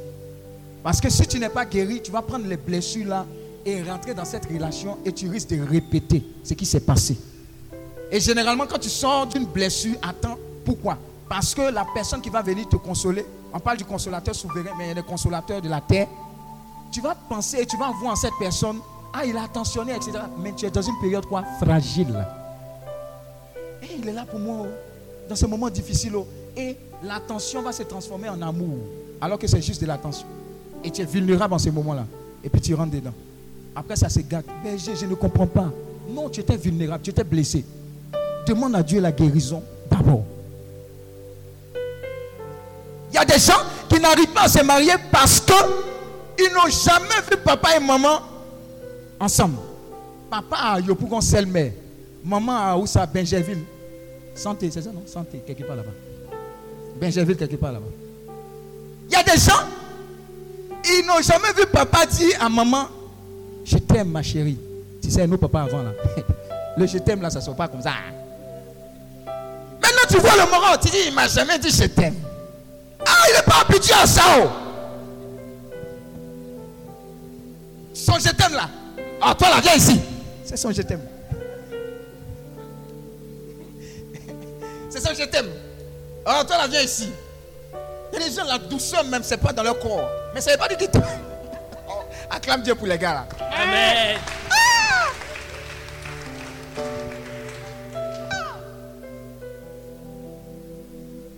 Parce 0.85 1.01
que 1.01 1.09
si 1.09 1.25
tu 1.25 1.39
n'es 1.39 1.49
pas 1.49 1.65
guéri, 1.65 1.99
tu 1.99 2.11
vas 2.11 2.21
prendre 2.21 2.45
les 2.45 2.57
blessures 2.57 3.07
là 3.07 3.25
et 3.65 3.81
rentrer 3.81 4.13
dans 4.13 4.23
cette 4.23 4.45
relation 4.45 4.99
et 5.03 5.11
tu 5.11 5.27
risques 5.27 5.49
de 5.49 5.59
répéter 5.59 6.23
ce 6.43 6.53
qui 6.53 6.63
s'est 6.67 6.81
passé. 6.81 7.17
Et 8.11 8.19
généralement, 8.19 8.67
quand 8.67 8.77
tu 8.77 8.89
sors 8.89 9.25
d'une 9.25 9.45
blessure, 9.45 9.95
attends. 10.03 10.37
Pourquoi? 10.63 10.99
Parce 11.27 11.55
que 11.55 11.73
la 11.73 11.87
personne 11.91 12.21
qui 12.21 12.29
va 12.29 12.43
venir 12.43 12.69
te 12.69 12.75
consoler, 12.75 13.25
on 13.51 13.59
parle 13.59 13.77
du 13.77 13.83
consolateur 13.83 14.35
souverain, 14.35 14.75
mais 14.77 14.83
il 14.83 14.87
y 14.89 14.91
a 14.91 14.93
des 14.93 15.01
consolateurs 15.01 15.59
de 15.59 15.67
la 15.67 15.81
terre. 15.81 16.07
Tu 16.91 17.01
vas 17.01 17.15
penser 17.15 17.61
et 17.61 17.65
tu 17.65 17.77
vas 17.77 17.89
voir 17.99 18.13
en 18.13 18.15
cette 18.15 18.37
personne, 18.37 18.77
ah, 19.11 19.25
il 19.25 19.35
a 19.37 19.41
attentionné, 19.41 19.95
etc. 19.95 20.11
Mais 20.37 20.53
tu 20.53 20.67
es 20.67 20.69
dans 20.69 20.83
une 20.83 20.99
période 21.01 21.25
quoi 21.25 21.43
Fragile. 21.59 22.23
Et 23.81 23.87
il 23.97 24.07
est 24.07 24.13
là 24.13 24.25
pour 24.29 24.39
moi, 24.39 24.57
oh, 24.61 24.67
dans 25.27 25.35
ce 25.35 25.47
moment 25.47 25.71
difficile. 25.71 26.15
oh. 26.15 26.27
Et 26.55 26.77
l'attention 27.01 27.63
va 27.63 27.71
se 27.71 27.81
transformer 27.81 28.29
en 28.29 28.39
amour, 28.43 28.77
alors 29.19 29.39
que 29.39 29.47
c'est 29.47 29.63
juste 29.63 29.81
de 29.81 29.87
l'attention. 29.87 30.27
Et 30.85 30.91
tu 30.91 31.01
es 31.01 31.05
vulnérable 31.05 31.55
en 31.55 31.57
ce 31.57 31.69
moment-là. 31.71 32.05
Et 32.43 32.49
puis 32.49 32.61
tu 32.61 32.75
rentres 32.75 32.91
dedans. 32.91 33.13
Après, 33.75 33.95
ça 33.95 34.07
se 34.07 34.19
gâte. 34.19 34.45
Mais 34.63 34.77
je, 34.77 35.05
ne 35.05 35.15
comprends 35.15 35.47
pas. 35.47 35.71
Non, 36.07 36.29
tu 36.29 36.41
étais 36.41 36.55
vulnérable, 36.55 37.03
tu 37.03 37.09
étais 37.09 37.23
blessé. 37.23 37.65
Demande 38.47 38.75
à 38.75 38.83
Dieu 38.83 39.01
la 39.01 39.11
guérison 39.11 39.63
d'abord. 39.89 40.23
Il 43.11 43.15
y 43.15 43.17
a 43.17 43.25
des 43.25 43.39
gens 43.39 43.63
qui 43.89 43.99
n'arrivent 43.99 44.27
pas 44.31 44.43
à 44.43 44.47
se 44.47 44.63
marier 44.63 44.93
parce 45.11 45.39
qu'ils 45.41 46.53
n'ont 46.53 46.69
jamais 46.69 47.21
vu 47.31 47.37
papa 47.43 47.75
et 47.75 47.79
maman 47.79 48.19
ensemble. 49.19 49.57
Papa 50.29 50.55
a 50.55 50.79
Yopougon 50.79 51.21
Selmer. 51.21 51.73
Maman 52.23 52.83
a 52.83 52.85
ça? 52.85 53.07
Benjerville. 53.07 53.63
Santé, 54.35 54.69
c'est 54.69 54.81
ça 54.81 54.91
non? 54.91 55.03
Santé, 55.07 55.41
quelque 55.45 55.63
part 55.63 55.77
là-bas. 55.77 55.91
Benjerville, 57.01 57.37
quelque 57.37 57.55
part 57.55 57.71
là-bas. 57.71 57.85
Il 59.07 59.13
y 59.13 59.15
a 59.15 59.23
des 59.23 59.39
gens, 59.39 59.63
ils 60.87 61.05
n'ont 61.05 61.21
jamais 61.21 61.51
vu 61.57 61.65
papa 61.71 62.05
dire 62.05 62.37
à 62.39 62.49
maman 62.49 62.87
Je 63.63 63.77
t'aime, 63.77 64.09
ma 64.09 64.23
chérie. 64.23 64.57
Tu 65.01 65.09
sais, 65.11 65.27
nous, 65.27 65.37
papa, 65.37 65.61
avant 65.61 65.83
là. 65.83 65.91
Le 66.77 66.85
je 66.87 66.97
t'aime 66.97 67.21
là, 67.21 67.29
ça 67.29 67.39
ne 67.39 67.43
sort 67.45 67.55
pas 67.55 67.69
comme 67.69 67.81
ça. 67.81 67.91
Maintenant, 69.25 70.07
tu 70.09 70.17
vois 70.17 70.35
le 70.35 70.49
moral, 70.51 70.77
tu 70.81 70.89
dis 70.89 70.97
Il 71.07 71.13
m'a 71.13 71.25
jamais 71.27 71.57
dit 71.57 71.69
je 71.69 71.85
t'aime. 71.85 72.15
Ah, 73.05 73.11
il 73.29 73.35
n'est 73.35 73.43
pas 73.43 73.61
habitué 73.61 73.93
à 73.93 74.05
ça. 74.05 74.21
oh. 74.39 74.49
Son 77.93 78.13
je 78.19 78.29
t'aime 78.29 78.53
là. 78.53 78.69
Ah, 79.21 79.33
toi 79.35 79.49
là, 79.49 79.61
viens 79.61 79.75
ici. 79.75 79.99
C'est 80.43 80.57
son 80.57 80.71
je 80.71 80.81
t'aime. 80.81 80.99
C'est 84.89 84.99
son 84.99 85.13
je 85.13 85.23
t'aime. 85.25 85.49
Ah, 86.25 86.43
toi 86.45 86.57
là, 86.57 86.67
viens 86.67 86.81
ici. 86.81 87.09
A 88.13 88.17
des 88.17 88.31
gens, 88.31 88.45
la 88.45 88.57
douceur 88.57 89.03
même, 89.05 89.23
c'est 89.23 89.37
pas 89.37 89.51
dans 89.51 89.63
leur 89.63 89.77
corps. 89.79 90.09
Mais 90.35 90.41
ça 90.41 90.51
ne 90.51 90.55
veut 90.57 90.59
pas 90.59 90.67
dire 90.67 90.77
qu'ils 90.77 90.89
t'aiment. 90.89 91.03
Acclame 92.29 92.61
Dieu 92.61 92.75
pour 92.75 92.87
les 92.87 92.97
gars 92.97 93.13
là. 93.13 93.27
Amen. 93.39 94.17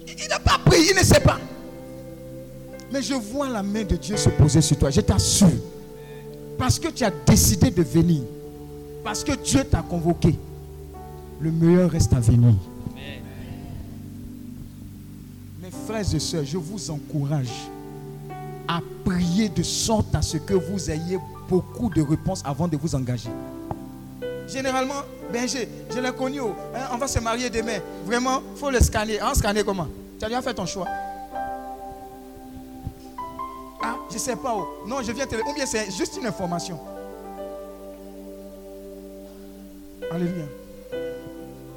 Il 0.08 0.28
n'a 0.28 0.40
pas 0.40 0.58
pris, 0.66 0.88
il 0.90 0.96
ne 0.96 1.04
sait 1.04 1.20
pas. 1.20 1.38
Mais 2.92 3.04
je 3.04 3.14
vois 3.14 3.48
la 3.48 3.62
main 3.62 3.84
de 3.84 3.98
Dieu 3.98 4.18
se 4.18 4.30
poser 4.30 4.62
sur 4.62 4.80
toi. 4.80 4.90
Je 4.90 5.02
t'assure. 5.02 5.48
Parce 6.58 6.80
que 6.80 6.88
tu 6.88 7.04
as 7.04 7.12
décidé 7.12 7.70
de 7.70 7.84
venir. 7.84 8.24
Parce 9.04 9.24
que 9.24 9.34
Dieu 9.34 9.64
t'a 9.64 9.84
convoqué. 9.84 10.34
Le 11.40 11.52
meilleur 11.52 11.92
reste 11.92 12.14
à 12.14 12.20
venir. 12.20 12.56
Mes 15.62 15.70
frères 15.86 16.16
et 16.16 16.20
sœurs, 16.20 16.46
je 16.46 16.58
vous 16.58 16.90
encourage 16.90 17.70
prier 19.08 19.48
de 19.48 19.64
sorte 19.64 20.14
à 20.14 20.22
ce 20.22 20.36
que 20.38 20.54
vous 20.54 20.92
ayez 20.92 21.18
beaucoup 21.48 21.90
de 21.90 22.02
réponses 22.02 22.42
avant 22.44 22.68
de 22.68 22.76
vous 22.76 22.94
engager. 22.94 23.30
Généralement, 24.48 25.02
ben 25.32 25.48
je, 25.48 26.00
l'ai 26.00 26.12
connu, 26.12 26.42
oh, 26.42 26.54
hein, 26.76 26.90
on 26.94 26.98
va 26.98 27.08
se 27.08 27.20
marier 27.20 27.50
demain. 27.50 27.80
Vraiment, 28.06 28.42
il 28.54 28.60
faut 28.60 28.70
le 28.70 28.80
scanner. 28.80 29.20
On 29.24 29.34
scanner 29.34 29.64
comment? 29.64 29.88
Tu 30.20 30.26
as 30.26 30.28
déjà 30.28 30.42
fait 30.42 30.54
ton 30.54 30.66
choix. 30.66 30.88
Ah, 33.82 33.96
je 34.10 34.16
ne 34.16 34.20
sais 34.20 34.36
pas. 34.36 34.54
oh. 34.58 34.68
Non, 34.88 35.02
je 35.02 35.12
viens 35.14 35.26
te... 35.26 35.36
Ou 35.36 35.54
bien 35.54 35.66
c'est 35.66 35.90
juste 35.92 36.18
une 36.20 36.28
information. 36.28 36.78
Alléluia. 40.12 40.46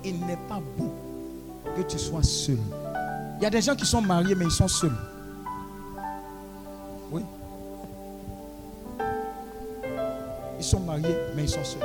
Il 0.05 0.19
n'est 0.27 0.39
pas 0.49 0.61
bon 0.77 0.93
que 1.77 1.83
tu 1.83 1.99
sois 1.99 2.23
seul. 2.23 2.59
Il 3.39 3.45
y 3.45 3.47
a 3.47 3.51
des 3.51 3.63
gens 3.63 3.77
qui 3.77 3.87
sont 3.87 4.03
mariés, 4.03 4.35
mais 4.35 4.47
ils 4.47 4.51
sont 4.51 4.69
seuls. 4.69 4.97
Oui. 7.13 7.23
Ils 10.59 10.65
sont 10.65 10.81
mariés, 10.81 11.17
mais 11.35 11.45
ils 11.45 11.49
sont 11.49 11.65
seuls. 11.65 11.83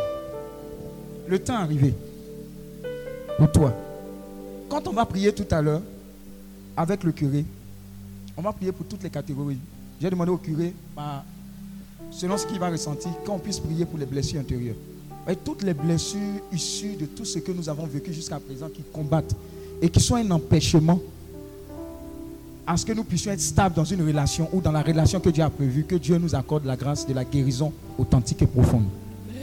Le 1.27 1.39
temps 1.39 1.53
est 1.53 1.63
arrivé 1.63 1.93
pour 3.37 3.51
toi. 3.51 3.73
Quand 4.69 4.87
on 4.87 4.93
va 4.93 5.05
prier 5.05 5.33
tout 5.33 5.47
à 5.51 5.61
l'heure 5.61 5.81
avec 6.75 7.03
le 7.03 7.11
curé, 7.11 7.45
on 8.37 8.41
va 8.41 8.51
prier 8.51 8.71
pour 8.71 8.85
toutes 8.85 9.03
les 9.03 9.09
catégories. 9.09 9.59
J'ai 10.01 10.09
demandé 10.09 10.31
au 10.31 10.37
curé, 10.37 10.73
bah, 10.95 11.23
selon 12.11 12.37
ce 12.37 12.45
qu'il 12.45 12.59
va 12.59 12.69
ressentir, 12.69 13.11
qu'on 13.25 13.39
puisse 13.39 13.59
prier 13.59 13.85
pour 13.85 13.97
les 13.97 14.05
blessures 14.05 14.41
intérieures. 14.41 14.75
Et 15.27 15.35
toutes 15.35 15.63
les 15.63 15.73
blessures 15.73 16.19
issues 16.51 16.95
de 16.95 17.05
tout 17.05 17.25
ce 17.25 17.39
que 17.39 17.51
nous 17.51 17.67
avons 17.69 17.85
vécu 17.85 18.13
jusqu'à 18.13 18.39
présent 18.39 18.67
qui 18.69 18.83
combattent 18.93 19.35
et 19.81 19.89
qui 19.89 19.99
sont 19.99 20.15
un 20.15 20.29
empêchement 20.31 20.99
à 22.67 22.77
ce 22.77 22.85
que 22.85 22.93
nous 22.93 23.03
puissions 23.03 23.31
être 23.31 23.41
stables 23.41 23.75
dans 23.75 23.83
une 23.83 24.01
relation 24.05 24.49
ou 24.51 24.61
dans 24.61 24.71
la 24.71 24.81
relation 24.81 25.19
que 25.19 25.29
Dieu 25.29 25.43
a 25.43 25.49
prévue, 25.49 25.83
que 25.83 25.95
Dieu 25.95 26.17
nous 26.17 26.33
accorde 26.33 26.65
la 26.65 26.75
grâce 26.75 27.05
de 27.05 27.13
la 27.13 27.23
guérison 27.23 27.71
authentique 27.97 28.41
et 28.41 28.47
profonde. 28.47 28.85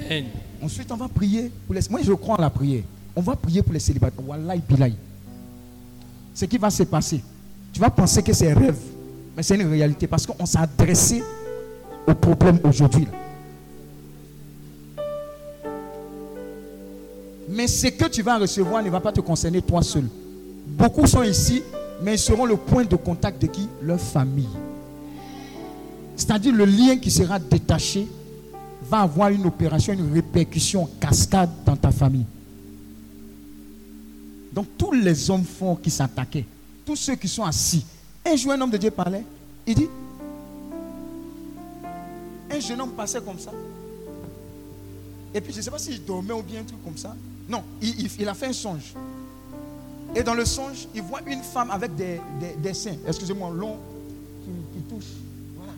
Amen. 0.07 0.25
Ensuite, 0.63 0.91
on 0.91 0.97
va 0.97 1.09
prier 1.09 1.51
pour 1.67 1.75
les. 1.75 1.81
Moi, 1.91 2.01
je 2.03 2.13
crois 2.13 2.37
en 2.37 2.41
la 2.41 2.51
prière. 2.51 2.83
On 3.15 3.21
va 3.21 3.37
prier 3.37 3.63
pour 3.63 3.73
les 3.73 3.81
célibataires. 3.81 4.27
Wallahi 4.27 4.61
bilahi. 4.69 4.95
Ce 6.35 6.45
qui 6.47 6.59
va 6.59 6.71
se 6.71 6.83
passer, 6.85 7.23
tu 7.73 7.81
vas 7.81 7.91
penser 7.91 8.23
que 8.23 8.33
c'est 8.33 8.51
un 8.51 8.59
rêve, 8.59 8.79
mais 9.37 9.43
c'est 9.43 9.55
une 9.55 9.69
réalité 9.69 10.07
parce 10.07 10.27
qu'on 10.27 10.47
s'est 10.47 10.59
adressé 10.59 11.23
au 12.07 12.15
problème 12.15 12.59
aujourd'hui. 12.65 13.07
Mais 17.49 17.67
ce 17.67 17.89
que 17.89 18.07
tu 18.07 18.23
vas 18.23 18.39
recevoir 18.39 18.83
ne 18.83 18.89
va 18.89 19.01
pas 19.01 19.13
te 19.13 19.21
concerner 19.21 19.61
toi 19.61 19.83
seul. 19.83 20.09
Beaucoup 20.67 21.07
sont 21.07 21.23
ici, 21.23 21.63
mais 22.03 22.15
ils 22.15 22.19
seront 22.19 22.45
le 22.47 22.57
point 22.57 22.85
de 22.85 22.97
contact 22.97 23.41
de 23.41 23.47
qui? 23.47 23.69
Leur 23.83 24.01
famille. 24.01 24.49
C'est-à-dire 26.17 26.55
le 26.55 26.65
lien 26.65 26.97
qui 26.99 27.11
sera 27.11 27.39
détaché 27.39 28.07
va 28.85 29.01
avoir 29.01 29.31
une 29.31 29.47
opération, 29.47 29.93
une 29.93 30.13
répercussion 30.13 30.89
cascade 31.01 31.51
dans 31.65 31.77
ta 31.77 31.91
famille. 31.91 32.27
Donc 34.53 34.67
tous 34.77 34.93
les 34.93 35.31
hommes 35.31 35.45
forts 35.45 35.81
qui 35.81 35.91
s'attaquaient, 35.91 36.45
tous 36.85 36.97
ceux 36.97 37.15
qui 37.15 37.29
sont 37.29 37.45
assis, 37.45 37.85
un 38.27 38.37
jour 38.37 38.53
un 38.53 38.61
homme 38.61 38.71
de 38.71 38.77
Dieu 38.77 38.91
parlait, 38.91 39.25
il 39.67 39.75
dit, 39.75 39.89
un 42.51 42.61
jeune 42.61 42.81
homme 42.81 42.91
passait 42.93 43.21
comme 43.23 43.39
ça. 43.39 43.51
Et 45.35 45.41
puis 45.41 45.53
je 45.53 45.59
ne 45.59 45.63
sais 45.63 45.71
pas 45.71 45.79
s'il 45.79 46.05
dormait 46.05 46.35
ou 46.35 46.43
bien 46.43 46.61
un 46.61 46.65
truc 46.65 46.85
comme 46.85 46.99
ça. 46.99 47.17
Non, 47.49 47.63
il, 47.81 48.01
il- 48.03 48.11
il 48.21 48.29
a 48.29 48.35
fait 48.35 48.47
un 48.49 48.53
songe. 48.53 48.93
Et 50.15 50.23
dans 50.23 50.35
le 50.35 50.45
songe, 50.45 50.89
il 50.95 51.03
voit 51.03 51.21
une 51.27 51.43
femme 51.43 51.71
avec 51.71 51.95
des, 51.95 52.21
seins, 52.75 52.97
excusez-moi, 53.07 53.51
longs, 53.51 53.79
qui, 54.45 54.51
qui 54.79 54.85
touchent. 54.85 55.17
Voilà. 55.57 55.73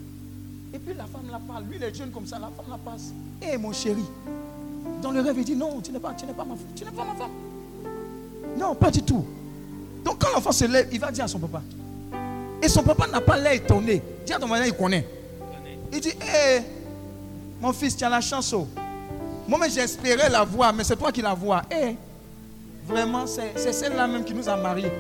Et 0.73 0.79
puis 0.79 0.95
la 0.95 1.05
femme 1.05 1.29
la 1.31 1.39
parle. 1.39 1.65
Lui, 1.65 1.77
il 1.77 1.83
est 1.83 1.95
jeune 1.95 2.11
comme 2.11 2.27
ça. 2.27 2.39
La 2.39 2.49
femme 2.49 2.67
la 2.69 2.79
passe. 2.79 3.13
Hé, 3.41 3.57
mon 3.57 3.73
chéri. 3.73 4.05
Dans 5.01 5.13
le 5.13 5.21
rêve, 5.21 5.37
il 5.39 5.45
dit 5.45 5.55
Non, 5.55 5.81
tu 5.81 5.93
n'es 5.93 6.01
pas, 6.01 6.15
tu 6.15 6.27
pas 6.27 6.45
ma 6.45 6.55
tu 6.75 6.85
n'es 6.85 6.91
pas 6.91 7.05
ma 7.05 7.15
femme. 7.15 7.31
Non, 8.59 8.75
pas 8.75 8.91
du 8.91 9.03
tout. 9.03 9.25
Donc 10.05 10.19
quand 10.19 10.33
l'enfant 10.35 10.53
se 10.53 10.65
lève, 10.65 10.89
il 10.93 11.01
va 11.01 11.11
dire 11.11 11.25
à 11.25 11.29
son 11.29 11.39
papa. 11.39 11.63
Et 12.63 12.69
son 12.69 12.83
papa 12.83 13.07
n'a 13.07 13.21
pas 13.21 13.37
l'air 13.37 13.53
étonné. 13.53 14.03
Dis 14.27 14.33
à 14.33 14.39
ton 14.39 14.47
voisin, 14.47 14.67
il 14.67 14.75
connaît. 14.75 15.07
Il 15.93 16.01
dit 16.01 16.09
Hé, 16.09 16.63
mon 17.61 17.73
fils, 17.73 17.97
tu 17.97 18.05
as 18.05 18.09
la 18.09 18.21
chance. 18.21 18.53
oh. 18.53 18.67
Moi-même, 19.47 19.71
j'espérais 19.71 20.29
la 20.31 20.43
voir, 20.43 20.73
mais 20.73 20.85
c'est 20.85 20.97
toi 20.97 21.13
qui 21.13 21.23
la 21.23 21.35
vois. 21.35 21.63
Hé, 21.71 21.97
vraiment, 22.87 23.25
c'est 23.27 23.73
celle-là 23.73 24.07
même 24.07 24.25
qui 24.25 24.35
nous 24.35 24.49
a 24.49 24.57
mariés. 24.57 24.93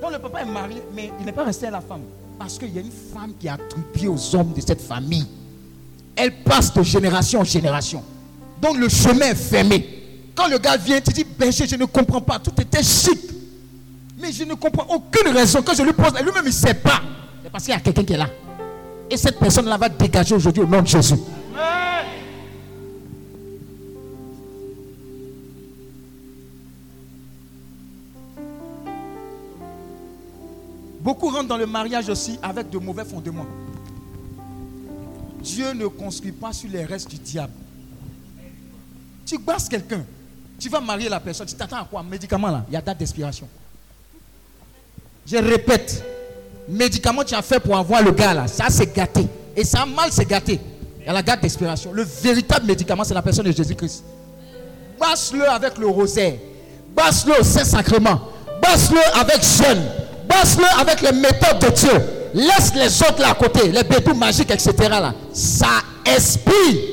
Donc 0.00 0.12
le 0.12 0.18
papa 0.18 0.40
est 0.42 0.46
marié, 0.46 0.82
mais 0.94 1.12
il 1.20 1.26
n'est 1.26 1.32
pas 1.32 1.44
resté 1.44 1.66
à 1.66 1.70
la 1.70 1.80
femme. 1.80 2.02
Parce 2.38 2.58
qu'il 2.58 2.74
y 2.74 2.78
a 2.78 2.80
une 2.80 2.90
femme 2.90 3.32
qui 3.38 3.48
a 3.48 3.54
attribué 3.54 4.08
aux 4.08 4.34
hommes 4.34 4.52
de 4.52 4.60
cette 4.60 4.80
famille. 4.80 5.26
Elle 6.16 6.42
passe 6.42 6.72
de 6.74 6.82
génération 6.82 7.40
en 7.40 7.44
génération. 7.44 8.02
Donc 8.60 8.76
le 8.78 8.88
chemin 8.88 9.26
est 9.26 9.34
fermé. 9.34 9.86
Quand 10.34 10.48
le 10.48 10.58
gars 10.58 10.76
vient, 10.76 11.00
tu 11.00 11.12
dis, 11.12 11.24
berger, 11.24 11.66
je 11.66 11.76
ne 11.76 11.84
comprends 11.84 12.20
pas. 12.20 12.38
Tout 12.38 12.58
était 12.60 12.82
chic. 12.82 13.20
Mais 14.20 14.32
je 14.32 14.44
ne 14.44 14.54
comprends 14.54 14.86
aucune 14.94 15.32
raison. 15.32 15.62
Quand 15.62 15.74
je 15.74 15.82
lui 15.82 15.92
pose, 15.92 16.12
lui-même, 16.14 16.42
il 16.44 16.46
ne 16.46 16.50
sait 16.50 16.74
pas. 16.74 17.00
C'est 17.42 17.50
parce 17.50 17.64
qu'il 17.64 17.74
y 17.74 17.76
a 17.76 17.80
quelqu'un 17.80 18.04
qui 18.04 18.12
est 18.12 18.18
là. 18.18 18.28
Et 19.10 19.16
cette 19.16 19.38
personne-là 19.38 19.76
va 19.76 19.88
dégager 19.88 20.34
aujourd'hui 20.34 20.62
au 20.62 20.66
nom 20.66 20.80
de 20.80 20.86
Jésus. 20.86 21.16
Beaucoup 31.02 31.30
rentrent 31.30 31.48
dans 31.48 31.56
le 31.56 31.66
mariage 31.66 32.08
aussi 32.08 32.38
avec 32.40 32.70
de 32.70 32.78
mauvais 32.78 33.04
fondements. 33.04 33.46
Dieu 35.42 35.72
ne 35.72 35.88
construit 35.88 36.30
pas 36.30 36.52
sur 36.52 36.70
les 36.70 36.84
restes 36.84 37.10
du 37.10 37.18
diable. 37.18 37.52
Tu 39.26 39.36
basses 39.36 39.68
quelqu'un, 39.68 40.04
tu 40.60 40.68
vas 40.68 40.80
marier 40.80 41.08
la 41.08 41.18
personne, 41.18 41.46
tu 41.46 41.56
t'attends 41.56 41.78
à 41.78 41.84
quoi? 41.84 42.04
Médicament 42.04 42.48
là, 42.48 42.64
il 42.68 42.74
y 42.74 42.76
a 42.76 42.80
date 42.80 42.98
d'expiration. 42.98 43.48
Je 45.26 45.36
répète, 45.38 46.04
médicament 46.68 47.24
tu 47.24 47.34
as 47.34 47.42
fait 47.42 47.58
pour 47.58 47.76
avoir 47.76 48.00
le 48.00 48.12
gars 48.12 48.34
là, 48.34 48.46
ça 48.46 48.66
c'est 48.70 48.94
gâté. 48.94 49.26
Et 49.56 49.64
ça 49.64 49.84
mal 49.84 50.12
c'est 50.12 50.24
gâté. 50.24 50.60
Il 51.00 51.06
y 51.06 51.08
a 51.08 51.12
la 51.12 51.22
date 51.22 51.42
d'expiration. 51.42 51.92
Le 51.92 52.04
véritable 52.04 52.66
médicament 52.66 53.02
c'est 53.02 53.14
la 53.14 53.22
personne 53.22 53.46
de 53.46 53.52
Jésus-Christ. 53.52 54.04
Basse-le 55.00 55.48
avec 55.50 55.78
le 55.78 55.88
rosaire. 55.88 56.34
Basse-le 56.94 57.40
au 57.40 57.42
Saint-Sacrement. 57.42 58.20
Basse-le 58.62 59.00
avec 59.18 59.42
jeûne. 59.42 60.01
Basse-le 60.26 60.80
avec 60.80 61.00
les 61.00 61.12
méthodes 61.12 61.58
de 61.60 61.68
Dieu. 61.70 62.22
Laisse 62.34 62.74
les 62.74 63.02
autres 63.02 63.20
là 63.20 63.30
à 63.30 63.34
côté, 63.34 63.70
les 63.70 63.82
bédous 63.82 64.14
magiques, 64.14 64.50
etc. 64.50 64.72
Là. 64.88 65.14
Ça 65.32 65.82
expire. 66.06 66.92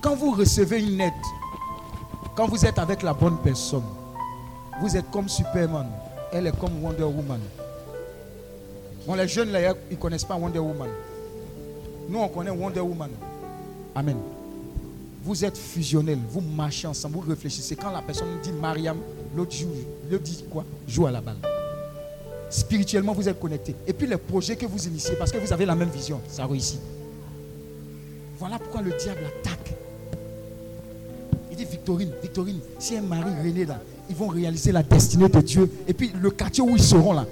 Quand 0.00 0.14
vous 0.14 0.30
recevez 0.30 0.80
une 0.80 1.00
aide, 1.00 1.12
quand 2.34 2.46
vous 2.46 2.64
êtes 2.64 2.78
avec 2.78 3.02
la 3.02 3.12
bonne 3.12 3.36
personne, 3.38 3.82
vous 4.80 4.96
êtes 4.96 5.10
comme 5.10 5.28
Superman. 5.28 5.86
Elle 6.32 6.46
est 6.46 6.58
comme 6.58 6.82
Wonder 6.82 7.02
Woman. 7.02 7.40
Bon, 9.06 9.14
les 9.14 9.26
jeunes 9.26 9.50
là, 9.50 9.74
ils 9.90 9.96
ne 9.96 10.00
connaissent 10.00 10.24
pas 10.24 10.36
Wonder 10.36 10.60
Woman. 10.60 10.88
Nous, 12.08 12.18
on 12.18 12.28
connaît 12.28 12.50
Wonder 12.50 12.80
Woman. 12.80 13.10
Amen. 13.94 14.16
Vous 15.22 15.44
êtes 15.44 15.58
fusionnels, 15.58 16.18
vous 16.30 16.40
marchez 16.40 16.86
ensemble, 16.86 17.16
vous 17.16 17.28
réfléchissez. 17.28 17.76
Quand 17.76 17.90
la 17.90 18.00
personne 18.00 18.28
dit 18.42 18.52
Mariam, 18.52 18.96
l'autre 19.36 19.52
joue, 19.52 19.68
l'autre 20.10 20.22
dit 20.22 20.44
quoi? 20.50 20.64
Joue 20.86 21.06
à 21.06 21.10
la 21.10 21.20
balle. 21.20 21.36
Spirituellement, 22.48 23.12
vous 23.12 23.28
êtes 23.28 23.38
connectés. 23.38 23.74
Et 23.86 23.92
puis 23.92 24.06
les 24.06 24.16
projets 24.16 24.56
que 24.56 24.64
vous 24.64 24.86
initiez, 24.86 25.16
parce 25.16 25.30
que 25.30 25.36
vous 25.38 25.52
avez 25.52 25.66
la 25.66 25.74
même 25.74 25.90
vision, 25.90 26.20
ça 26.28 26.46
réussit. 26.46 26.80
Voilà 28.38 28.58
pourquoi 28.58 28.80
le 28.80 28.92
diable 28.96 29.20
attaque. 29.26 29.74
Il 31.50 31.56
dit 31.56 31.64
Victorine, 31.64 32.12
Victorine, 32.22 32.60
si 32.78 32.96
un 32.96 33.02
mari 33.02 33.30
René 33.42 33.66
là, 33.66 33.80
ils 34.08 34.16
vont 34.16 34.28
réaliser 34.28 34.72
la 34.72 34.82
destinée 34.82 35.28
de 35.28 35.40
Dieu. 35.40 35.70
Et 35.86 35.92
puis 35.92 36.12
le 36.18 36.30
quartier 36.30 36.62
où 36.62 36.70
ils 36.70 36.82
seront 36.82 37.12
là, 37.12 37.26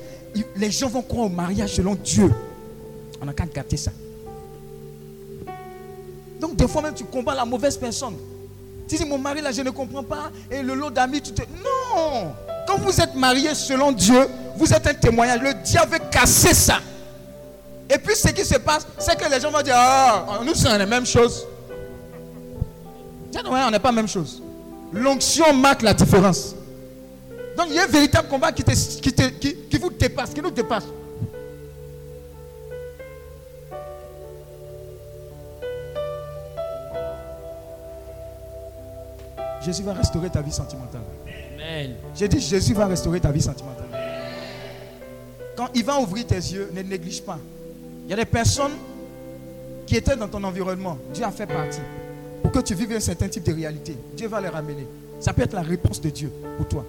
les 0.56 0.70
gens 0.70 0.88
vont 0.88 1.02
croire 1.02 1.26
au 1.26 1.30
mariage 1.30 1.76
selon 1.76 1.94
Dieu. 1.94 2.30
On 3.22 3.24
n'a 3.24 3.32
qu'à 3.32 3.46
gâter 3.46 3.78
ça. 3.78 3.92
Donc 6.40 6.56
des 6.56 6.68
fois 6.68 6.82
même 6.82 6.94
tu 6.94 7.04
combats 7.04 7.34
la 7.34 7.44
mauvaise 7.44 7.76
personne. 7.76 8.14
Tu 8.88 8.96
dis 8.96 9.04
mon 9.04 9.18
mari 9.18 9.40
là 9.40 9.50
je 9.52 9.62
ne 9.62 9.70
comprends 9.70 10.02
pas 10.04 10.30
et 10.50 10.62
le 10.62 10.74
lot 10.74 10.90
d'amis 10.90 11.20
tu 11.20 11.32
te 11.32 11.42
non. 11.42 12.32
Quand 12.66 12.78
vous 12.78 13.00
êtes 13.00 13.14
marié 13.14 13.54
selon 13.54 13.92
Dieu, 13.92 14.28
vous 14.56 14.72
êtes 14.72 14.86
un 14.86 14.94
témoignage. 14.94 15.40
Le 15.40 15.54
diable 15.54 15.92
veut 15.92 15.98
casser 16.10 16.52
ça. 16.54 16.78
Et 17.88 17.98
puis 17.98 18.16
ce 18.16 18.28
qui 18.28 18.44
se 18.44 18.56
passe, 18.58 18.86
c'est 18.98 19.16
que 19.16 19.30
les 19.30 19.40
gens 19.40 19.50
vont 19.50 19.62
dire 19.62 19.74
ah 19.76 20.40
nous 20.44 20.54
sommes 20.54 20.76
la 20.76 20.86
même 20.86 21.06
chose. 21.06 21.46
Tiens, 23.30 23.42
ouais, 23.50 23.60
on 23.66 23.70
n'est 23.70 23.78
pas 23.78 23.88
la 23.90 23.96
même 23.96 24.08
chose. 24.08 24.42
L'onction 24.92 25.52
marque 25.52 25.82
la 25.82 25.94
différence. 25.94 26.54
Donc 27.56 27.66
il 27.70 27.76
y 27.76 27.78
a 27.78 27.84
un 27.84 27.88
véritable 27.88 28.28
combat 28.28 28.52
qui, 28.52 28.62
te- 28.62 29.00
qui, 29.00 29.12
te- 29.12 29.28
qui- 29.30 29.56
qui 29.70 29.78
vous 29.78 29.90
dépasse, 29.90 30.30
qui 30.30 30.40
nous 30.42 30.50
dépasse. 30.50 30.84
Jésus 39.66 39.82
va 39.82 39.94
restaurer 39.94 40.30
ta 40.30 40.40
vie 40.42 40.52
sentimentale. 40.52 41.02
J'ai 42.14 42.28
dit 42.28 42.38
Jésus 42.38 42.72
va 42.72 42.86
restaurer 42.86 43.18
ta 43.18 43.32
vie 43.32 43.42
sentimentale. 43.42 43.88
Quand 45.56 45.68
il 45.74 45.84
va 45.84 45.98
ouvrir 46.00 46.24
tes 46.24 46.36
yeux, 46.36 46.70
ne 46.72 46.82
néglige 46.82 47.20
pas. 47.20 47.36
Il 48.04 48.10
y 48.10 48.12
a 48.12 48.16
des 48.16 48.26
personnes 48.26 48.74
qui 49.84 49.96
étaient 49.96 50.14
dans 50.14 50.28
ton 50.28 50.44
environnement. 50.44 50.96
Dieu 51.12 51.24
a 51.24 51.32
fait 51.32 51.46
partie. 51.46 51.80
Pour 52.42 52.52
que 52.52 52.60
tu 52.60 52.76
vives 52.76 52.92
un 52.92 53.00
certain 53.00 53.26
type 53.26 53.42
de 53.42 53.52
réalité. 53.52 53.96
Dieu 54.16 54.28
va 54.28 54.40
les 54.40 54.48
ramener. 54.48 54.86
Ça 55.18 55.32
peut 55.32 55.42
être 55.42 55.54
la 55.54 55.62
réponse 55.62 56.00
de 56.00 56.10
Dieu 56.10 56.30
pour 56.58 56.68
toi. 56.68 56.86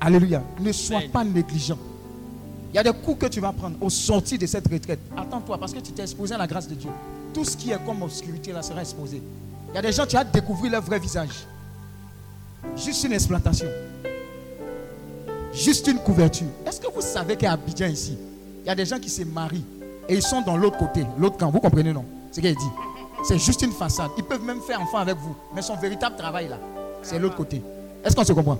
Alléluia. 0.00 0.42
Ne 0.60 0.72
sois 0.72 0.98
Amen. 0.98 1.10
pas 1.10 1.24
négligent. 1.24 1.76
Il 2.72 2.76
y 2.76 2.78
a 2.78 2.82
des 2.82 2.92
coups 2.92 3.18
que 3.18 3.26
tu 3.26 3.40
vas 3.40 3.52
prendre 3.52 3.76
au 3.82 3.90
sortir 3.90 4.38
de 4.38 4.46
cette 4.46 4.68
retraite. 4.72 5.00
Attends-toi 5.14 5.58
parce 5.58 5.74
que 5.74 5.80
tu 5.80 5.92
t'es 5.92 6.02
exposé 6.02 6.34
à 6.34 6.38
la 6.38 6.46
grâce 6.46 6.66
de 6.68 6.74
Dieu. 6.74 6.90
Tout 7.34 7.44
ce 7.44 7.58
qui 7.58 7.72
est 7.72 7.84
comme 7.84 8.00
obscurité 8.02 8.52
là 8.52 8.62
sera 8.62 8.80
exposé. 8.80 9.20
Il 9.70 9.74
y 9.74 9.78
a 9.78 9.82
des 9.82 9.92
gens, 9.92 10.06
tu 10.06 10.16
as 10.16 10.24
découvert 10.24 10.70
leur 10.70 10.82
vrai 10.82 10.98
visage. 10.98 11.46
Juste 12.76 13.04
une 13.04 13.12
exploitation. 13.12 13.68
Juste 15.52 15.86
une 15.86 15.98
couverture. 15.98 16.46
Est-ce 16.66 16.80
que 16.80 16.92
vous 16.92 17.00
savez 17.00 17.36
qu'à 17.36 17.52
Abidjan 17.52 17.86
ici, 17.86 18.16
il 18.62 18.68
y 18.68 18.70
a 18.70 18.74
des 18.74 18.84
gens 18.84 18.98
qui 18.98 19.08
se 19.08 19.22
marient 19.22 19.64
et 20.08 20.14
ils 20.14 20.22
sont 20.22 20.42
dans 20.42 20.56
l'autre 20.56 20.78
côté, 20.78 21.04
l'autre 21.18 21.36
camp? 21.36 21.50
Vous 21.50 21.60
comprenez 21.60 21.92
non? 21.92 22.04
C'est 22.30 22.40
ce 22.40 22.46
qu'il 22.46 22.54
dit. 22.54 22.70
C'est 23.24 23.38
juste 23.38 23.62
une 23.62 23.72
façade. 23.72 24.10
Ils 24.16 24.24
peuvent 24.24 24.44
même 24.44 24.60
faire 24.60 24.80
enfant 24.80 24.98
avec 24.98 25.16
vous. 25.16 25.34
Mais 25.54 25.62
son 25.62 25.76
véritable 25.76 26.16
travail 26.16 26.48
là, 26.48 26.58
c'est 27.02 27.18
l'autre 27.18 27.36
côté. 27.36 27.62
Est-ce 28.04 28.14
qu'on 28.14 28.24
se 28.24 28.32
comprend? 28.32 28.58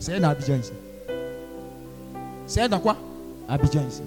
C'est 0.00 0.20
dans 0.20 0.28
Abidjan 0.28 0.56
ici. 0.56 0.72
C'est 2.46 2.68
dans 2.68 2.80
quoi? 2.80 2.96
Abidjan 3.48 3.84
ici. 3.88 4.02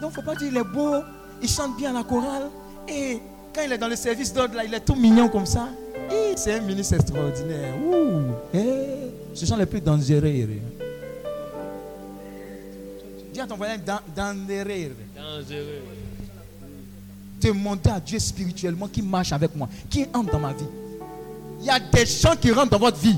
Donc 0.00 0.12
faut 0.12 0.22
pas 0.22 0.34
dire 0.36 0.48
il 0.50 0.56
est 0.56 0.64
beau, 0.64 0.96
il 1.42 1.48
chante 1.48 1.76
bien 1.76 1.92
la 1.92 2.04
chorale. 2.04 2.50
Et 2.86 3.20
quand 3.54 3.62
il 3.64 3.72
est 3.72 3.78
dans 3.78 3.88
le 3.88 3.96
service 3.96 4.32
d'ordre 4.32 4.54
là, 4.54 4.64
il 4.64 4.72
est 4.72 4.80
tout 4.80 4.94
mignon 4.94 5.28
comme 5.28 5.46
ça. 5.46 5.68
C'est 6.36 6.54
un 6.54 6.60
ministre 6.60 6.94
extraordinaire. 6.94 7.74
Ouh, 7.86 8.32
eh, 8.52 9.10
ce 9.34 9.46
sont 9.46 9.56
les 9.56 9.66
plus 9.66 9.80
dangereux. 9.80 10.20
Dis 13.32 13.40
à 13.40 13.46
ton 13.46 13.56
voisin 13.56 13.76
dan- 13.78 14.00
dangereux. 14.14 14.92
Dangereux. 15.16 15.82
Demandez 17.40 17.90
à 17.90 18.00
Dieu 18.00 18.18
spirituellement 18.18 18.88
qui 18.88 19.02
marche 19.02 19.32
avec 19.32 19.54
moi, 19.54 19.68
qui 19.90 20.06
entre 20.14 20.32
dans 20.32 20.38
ma 20.38 20.52
vie. 20.52 20.64
Il 21.60 21.66
y 21.66 21.70
a 21.70 21.78
des 21.80 22.06
gens 22.06 22.34
qui 22.40 22.50
rentrent 22.52 22.70
dans 22.70 22.78
votre 22.78 22.98
vie. 22.98 23.16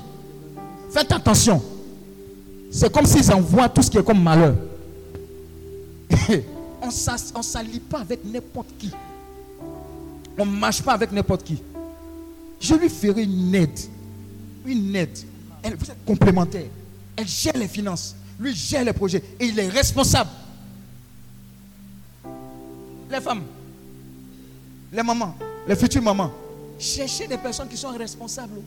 Faites 0.91 1.11
attention. 1.13 1.63
C'est 2.71 2.93
comme 2.93 3.07
s'ils 3.07 3.33
envoient 3.33 3.69
tout 3.69 3.83
ce 3.83 3.91
qui 3.91 3.99
est 3.99 4.03
comme 4.05 4.23
malheur. 4.23 4.55
on 6.83 6.87
ne 6.87 7.43
s'allie 7.43 7.81
pas 7.81 8.01
avec 8.01 8.21
n'importe 8.25 8.69
qui. 8.79 8.91
On 10.39 10.45
ne 10.47 10.51
marche 10.51 10.83
pas 10.83 10.93
avec 10.93 11.11
n'importe 11.13 11.43
qui. 11.45 11.59
Je 12.61 12.75
lui 12.75 12.89
ferai 12.89 13.23
une 13.25 13.55
aide. 13.55 13.79
Une 14.65 14.95
aide. 14.97 15.19
Elle, 15.63 15.77
vous 15.77 15.91
êtes 15.91 16.05
complémentaire. 16.05 16.67
Elle 17.17 17.29
gère 17.29 17.57
les 17.57 17.69
finances. 17.69 18.15
Lui 18.39 18.55
gère 18.55 18.85
les 18.85 18.93
projets. 18.93 19.23
Et 19.41 19.47
il 19.47 19.59
est 19.59 19.69
responsable. 19.69 20.31
Les 23.11 23.21
femmes, 23.21 23.45
les 24.93 25.03
mamans, 25.03 25.37
les 25.69 25.77
futures 25.77 26.03
mamans, 26.03 26.33
cherchez 26.77 27.29
des 27.29 27.39
personnes 27.39 27.69
qui 27.69 27.77
sont 27.77 27.91
responsables. 27.91 28.61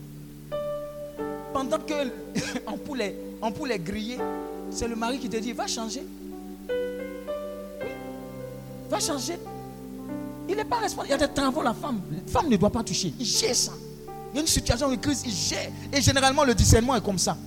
pendant 1.53 1.77
que 1.77 1.93
est, 3.01 3.15
ampoule 3.41 3.71
est 3.71 3.79
grillée, 3.79 4.17
c'est 4.71 4.87
le 4.87 4.95
mari 4.95 5.19
qui 5.19 5.27
te 5.27 5.35
dit, 5.37 5.51
va 5.51 5.67
changer. 5.67 6.03
Va 8.89 8.99
changer. 8.99 9.35
Il 10.49 10.55
n'est 10.55 10.65
pas 10.65 10.77
responsable. 10.77 11.07
Il 11.09 11.11
y 11.11 11.23
a 11.23 11.27
des 11.27 11.31
travaux, 11.31 11.61
la 11.61 11.73
femme. 11.73 12.01
La 12.11 12.31
femme 12.31 12.49
ne 12.49 12.57
doit 12.57 12.71
pas 12.71 12.83
toucher. 12.83 13.13
Il 13.19 13.25
gère 13.25 13.55
ça. 13.55 13.71
Il 14.31 14.35
y 14.35 14.37
a 14.39 14.41
une 14.41 14.47
situation 14.47 14.89
de 14.89 14.95
crise, 14.95 15.21
il 15.25 15.31
gère. 15.31 15.69
Et 15.93 16.01
généralement, 16.01 16.43
le 16.43 16.55
discernement 16.55 16.95
est 16.95 17.03
comme 17.03 17.19
ça. 17.19 17.37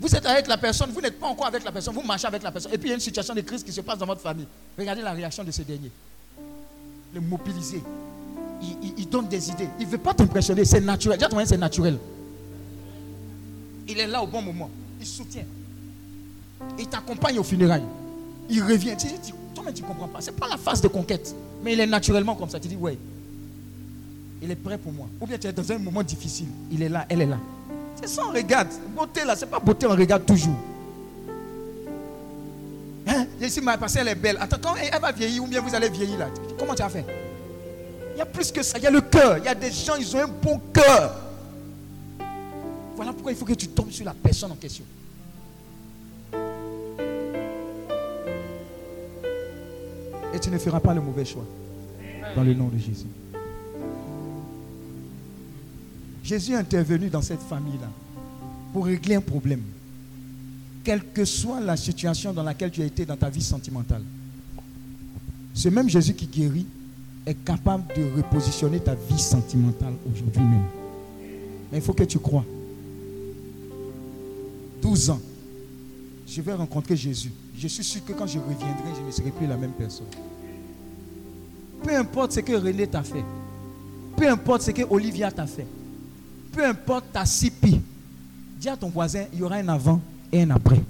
Vous 0.00 0.14
êtes 0.14 0.24
avec 0.26 0.46
la 0.46 0.56
personne, 0.56 0.90
vous 0.92 1.00
n'êtes 1.00 1.18
pas 1.18 1.26
encore 1.26 1.46
avec 1.46 1.62
la 1.64 1.72
personne, 1.72 1.94
vous 1.94 2.02
marchez 2.02 2.26
avec 2.26 2.42
la 2.42 2.50
personne. 2.50 2.72
Et 2.72 2.78
puis 2.78 2.88
il 2.88 2.90
y 2.90 2.92
a 2.92 2.94
une 2.94 3.00
situation 3.00 3.34
de 3.34 3.40
crise 3.42 3.62
qui 3.62 3.72
se 3.72 3.80
passe 3.82 3.98
dans 3.98 4.06
votre 4.06 4.20
famille. 4.20 4.46
Regardez 4.78 5.02
la 5.02 5.12
réaction 5.12 5.44
de 5.44 5.50
ce 5.50 5.62
dernier. 5.62 5.90
Le 7.14 7.20
mobiliser. 7.20 7.82
Il, 8.62 8.94
il 8.96 9.08
donne 9.08 9.28
des 9.28 9.50
idées. 9.50 9.68
Il 9.78 9.86
ne 9.86 9.90
veut 9.92 9.98
pas 9.98 10.14
t'impressionner. 10.14 10.64
C'est 10.64 10.80
naturel. 10.80 11.18
C'est 11.46 11.58
naturel. 11.58 11.98
Il 13.88 13.98
est 13.98 14.06
là 14.06 14.22
au 14.22 14.26
bon 14.26 14.40
moment. 14.40 14.70
Il 15.00 15.06
soutient. 15.06 15.44
Il 16.78 16.86
t'accompagne 16.86 17.38
au 17.38 17.42
funérailles. 17.42 17.84
Il 18.48 18.62
revient. 18.62 18.96
Tu 18.98 19.08
toi-même, 19.54 19.74
tu 19.74 19.82
ne 19.82 19.88
comprends 19.88 20.08
pas. 20.08 20.20
Ce 20.20 20.30
n'est 20.30 20.36
pas 20.36 20.48
la 20.48 20.56
phase 20.56 20.80
de 20.80 20.88
conquête. 20.88 21.34
Mais 21.62 21.74
il 21.74 21.80
est 21.80 21.86
naturellement 21.86 22.34
comme 22.34 22.48
ça. 22.48 22.58
Tu 22.58 22.68
dis, 22.68 22.76
ouais. 22.76 22.98
Il 24.42 24.50
est 24.50 24.56
prêt 24.56 24.78
pour 24.78 24.92
moi. 24.92 25.06
Ou 25.20 25.26
bien 25.26 25.36
tu 25.38 25.46
es 25.46 25.52
dans 25.52 25.70
un 25.70 25.78
moment 25.78 26.02
difficile. 26.02 26.48
Il 26.70 26.82
est 26.82 26.88
là, 26.88 27.04
elle 27.08 27.22
est 27.22 27.26
là. 27.26 27.38
C'est 28.00 28.08
ça, 28.08 28.22
on 28.26 28.32
regarde. 28.32 28.68
Beauté 28.96 29.24
là, 29.24 29.36
c'est 29.36 29.46
pas 29.46 29.58
beauté, 29.58 29.86
on 29.86 29.90
regarde 29.90 30.24
toujours. 30.24 30.56
Hein? 33.06 33.26
Ici, 33.40 33.60
ma 33.60 33.76
parce 33.76 33.96
elle 33.96 34.08
est 34.08 34.14
belle. 34.14 34.38
Attends, 34.40 34.56
quand 34.62 34.74
elle 34.76 35.00
va 35.00 35.12
vieillir 35.12 35.42
ou 35.44 35.46
bien 35.46 35.60
vous 35.60 35.74
allez 35.74 35.88
vieillir 35.88 36.18
là, 36.18 36.28
comment 36.58 36.74
tu 36.74 36.82
as 36.82 36.88
fait? 36.88 37.04
Il 38.14 38.18
y 38.18 38.22
a 38.22 38.26
plus 38.26 38.50
que 38.50 38.62
ça. 38.62 38.78
Il 38.78 38.84
y 38.84 38.86
a 38.86 38.90
le 38.90 39.00
cœur. 39.00 39.38
Il 39.38 39.44
y 39.44 39.48
a 39.48 39.54
des 39.54 39.70
gens, 39.70 39.96
ils 39.96 40.16
ont 40.16 40.20
un 40.20 40.28
bon 40.28 40.60
cœur. 40.72 41.16
Voilà 42.96 43.12
pourquoi 43.12 43.32
il 43.32 43.38
faut 43.38 43.44
que 43.44 43.54
tu 43.54 43.68
tombes 43.68 43.90
sur 43.90 44.04
la 44.04 44.14
personne 44.14 44.52
en 44.52 44.56
question. 44.56 44.84
Et 50.34 50.38
tu 50.38 50.50
ne 50.50 50.58
feras 50.58 50.80
pas 50.80 50.94
le 50.94 51.00
mauvais 51.00 51.24
choix. 51.24 51.46
Dans 52.36 52.44
le 52.44 52.54
nom 52.54 52.68
de 52.68 52.78
Jésus. 52.78 53.06
Jésus 56.22 56.52
est 56.52 56.56
intervenu 56.56 57.08
dans 57.08 57.22
cette 57.22 57.42
famille-là 57.42 57.88
pour 58.72 58.86
régler 58.86 59.16
un 59.16 59.20
problème. 59.20 59.62
Quelle 60.84 61.02
que 61.12 61.24
soit 61.24 61.60
la 61.60 61.76
situation 61.76 62.32
dans 62.32 62.42
laquelle 62.42 62.70
tu 62.70 62.82
as 62.82 62.86
été 62.86 63.04
dans 63.04 63.16
ta 63.16 63.28
vie 63.28 63.42
sentimentale. 63.42 64.02
Ce 65.52 65.68
même 65.68 65.88
Jésus 65.88 66.14
qui 66.14 66.26
guérit 66.26 66.66
est 67.26 67.34
capable 67.44 67.84
de 67.94 68.16
repositionner 68.16 68.80
ta 68.80 68.94
vie 68.94 69.18
sentimentale 69.18 69.94
aujourd'hui 70.10 70.42
même. 70.42 70.64
Mais 71.70 71.78
il 71.78 71.82
faut 71.82 71.92
que 71.92 72.04
tu 72.04 72.18
crois. 72.18 72.44
12 74.80 75.10
ans, 75.10 75.20
je 76.26 76.40
vais 76.40 76.54
rencontrer 76.54 76.96
Jésus. 76.96 77.32
Je 77.60 77.68
suis 77.68 77.84
sûr 77.84 78.02
que 78.02 78.14
quand 78.14 78.26
je 78.26 78.38
reviendrai, 78.38 78.94
je 78.96 79.02
ne 79.06 79.10
serai 79.10 79.30
plus 79.30 79.46
la 79.46 79.58
même 79.58 79.72
personne. 79.72 80.06
Peu 81.82 81.94
importe 81.94 82.32
ce 82.32 82.40
que 82.40 82.54
René 82.54 82.86
t'a 82.86 83.02
fait, 83.02 83.22
peu 84.16 84.26
importe 84.30 84.62
ce 84.62 84.70
que 84.70 84.80
Olivia 84.88 85.30
t'a 85.30 85.46
fait, 85.46 85.66
peu 86.52 86.64
importe 86.64 87.12
ta 87.12 87.26
sipi, 87.26 87.78
dis 88.58 88.68
à 88.70 88.78
ton 88.78 88.88
voisin, 88.88 89.26
il 89.34 89.40
y 89.40 89.42
aura 89.42 89.56
un 89.56 89.68
avant 89.68 90.00
et 90.32 90.40
un 90.40 90.48
après. 90.48 90.80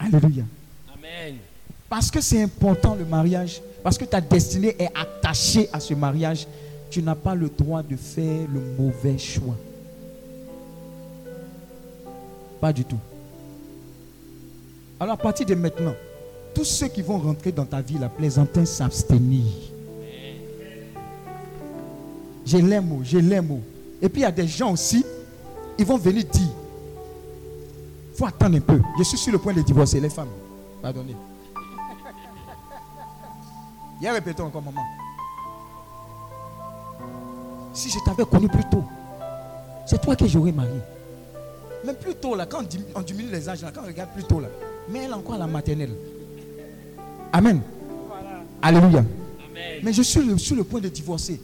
Alléluia. 0.00 0.42
Amen. 0.92 1.36
Parce 1.88 2.10
que 2.10 2.20
c'est 2.20 2.42
important 2.42 2.96
le 2.96 3.04
mariage, 3.04 3.62
parce 3.84 3.96
que 3.96 4.06
ta 4.06 4.20
destinée 4.20 4.74
est 4.76 4.90
attachée 4.92 5.68
à 5.72 5.78
ce 5.78 5.94
mariage, 5.94 6.48
tu 6.90 7.00
n'as 7.00 7.14
pas 7.14 7.36
le 7.36 7.48
droit 7.48 7.84
de 7.84 7.94
faire 7.94 8.48
le 8.52 8.60
mauvais 8.76 9.18
choix. 9.18 9.56
Pas 12.60 12.72
du 12.72 12.84
tout. 12.84 12.98
Alors 15.00 15.14
à 15.14 15.16
partir 15.16 15.46
de 15.46 15.54
maintenant, 15.54 15.94
tous 16.54 16.64
ceux 16.64 16.88
qui 16.88 17.02
vont 17.02 17.18
rentrer 17.18 17.52
dans 17.52 17.64
ta 17.64 17.80
vie, 17.80 17.98
la 17.98 18.08
plaisantin 18.08 18.64
s'abstenir. 18.64 19.44
J'ai 22.44 22.60
les 22.62 22.80
mots, 22.80 23.00
j'ai 23.04 23.20
les 23.20 23.40
mots. 23.40 23.60
Et 24.02 24.08
puis 24.08 24.22
il 24.22 24.24
y 24.24 24.26
a 24.26 24.32
des 24.32 24.48
gens 24.48 24.72
aussi, 24.72 25.04
ils 25.78 25.84
vont 25.84 25.98
venir 25.98 26.24
dire, 26.24 26.48
il 28.12 28.16
faut 28.16 28.26
attendre 28.26 28.56
un 28.56 28.60
peu. 28.60 28.80
Je 28.98 29.04
suis 29.04 29.18
sur 29.18 29.32
le 29.32 29.38
point 29.38 29.52
de 29.52 29.62
divorcer 29.62 30.00
les 30.00 30.08
femmes. 30.08 30.30
Pardonnez. 30.82 31.14
Hier, 34.00 34.12
répétons 34.12 34.46
encore, 34.46 34.62
maman. 34.62 34.82
Si 37.72 37.90
je 37.90 37.98
t'avais 38.04 38.24
connu 38.24 38.48
plus 38.48 38.64
tôt, 38.68 38.82
c'est 39.86 40.00
toi 40.00 40.16
que 40.16 40.26
j'aurais 40.26 40.52
marié. 40.52 40.80
Mais 41.84 41.94
plus 41.94 42.16
tôt, 42.16 42.34
là, 42.34 42.46
quand 42.46 42.64
on 42.96 43.02
diminue 43.02 43.30
les 43.30 43.48
âges, 43.48 43.62
là, 43.62 43.70
quand 43.72 43.82
on 43.84 43.86
regarde 43.86 44.10
plus 44.10 44.24
tôt, 44.24 44.40
là, 44.40 44.48
mais 44.90 45.00
elle 45.00 45.10
est 45.10 45.14
encore 45.14 45.34
à 45.34 45.38
la 45.38 45.46
maternelle. 45.46 45.94
Amen. 47.32 47.60
Alléluia. 48.62 49.04
Mais 49.82 49.92
je 49.92 50.02
suis 50.02 50.38
sur 50.38 50.56
le 50.56 50.64
point 50.64 50.80
de 50.80 50.88
divorcer. 50.88 51.40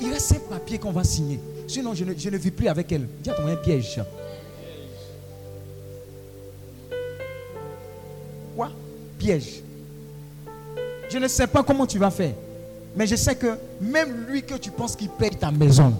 Il 0.00 0.10
reste 0.10 0.32
un 0.32 0.54
papier 0.54 0.78
qu'on 0.78 0.92
va 0.92 1.04
signer. 1.04 1.40
Sinon, 1.66 1.94
je 1.94 2.04
ne, 2.04 2.14
je 2.16 2.28
ne 2.28 2.36
vis 2.36 2.50
plus 2.50 2.68
avec 2.68 2.90
elle. 2.92 3.06
Dis 3.22 3.30
à 3.30 3.34
ton 3.34 3.46
un 3.46 3.56
piège. 3.56 4.00
Quoi? 8.56 8.70
Piège. 9.18 9.62
Je 11.08 11.18
ne 11.18 11.28
sais 11.28 11.46
pas 11.46 11.62
comment 11.62 11.86
tu 11.86 11.98
vas 11.98 12.10
faire. 12.10 12.34
Mais 12.96 13.06
je 13.06 13.16
sais 13.16 13.34
que 13.34 13.58
même 13.80 14.26
lui 14.28 14.42
que 14.42 14.54
tu 14.54 14.70
penses 14.70 14.96
qu'il 14.96 15.08
paye 15.08 15.30
ta 15.30 15.50
maison, 15.50 15.94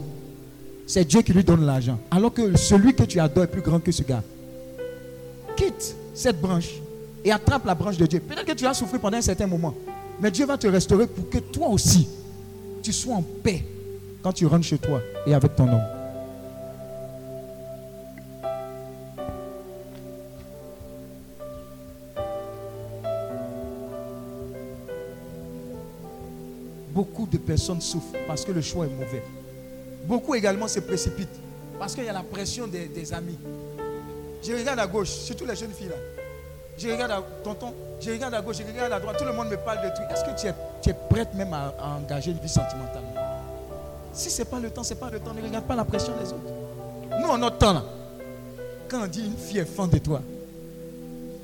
c'est 0.86 1.04
Dieu 1.04 1.22
qui 1.22 1.32
lui 1.32 1.44
donne 1.44 1.64
l'argent. 1.64 1.98
Alors 2.10 2.32
que 2.32 2.56
celui 2.56 2.94
que 2.94 3.04
tu 3.04 3.20
adores 3.20 3.44
est 3.44 3.48
plus 3.48 3.62
grand 3.62 3.78
que 3.78 3.92
ce 3.92 4.02
gars. 4.02 4.22
Quitte 5.56 5.94
cette 6.14 6.40
branche 6.40 6.70
et 7.28 7.32
attrape 7.32 7.66
la 7.66 7.74
branche 7.74 7.98
de 7.98 8.06
Dieu. 8.06 8.20
Peut-être 8.20 8.46
que 8.46 8.52
tu 8.52 8.66
as 8.66 8.72
souffert 8.72 8.98
pendant 8.98 9.18
un 9.18 9.22
certain 9.22 9.46
moment. 9.46 9.74
Mais 10.18 10.30
Dieu 10.30 10.46
va 10.46 10.56
te 10.56 10.66
restaurer 10.66 11.06
pour 11.06 11.28
que 11.28 11.38
toi 11.38 11.68
aussi, 11.68 12.08
tu 12.82 12.90
sois 12.90 13.16
en 13.16 13.22
paix 13.22 13.62
quand 14.22 14.32
tu 14.32 14.46
rentres 14.46 14.64
chez 14.64 14.78
toi 14.78 15.00
et 15.26 15.34
avec 15.34 15.54
ton 15.54 15.68
homme. 15.68 15.82
Beaucoup 26.94 27.26
de 27.26 27.36
personnes 27.36 27.82
souffrent 27.82 28.16
parce 28.26 28.42
que 28.42 28.52
le 28.52 28.62
choix 28.62 28.86
est 28.86 28.88
mauvais. 28.88 29.22
Beaucoup 30.06 30.34
également 30.34 30.66
se 30.66 30.80
précipitent 30.80 31.28
parce 31.78 31.94
qu'il 31.94 32.04
y 32.04 32.08
a 32.08 32.12
la 32.14 32.22
pression 32.22 32.66
des, 32.66 32.86
des, 32.86 33.12
amis. 33.12 33.38
Je 34.42 34.52
regarde 34.54 34.80
à 34.80 34.86
gauche, 34.86 35.10
surtout 35.10 35.44
les 35.44 35.54
jeunes 35.54 35.72
filles 35.72 35.90
là. 35.90 36.17
Je 36.78 36.88
regarde 36.90 37.10
à 37.10 37.22
tonton, 37.42 37.74
je 38.00 38.12
regarde 38.12 38.34
à 38.34 38.40
gauche, 38.40 38.58
je 38.58 38.62
regarde 38.62 38.92
à 38.92 39.00
droite, 39.00 39.16
tout 39.18 39.24
le 39.24 39.32
monde 39.32 39.48
me 39.48 39.56
parle 39.56 39.78
de 39.78 39.92
trucs. 39.92 40.08
Est-ce 40.12 40.22
que 40.24 40.40
tu 40.40 40.46
es, 40.46 40.54
tu 40.80 40.94
prête 41.10 41.34
même 41.34 41.52
à, 41.52 41.74
engager 41.96 42.30
une 42.30 42.38
vie 42.38 42.48
sentimentale? 42.48 43.02
Si 44.12 44.30
ce 44.30 44.38
n'est 44.38 44.44
pas 44.44 44.60
le 44.60 44.70
temps, 44.70 44.84
ce 44.84 44.94
n'est 44.94 45.00
pas 45.00 45.10
le 45.10 45.18
temps. 45.18 45.34
Ne 45.34 45.42
regarde 45.42 45.64
pas 45.64 45.74
la 45.74 45.84
pression 45.84 46.12
des 46.22 46.28
autres. 46.28 47.18
Nous, 47.20 47.26
en 47.28 47.36
notre 47.36 47.58
temps 47.58 47.72
là, 47.72 47.82
quand 48.88 49.02
on 49.02 49.06
dit 49.08 49.26
une 49.26 49.36
fille 49.36 49.58
est 49.58 49.64
fan 49.64 49.90
de 49.90 49.98
toi, 49.98 50.20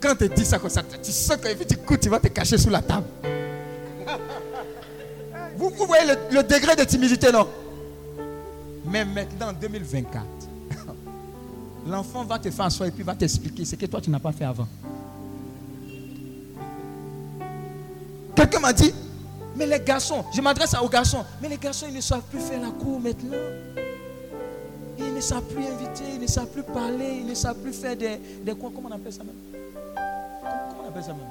quand 0.00 0.12
on 0.12 0.14
te 0.14 0.24
dit 0.24 0.44
ça 0.44 0.60
comme 0.60 0.70
ça, 0.70 0.82
tu 1.02 1.10
sens 1.10 1.36
que 1.36 1.64
tu 1.64 1.76
coûtes, 1.78 2.00
tu 2.00 2.08
vas 2.08 2.20
te 2.20 2.28
cacher 2.28 2.56
sous 2.56 2.70
la 2.70 2.80
table. 2.82 3.06
Vous, 5.56 5.70
vous 5.70 5.86
voyez 5.86 6.06
le, 6.06 6.36
le, 6.36 6.42
degré 6.42 6.76
de 6.76 6.82
timidité, 6.84 7.30
non? 7.32 7.46
Mais 8.84 9.04
maintenant, 9.04 9.48
en 9.48 9.52
2024, 9.52 10.24
l'enfant 11.86 12.24
va 12.24 12.38
te 12.38 12.50
faire 12.50 12.66
asseoir 12.66 12.88
et 12.88 12.92
puis 12.92 13.02
va 13.04 13.14
t'expliquer 13.14 13.64
ce 13.64 13.76
que 13.76 13.86
toi 13.86 14.00
tu 14.00 14.10
n'as 14.10 14.18
pas 14.18 14.32
fait 14.32 14.44
avant. 14.44 14.66
Quelqu'un 18.44 18.60
m'a 18.60 18.74
dit, 18.74 18.94
mais 19.56 19.66
les 19.66 19.80
garçons, 19.80 20.22
je 20.30 20.42
m'adresse 20.42 20.74
aux 20.74 20.88
garçons, 20.90 21.24
mais 21.40 21.48
les 21.48 21.56
garçons, 21.56 21.86
ils 21.88 21.94
ne 21.94 22.02
savent 22.02 22.20
plus 22.30 22.40
faire 22.40 22.60
la 22.60 22.68
cour 22.68 23.00
maintenant. 23.00 23.38
Ils 24.98 25.14
ne 25.14 25.20
savent 25.22 25.44
plus 25.44 25.64
inviter, 25.64 26.04
ils 26.12 26.20
ne 26.20 26.26
savent 26.26 26.48
plus 26.48 26.62
parler, 26.62 27.20
ils 27.20 27.26
ne 27.26 27.32
savent 27.32 27.56
plus 27.56 27.72
faire 27.72 27.96
des, 27.96 28.20
des 28.42 28.54
quoi, 28.54 28.70
comment 28.74 28.90
on 28.92 28.96
appelle 28.96 29.14
ça 29.14 29.24
même? 29.24 29.34
Comment, 29.54 30.84
on 30.84 30.88
appelle 30.90 31.02
ça 31.04 31.14
même? 31.14 31.26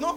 Non, 0.00 0.08
non. 0.08 0.16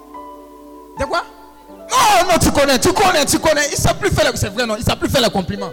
De 1.00 1.06
quoi? 1.06 1.24
Non, 1.70 2.32
non, 2.32 2.40
tu 2.42 2.52
connais, 2.52 2.80
tu 2.80 2.92
connais, 2.92 3.26
tu 3.26 3.38
connais. 3.38 3.68
Il 3.68 3.74
ne 3.74 3.78
sait 3.78 3.94
plus 3.94 4.10
faire, 4.10 4.32
c'est 4.36 4.50
vrai, 4.50 4.66
non, 4.66 4.76
il 4.76 4.80
ne 4.80 4.86
sait 4.86 4.96
plus 4.96 5.10
faire 5.10 5.22
les 5.22 5.30
compliments. 5.30 5.70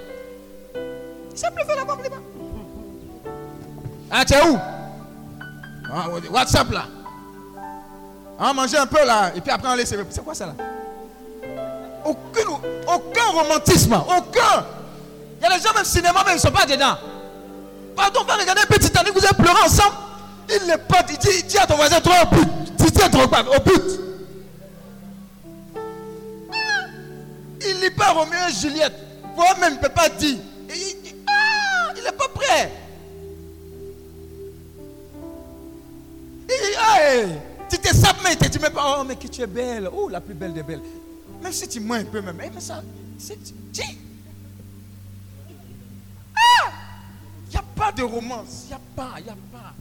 Il 0.74 1.32
ne 1.32 1.36
sait 1.36 1.50
plus 1.52 1.64
faire 1.64 1.80
les 1.80 1.86
compliments. 1.86 2.22
Ah, 4.10 4.26
tu 4.26 4.34
es 4.34 4.42
où? 4.42 4.58
Ah, 5.90 6.06
WhatsApp 6.30 6.70
là. 6.70 6.84
Hein, 8.38 8.48
on 8.50 8.54
mangeait 8.54 8.78
un 8.78 8.86
peu 8.86 9.04
là, 9.04 9.32
et 9.34 9.40
puis 9.40 9.50
après 9.50 9.68
on 9.68 9.74
laisse. 9.74 9.94
C'est 10.10 10.24
quoi 10.24 10.34
ça 10.34 10.46
là? 10.46 10.54
Aucun 12.04 13.24
romantisme, 13.32 13.94
aucun. 13.94 14.64
Il 15.38 15.42
y 15.42 15.46
a 15.46 15.56
des 15.56 15.62
gens, 15.62 15.74
même 15.74 15.84
cinéma, 15.84 16.22
mais 16.24 16.32
ils 16.32 16.36
ne 16.36 16.40
sont 16.40 16.50
pas 16.50 16.66
dedans. 16.66 16.96
Pardon, 17.96 18.24
va 18.24 18.36
regarder 18.36 18.62
un 18.62 18.66
petit 18.66 18.86
Titanic, 18.86 19.12
vous 19.12 19.24
allez 19.24 19.34
pleurer 19.34 19.62
ensemble. 19.64 19.96
Il 20.48 20.68
le 20.70 20.78
pote, 20.78 21.06
il 21.10 21.18
dit, 21.18 21.28
il 21.38 21.46
dit 21.46 21.58
à 21.58 21.66
ton 21.66 21.76
voisin, 21.76 22.00
toi 22.00 22.14
au 22.22 22.34
but. 22.34 22.48
Tu 22.78 22.92
tiens 22.92 23.08
ton 23.08 23.24
au 23.24 23.60
but. 23.60 24.00
Il 27.68 27.80
lit 27.80 27.90
pas 27.90 28.12
Roméo 28.12 28.38
et 28.48 28.52
Juliette. 28.52 28.94
Moi-même, 29.34 29.72
il 29.72 29.76
ne 29.76 29.82
peut 29.82 29.88
pas 29.88 30.08
dire. 30.08 30.38
Il 30.68 30.74
dit, 30.74 31.16
ah, 31.26 31.92
il 31.96 32.04
n'est 32.04 32.12
pas 32.12 32.28
prêt. 32.28 32.70
Il 36.42 36.54
dit, 36.54 36.76
hey 36.78 37.40
te 37.68 38.48
dit 38.48 38.58
même 38.58 38.72
pas, 38.72 38.98
oh, 38.98 39.04
mais 39.04 39.16
que 39.16 39.26
tu 39.26 39.42
es 39.42 39.46
belle. 39.46 39.88
Oh, 39.92 40.08
la 40.08 40.20
plus 40.20 40.34
belle 40.34 40.52
des 40.52 40.62
belles. 40.62 40.82
Même 41.42 41.52
si 41.52 41.68
tu 41.68 41.80
mens 41.80 41.94
un 41.94 42.04
peu, 42.04 42.20
même. 42.20 42.40
Eh, 42.44 42.50
mais 42.54 42.60
ça, 42.60 42.82
c'est. 43.18 43.38
Ah! 46.34 46.70
Il 47.46 47.50
n'y 47.50 47.56
a 47.56 47.64
pas 47.74 47.92
de 47.92 48.02
romance. 48.02 48.64
Il 48.64 48.68
n'y 48.68 48.74
a 48.74 48.80
pas, 48.94 49.14
il 49.18 49.24
n'y 49.24 49.30
a 49.30 49.36
pas. 49.52 49.74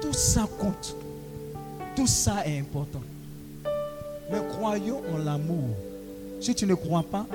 Tout 0.00 0.12
ça 0.12 0.46
compte. 0.58 0.96
Tout 1.94 2.06
ça 2.06 2.46
est 2.46 2.58
important. 2.58 3.02
Mais 4.30 4.40
croyons 4.48 5.02
en 5.12 5.18
l'amour. 5.18 5.76
Si 6.40 6.54
tu 6.54 6.66
ne 6.66 6.74
crois 6.74 7.02
pas, 7.02 7.26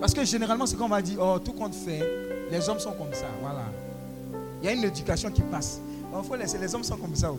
parce 0.00 0.14
que 0.14 0.24
généralement, 0.24 0.66
c'est 0.66 0.76
qu'on 0.76 0.88
va 0.88 1.02
dire, 1.02 1.18
oh, 1.20 1.38
tout 1.38 1.52
compte 1.52 1.74
fait, 1.74 2.02
les 2.50 2.68
hommes 2.68 2.78
sont 2.78 2.92
comme 2.92 3.12
ça. 3.12 3.26
Voilà. 3.40 3.63
Il 4.64 4.68
y 4.68 4.70
a 4.70 4.72
une 4.72 4.84
éducation 4.84 5.30
qui 5.30 5.42
passe. 5.42 5.78
Il 6.16 6.24
faut 6.26 6.36
les 6.36 6.74
hommes 6.74 6.82
sont 6.82 6.96
comme 6.96 7.14
ça. 7.14 7.30
oh. 7.30 7.38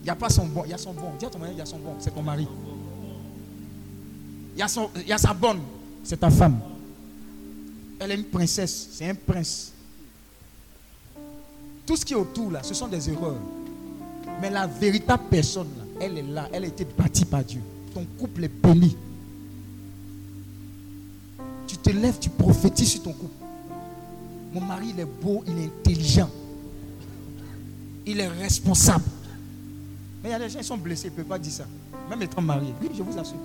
Il 0.00 0.04
n'y 0.04 0.10
a 0.10 0.14
pas 0.14 0.28
son 0.28 0.46
bon, 0.46 0.62
il 0.64 0.70
y 0.70 0.72
a 0.72 0.78
son 0.78 0.92
bon. 0.92 1.10
Dis 1.18 1.26
à 1.26 1.30
ton 1.30 1.40
mari, 1.40 1.50
il 1.54 1.58
y 1.58 1.60
a 1.60 1.66
son 1.66 1.78
bon, 1.80 1.96
c'est 1.98 2.14
ton 2.14 2.22
mari. 2.22 2.46
Il 4.54 4.60
y, 4.60 4.62
a 4.62 4.68
son, 4.68 4.88
il 4.94 5.08
y 5.08 5.12
a 5.12 5.18
sa 5.18 5.34
bonne, 5.34 5.58
c'est 6.04 6.20
ta 6.20 6.30
femme. 6.30 6.60
Elle 7.98 8.12
est 8.12 8.14
une 8.14 8.24
princesse, 8.26 8.90
c'est 8.92 9.10
un 9.10 9.16
prince. 9.16 9.72
Tout 11.84 11.96
ce 11.96 12.04
qui 12.04 12.12
est 12.12 12.16
autour 12.16 12.52
là, 12.52 12.62
ce 12.62 12.72
sont 12.72 12.86
des 12.86 13.10
erreurs. 13.10 13.40
Mais 14.40 14.50
la 14.50 14.68
véritable 14.68 15.24
personne 15.28 15.66
là, 15.76 15.84
elle 16.06 16.18
est 16.18 16.22
là, 16.22 16.48
elle 16.52 16.62
a 16.62 16.68
été 16.68 16.84
bâtie 16.84 17.24
par 17.24 17.42
Dieu. 17.42 17.62
Ton 17.92 18.06
couple 18.16 18.44
est 18.44 18.48
béni. 18.62 18.96
Tu 21.66 21.76
te 21.78 21.90
lèves, 21.90 22.20
tu 22.20 22.30
prophétises 22.30 22.92
sur 22.92 23.02
ton 23.02 23.12
couple. 23.12 23.41
Mon 24.52 24.60
mari, 24.60 24.88
il 24.94 25.00
est 25.00 25.04
beau, 25.04 25.42
il 25.46 25.58
est 25.58 25.64
intelligent. 25.64 26.30
Il 28.04 28.20
est 28.20 28.28
responsable. 28.28 29.04
Mais 30.22 30.28
il 30.28 30.32
y 30.32 30.34
a 30.34 30.38
des 30.38 30.48
gens 30.48 30.58
qui 30.58 30.64
sont 30.64 30.76
blessés, 30.76 31.08
ils 31.08 31.10
ne 31.10 31.16
peuvent 31.16 31.24
pas 31.24 31.38
dire 31.38 31.52
ça. 31.52 31.64
Même 32.10 32.22
étant 32.22 32.42
mariés. 32.42 32.74
Oui, 32.80 32.90
je 32.94 33.02
vous 33.02 33.18
assure. 33.18 33.36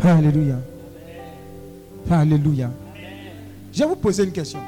Alléluia. 0.00 0.56
Alléluia. 2.10 2.70
Je 3.72 3.80
vais 3.80 3.86
vous 3.86 3.96
poser 3.96 4.24
une 4.24 4.32
question. 4.32 4.60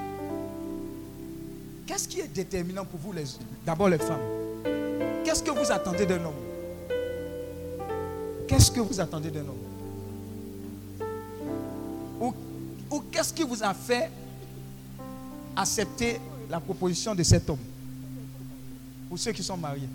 Qu'est-ce 1.86 2.06
qui 2.06 2.20
est 2.20 2.28
déterminant 2.28 2.84
pour 2.84 3.00
vous, 3.00 3.12
les, 3.12 3.24
d'abord 3.64 3.88
les 3.88 3.98
femmes? 3.98 4.20
Qu'est-ce 5.24 5.42
que 5.42 5.50
vous 5.50 5.72
attendez 5.72 6.04
d'un 6.04 6.24
homme? 6.24 6.39
Qu'est-ce 8.50 8.72
que 8.72 8.80
vous 8.80 8.98
attendez 8.98 9.30
d'un 9.30 9.42
homme? 9.42 9.62
Ou, 12.90 13.00
qu'est-ce 13.12 13.32
qui 13.32 13.44
vous 13.44 13.62
a 13.62 13.72
fait 13.72 14.10
accepter 15.54 16.18
la 16.48 16.58
proposition 16.58 17.14
de 17.14 17.22
cet 17.22 17.48
homme? 17.48 17.60
Pour 19.08 19.16
ceux 19.20 19.30
qui 19.30 19.44
sont 19.44 19.56
mariés. 19.56 19.88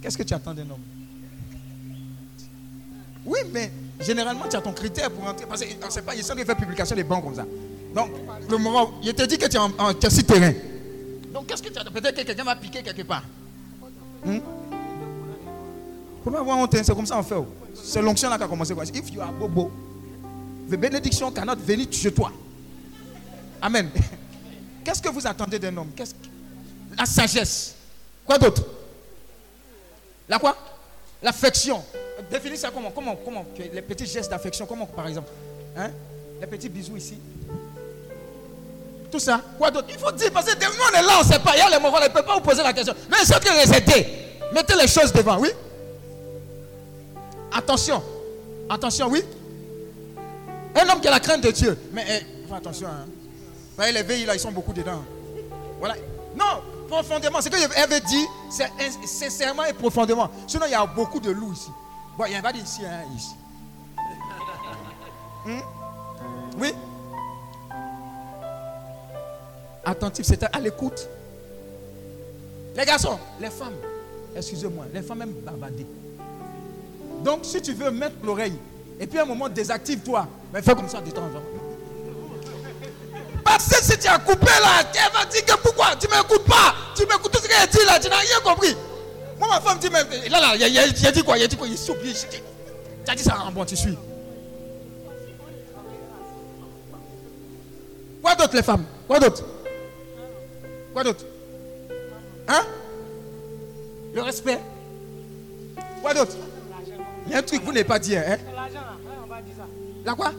Qu'est-ce 0.00 0.16
que 0.16 0.22
tu 0.22 0.34
attends 0.34 0.54
d'un 0.54 0.70
homme? 0.70 0.84
Oui, 3.26 3.40
mais 3.52 3.72
généralement, 3.98 4.44
tu 4.48 4.54
as 4.54 4.60
ton 4.60 4.72
critère 4.72 5.10
pour 5.10 5.26
entrer. 5.26 5.46
Parce 5.46 5.64
qu'on 5.64 5.86
ne 5.86 5.90
sait 5.90 6.02
pas, 6.02 6.14
il 6.14 6.18
y 6.18 6.20
a 6.20 6.22
ceux 6.24 6.36
qui 6.36 6.44
font 6.44 6.54
publication 6.54 6.94
des 6.94 7.02
banques 7.02 7.24
comme 7.24 7.34
ça. 7.34 7.46
Donc, 7.92 8.10
le 8.48 8.56
moment, 8.56 8.92
il 9.02 9.12
te 9.14 9.24
dit 9.24 9.36
que 9.36 9.46
tu 9.48 9.56
es 9.56 9.58
en, 9.58 9.72
en 9.80 9.94
terrain. 9.94 10.52
Donc, 11.32 11.48
qu'est-ce 11.48 11.62
que 11.64 11.70
tu 11.70 11.78
as 11.80 11.84
Peut-être 11.90 12.14
que 12.14 12.22
quelqu'un 12.22 12.44
va 12.44 12.54
piquer 12.54 12.84
quelque 12.84 13.02
part. 13.02 13.24
Hmm? 14.24 14.38
Comment 16.24 16.38
avoir 16.40 16.58
honte? 16.58 16.74
C'est 16.82 16.94
comme 16.94 17.06
ça 17.06 17.18
on 17.18 17.22
fait. 17.22 17.34
oh. 17.34 17.46
C'est 17.74 18.00
l'onction 18.00 18.30
là 18.30 18.38
qui 18.38 18.44
a 18.44 18.48
commencé. 18.48 18.72
If 18.94 19.10
you 19.12 19.20
are 19.20 19.30
bobo, 19.32 19.70
the 20.70 20.76
benediction 20.76 21.30
cannot 21.30 21.56
venir 21.56 21.86
chez 21.90 22.12
toi. 22.12 22.32
Amen. 23.60 23.90
Qu'est-ce 24.84 25.02
que 25.02 25.08
vous 25.10 25.26
attendez 25.26 25.58
d'un 25.58 25.76
homme? 25.76 25.90
Qu'est-ce 25.94 26.14
que- 26.14 26.96
La 26.98 27.04
sagesse. 27.06 27.74
Quoi 28.24 28.38
d'autre? 28.38 28.62
La 30.28 30.38
quoi? 30.38 30.56
L'affection. 31.22 31.82
Définis 32.30 32.56
ça 32.58 32.70
comment? 32.72 32.90
Comment 32.90 33.16
Comment 33.24 33.44
Les 33.72 33.82
petits 33.82 34.06
gestes 34.06 34.30
d'affection, 34.30 34.66
comment 34.66 34.86
par 34.86 35.06
exemple? 35.08 35.30
Hein? 35.76 35.90
Les 36.40 36.46
petits 36.46 36.68
bisous 36.68 36.96
ici. 36.96 37.18
Tout 39.10 39.18
ça. 39.18 39.40
Quoi 39.58 39.70
d'autre? 39.70 39.88
Il 39.90 39.98
faut 39.98 40.10
dire, 40.12 40.30
parce 40.32 40.46
que 40.52 40.64
nous 40.64 40.72
on 40.90 40.98
est 40.98 41.02
là, 41.02 41.18
on 41.20 41.24
ne 41.26 41.32
sait 41.32 41.38
pas. 41.38 41.54
Il 41.54 41.58
y 41.58 41.62
a 41.62 41.68
les 41.70 41.78
moments, 41.78 41.96
on 41.98 42.02
ne 42.02 42.08
peut 42.08 42.22
pas 42.22 42.34
vous 42.34 42.40
poser 42.40 42.62
la 42.62 42.72
question. 42.72 42.94
Mais 43.10 43.24
ceux 43.24 43.38
qui 43.38 43.48
résidaient, 43.48 44.08
mettez 44.52 44.74
les 44.74 44.88
choses 44.88 45.12
devant, 45.12 45.38
oui? 45.38 45.50
Attention. 47.54 48.02
Attention, 48.68 49.08
oui 49.08 49.22
Un 50.74 50.88
homme 50.88 51.00
qui 51.00 51.08
a 51.08 51.10
la 51.12 51.20
crainte 51.20 51.42
de 51.42 51.50
Dieu. 51.50 51.78
Mais 51.92 52.04
eh, 52.08 52.52
attention. 52.54 52.88
Hein. 52.88 53.90
Les 53.92 54.02
veilles, 54.02 54.24
là, 54.24 54.34
ils 54.34 54.40
sont 54.40 54.52
beaucoup 54.52 54.72
dedans. 54.72 55.02
Voilà. 55.78 55.94
Non, 56.36 56.62
profondément. 56.88 57.40
Ce 57.40 57.48
que 57.48 57.56
elle 57.56 57.90
veut 57.90 58.00
dire, 58.00 58.28
c'est 58.50 58.64
in- 58.64 59.06
sincèrement 59.06 59.64
et 59.64 59.72
profondément. 59.72 60.28
Sinon, 60.46 60.66
il 60.66 60.72
y 60.72 60.74
a 60.74 60.84
beaucoup 60.86 61.20
de 61.20 61.30
loups 61.30 61.52
ici. 61.52 61.70
Bon, 62.18 62.24
il 62.26 62.32
y 62.34 62.36
en 62.38 62.44
a 62.44 62.52
d'ici, 62.52 62.80
hein, 62.84 63.02
ici. 63.16 63.34
Hmm? 65.46 65.60
Oui 66.58 66.72
Attentif, 69.84 70.24
c'est 70.26 70.42
à 70.44 70.58
l'écoute. 70.60 71.08
Les 72.76 72.84
garçons, 72.86 73.18
les 73.40 73.50
femmes, 73.50 73.74
excusez-moi, 74.34 74.86
les 74.92 75.02
femmes 75.02 75.22
aiment 75.22 75.32
bavarder. 75.44 75.86
Donc, 77.24 77.40
si 77.44 77.60
tu 77.62 77.72
veux 77.72 77.90
mettre 77.90 78.16
l'oreille, 78.22 78.56
et 79.00 79.06
puis 79.06 79.18
à 79.18 79.22
un 79.22 79.24
moment, 79.24 79.48
désactive-toi, 79.48 80.28
mais 80.52 80.60
fais 80.62 80.74
comme 80.74 80.88
ça 80.88 81.00
de 81.00 81.10
temps 81.10 81.22
en 81.24 81.30
temps. 81.30 81.42
Parce 83.42 83.68
que 83.68 83.82
si 83.82 83.98
tu 83.98 84.06
as 84.08 84.18
coupé 84.18 84.46
là, 84.46 84.82
elle 84.94 85.12
va 85.12 85.24
dire 85.26 85.44
que 85.44 85.56
pourquoi? 85.58 85.96
Tu 85.98 86.06
ne 86.06 86.12
m'écoutes 86.14 86.44
pas. 86.44 86.74
Tu 86.96 87.02
m'écoutes 87.06 87.32
tout 87.32 87.40
ce 87.42 87.48
qu'elle 87.48 87.68
dit 87.68 87.84
là, 87.86 87.98
tu 87.98 88.08
n'as 88.08 88.16
rien 88.18 88.40
compris. 88.42 88.76
Moi, 89.38 89.48
ma 89.48 89.60
femme 89.60 89.78
dit 89.78 89.90
même, 89.90 90.06
là, 90.30 90.40
là, 90.40 90.56
il 90.56 90.78
a- 90.78 91.12
dit 91.12 91.22
quoi? 91.22 91.36
Il 91.38 91.44
a 91.44 91.46
dit 91.46 91.56
quoi? 91.56 91.66
Il 91.66 91.76
s'est 91.76 91.90
oublié. 91.90 92.14
Tu 92.14 93.10
as 93.10 93.14
dit 93.14 93.22
ça 93.22 93.38
en 93.40 93.50
bon, 93.52 93.64
tu 93.64 93.76
suis. 93.76 93.96
Quoi 98.22 98.34
d'autre, 98.34 98.54
les 98.56 98.62
femmes? 98.62 98.84
Quoi 99.06 99.20
d'autre? 99.20 99.44
Quoi 100.92 101.04
d'autre? 101.04 101.24
Hein? 102.48 102.62
Le 104.14 104.22
respect. 104.22 104.60
Quoi 106.00 106.14
d'autre? 106.14 106.36
Il 107.26 107.32
y 107.32 107.34
a 107.34 107.38
un 107.38 107.42
truc 107.42 107.60
que 107.60 107.64
vous 107.66 107.72
n'avez 107.72 107.84
pas 107.84 107.98
dit, 107.98 108.16
hein 108.16 108.36
La 110.04 110.14
quoi? 110.14 110.32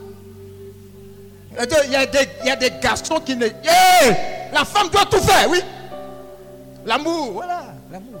Il 1.52 1.56
y 1.56 1.60
a 1.60 1.66
des- 1.66 1.76
il 1.86 1.92
y, 1.92 1.96
a 1.96 2.06
des, 2.06 2.28
y 2.44 2.50
a 2.50 2.56
des 2.56 2.70
garçons 2.82 3.18
qui 3.20 3.34
ne. 3.34 3.46
Hey 3.46 4.50
La 4.52 4.64
femme 4.64 4.88
doit 4.90 5.06
tout 5.06 5.20
faire, 5.20 5.48
oui. 5.50 5.60
L'amour, 6.84 7.32
voilà, 7.32 7.64
l'amour. 7.90 8.20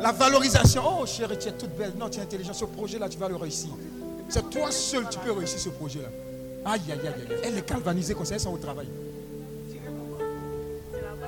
La 0.00 0.12
valorisation. 0.12 0.82
Oh 1.00 1.06
chérie, 1.06 1.38
tu 1.38 1.48
es 1.48 1.52
toute 1.52 1.74
belle. 1.76 1.92
Non, 1.98 2.08
tu 2.10 2.18
es 2.20 2.22
intelligente. 2.22 2.54
Ce 2.54 2.64
projet-là, 2.66 3.08
tu 3.08 3.16
vas 3.18 3.28
le 3.28 3.36
réussir. 3.36 3.70
C'est 4.28 4.48
toi 4.50 4.70
seul 4.70 5.08
qui 5.08 5.18
peux 5.18 5.32
réussir 5.32 5.58
ce 5.58 5.70
projet-là. 5.70 6.08
Aïe, 6.66 6.80
aïe, 6.90 7.00
aïe, 7.02 7.08
aïe. 7.30 7.38
Elle 7.42 7.58
est 7.58 7.68
galvanisée 7.68 8.14
comme 8.14 8.24
ça, 8.26 8.34
elles 8.34 8.40
sont 8.40 8.52
au 8.52 8.58
travail. 8.58 8.86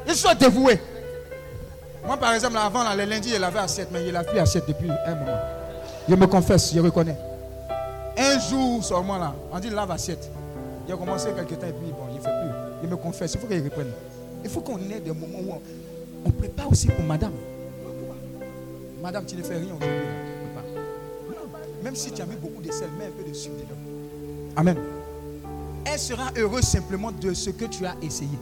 Ils 0.06 0.14
sont 0.14 0.34
dévoués. 0.38 0.80
Moi, 2.06 2.16
par 2.16 2.32
exemple, 2.34 2.56
avant, 2.56 2.84
là, 2.84 2.94
le 2.94 3.04
lundi, 3.04 3.30
il 3.34 3.40
lavait 3.40 3.58
assiette, 3.58 3.88
mais 3.92 4.06
il 4.06 4.14
a 4.14 4.22
plus 4.22 4.38
assiette 4.38 4.64
depuis 4.68 4.88
un 4.90 5.14
moment. 5.14 5.38
Je 6.08 6.14
me 6.14 6.26
confesse, 6.26 6.72
je 6.72 6.80
reconnais. 6.80 7.16
Un 8.16 8.38
jour 8.38 8.82
seulement 8.82 9.18
là, 9.18 9.34
on 9.52 9.58
dit 9.58 9.68
lave 9.70 9.90
assiette. 9.90 10.30
Il 10.86 10.94
a 10.94 10.96
commencé 10.96 11.28
quelques 11.34 11.58
temps 11.58 11.66
et 11.66 11.72
puis 11.72 11.90
bon, 11.90 12.06
il 12.10 12.16
ne 12.16 12.20
fait 12.20 12.30
plus. 12.30 12.50
Il 12.84 12.88
me 12.88 12.96
confesse, 12.96 13.34
il 13.34 13.40
faut 13.40 13.46
qu'il 13.46 13.62
reprenne. 13.62 13.90
Il 14.44 14.48
faut 14.48 14.60
qu'on 14.60 14.78
ait 14.78 15.00
des 15.00 15.10
moments 15.10 15.38
où 15.44 15.52
on, 15.52 15.60
on 16.24 16.30
prépare 16.30 16.70
aussi 16.70 16.86
pour 16.86 17.04
madame. 17.04 17.32
Madame, 19.02 19.26
tu 19.26 19.36
ne 19.36 19.42
fais 19.42 19.56
rien 19.56 19.74
aujourd'hui. 19.74 19.88
Même 21.82 21.96
si 21.96 22.10
tu 22.12 22.22
as 22.22 22.26
mis 22.26 22.36
beaucoup 22.36 22.62
de 22.62 22.70
sel, 22.72 22.88
mets 22.98 23.06
un 23.06 23.10
peu 23.10 23.28
de 23.28 23.34
sucre 23.34 23.56
dedans. 23.56 23.80
Amen. 24.56 24.76
Elle 25.84 25.98
sera 25.98 26.30
heureuse 26.36 26.64
simplement 26.64 27.12
de 27.12 27.34
ce 27.34 27.50
que 27.50 27.64
tu 27.66 27.84
as 27.84 27.94
essayé. 28.00 28.38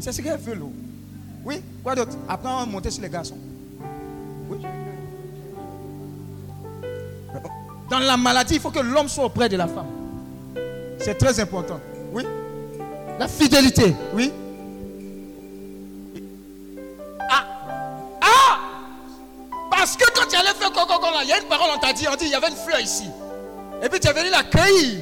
C'est 0.00 0.12
ce 0.12 0.20
qu'elle 0.20 0.38
veut, 0.38 0.54
là. 0.54 0.66
Oui, 1.44 1.60
quoi 1.82 1.94
d'autre? 1.94 2.16
Après, 2.28 2.48
on 2.48 2.60
va 2.60 2.66
monter 2.66 2.90
sur 2.90 3.02
les 3.02 3.08
garçons. 3.08 3.38
Oui. 4.48 4.58
Dans 7.90 7.98
la 7.98 8.16
maladie, 8.16 8.54
il 8.54 8.60
faut 8.60 8.70
que 8.70 8.78
l'homme 8.80 9.08
soit 9.08 9.24
auprès 9.24 9.48
de 9.48 9.56
la 9.56 9.66
femme. 9.66 9.86
C'est 10.98 11.18
très 11.18 11.38
important. 11.40 11.80
Oui. 12.12 12.24
La 13.18 13.28
fidélité. 13.28 13.94
Oui. 14.14 14.32
Ah. 17.30 17.44
Ah. 18.20 18.58
Parce 19.70 19.96
que 19.96 20.04
quand 20.14 20.26
tu 20.28 20.36
allais 20.36 20.54
faire 20.58 20.72
coco 20.72 20.94
il 21.22 21.28
y 21.28 21.32
a 21.32 21.38
une 21.38 21.48
parole, 21.48 21.70
on 21.74 21.78
t'a 21.78 21.92
dit, 21.92 22.06
on 22.10 22.16
dit, 22.16 22.26
il 22.26 22.30
y 22.30 22.34
avait 22.34 22.48
une 22.48 22.56
fleur 22.56 22.80
ici. 22.80 23.04
Et 23.82 23.88
puis 23.88 23.98
tu 23.98 24.08
es 24.08 24.12
venu 24.12 24.30
la 24.30 24.44
cueillir. 24.44 25.00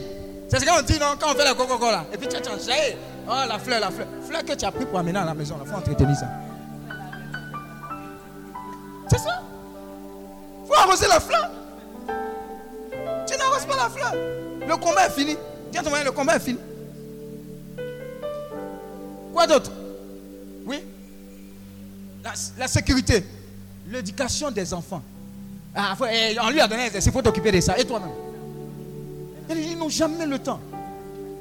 C'est 0.49 0.59
ce 0.59 0.65
qu'on 0.65 0.83
dit, 0.83 0.99
non, 0.99 1.15
quand 1.21 1.33
on 1.33 1.35
fait 1.35 1.45
la 1.45 1.55
coco 1.55 1.79
là. 1.91 2.07
Et 2.13 2.17
puis 2.17 2.27
tu 2.29 2.37
as 2.37 2.43
changé. 2.43 2.97
Oh, 3.29 3.49
la 3.49 3.59
fleur, 3.59 3.81
la 3.81 3.91
fleur. 3.91 4.09
Fleur 4.27 4.45
que 4.45 4.55
tu 4.55 4.65
as 4.65 4.73
pris 4.73 4.87
pour 4.87 4.99
amener 4.99 5.19
à 5.19 5.25
la 5.25 5.35
maison. 5.35 5.57
Il 5.63 5.69
faut 5.69 5.77
entretenir 5.77 6.17
ça. 6.17 6.29
C'est 9.09 9.19
ça? 9.19 9.43
Il 10.63 10.69
faut 10.69 10.75
arroser 10.75 11.09
la 11.09 11.21
fleur. 11.21 11.51
Lave-le. 13.81 14.67
Le 14.67 14.77
combat 14.77 15.07
est 15.07 15.11
fini. 15.11 15.37
À 15.77 15.83
ton 15.83 15.91
le 16.05 16.13
combat 16.13 16.37
est 16.37 16.41
fini. 16.41 16.59
Quoi 19.33 19.47
d'autre? 19.47 19.71
Oui? 20.67 20.85
La, 22.23 22.33
la 22.59 22.69
sécurité. 22.69 23.25
L'éducation 23.87 24.51
des 24.51 24.75
enfants. 24.75 25.03
Ah, 25.75 25.97
eh, 26.13 26.37
on 26.43 26.51
lui 26.51 26.61
a 26.61 26.69
donné 26.69 26.91
il 26.95 27.13
faut 27.13 27.23
t'occuper 27.23 27.53
de 27.53 27.61
ça. 27.61 27.79
Et 27.79 27.85
toi-même? 27.85 28.11
Ils 29.51 29.79
n'ont 29.79 29.89
jamais 29.89 30.27
le 30.27 30.39
temps. 30.39 30.61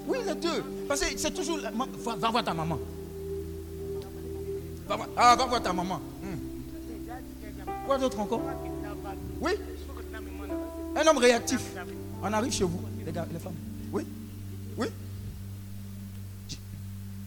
Oui, 0.09 0.17
les 0.25 0.33
deux. 0.33 0.63
Parce 0.87 1.01
que 1.01 1.17
c'est 1.17 1.29
toujours. 1.31 1.59
Va, 1.59 2.15
va 2.15 2.29
voir 2.31 2.43
ta 2.43 2.51
maman. 2.53 2.79
Va 4.87 4.95
voir, 4.95 5.07
ah, 5.15 5.35
va 5.35 5.45
voir 5.45 5.61
ta 5.61 5.71
maman. 5.71 6.01
Hmm. 6.23 7.67
Quoi 7.85 7.97
d'autre 7.99 8.19
encore? 8.19 8.41
Oui 9.39 9.51
Un 10.95 11.05
homme 11.07 11.19
réactif. 11.19 11.61
On 12.23 12.33
arrive 12.33 12.51
chez 12.51 12.63
vous, 12.63 12.81
les 13.05 13.11
gars, 13.11 13.27
les 13.31 13.37
femmes. 13.37 13.53
Oui 13.93 14.03
Oui 14.77 14.87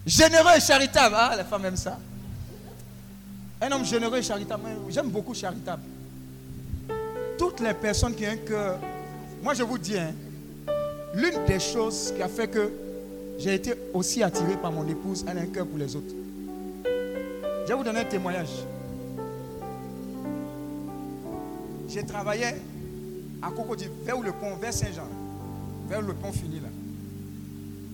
Généreux 0.05 0.57
et 0.57 0.59
charitable. 0.59 1.15
Ah, 1.17 1.35
les 1.37 1.45
femmes 1.45 1.63
aiment 1.65 1.77
ça. 1.77 1.97
Un 3.61 3.71
homme 3.71 3.85
généreux 3.85 4.17
et 4.17 4.23
charitable. 4.23 4.63
J'aime 4.89 5.09
beaucoup 5.09 5.33
charitable. 5.33 5.83
Toutes 7.37 7.61
les 7.61 7.73
personnes 7.73 8.13
qui 8.13 8.25
ont 8.27 8.31
un 8.31 8.35
cœur. 8.37 8.77
Moi, 9.41 9.53
je 9.53 9.63
vous 9.63 9.77
dis, 9.77 9.97
hein, 9.97 10.11
l'une 11.13 11.45
des 11.45 11.59
choses 11.59 12.13
qui 12.15 12.21
a 12.21 12.27
fait 12.27 12.47
que 12.47 12.71
j'ai 13.37 13.55
été 13.55 13.73
aussi 13.93 14.23
attiré 14.23 14.55
par 14.57 14.71
mon 14.71 14.87
épouse, 14.87 15.25
elle 15.27 15.37
a 15.37 15.41
un 15.41 15.47
cœur 15.47 15.65
pour 15.65 15.77
les 15.77 15.95
autres. 15.95 16.13
Je 16.85 17.67
vais 17.67 17.75
vous 17.75 17.83
donner 17.83 17.99
un 17.99 18.05
témoignage. 18.05 18.49
J'ai 21.87 22.03
travaillé 22.03 22.45
à 23.41 23.51
Cocody, 23.51 23.87
vers 24.03 24.19
le 24.19 24.31
pont, 24.31 24.55
vers 24.55 24.73
Saint-Jean, 24.73 25.07
vers 25.87 26.01
le 26.01 26.13
pont 26.13 26.31
fini 26.31 26.59
là. 26.59 26.69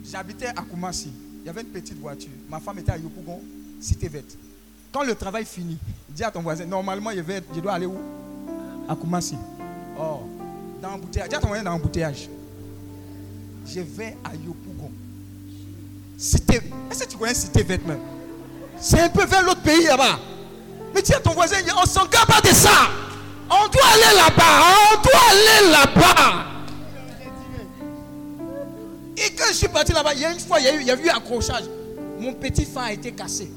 J'habitais 0.04 0.48
à 0.48 0.62
Koumassi. 0.62 1.12
Il 1.42 1.48
y 1.48 1.50
avait 1.50 1.62
une 1.62 1.68
petite 1.68 2.00
voiture. 2.00 2.30
Ma 2.50 2.60
femme 2.60 2.80
était 2.80 2.92
à 2.92 2.98
Yopougon, 2.98 3.42
cité 3.80 4.08
verte. 4.08 4.38
Quand 4.92 5.04
le 5.04 5.16
travail 5.16 5.46
finit, 5.46 5.78
dis 6.10 6.24
à 6.24 6.32
ton 6.32 6.42
voisin, 6.42 6.66
normalement 6.66 7.12
je, 7.12 7.60
dois 7.60 7.74
aller 7.74 7.86
où? 7.86 7.98
À 8.88 8.96
Koumassi. 8.96 9.36
Oh, 10.00 10.22
dans 10.82 10.92
l'embouteillage. 10.92 11.30
Dis 11.30 11.36
à 11.36 11.40
ton 11.40 11.48
voisin 11.48 11.64
dans 11.64 11.72
l'embouteillage. 11.72 12.30
Je 13.72 13.82
vais 13.82 14.18
à 14.24 14.34
Yopougon. 14.34 14.92
Cité. 16.18 16.60
Est-ce 16.90 17.04
que 17.04 17.10
tu 17.10 17.18
connais 17.18 17.34
cité 17.36 17.64
même 17.64 18.00
C'est 18.80 19.00
un 19.00 19.10
peu 19.10 19.26
vers 19.26 19.44
l'autre 19.44 19.62
pays 19.62 19.86
là-bas. 19.86 20.20
Mais 20.94 21.14
à 21.14 21.20
ton 21.20 21.32
voisin, 21.32 21.58
on 21.82 21.86
s'en 21.86 22.06
garde 22.08 22.28
pas 22.28 22.42
de 22.42 22.54
ça. 22.54 22.90
On 23.50 23.68
doit 23.68 23.86
aller 23.94 24.16
là-bas. 24.16 24.66
On 24.92 25.02
doit 25.02 25.22
aller 25.30 25.72
là-bas. 25.72 26.46
Et 29.18 29.36
quand 29.36 29.46
je 29.50 29.54
suis 29.54 29.68
parti 29.68 29.92
là-bas, 29.92 30.14
il 30.16 30.22
y 30.22 30.26
a 30.26 30.32
une 30.32 30.40
fois, 30.40 30.60
il 30.60 30.66
y 30.66 30.70
a 30.70 30.96
eu, 30.96 31.06
eu 31.06 31.10
accrochage. 31.10 31.66
Mon 32.20 32.34
petit 32.34 32.66
phare 32.66 32.86
a 32.86 32.94
été 32.94 33.12
cassé. 33.12 33.52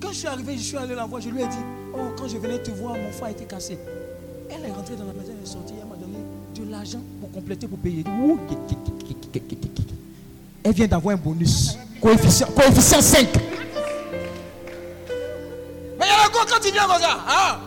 Quand 0.00 0.08
je 0.08 0.18
suis 0.18 0.26
arrivé, 0.26 0.56
je 0.56 0.62
suis 0.62 0.76
allé 0.76 0.94
la 0.94 1.04
voir, 1.04 1.20
je 1.20 1.28
lui 1.28 1.42
ai 1.42 1.46
dit, 1.46 1.64
oh, 1.94 2.12
quand 2.16 2.28
je 2.28 2.38
venais 2.38 2.62
te 2.62 2.70
voir, 2.70 2.94
mon 2.94 3.10
phare 3.12 3.28
a 3.28 3.30
été 3.32 3.44
cassé. 3.44 3.78
Elle 4.50 4.64
est 4.64 4.72
rentrée 4.72 4.96
dans 4.96 5.04
la 5.04 5.12
maison, 5.12 5.32
elle 5.36 5.42
est 5.42 5.52
sortie, 5.52 5.74
elle 5.80 5.93
de 6.62 6.70
l'argent 6.70 7.00
pour 7.20 7.30
compléter, 7.32 7.66
pour 7.66 7.78
payer. 7.78 8.04
Elle 10.62 10.72
vient 10.72 10.86
d'avoir 10.86 11.14
un 11.14 11.18
bonus. 11.18 11.76
Coefficient, 12.00 12.46
coefficient 12.48 13.00
5. 13.00 13.28
Mais 15.98 16.00
il 16.00 16.06
y 16.06 16.10
a 16.10 16.28
gars 16.28 16.46
quand 16.48 16.64
il 16.66 16.72
vient 16.72 16.86
comme. 16.86 17.02
Ah, 17.02 17.60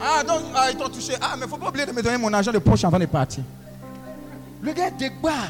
ah 0.00 0.22
donc, 0.24 0.42
ah, 0.54 0.70
ils 0.70 0.76
t'ont 0.76 0.88
touché. 0.88 1.14
Ah, 1.20 1.34
mais 1.34 1.42
il 1.42 1.44
ne 1.44 1.50
faut 1.50 1.56
pas 1.56 1.68
oublier 1.68 1.86
de 1.86 1.92
me 1.92 2.02
donner 2.02 2.18
mon 2.18 2.32
argent 2.32 2.52
de 2.52 2.58
poche 2.58 2.84
avant 2.84 2.98
de 2.98 3.06
partir. 3.06 3.42
Le 4.62 4.72
gars 4.72 4.90
débat. 4.90 5.48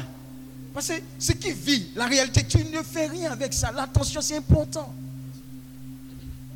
Parce 0.73 0.87
que 0.87 0.93
ce 1.17 1.31
qui 1.33 1.51
vit, 1.51 1.89
la 1.95 2.05
réalité, 2.05 2.45
tu 2.47 2.59
ne 2.59 2.81
fais 2.83 3.07
rien 3.07 3.31
avec 3.31 3.53
ça. 3.53 3.71
L'attention, 3.71 4.21
c'est 4.21 4.37
important. 4.37 4.93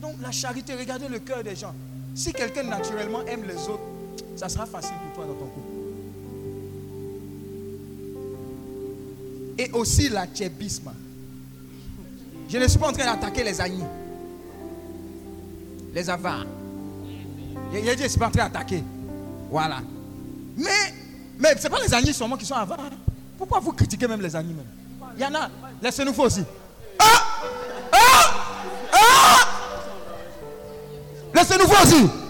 Donc 0.02 0.16
la 0.22 0.32
charité, 0.32 0.74
regardez 0.76 1.08
le 1.08 1.20
cœur 1.20 1.44
des 1.44 1.56
gens. 1.56 1.74
Si 2.14 2.32
quelqu'un 2.32 2.64
naturellement 2.64 3.24
aime 3.26 3.44
les 3.48 3.56
autres, 3.56 3.82
ça 4.36 4.50
sera 4.50 4.66
facile 4.66 4.96
pour 5.04 5.14
toi 5.24 5.26
dans 5.34 5.40
ton 5.40 5.46
couple. 5.46 5.68
Et 9.58 9.72
aussi 9.72 10.10
la 10.10 10.26
tchébisme. 10.28 10.92
Je 12.50 12.58
ne 12.58 12.68
suis 12.68 12.80
pas 12.80 12.90
en 12.90 12.94
train 12.94 13.06
d'attaquer 13.06 13.44
les 13.44 13.60
agneaux. 13.62 13.88
Les 15.94 16.10
avares. 16.10 16.46
Je 17.74 18.04
ne 18.04 18.08
suis 18.08 18.20
pas 18.20 18.28
en 18.28 18.32
train 18.32 18.44
d'attaquer. 18.50 18.84
Voilà. 19.50 19.78
Mais, 20.58 20.70
mais 21.40 21.56
ce 21.58 21.64
n'est 21.64 21.70
pas 21.70 21.82
les 21.82 21.94
agneaux 21.94 22.14
seulement 22.14 22.38
qui 22.38 22.46
sont 22.46 22.56
avares. 22.56 22.80
Pourquoi 23.38 23.60
vous 23.60 23.72
critiquez 23.72 24.08
même 24.08 24.22
les 24.22 24.36
agneaux 24.36 24.56
même? 24.56 24.66
Il 25.16 25.22
y 25.22 25.26
en 25.26 25.36
a. 25.36 25.50
Laissez-nous 25.82 26.14
faire 26.14 26.26
aussi. 26.26 26.44
Ah 27.00 27.06
Ah 27.92 28.34
Ah 28.92 29.38
Laissez-nous 31.34 31.68
voir 31.68 31.84
aussi. 31.84 32.23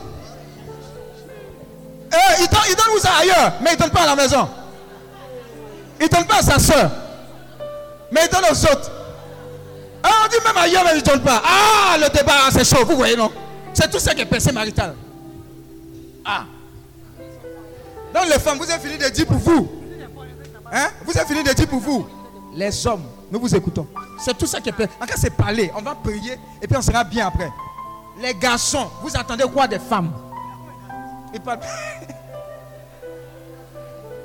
Eh, 2.14 2.42
il 2.44 2.48
donne, 2.48 2.60
il 2.70 2.76
donne 2.76 2.96
où 2.96 3.00
ça 3.00 3.10
ailleurs, 3.22 3.54
mais 3.62 3.72
il 3.72 3.74
ne 3.74 3.80
donne 3.80 3.90
pas 3.90 4.02
à 4.02 4.06
la 4.06 4.16
maison. 4.16 4.48
Il 6.00 6.04
ne 6.04 6.10
donne 6.10 6.26
pas 6.26 6.38
à 6.38 6.42
sa 6.42 6.60
soeur, 6.60 6.92
mais 8.12 8.22
il 8.26 8.30
donne 8.30 8.46
aux 8.52 8.66
autres. 8.66 8.92
Ah, 10.04 10.10
on 10.26 10.28
dit 10.28 10.36
même 10.46 10.58
ailleurs, 10.58 10.84
mais 10.86 10.92
il 10.92 10.98
ne 10.98 11.02
donne 11.02 11.22
pas. 11.22 11.42
Ah, 11.44 11.98
le 11.98 12.10
débat, 12.10 12.34
c'est 12.52 12.66
chaud, 12.66 12.86
vous 12.86 12.98
voyez, 12.98 13.16
non? 13.16 13.32
C'est 13.74 13.90
tout 13.90 14.00
ça 14.00 14.14
qui 14.14 14.22
est 14.22 14.26
percé 14.26 14.52
marital. 14.52 14.96
Ah. 16.24 16.44
Donc 18.14 18.26
les 18.28 18.40
femmes, 18.40 18.60
vous 18.60 18.70
avez 18.70 18.80
fini 18.80 18.98
de 18.98 19.10
dire 19.10 19.26
pour 19.26 19.38
vous. 19.38 19.72
Hein? 20.72 20.90
Vous 21.06 21.18
avez 21.18 21.26
fini 21.26 21.44
de 21.44 21.54
dire 21.54 21.68
pour 21.68 21.80
vous. 21.80 22.08
Les 22.54 22.86
hommes, 22.86 23.04
nous 23.32 23.40
vous 23.40 23.56
écoutons. 23.56 23.88
C'est 24.20 24.38
tout 24.38 24.46
ça 24.46 24.62
qui 24.62 24.70
est 24.70 24.74
percé. 24.74 24.94
En 25.02 25.06
cas, 25.06 25.16
c'est 25.18 25.32
parler. 25.32 25.72
On 25.76 25.82
va 25.82 25.96
prier 25.96 26.38
et 26.62 26.68
puis 26.68 26.78
on 26.78 26.82
sera 26.82 27.04
bien 27.04 27.28
après. 27.28 27.52
Les 28.22 28.36
garçons, 28.36 28.88
vous 29.02 29.16
attendez 29.18 29.46
quoi 29.46 29.68
des 29.68 29.80
femmes? 29.80 30.12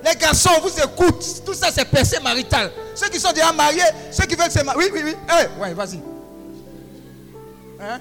Les 0.04 0.14
garçons, 0.16 0.50
on 0.59 0.61
vous 0.61 0.78
écoute. 0.78 1.42
Tout 1.44 1.54
ça, 1.54 1.70
c'est 1.72 1.84
percé 1.84 2.20
marital. 2.20 2.70
Ceux 2.94 3.09
qui 3.09 3.18
sont 3.18 3.32
déjà 3.32 3.52
mariés, 3.52 3.82
ceux 4.11 4.26
qui 4.26 4.34
veulent 4.36 4.50
se 4.50 4.62
marier. 4.62 4.90
Oui, 4.90 4.90
oui, 4.92 5.00
oui. 5.04 5.16
Eh, 5.28 5.61
ouais, 5.61 5.74
vas-y. 5.74 6.00
Hein? 7.80 8.00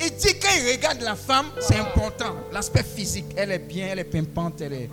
Il 0.00 0.14
dit 0.14 0.38
quand 0.40 0.48
il 0.56 0.70
regarde 0.72 1.00
la 1.02 1.16
femme, 1.16 1.46
c'est 1.60 1.76
important. 1.76 2.36
L'aspect 2.52 2.84
physique, 2.84 3.26
elle 3.36 3.50
est 3.52 3.58
bien, 3.58 3.88
elle 3.90 3.98
est 3.98 4.04
pimpante, 4.04 4.60
elle 4.60 4.72
est 4.72 4.90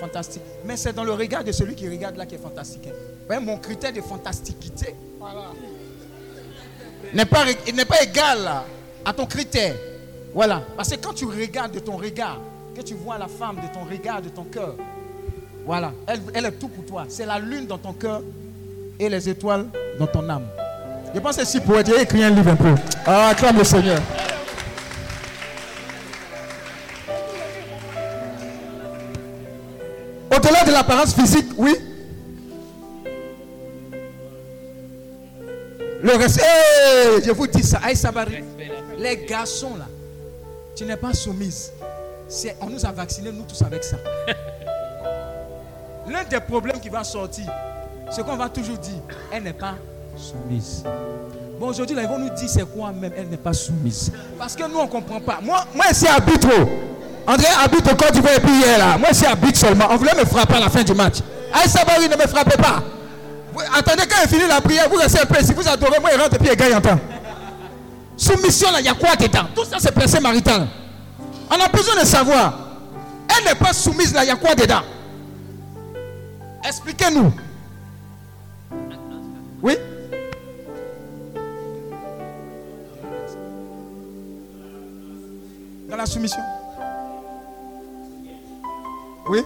fantastique. 0.00 0.42
Mais 0.64 0.76
c'est 0.76 0.92
dans 0.92 1.04
le 1.04 1.12
regard 1.12 1.44
de 1.44 1.52
celui 1.52 1.74
qui 1.74 1.88
regarde 1.88 2.16
là 2.16 2.26
qui 2.26 2.34
est 2.34 2.38
fantastique. 2.38 2.88
voyez, 3.26 3.44
mon 3.44 3.58
critère 3.58 3.92
de 3.92 4.00
fantasticité 4.00 4.94
n'est 7.14 7.24
pas, 7.24 7.44
n'est 7.74 7.84
pas 7.84 8.02
égal 8.02 8.50
à 9.04 9.12
ton 9.12 9.26
critère. 9.26 9.74
Voilà. 10.34 10.62
Parce 10.76 10.90
que 10.90 10.96
quand 10.96 11.12
tu 11.14 11.24
regardes 11.26 11.72
de 11.72 11.78
ton 11.78 11.96
regard, 11.96 12.40
que 12.74 12.82
tu 12.82 12.94
vois 12.94 13.18
la 13.18 13.28
femme 13.28 13.56
de 13.56 13.72
ton 13.72 13.84
regard, 13.84 14.20
de 14.20 14.28
ton 14.28 14.44
cœur, 14.44 14.74
voilà, 15.64 15.92
elle, 16.34 16.44
est 16.44 16.52
tout 16.52 16.68
pour 16.68 16.84
toi. 16.84 17.04
C'est 17.08 17.24
la 17.24 17.38
lune 17.38 17.66
dans 17.66 17.78
ton 17.78 17.92
cœur 17.92 18.20
et 18.98 19.08
les 19.08 19.28
étoiles 19.28 19.66
dans 19.98 20.06
ton 20.06 20.28
âme. 20.28 20.46
Je 21.14 21.20
pense 21.20 21.36
que 21.36 21.44
si 21.44 21.60
pour 21.60 21.82
Dieu 21.82 21.98
écrit 22.00 22.24
un 22.24 22.30
livre 22.30 22.50
un 22.50 22.56
peu. 22.56 22.74
Ah, 23.06 23.28
acclame 23.28 23.58
le 23.58 23.64
Seigneur. 23.64 24.00
Au-delà 30.36 30.64
de 30.64 30.72
l'apparence 30.72 31.14
physique, 31.14 31.46
oui. 31.56 31.76
Le 36.04 36.16
reste, 36.18 36.38
Hey, 36.40 37.22
je 37.24 37.30
vous 37.32 37.46
dis 37.46 37.62
ça. 37.62 37.80
Les 38.98 39.16
garçons 39.26 39.76
là, 39.78 39.86
tu 40.76 40.84
n'es 40.84 40.96
pas 40.96 41.14
soumise. 41.14 41.72
C'est- 42.28 42.56
On 42.60 42.66
nous 42.68 42.84
a 42.84 42.92
vaccinés, 42.92 43.32
nous 43.32 43.44
tous 43.44 43.62
avec 43.62 43.82
ça. 43.82 43.96
L'un 46.08 46.24
des 46.24 46.40
problèmes 46.40 46.78
qui 46.80 46.90
va 46.90 47.02
sortir, 47.02 47.46
c'est 48.10 48.22
qu'on 48.24 48.36
va 48.36 48.48
toujours 48.50 48.76
dire, 48.76 49.00
elle 49.32 49.44
n'est 49.44 49.52
pas 49.54 49.74
soumise. 50.16 50.84
Bon, 51.58 51.68
aujourd'hui, 51.68 51.96
là, 51.96 52.02
ils 52.02 52.08
vont 52.08 52.18
nous 52.18 52.28
dire 52.30 52.48
c'est 52.48 52.64
quoi 52.70 52.92
même, 52.92 53.12
elle 53.16 53.28
n'est 53.28 53.36
pas 53.38 53.52
soumise. 53.54 54.12
Parce 54.38 54.54
que 54.54 54.64
nous, 54.68 54.78
on 54.78 54.84
ne 54.84 54.90
comprend 54.90 55.20
pas. 55.20 55.38
Moi, 55.42 55.64
moi 55.74 55.86
ici, 55.90 56.06
arbitre. 56.06 56.48
André 57.26 57.46
habite 57.64 57.90
au 57.90 57.96
Côte 57.96 58.12
d'Ivoire 58.12 58.34
et 58.34 58.40
puis 58.40 58.52
hier 58.58 58.76
là. 58.78 58.98
Moi, 58.98 59.08
ici, 59.10 59.24
arbitre 59.24 59.58
seulement. 59.58 59.86
On 59.90 59.96
voulait 59.96 60.14
me 60.14 60.24
frapper 60.26 60.56
à 60.56 60.60
la 60.60 60.68
fin 60.68 60.82
du 60.82 60.92
match. 60.92 61.18
Aïe 61.52 61.68
Sabari, 61.68 62.08
ne 62.08 62.16
me 62.16 62.26
frappez 62.26 62.56
pas. 62.58 62.82
Attendez, 63.74 64.02
quand 64.08 64.16
il 64.22 64.28
finit 64.28 64.48
la 64.48 64.60
prière, 64.60 64.88
vous 64.88 64.96
restez 64.96 65.20
un 65.20 65.26
peu. 65.26 65.42
Si 65.42 65.52
vous 65.52 65.68
adorez, 65.68 66.00
moi, 66.00 66.10
il 66.12 66.20
rentre 66.20 66.34
et 66.34 66.38
puis 66.38 66.48
il 66.50 66.56
gagne 66.56 66.74
en 66.74 66.80
temps. 66.80 66.98
Soumission, 68.16 68.70
là, 68.70 68.80
il 68.80 68.86
y 68.86 68.88
a 68.88 68.94
quoi 68.94 69.16
dedans? 69.16 69.46
Tout 69.54 69.64
ça, 69.64 69.76
c'est 69.78 69.92
placé 69.92 70.20
marital. 70.20 70.66
On 71.50 71.60
a 71.60 71.68
besoin 71.68 72.00
de 72.00 72.06
savoir. 72.06 72.58
Elle 73.36 73.44
n'est 73.44 73.54
pas 73.54 73.72
soumise, 73.72 74.12
là, 74.14 74.24
il 74.24 74.28
y 74.28 74.30
a 74.30 74.36
quoi 74.36 74.54
dedans? 74.54 74.82
Expliquez-nous. 76.64 77.32
Oui? 79.62 79.76
Soumission. 86.06 86.42
Oui? 89.26 89.42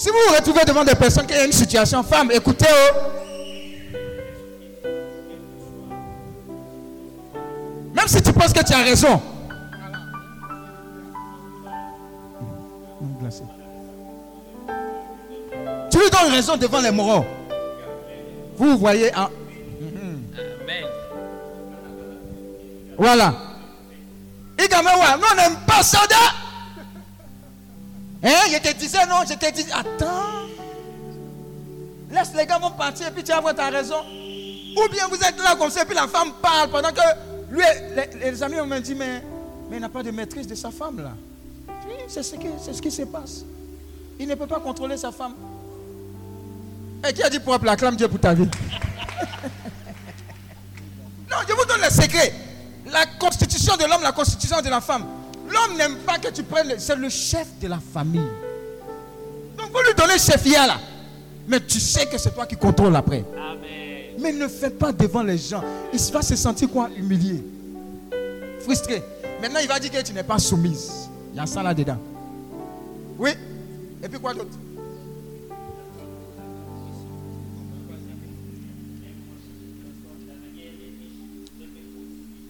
Si 0.00 0.08
vous 0.08 0.16
vous 0.28 0.34
retrouvez 0.34 0.64
devant 0.64 0.82
des 0.82 0.94
personnes 0.94 1.26
qui 1.26 1.34
ont 1.34 1.44
une 1.44 1.52
situation, 1.52 2.02
femme, 2.02 2.30
écoutez. 2.30 2.64
oh. 2.72 2.96
Même 7.94 8.08
si 8.08 8.22
tu 8.22 8.32
penses 8.32 8.54
que 8.54 8.64
tu 8.64 8.72
as 8.72 8.78
raison. 8.78 9.20
Tu 15.90 15.98
lui 15.98 16.08
donnes 16.08 16.32
raison 16.32 16.56
devant 16.56 16.80
les 16.80 16.90
moraux. 16.90 17.26
Vous 18.56 18.78
voyez. 18.78 19.12
Amen. 19.12 19.28
Voilà. 22.96 23.34
Igamewa, 24.58 25.18
nous 25.18 25.26
on 25.30 25.36
n'aime 25.36 25.58
pas 25.66 25.82
ça. 25.82 25.98
Hein, 28.22 28.28
je 28.52 28.58
te 28.58 28.72
disais 28.76 29.06
non, 29.06 29.22
je 29.28 29.34
te 29.34 29.50
disais. 29.52 29.72
Attends. 29.72 30.48
Laisse 32.10 32.32
les 32.34 32.44
gars 32.44 32.58
vont 32.58 32.70
partir 32.72 33.08
et 33.08 33.10
puis 33.10 33.22
tu 33.22 33.30
vas 33.30 33.38
avoir 33.38 33.54
ta 33.54 33.70
raison. 33.70 34.00
Ou 34.76 34.88
bien 34.90 35.06
vous 35.08 35.16
êtes 35.16 35.38
là 35.42 35.56
comme 35.56 35.70
ça 35.70 35.82
et 35.82 35.84
puis 35.84 35.94
la 35.94 36.06
femme 36.08 36.32
parle 36.42 36.70
pendant 36.70 36.90
que 36.90 37.00
lui, 37.50 37.62
les, 38.20 38.42
amis 38.42 38.56
m'ont 38.56 38.80
dit, 38.80 38.94
mais, 38.94 39.22
mais 39.68 39.76
il 39.76 39.80
n'a 39.80 39.88
pas 39.88 40.02
de 40.02 40.10
maîtrise 40.10 40.46
de 40.46 40.54
sa 40.54 40.70
femme 40.70 41.02
là. 41.02 41.12
C'est 42.08 42.22
ce, 42.22 42.36
ce 42.72 42.80
qui 42.80 42.90
se 42.90 43.02
passe. 43.02 43.44
Il 44.18 44.28
ne 44.28 44.34
peut 44.34 44.46
pas 44.46 44.60
contrôler 44.60 44.96
sa 44.96 45.12
femme. 45.12 45.34
Et 47.08 47.12
qui 47.12 47.22
a 47.22 47.30
dit 47.30 47.40
pour 47.40 47.54
appeler 47.54 47.70
acclame 47.70 47.96
Dieu 47.96 48.08
pour 48.08 48.20
ta 48.20 48.34
vie 48.34 48.42
Non, 51.30 51.36
je 51.48 51.54
vous 51.54 51.64
donne 51.64 51.80
le 51.82 51.90
secret. 51.90 52.34
La 52.86 53.06
constitution 53.18 53.76
de 53.76 53.84
l'homme, 53.84 54.02
la 54.02 54.12
constitution 54.12 54.60
de 54.60 54.68
la 54.68 54.80
femme. 54.80 55.06
L'homme 55.50 55.76
n'aime 55.76 55.96
pas 55.98 56.18
que 56.18 56.28
tu 56.28 56.42
prennes. 56.42 56.74
C'est 56.78 56.96
le 56.96 57.08
chef 57.08 57.46
de 57.60 57.68
la 57.68 57.78
famille. 57.78 58.28
Donc 59.58 59.70
vous 59.72 59.80
lui 59.86 59.94
donnez 59.96 60.18
chef 60.18 60.44
là. 60.46 60.78
Mais 61.48 61.60
tu 61.60 61.80
sais 61.80 62.06
que 62.06 62.16
c'est 62.18 62.30
toi 62.30 62.46
qui 62.46 62.56
contrôles 62.56 62.94
après. 62.94 63.24
Amen. 63.36 64.14
Mais 64.20 64.32
ne 64.32 64.46
fais 64.48 64.70
pas 64.70 64.92
devant 64.92 65.22
les 65.22 65.38
gens. 65.38 65.62
Il 65.92 66.12
va 66.12 66.22
se 66.22 66.36
sentir 66.36 66.70
quoi? 66.70 66.88
Humilié. 66.96 67.42
Frustré. 68.60 69.02
Maintenant, 69.40 69.60
il 69.60 69.68
va 69.68 69.80
dire 69.80 69.90
que 69.90 70.02
tu 70.02 70.12
n'es 70.12 70.22
pas 70.22 70.38
soumise. 70.38 71.08
Il 71.32 71.38
y 71.38 71.40
a 71.40 71.46
ça 71.46 71.62
là-dedans. 71.62 71.98
Oui? 73.18 73.30
Et 74.02 74.08
puis 74.08 74.18
quoi 74.18 74.34
d'autre? 74.34 74.50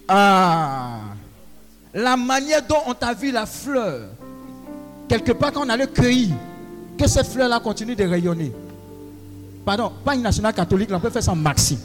Ah. 0.09 0.80
La 1.95 2.17
manière 2.17 2.63
dont 2.63 2.83
on 2.87 2.95
t'a 2.95 3.13
vu 3.15 3.31
la 3.33 3.47
fleur. 3.47 4.01
Quelque 5.09 5.33
part 5.33 5.53
quand 5.53 5.65
on 5.67 5.69
allait 5.69 5.87
cueillir. 5.89 6.35
Que 6.99 7.09
cette 7.09 7.27
fleur-là 7.29 7.59
continue 7.61 7.97
de 7.97 8.07
rayonner. 8.07 8.53
Pardon, 9.65 9.93
pas 10.05 10.15
une 10.15 10.23
nationale 10.23 10.53
catholique, 10.55 10.91
là, 10.91 10.97
on 10.97 11.01
peut 11.01 11.11
faire 11.11 11.23
ça 11.23 11.33
en 11.33 11.37
maxi. 11.37 11.79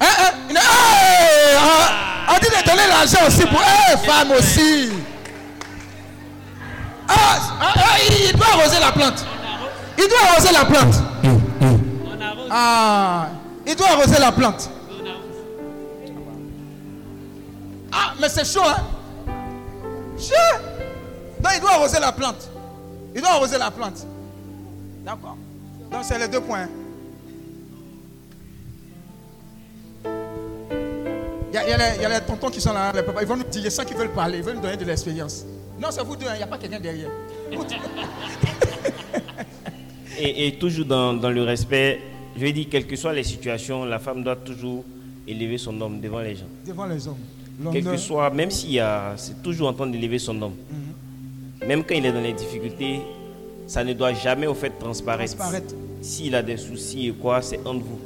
Hein, 0.00 0.06
hein, 0.18 0.30
une- 0.48 0.56
Hey, 0.56 1.56
on, 1.58 2.32
on 2.34 2.38
dit 2.38 2.46
de 2.48 2.68
donner 2.70 2.88
l'argent 2.88 3.26
aussi 3.26 3.46
pour 3.46 3.60
hey, 3.60 3.96
femmes 4.06 4.30
aussi. 4.32 4.90
Ah, 7.08 7.12
ah, 7.60 7.72
ah, 7.76 7.96
il 8.08 8.36
doit 8.36 8.46
arroser 8.46 8.80
la 8.80 8.92
plante. 8.92 9.24
Il 9.98 10.08
doit 10.08 10.18
arroser 10.30 10.52
la 10.52 10.64
plante. 10.64 10.94
Ah, 12.50 13.28
il 13.66 13.76
doit 13.76 13.88
arroser 13.90 14.18
la 14.20 14.32
plante. 14.32 14.70
Ah, 17.92 18.14
mais 18.20 18.28
c'est 18.28 18.44
chaud, 18.44 18.60
hein? 18.64 18.84
Donc 21.42 21.52
il 21.54 21.60
doit 21.60 21.72
arroser 21.72 21.98
la 22.00 22.12
plante. 22.12 22.48
Il 23.14 23.20
doit 23.20 23.30
arroser 23.30 23.58
la 23.58 23.70
plante. 23.70 24.06
D'accord. 25.04 25.36
Donc 25.90 26.04
c'est 26.04 26.18
les 26.18 26.28
deux 26.28 26.40
points. 26.40 26.68
Il 31.52 31.54
y, 31.54 31.56
a, 31.58 31.64
il 31.64 31.70
y 31.70 31.72
a 31.72 31.76
les, 31.78 31.96
il 31.96 32.02
y 32.02 32.04
a 32.04 32.08
les 32.20 32.24
tontons 32.24 32.48
qui 32.48 32.60
sont 32.60 32.72
là, 32.72 32.92
les 32.92 33.02
papas. 33.02 33.22
Ils 33.22 33.26
vont 33.26 33.36
nous 33.36 33.42
dire, 33.42 33.60
il 33.60 33.64
y 33.64 33.66
a 33.66 33.70
ceux 33.70 33.82
qui 33.84 33.94
veulent 33.94 34.12
parler, 34.12 34.38
ils 34.38 34.44
veulent 34.44 34.54
nous 34.56 34.60
donner 34.60 34.76
de 34.76 34.84
l'expérience. 34.84 35.44
Non, 35.80 35.88
c'est 35.90 36.04
vous 36.04 36.14
deux, 36.14 36.26
hein, 36.26 36.34
il 36.34 36.38
n'y 36.38 36.42
a 36.44 36.46
pas 36.46 36.58
quelqu'un 36.58 36.78
derrière. 36.78 37.10
Et 40.18 40.56
toujours 40.60 40.84
dans, 40.84 41.14
dans 41.14 41.30
le 41.30 41.42
respect, 41.42 42.00
je 42.36 42.40
vais 42.42 42.52
dire, 42.52 42.66
quelles 42.70 42.86
que 42.86 42.94
soient 42.94 43.14
les 43.14 43.24
situations, 43.24 43.84
la 43.84 43.98
femme 43.98 44.22
doit 44.22 44.36
toujours 44.36 44.84
élever 45.26 45.58
son 45.58 45.80
homme 45.80 46.00
devant 46.00 46.20
les 46.20 46.36
gens. 46.36 46.46
Devant 46.66 46.84
les 46.86 47.08
hommes. 47.08 47.16
Quel 47.72 47.84
que 47.84 47.96
soit, 47.96 48.30
même 48.30 48.50
s'il 48.50 48.72
y 48.72 48.80
a, 48.80 49.14
c'est 49.16 49.42
toujours 49.42 49.68
en 49.68 49.72
train 49.72 49.86
d'élever 49.86 50.18
son 50.18 50.40
homme. 50.42 50.54
Même 51.66 51.84
quand 51.84 51.94
il 51.94 52.06
est 52.06 52.12
dans 52.12 52.20
les 52.20 52.32
difficultés, 52.32 53.00
ça 53.66 53.84
ne 53.84 53.92
doit 53.92 54.12
jamais 54.14 54.46
au 54.46 54.54
fait 54.54 54.70
transparaître. 54.70 55.36
S'il 56.00 56.34
a 56.34 56.42
des 56.42 56.56
soucis 56.56 57.08
et 57.08 57.12
quoi, 57.12 57.42
c'est 57.42 57.58
entre 57.66 57.84
vous. 57.84 58.00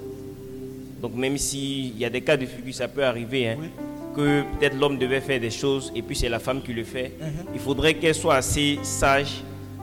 Donc 1.00 1.14
même 1.14 1.38
s'il 1.38 1.96
y 1.98 2.04
a 2.04 2.10
des 2.10 2.20
cas 2.22 2.36
de 2.36 2.46
figure, 2.46 2.74
ça 2.74 2.88
peut 2.88 3.04
arriver, 3.04 3.48
hein, 3.50 3.56
Oui. 3.60 3.68
que 4.16 4.42
peut-être 4.58 4.76
l'homme 4.78 4.98
devait 4.98 5.20
faire 5.20 5.38
des 5.40 5.50
choses 5.50 5.92
et 5.94 6.02
puis 6.02 6.16
c'est 6.16 6.28
la 6.28 6.38
femme 6.40 6.62
qui 6.62 6.72
le 6.72 6.82
fait. 6.84 7.12
Mhm. 7.20 7.26
Il 7.54 7.60
faudrait 7.60 7.94
qu'elle 7.94 8.14
soit 8.14 8.36
assez 8.36 8.78
sage 8.82 9.42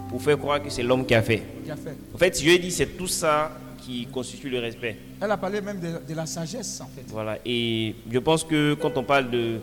pour 0.09 0.21
faire 0.21 0.37
croire 0.37 0.61
que 0.61 0.69
c'est 0.69 0.83
l'homme 0.83 1.05
qui 1.05 1.13
a 1.15 1.21
fait. 1.21 1.43
Qui 1.63 1.71
a 1.71 1.75
fait. 1.75 1.95
En 2.13 2.17
fait, 2.17 2.41
je 2.43 2.57
dit, 2.57 2.71
c'est 2.71 2.97
tout 2.97 3.07
ça 3.07 3.51
qui 3.91 4.07
constitue 4.07 4.49
le 4.49 4.59
respect. 4.59 4.95
Elle 5.21 5.31
a 5.31 5.37
parlé 5.37 5.61
même 5.61 5.79
de, 5.79 5.99
de 6.07 6.15
la 6.15 6.25
sagesse, 6.25 6.81
en 6.81 6.87
fait. 6.87 7.03
Voilà. 7.07 7.37
Et 7.45 7.95
je 8.09 8.19
pense 8.19 8.43
que 8.43 8.73
quand 8.75 8.95
on 8.97 9.03
parle 9.03 9.29
de, 9.29 9.57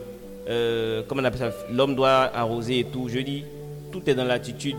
euh, 0.49 1.03
comment 1.07 1.23
on 1.23 1.25
appelle 1.25 1.41
ça, 1.41 1.53
l'homme 1.73 1.95
doit 1.95 2.31
arroser 2.35 2.81
et 2.81 2.85
tout, 2.85 3.09
je 3.09 3.21
dis, 3.21 3.45
tout 3.91 4.03
est 4.07 4.15
dans 4.15 4.25
l'attitude 4.25 4.77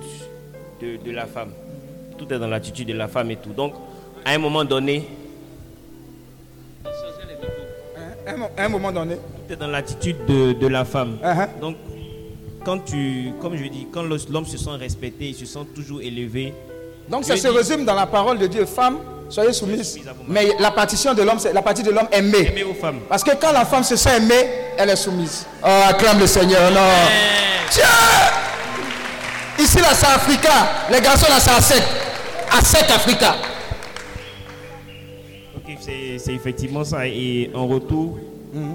de, 0.82 0.98
de 1.04 1.12
la 1.12 1.26
femme. 1.26 1.52
Tout 2.18 2.32
est 2.34 2.40
dans 2.40 2.48
l'attitude 2.48 2.88
de 2.88 2.94
la 2.94 3.08
femme 3.08 3.32
et 3.32 3.38
tout. 3.38 3.54
Donc, 3.54 3.74
à 4.24 4.32
un 4.32 4.38
moment 4.38 4.66
donné. 4.66 5.08
Hein, 6.86 8.02
un 8.28 8.38
mo- 8.38 8.52
un 8.58 8.70
moment 8.70 8.92
donné. 8.92 9.16
tout 9.16 9.54
est 9.54 9.58
dans 9.58 9.68
l'attitude 9.68 10.18
de, 10.28 10.54
de 10.54 10.68
la 10.68 10.86
femme. 10.86 11.18
Uh-huh. 11.24 11.60
Donc, 11.60 11.78
quand 12.64 12.80
tu, 12.80 13.32
comme 13.42 13.56
je 13.56 13.66
dis, 13.66 13.88
quand 13.92 14.04
l'homme 14.04 14.46
se 14.46 14.58
sent 14.58 14.76
respecté, 14.78 15.30
il 15.30 15.36
se 15.36 15.46
sent 15.46 15.66
toujours 15.74 16.02
élevé. 16.02 16.54
Donc 17.10 17.24
ça 17.26 17.36
se 17.36 17.48
résume 17.48 17.86
dans 17.86 17.96
la 17.96 18.06
parole 18.06 18.38
de 18.38 18.46
Dieu. 18.46 18.66
Femme, 18.66 19.00
soyez 19.30 19.54
soumise. 19.54 19.94
Soumise. 19.94 20.10
Mais 20.28 20.48
la 20.60 20.72
partition 20.72 21.14
de 21.14 21.22
l'homme, 21.24 21.40
c'est 21.40 21.54
la 21.54 21.62
partie 21.62 21.84
de 21.84 21.92
l'homme 21.92 22.08
aimée. 22.12 22.48
Aimé 22.52 22.64
aux 22.64 22.74
femmes. 22.74 23.00
Parce 23.08 23.24
que 23.24 23.32
quand 23.40 23.52
la 23.52 23.66
femme 23.66 23.84
se 23.84 23.96
sent 23.96 24.18
aimée, 24.18 24.50
elle 24.78 24.90
est 24.90 24.96
soumise. 24.96 25.46
Oh, 25.64 25.68
acclame 25.88 26.20
le 26.20 26.28
Seigneur. 26.28 26.72
Non. 26.72 26.80
Tiens 27.72 27.86
Ici, 29.60 29.78
là, 29.78 29.94
c'est 29.94 30.08
Africa. 30.08 30.52
Les 30.92 31.02
garçons, 31.02 31.28
là, 31.30 31.40
c'est 31.40 31.52
à 31.52 31.62
7. 31.62 31.84
À 32.58 32.64
7 32.64 32.84
Africa. 32.92 33.36
Ok, 35.58 35.78
c'est 36.18 36.34
effectivement 36.34 36.84
ça. 36.84 37.06
Et 37.08 37.52
en 37.54 37.68
retour, 37.68 38.18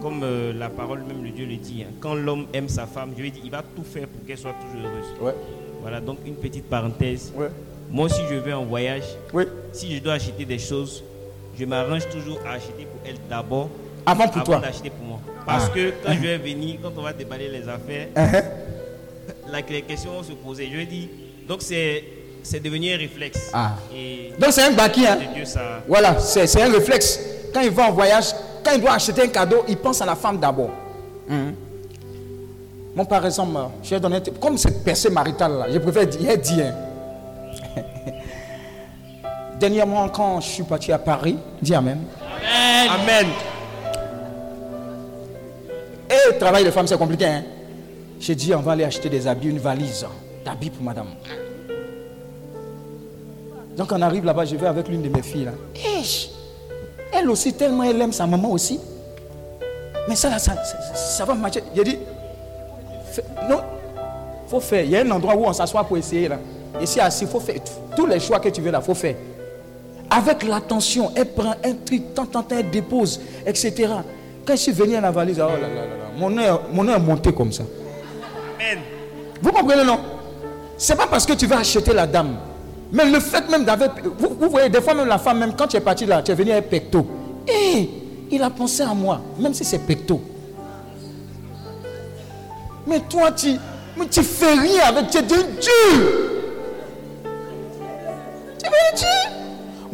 comme 0.02 0.20
euh, 0.22 0.52
la 0.52 0.68
parole 0.68 1.02
même 1.02 1.22
de 1.22 1.28
Dieu 1.34 1.46
le 1.46 1.56
dit, 1.56 1.82
hein, 1.82 1.92
quand 2.00 2.14
l'homme 2.14 2.46
aime 2.52 2.68
sa 2.68 2.86
femme, 2.86 3.12
Dieu 3.16 3.28
dit, 3.30 3.40
il 3.44 3.50
va 3.50 3.62
tout 3.74 3.82
faire 3.82 4.06
pour 4.06 4.24
qu'elle 4.26 4.38
soit 4.38 4.54
toujours 4.60 4.86
heureuse. 4.88 5.06
Ouais. 5.20 5.34
Voilà, 5.80 6.00
donc 6.00 6.18
une 6.26 6.36
petite 6.36 6.68
parenthèse. 6.68 7.32
Ouais. 7.34 7.48
Moi, 7.90 8.08
si 8.08 8.22
je 8.28 8.34
vais 8.34 8.52
en 8.52 8.64
voyage, 8.64 9.04
Oui. 9.32 9.44
si 9.72 9.94
je 9.96 10.02
dois 10.02 10.14
acheter 10.14 10.44
des 10.44 10.58
choses, 10.58 11.02
je 11.58 11.64
m'arrange 11.64 12.08
toujours 12.08 12.38
à 12.46 12.52
acheter 12.54 12.86
pour 12.90 13.00
elle 13.06 13.16
d'abord, 13.30 13.68
Avant 14.06 14.26
pour 14.26 14.36
avant 14.36 14.44
toi. 14.44 14.58
d'acheter 14.58 14.90
pour 14.90 15.06
moi. 15.06 15.20
Parce 15.46 15.66
Ah. 15.66 15.74
que 15.74 15.92
quand 16.04 16.12
je 16.12 16.18
vais 16.20 16.38
venir, 16.38 16.78
quand 16.82 16.92
on 16.96 17.02
va 17.02 17.12
déballer 17.12 17.48
les 17.48 17.68
affaires, 17.68 18.08
Uh-huh. 18.16 18.42
la, 19.50 19.60
les 19.60 19.82
questions 19.82 20.12
vont 20.12 20.22
se 20.22 20.32
poser. 20.32 20.68
Je 20.72 20.80
dis, 20.86 21.08
donc 21.48 21.62
c'est 21.62 22.04
c'est 22.42 22.60
devenu 22.60 22.92
un 22.92 22.98
réflexe. 22.98 23.50
Ah. 23.54 23.72
Et 23.94 24.32
Donc 24.38 24.52
c'est 24.52 24.62
un 24.62 24.72
baki. 24.72 25.06
Hein? 25.06 25.18
Dieu, 25.34 25.44
ça. 25.46 25.82
Voilà, 25.88 26.18
c'est 26.18 26.46
c'est 26.46 26.62
un 26.62 26.70
réflexe. 26.72 27.18
Quand 27.54 27.60
il 27.60 27.70
va 27.70 27.88
en 27.88 27.92
voyage, 27.92 28.32
quand 28.64 28.72
il 28.74 28.80
doit 28.80 28.92
acheter 28.94 29.22
un 29.22 29.28
cadeau, 29.28 29.64
il 29.68 29.76
pense 29.76 30.02
à 30.02 30.06
la 30.06 30.14
femme 30.16 30.38
d'abord. 30.38 30.70
Mhm. 31.28 31.54
Moi, 32.96 33.04
par 33.06 33.24
exemple, 33.26 33.58
je 33.82 33.90
vais 33.90 34.00
donner, 34.00 34.16
un 34.16 34.20
tip. 34.20 34.38
comme 34.38 34.56
cette 34.58 34.84
percée 34.84 35.10
maritale 35.10 35.52
là, 35.58 35.66
je 35.72 35.78
préfère 35.78 36.06
dire, 36.06 36.38
dit, 36.38 36.62
hein. 36.62 36.74
Dernièrement, 39.58 40.08
quand 40.08 40.40
je 40.40 40.48
suis 40.48 40.62
parti 40.62 40.92
à 40.92 40.98
Paris, 40.98 41.36
dis 41.62 41.74
Amen. 41.74 42.00
Amen. 42.90 43.26
Et 46.10 46.32
le 46.32 46.38
travail 46.38 46.64
de 46.64 46.70
femme, 46.70 46.86
c'est 46.86 46.98
compliqué. 46.98 47.26
Hein? 47.26 47.42
J'ai 48.20 48.34
dit, 48.34 48.54
on 48.54 48.60
va 48.60 48.72
aller 48.72 48.84
acheter 48.84 49.08
des 49.08 49.26
habits, 49.26 49.48
une 49.48 49.58
valise 49.58 50.06
d'habits 50.44 50.70
pour 50.70 50.82
madame. 50.82 51.08
Donc, 53.76 53.90
on 53.92 54.00
arrive 54.02 54.24
là-bas, 54.24 54.44
je 54.44 54.56
vais 54.56 54.66
avec 54.66 54.88
l'une 54.88 55.02
de 55.02 55.08
mes 55.08 55.22
filles. 55.22 55.46
Là. 55.46 55.52
Eh, 55.74 56.02
elle 57.12 57.28
aussi, 57.30 57.52
tellement 57.54 57.82
elle 57.82 58.00
aime 58.00 58.12
sa 58.12 58.26
maman 58.26 58.50
aussi. 58.50 58.78
Mais 60.08 60.16
ça, 60.16 60.30
là, 60.30 60.38
ça, 60.38 60.54
ça, 60.64 60.94
ça 60.94 61.24
va 61.24 61.34
marcher. 61.34 61.62
J'ai 61.74 61.84
dit, 61.84 61.98
non, 63.48 63.60
faut 64.46 64.60
faire. 64.60 64.84
Il 64.84 64.90
y 64.90 64.96
a 64.96 65.00
un 65.00 65.10
endroit 65.10 65.34
où 65.34 65.44
on 65.44 65.52
s'assoit 65.52 65.84
pour 65.84 65.96
essayer. 65.96 66.28
Là. 66.28 66.38
Ici, 66.80 67.00
assis, 67.00 67.24
il 67.24 67.30
faut 67.30 67.40
faire. 67.40 67.56
Tous 67.96 68.06
les 68.06 68.20
choix 68.20 68.38
que 68.40 68.48
tu 68.48 68.60
veux 68.60 68.70
là, 68.70 68.80
faut 68.80 68.94
faire. 68.94 69.16
Avec 70.16 70.44
l'attention, 70.44 71.10
elle 71.16 71.32
prend 71.32 71.54
un 71.64 71.72
truc, 71.84 72.14
tant, 72.14 72.26
tant, 72.26 72.42
tant, 72.42 72.56
elle 72.56 72.70
dépose, 72.70 73.20
etc. 73.44 73.88
Quand 74.46 74.54
je 74.54 74.60
suis 74.60 74.72
venu 74.72 74.94
à 74.94 75.00
la 75.00 75.10
valise, 75.10 75.40
oh 75.40 75.48
là 75.48 75.58
là 75.58 75.68
là 75.68 75.86
là, 75.86 76.04
mon 76.16 76.30
nez, 76.30 76.48
mon 76.72 76.86
est 76.88 76.98
monté 76.98 77.32
comme 77.32 77.50
ça. 77.50 77.64
Vous 79.42 79.50
comprenez, 79.50 79.84
non? 79.84 79.98
C'est 80.76 80.96
pas 80.96 81.08
parce 81.08 81.26
que 81.26 81.32
tu 81.32 81.46
vas 81.46 81.58
acheter 81.58 81.92
la 81.92 82.06
dame. 82.06 82.36
Mais 82.92 83.10
le 83.10 83.18
fait 83.18 83.48
même 83.50 83.64
d'avoir. 83.64 83.90
Vous, 84.18 84.36
vous 84.40 84.48
voyez, 84.50 84.68
des 84.68 84.80
fois, 84.80 84.94
même 84.94 85.08
la 85.08 85.18
femme, 85.18 85.38
même 85.38 85.54
quand 85.56 85.66
tu 85.66 85.76
es 85.76 85.80
parti 85.80 86.06
là, 86.06 86.22
tu 86.22 86.30
es 86.30 86.34
venu 86.34 86.52
avec 86.52 86.70
pecto. 86.70 87.04
Hé, 87.48 87.90
il 88.30 88.42
a 88.42 88.50
pensé 88.50 88.82
à 88.82 88.94
moi, 88.94 89.20
même 89.38 89.52
si 89.52 89.64
c'est 89.64 89.78
pecto. 89.78 90.20
Mais 92.86 93.00
toi, 93.00 93.32
tu, 93.32 93.56
mais 93.96 94.06
tu 94.06 94.22
fais 94.22 94.54
rien 94.54 94.84
avec. 94.86 95.10
Tu 95.10 95.18
es 95.18 95.22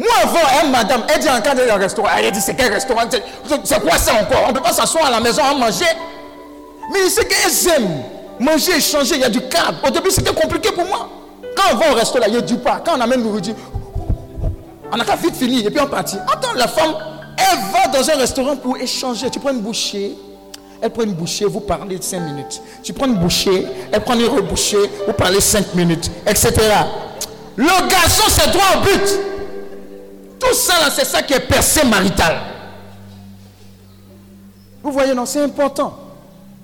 Moi, 0.01 0.09
avant, 0.23 0.39
hein, 0.39 0.69
madame, 0.73 1.03
elle 1.13 1.21
dit 1.21 1.29
en 1.29 1.41
cas 1.43 1.55
de 1.55 1.61
restaurant. 1.61 2.09
Elle 2.17 2.33
dit 2.33 2.41
c'est 2.41 2.55
quel 2.55 2.73
restaurant? 2.73 3.03
C'est- 3.11 3.81
quoi 3.81 3.99
ça 3.99 4.15
encore? 4.15 4.45
On 4.47 4.49
ne 4.49 4.55
peut 4.55 4.63
pas 4.63 4.73
s'asseoir 4.73 5.05
à 5.07 5.11
la 5.11 5.21
maison 5.21 5.43
à 5.45 5.53
manger. 5.53 5.85
Mais 6.91 7.11
c'est 7.11 7.27
qu'elles 7.29 7.75
aiment 7.75 8.03
manger, 8.39 8.77
échanger, 8.79 9.17
il 9.17 9.21
y 9.21 9.25
a 9.25 9.29
du 9.29 9.43
cadre. 9.43 9.75
Au 9.87 9.91
début, 9.91 10.11
c'était 10.11 10.33
compliqué 10.33 10.73
pour 10.73 10.87
moi. 10.87 11.07
Quand 11.55 11.75
on 11.75 11.77
va 11.77 11.93
au 11.93 12.19
là, 12.19 12.25
il 12.29 12.35
y 12.35 12.39
a 12.39 12.41
du 12.41 12.57
pas. 12.57 12.81
Quand 12.85 12.97
on 12.97 13.01
amène 13.01 13.23
nourriture, 13.23 13.55
on 14.91 14.99
a 14.99 15.05
qu'à 15.05 15.17
vite 15.17 15.37
finir 15.37 15.67
et 15.67 15.71
puis 15.71 15.81
on 15.81 15.87
partit. 15.87 16.17
Attends, 16.33 16.55
la 16.57 16.67
femme, 16.67 16.95
elle 17.37 17.59
va 17.71 17.99
dans 17.99 18.11
un 18.11 18.17
restaurant 18.17 18.57
pour 18.57 18.79
échanger. 18.79 19.29
Tu 19.29 19.39
prends 19.39 19.51
une 19.51 19.61
bouchée, 19.61 20.17
elle 20.81 20.91
prend 20.91 21.03
une 21.03 21.13
bouchée, 21.13 21.45
vous 21.45 21.61
parlez 21.61 21.99
5 22.01 22.21
minutes. 22.21 22.63
Tu 22.83 22.95
prends 22.95 23.07
une 23.07 23.17
bouchée, 23.17 23.67
elle 23.93 24.01
prend 24.01 24.15
une 24.15 24.25
rebouchée, 24.27 24.91
vous 25.07 25.13
parlez 25.13 25.43
5 25.43 25.75
minutes, 25.75 26.11
etc. 26.27 26.53
Le 27.57 27.67
garçon, 27.89 28.23
c'est 28.29 28.51
droit 28.51 28.65
au 28.77 28.81
but. 28.81 29.30
Tout 30.41 30.55
ça, 30.55 30.91
c'est 30.91 31.05
ça 31.05 31.22
qui 31.22 31.34
est 31.34 31.47
percé 31.47 31.86
marital. 31.86 32.38
Vous 34.82 34.91
voyez, 34.91 35.14
non, 35.14 35.26
c'est 35.26 35.43
important. 35.43 35.97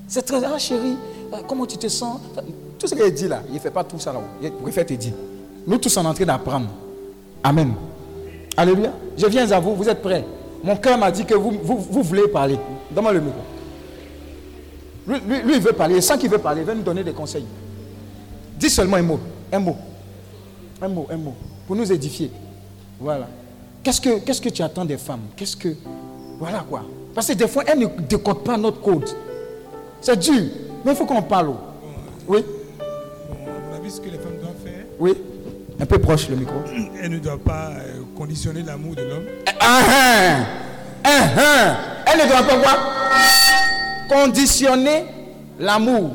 C'est 0.08 0.22
très. 0.22 0.42
Ah, 0.44 0.58
chérie, 0.58 0.96
euh, 1.32 1.36
comment 1.46 1.66
tu 1.66 1.76
te 1.76 1.88
sens? 1.88 2.20
Tout 2.78 2.86
ce 2.86 2.94
qu'il 2.94 3.12
dit 3.12 3.28
là, 3.28 3.42
il 3.48 3.54
ne 3.54 3.58
fait 3.58 3.70
pas 3.70 3.84
tout 3.84 3.98
ça 3.98 4.12
là. 4.12 4.20
Il 4.42 4.50
préfère 4.52 4.86
te 4.86 4.94
dire. 4.94 5.12
Nous 5.66 5.78
tous, 5.78 5.94
est 5.94 6.00
en 6.00 6.14
train 6.14 6.24
d'apprendre. 6.24 6.68
Amen. 7.42 7.74
Alléluia. 8.56 8.92
Je 9.16 9.26
viens 9.26 9.50
à 9.50 9.60
vous, 9.60 9.74
vous 9.74 9.88
êtes 9.88 10.00
prêts? 10.00 10.24
Mon 10.62 10.76
cœur 10.76 10.96
m'a 10.96 11.10
dit 11.10 11.24
que 11.24 11.34
vous, 11.34 11.52
voulez 12.02 12.28
parler. 12.28 12.58
Donne-moi 12.90 13.12
le 13.12 13.20
micro. 13.20 13.40
Lui, 15.06 15.54
il 15.54 15.60
veut 15.60 15.72
parler. 15.72 15.96
Il 15.96 16.02
sent 16.02 16.18
qu'il 16.18 16.30
veut 16.30 16.38
parler. 16.38 16.62
Il 16.62 16.66
veut 16.66 16.74
nous 16.74 16.82
donner 16.82 17.04
des 17.04 17.12
conseils. 17.12 17.44
Dis 18.58 18.70
seulement 18.70 18.96
un 18.96 19.02
mot. 19.02 19.20
Un 19.52 19.58
mot. 19.58 19.76
Un 20.80 20.88
mot, 20.88 21.06
un 21.10 21.16
mot. 21.16 21.34
Pour 21.66 21.76
nous 21.76 21.92
édifier. 21.92 22.30
Voilà. 22.98 23.28
Qu'est-ce 23.86 24.00
que, 24.00 24.18
qu'est-ce 24.18 24.40
que 24.40 24.48
tu 24.48 24.62
attends 24.62 24.84
des 24.84 24.96
femmes? 24.96 25.20
Qu'est-ce 25.36 25.56
que. 25.56 25.68
Voilà 26.40 26.66
quoi. 26.68 26.82
Parce 27.14 27.28
que 27.28 27.34
des 27.34 27.46
fois, 27.46 27.62
elles 27.68 27.78
ne 27.78 27.86
décodent 27.86 28.42
pas 28.42 28.56
notre 28.56 28.80
code. 28.80 29.08
C'est 30.00 30.18
dur. 30.18 30.42
Mais 30.84 30.90
il 30.90 30.96
faut 30.96 31.06
qu'on 31.06 31.22
parle. 31.22 31.54
Oui, 32.26 32.44
Bon, 33.28 33.36
à 33.36 33.70
mon 33.70 33.76
avis, 33.76 33.92
ce 33.92 34.00
que 34.00 34.10
les 34.10 34.18
femmes 34.18 34.38
doivent 34.40 34.56
faire, 34.64 34.84
oui. 34.98 35.12
Un 35.78 35.86
peu 35.86 36.00
proche 36.00 36.28
le 36.28 36.34
micro. 36.34 36.56
elles 37.00 37.12
ne 37.12 37.20
doivent 37.20 37.38
pas 37.38 37.74
euh, 37.78 38.00
conditionner 38.16 38.64
l'amour 38.64 38.96
de 38.96 39.02
l'homme. 39.02 39.26
Ah, 39.46 39.52
ah, 39.60 40.36
ah, 41.04 41.10
ah. 41.38 41.76
Elle 42.12 42.24
ne 42.24 42.28
doit 42.28 42.42
pas 42.42 42.58
quoi? 42.58 42.78
Conditionner 44.08 45.04
l'amour. 45.60 46.10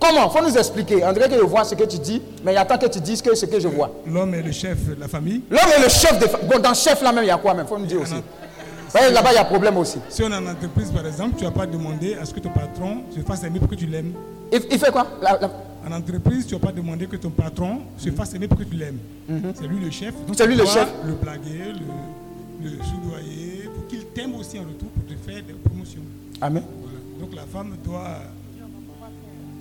Comment? 0.00 0.28
Faut 0.30 0.42
nous 0.42 0.56
expliquer. 0.56 1.04
André, 1.04 1.28
que 1.28 1.34
je 1.36 1.40
vois 1.40 1.64
ce 1.64 1.74
que 1.74 1.84
tu 1.84 1.98
dis, 1.98 2.20
mais 2.44 2.52
il 2.52 2.56
attend 2.58 2.76
que 2.78 2.86
tu 2.86 3.00
dises 3.00 3.22
que 3.22 3.34
ce 3.34 3.46
que 3.46 3.58
je 3.58 3.68
vois. 3.68 3.90
L'homme 4.06 4.34
est 4.34 4.42
le 4.42 4.52
chef 4.52 4.84
de 4.94 5.00
la 5.00 5.08
famille. 5.08 5.40
L'homme 5.50 5.70
est 5.78 5.82
le 5.82 5.88
chef 5.88 6.18
de. 6.18 6.26
Bon, 6.46 6.58
dans 6.60 6.74
chef 6.74 7.00
là 7.02 7.12
même, 7.12 7.24
il 7.24 7.28
y 7.28 7.30
a 7.30 7.38
quoi 7.38 7.54
même? 7.54 7.66
Faut 7.66 7.78
nous 7.78 7.86
dire 7.86 8.00
aussi. 8.00 8.14
Là-bas, 8.94 9.30
il 9.32 9.34
y 9.34 9.38
a 9.38 9.44
problème 9.44 9.76
aussi. 9.76 9.98
Si 10.08 10.22
on 10.22 10.30
est 10.30 10.36
en 10.36 10.46
entreprise, 10.46 10.90
par 10.90 11.06
exemple, 11.06 11.34
tu 11.38 11.44
n'as 11.44 11.50
pas 11.50 11.66
demandé 11.66 12.14
à 12.14 12.24
ce 12.24 12.32
que 12.32 12.40
ton 12.40 12.48
patron 12.50 13.02
se 13.14 13.20
fasse 13.20 13.42
aimer 13.44 13.58
pour 13.58 13.68
que 13.68 13.74
tu 13.74 13.86
l'aimes. 13.86 14.12
Il, 14.52 14.60
il 14.70 14.78
fait 14.78 14.90
quoi? 14.90 15.06
La- 15.20 15.38
la- 15.38 15.50
En 15.86 15.92
entreprise, 15.92 16.46
tu 16.46 16.54
n'as 16.54 16.60
pas 16.60 16.72
demandé 16.72 17.06
que 17.06 17.16
ton 17.16 17.30
patron 17.30 17.80
se 17.98 18.10
fasse 18.10 18.34
aimer 18.34 18.48
pour 18.48 18.58
que 18.58 18.64
tu 18.64 18.74
l'aimes. 18.74 18.98
C'est 19.54 19.66
lui 19.66 19.84
le 19.84 19.90
chef. 19.90 20.14
Donc 20.14 20.28
Mhm. 20.30 20.34
C'est 20.36 20.46
lui 20.46 20.56
le 20.56 20.64
chef. 20.66 20.88
Le 21.04 21.12
blaguer, 21.12 21.72
le, 22.62 22.70
le 22.70 22.76
soudoyer, 22.84 23.68
pour 23.74 23.86
qu'il 23.86 24.04
t'aime 24.06 24.34
aussi 24.36 24.58
en 24.58 24.62
retour 24.62 24.88
pour 24.88 25.04
te 25.04 25.30
faire 25.30 25.42
des 25.42 25.52
promotions. 25.64 26.00
Amen. 26.40 26.62
Voilà. 26.80 26.98
Donc 27.20 27.34
la 27.34 27.42
femme 27.52 27.76
doit 27.84 28.18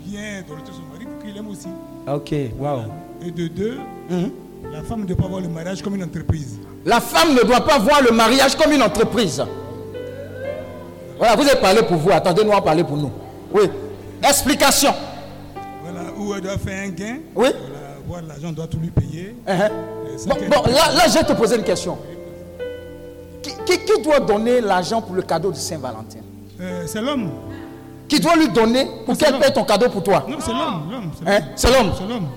bien 0.06 0.41
donner 0.47 0.62
son 0.68 0.93
mari 0.93 1.06
pour 1.06 1.24
qu'il 1.26 1.38
aime 1.38 1.47
aussi. 1.49 1.68
Ok, 2.08 2.34
waouh. 2.60 2.82
Et 3.26 3.32
de 3.32 3.47
deux, 3.47 3.78
Mhm. 4.10 4.32
la 4.72 4.82
femme 4.84 5.01
ne 5.01 5.06
doit 5.06 5.16
pas 5.18 5.28
voir 5.28 5.41
le 5.41 5.47
mariage 5.47 5.82
comme 5.82 5.95
une 5.95 6.03
entreprise. 6.03 6.60
La 6.86 6.99
femme 7.01 7.34
ne 7.34 7.41
doit 7.43 7.62
pas 7.66 7.80
voir 7.80 8.01
le 8.01 8.12
mariage 8.16 8.56
comme 8.56 8.72
une 8.72 8.82
entreprise. 8.84 9.43
Voilà, 11.18 11.36
vous 11.36 11.43
avez 11.47 11.60
parlé 11.60 11.82
pour 11.84 11.97
vous. 11.97 12.12
Attendez-nous 12.12 12.51
à 12.53 12.62
parler 12.62 12.84
pour 12.84 12.97
nous. 12.97 13.12
Oui. 13.53 13.64
Explication. 14.22 14.93
Voilà, 15.84 16.01
où 16.18 16.34
elle 16.36 16.41
doit 16.41 16.58
faire 16.58 16.86
un 16.88 16.89
gain. 16.89 17.18
Oui. 17.36 17.47
Voilà, 18.08 18.28
l'argent, 18.28 18.47
on 18.49 18.51
doit 18.51 18.68
tout 18.68 18.78
lui 18.78 18.89
payer. 18.91 19.36
Uh-huh. 19.47 19.70
Bon, 20.28 20.62
là, 20.68 20.93
là, 20.95 21.08
je 21.08 21.14
vais 21.14 21.24
te 21.24 21.34
poser 21.34 21.56
une 21.56 21.64
question. 21.64 21.97
Qui, 23.41 23.51
qui- 23.66 23.80
qui 23.86 24.01
doit 24.03 24.20
donner 24.20 24.62
l'argent 24.62 25.01
pour 25.01 25.16
le 25.16 25.22
cadeau 25.24 25.51
de 25.51 25.56
Saint-Valentin? 25.56 26.20
Euh, 26.62 26.84
c'est 26.86 27.01
l'homme. 27.01 27.30
Qui 28.08 28.20
doit 28.20 28.36
lui 28.36 28.49
donner 28.49 28.88
pour 29.06 29.18
qu'elle 29.18 29.38
paye 29.39 29.51
ton 29.53 29.64
cadeau 29.64 29.89
pour 29.89 30.03
toi 30.03 30.26
Non, 30.30 30.38
c'est 30.39 30.51
l'homme. 30.51 30.91
l'homme, 30.91 31.12
c'est 31.20 31.28
Hein? 31.30 31.39
l'homme. 31.39 31.51
C'est 31.56 31.72
l'homme. 31.72 31.91
C'est 31.97 32.08
l'homme. 32.08 32.28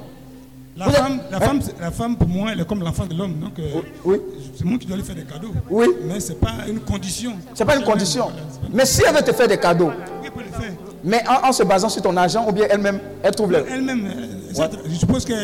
La 0.76 0.88
femme, 0.90 1.20
la, 1.30 1.36
Hein? 1.38 1.40
femme, 1.40 1.60
la 1.80 1.90
femme, 1.90 2.16
pour 2.16 2.28
moi, 2.28 2.50
elle 2.52 2.60
est 2.60 2.64
comme 2.64 2.82
l'enfant 2.84 3.04
de 3.04 3.12
l'homme. 3.14 3.34
Donc, 3.40 3.58
euh, 3.58 3.80
Oui. 4.04 4.16
c'est 4.56 4.64
moi 4.64 4.78
qui 4.78 4.86
dois 4.86 4.96
lui 4.96 5.02
faire 5.02 5.16
des 5.16 5.24
cadeaux. 5.24 5.50
Oui. 5.68 5.86
Mais 6.04 6.20
ce 6.20 6.28
n'est 6.30 6.38
pas 6.38 6.52
une 6.68 6.78
condition. 6.80 7.32
C'est 7.52 7.64
pas 7.64 7.76
une 7.76 7.82
condition. 7.84 8.28
Mais 8.72 8.86
si 8.86 9.02
elle 9.06 9.12
veut 9.14 9.22
te 9.22 9.32
faire 9.32 9.48
des 9.48 9.58
cadeaux, 9.58 9.90
Elle 10.24 10.30
peut 10.30 10.38
le 10.40 10.52
faire. 10.62 10.72
mais 11.02 11.20
en, 11.28 11.48
en 11.48 11.52
se 11.52 11.64
basant 11.64 11.88
sur 11.88 12.00
ton 12.00 12.16
argent, 12.16 12.46
ou 12.48 12.52
bien 12.52 12.66
elle-même, 12.70 13.00
elle 13.24 13.34
trouve 13.34 13.50
le. 13.50 13.64
Elle-même, 13.68 14.06
euh, 14.06 14.64
je 14.88 14.94
suppose 14.94 15.24
que 15.24 15.34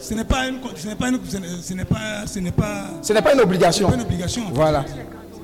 ce 0.00 0.14
n'est 0.14 0.24
pas 0.24 0.48
une, 0.48 0.56
ce 0.76 0.88
n'est 0.88 0.94
pas 0.94 1.08
une, 1.10 1.18
ce 1.28 1.36
n'est- 1.36 1.46
ce 1.62 1.74
n'est 1.74 1.84
pas, 1.84 1.98
ce 2.26 2.38
n'est 2.38 2.50
pas, 2.52 2.84
Ce 3.02 3.12
n'est 3.12 3.20
pas 3.22 3.32
une 3.34 3.38
ce 3.40 3.44
obligation. 3.44 3.88
n'est 3.90 3.96
pas 3.96 4.00
une 4.00 4.06
obligation. 4.06 4.42
Voilà. 4.54 4.82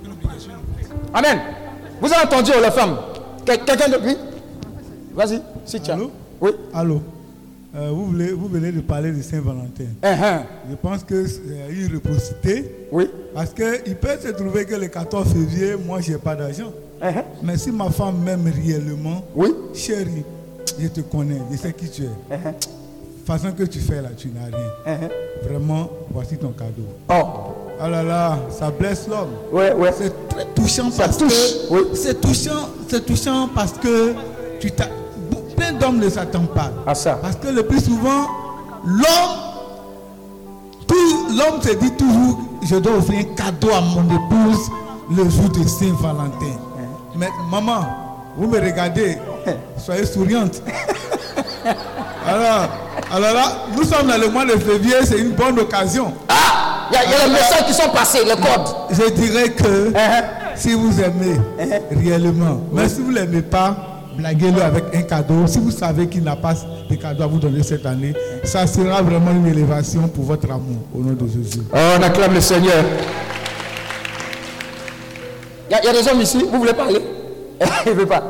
Une 0.03 0.13
obligation. 0.13 0.53
Amen. 1.13 1.39
Vous 2.01 2.11
avez 2.13 2.25
entendu, 2.25 2.53
oh, 2.57 2.61
la 2.63 2.71
femme 2.71 2.97
Quel- 2.97 3.08
Quelqu'un 3.57 3.89
de 3.89 4.05
lui 4.05 4.17
Vas-y, 5.15 5.41
si 5.65 5.81
tu 5.81 5.91
as. 5.91 5.95
Allô? 5.95 6.11
Oui. 6.41 6.51
Allô? 6.75 7.01
Euh, 7.75 7.91
vous, 7.93 8.07
voulez- 8.07 8.33
vous 8.33 8.47
venez 8.49 8.71
de 8.73 8.81
parler 8.83 9.11
de 9.11 9.23
Saint-Valentin. 9.23 9.85
Uh-huh. 10.03 10.41
Je 10.71 10.75
pense 10.77 11.03
que 11.03 11.27
c'est 11.27 11.41
une 11.71 11.87
réciprocité. 11.87 12.71
Oui. 12.93 13.09
Parce 13.35 13.53
qu'il 13.55 13.97
peut 13.97 14.19
se 14.23 14.29
trouver 14.29 14.65
que 14.67 14.75
le 14.75 14.89
14 14.89 15.33
février, 15.33 15.77
moi, 15.77 16.01
je 16.03 16.13
n'ai 16.13 16.19
pas 16.19 16.35
d'argent. 16.37 16.73
Uh-huh. 17.03 17.25
Mais 17.43 17.57
si 17.57 17.71
ma 17.73 17.89
femme 17.91 18.19
m'aime 18.23 18.51
réellement, 18.65 19.25
Oui. 19.35 19.55
chérie, 19.75 20.25
je 20.79 20.89
te 20.89 21.01
connais, 21.01 21.41
je 21.51 21.57
sais 21.57 21.73
qui 21.73 21.89
tu 21.89 22.03
es. 22.03 22.07
Uh-huh. 22.35 22.53
façon 23.27 23.53
que 23.53 23.63
tu 23.65 23.79
fais 23.79 24.03
là, 24.03 24.11
tu 24.17 24.29
n'as 24.29 24.45
rien. 24.57 25.09
Vraiment, 25.43 25.89
voici 26.11 26.37
ton 26.37 26.51
cadeau. 26.51 26.87
Oh. 27.11 27.53
Ah 27.81 27.89
là 27.89 28.03
là, 28.03 28.39
ça 28.51 28.71
blesse 28.71 29.07
l'homme. 29.09 29.29
Ouais, 29.53 29.73
ouais. 29.73 29.93
C'est 29.97 30.29
très 30.29 30.45
touchant 30.47 30.91
Ça 30.91 31.05
parce 31.05 31.19
touche, 31.19 31.29
que 31.33 31.73
oui. 31.75 31.81
c'est 31.95 32.21
touchant, 32.21 32.69
c'est 32.89 33.07
touchant 33.07 33.49
parce 33.55 33.73
que 33.73 34.15
tu 34.61 34.71
t'as- 34.73 34.89
plein 35.57 35.73
d'hommes 35.73 35.99
ne 35.99 36.09
s'attendent 36.09 36.51
pas. 36.51 36.71
À 36.87 36.95
ça. 36.95 37.19
Parce 37.23 37.37
que 37.37 37.49
le 37.49 37.63
plus 37.65 37.85
souvent, 37.85 38.27
l'homme, 38.85 39.37
l'homme 41.37 41.63
se 41.63 41.75
dit 41.75 41.93
toujours, 41.93 42.39
je 42.69 42.77
dois 42.77 42.95
offrir 42.97 43.21
un 43.21 43.35
cadeau 43.35 43.69
à 43.73 43.81
mon 43.81 44.05
épouse 44.05 44.71
le 45.11 45.29
jour 45.31 45.49
de 45.51 45.63
Saint-Valentin. 45.69 46.59
Mais 47.17 47.29
maman, 47.51 47.85
vous 48.37 48.47
me 48.49 48.59
regardez, 48.59 49.19
soyez 49.79 50.05
souriante. 50.05 50.63
Alors, 52.29 52.69
alors 53.13 53.35
là, 53.35 53.53
nous 53.77 53.85
sommes 53.85 54.07
dans 54.09 54.19
le 54.19 54.29
mois 54.29 54.45
de 54.45 54.51
février, 54.53 54.97
c'est 55.05 55.19
une 55.19 55.31
bonne 55.31 55.59
occasion. 55.59 56.13
Ah 56.29 56.89
Il 56.91 56.95
y 56.95 56.99
a, 56.99 57.05
il 57.05 57.11
y 57.11 57.15
a 57.15 57.27
les 57.27 57.33
messages 57.33 57.67
qui 57.67 57.73
sont 57.73 57.89
passés, 57.91 58.25
les 58.25 58.35
codes. 58.35 58.75
Je 58.91 59.11
dirais 59.13 59.51
que 59.51 59.91
Uh-huh. 59.93 60.25
si 60.55 60.73
vous 60.75 61.01
aimez 61.01 61.39
réellement, 61.91 62.61
mais 62.73 62.89
si 62.89 63.01
vous 63.01 63.11
ne 63.11 63.17
l'aimez 63.21 63.43
pas, 63.43 63.77
blaguez-le 64.17 64.61
avec 64.63 64.85
un 64.95 65.03
cadeau. 65.03 65.47
Si 65.47 65.59
vous 65.59 65.71
savez 65.71 66.07
qu'il 66.09 66.23
n'a 66.25 66.37
pas 66.37 66.55
de 66.91 66.95
cadeau 66.97 67.23
à 67.23 67.27
vous 67.27 67.39
donner 67.39 67.63
cette 67.63 67.87
année, 67.87 68.15
ça 68.45 68.67
sera 68.67 69.01
vraiment 69.03 69.31
une 69.31 69.47
élévation 69.47 70.09
pour 70.09 70.25
votre 70.25 70.47
amour 70.51 70.83
au 70.95 70.99
nom 70.99 71.13
de 71.13 71.27
Jésus. 71.29 71.61
Oh, 71.73 71.77
on 71.99 72.03
acclame 72.03 72.35
le 72.35 72.41
Seigneur. 72.41 72.85
Il 75.71 75.73
y, 75.73 75.75
a- 75.77 75.81
il 75.83 75.87
y 75.87 75.89
a 75.89 76.03
des 76.03 76.09
hommes 76.09 76.21
ici, 76.21 76.45
vous 76.51 76.59
voulez 76.59 76.73
parler? 76.73 77.01
Il 77.87 77.93
ne 77.93 77.97
veut 77.99 78.07
pas. 78.07 78.23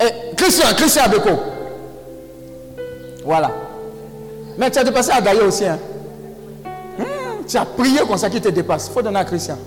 Eh, 0.00 0.34
Christian, 0.36 0.68
Christian 0.76 1.04
Abeko. 1.04 1.30
Voilà. 3.24 3.50
Mais 4.58 4.70
tu 4.70 4.78
as 4.78 4.84
dépassé 4.84 5.10
à 5.10 5.20
Gaïa 5.20 5.42
aussi. 5.44 5.64
Hein? 5.66 5.78
Hmm, 6.98 7.44
tu 7.48 7.56
as 7.56 7.64
prié 7.64 7.98
comme 8.06 8.16
ça 8.18 8.28
qu'il 8.30 8.40
te 8.40 8.48
dépasse. 8.48 8.88
Il 8.88 8.92
faut 8.92 9.02
donner 9.02 9.18
à 9.18 9.24
Christian. 9.24 9.58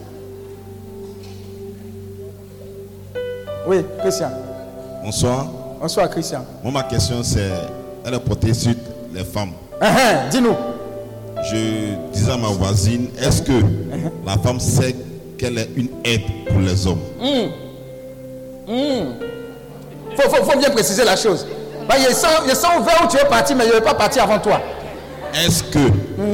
Oui, 3.68 3.84
Christian. 4.00 4.30
Bonsoir. 5.04 5.48
Bonsoir, 5.82 6.10
Christian. 6.10 6.46
Moi, 6.64 6.72
ma 6.72 6.84
question, 6.84 7.22
c'est, 7.24 7.52
elle 8.06 8.14
est 8.14 8.20
portée 8.20 8.54
sur 8.54 8.72
les 9.14 9.24
femmes. 9.24 9.52
Hein, 9.82 9.88
hein, 9.98 10.16
Dis-nous. 10.32 10.56
Je 11.52 11.96
disais 12.14 12.32
à 12.32 12.38
ma 12.38 12.48
voisine, 12.48 13.10
est-ce 13.22 13.42
que 13.44 13.52
la 14.26 14.38
femme 14.40 14.60
sait 14.60 14.96
qu'elle 15.38 15.58
est 15.60 15.70
une 15.76 15.90
aide 16.04 16.22
pour 16.48 16.60
les 16.60 16.88
hommes? 16.88 17.00
Il 17.22 17.52
faut, 20.16 20.30
faut- 20.30 20.44
faut 20.44 20.58
bien 20.58 20.70
préciser 20.72 21.04
la 21.06 21.16
chose. 21.16 21.46
Bah, 21.88 21.96
il 21.98 22.14
sent, 22.14 22.28
il 22.48 22.56
sent 22.56 22.68
ouvert 22.80 23.02
où 23.04 23.08
tu 23.08 23.18
es 23.18 23.26
parti, 23.26 23.56
mais 23.56 23.66
il 23.68 23.74
n'est 23.74 23.82
pas 23.82 23.94
parti 23.94 24.20
avant 24.20 24.40
toi. 24.40 24.60
Est-ce 25.34 25.64
que 25.64 25.80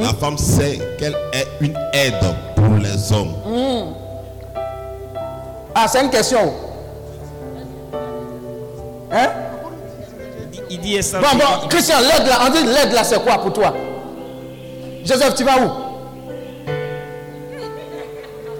la 0.02 0.12
femme 0.14 0.38
sait 0.38 0.78
qu'elle 0.98 1.16
est 1.32 1.46
une 1.60 1.76
aide 1.92 2.14
pour 2.56 2.76
les 2.78 3.12
hommes? 3.12 3.34
Ah, 5.74 5.86
c'est 5.88 6.02
une 6.02 6.10
question. 6.10 6.52
Hein? 9.12 9.28
Il- 10.52 10.60
Il 10.70 10.80
dit 10.80 11.02
ça. 11.02 11.18
Bon, 11.20 11.26
bon, 11.36 11.68
Christian, 11.68 11.96
l'aide 12.00 12.26
là, 12.26 12.38
on 12.46 12.50
dit 12.50 12.62
l'aide 12.64 12.92
là, 12.92 13.04
c'est 13.04 13.20
quoi 13.22 13.38
pour 13.38 13.52
toi? 13.52 13.74
Joseph, 15.04 15.34
tu 15.34 15.44
vas 15.44 15.58
où? 15.58 15.70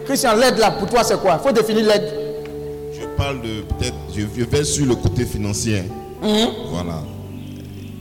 Christian, 0.07 0.35
l'aide 0.37 0.59
là, 0.59 0.71
pour 0.73 0.89
toi, 0.89 1.03
c'est 1.03 1.19
quoi? 1.21 1.39
Il 1.41 1.47
faut 1.47 1.53
définir 1.53 1.87
l'aide. 1.87 2.13
Je 2.93 3.07
parle 3.17 3.41
de 3.41 3.63
peut-être, 3.63 3.95
je, 4.15 4.21
je 4.21 4.45
vais 4.45 4.65
sur 4.65 4.87
le 4.87 4.95
côté 4.97 5.25
financier. 5.25 5.85
Voilà. 6.71 6.95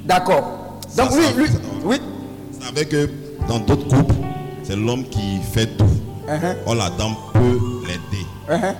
D'accord. 0.05 0.43
Donc, 0.97 1.09
Ça, 1.11 1.17
oui, 1.17 1.23
ça- 1.23 1.31
lui, 1.37 1.47
ça- 1.47 1.53
oui. 1.83 1.97
Vous 2.51 2.65
savez 2.65 2.85
que 2.85 3.09
dans 3.47 3.59
d'autres 3.59 3.87
couples, 3.87 4.15
c'est 4.63 4.75
l'homme 4.75 5.03
qui 5.05 5.39
fait 5.53 5.67
tout. 5.77 5.85
Uh-huh, 6.27 6.55
Or, 6.65 6.75
la 6.75 6.89
dame 6.91 7.15
peut 7.33 7.59
l'aider. 7.87 8.25
uh-huh. 8.49 8.75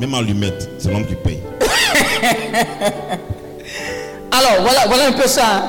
Même 0.00 0.14
allumette, 0.14 0.68
c'est 0.78 0.90
l'homme 0.90 1.06
qui 1.06 1.14
paye. 1.14 1.38
Alors, 4.30 4.62
voilà, 4.62 4.80
voilà 4.86 5.06
un 5.08 5.12
peu 5.12 5.26
ça. 5.26 5.42
hein. 5.46 5.62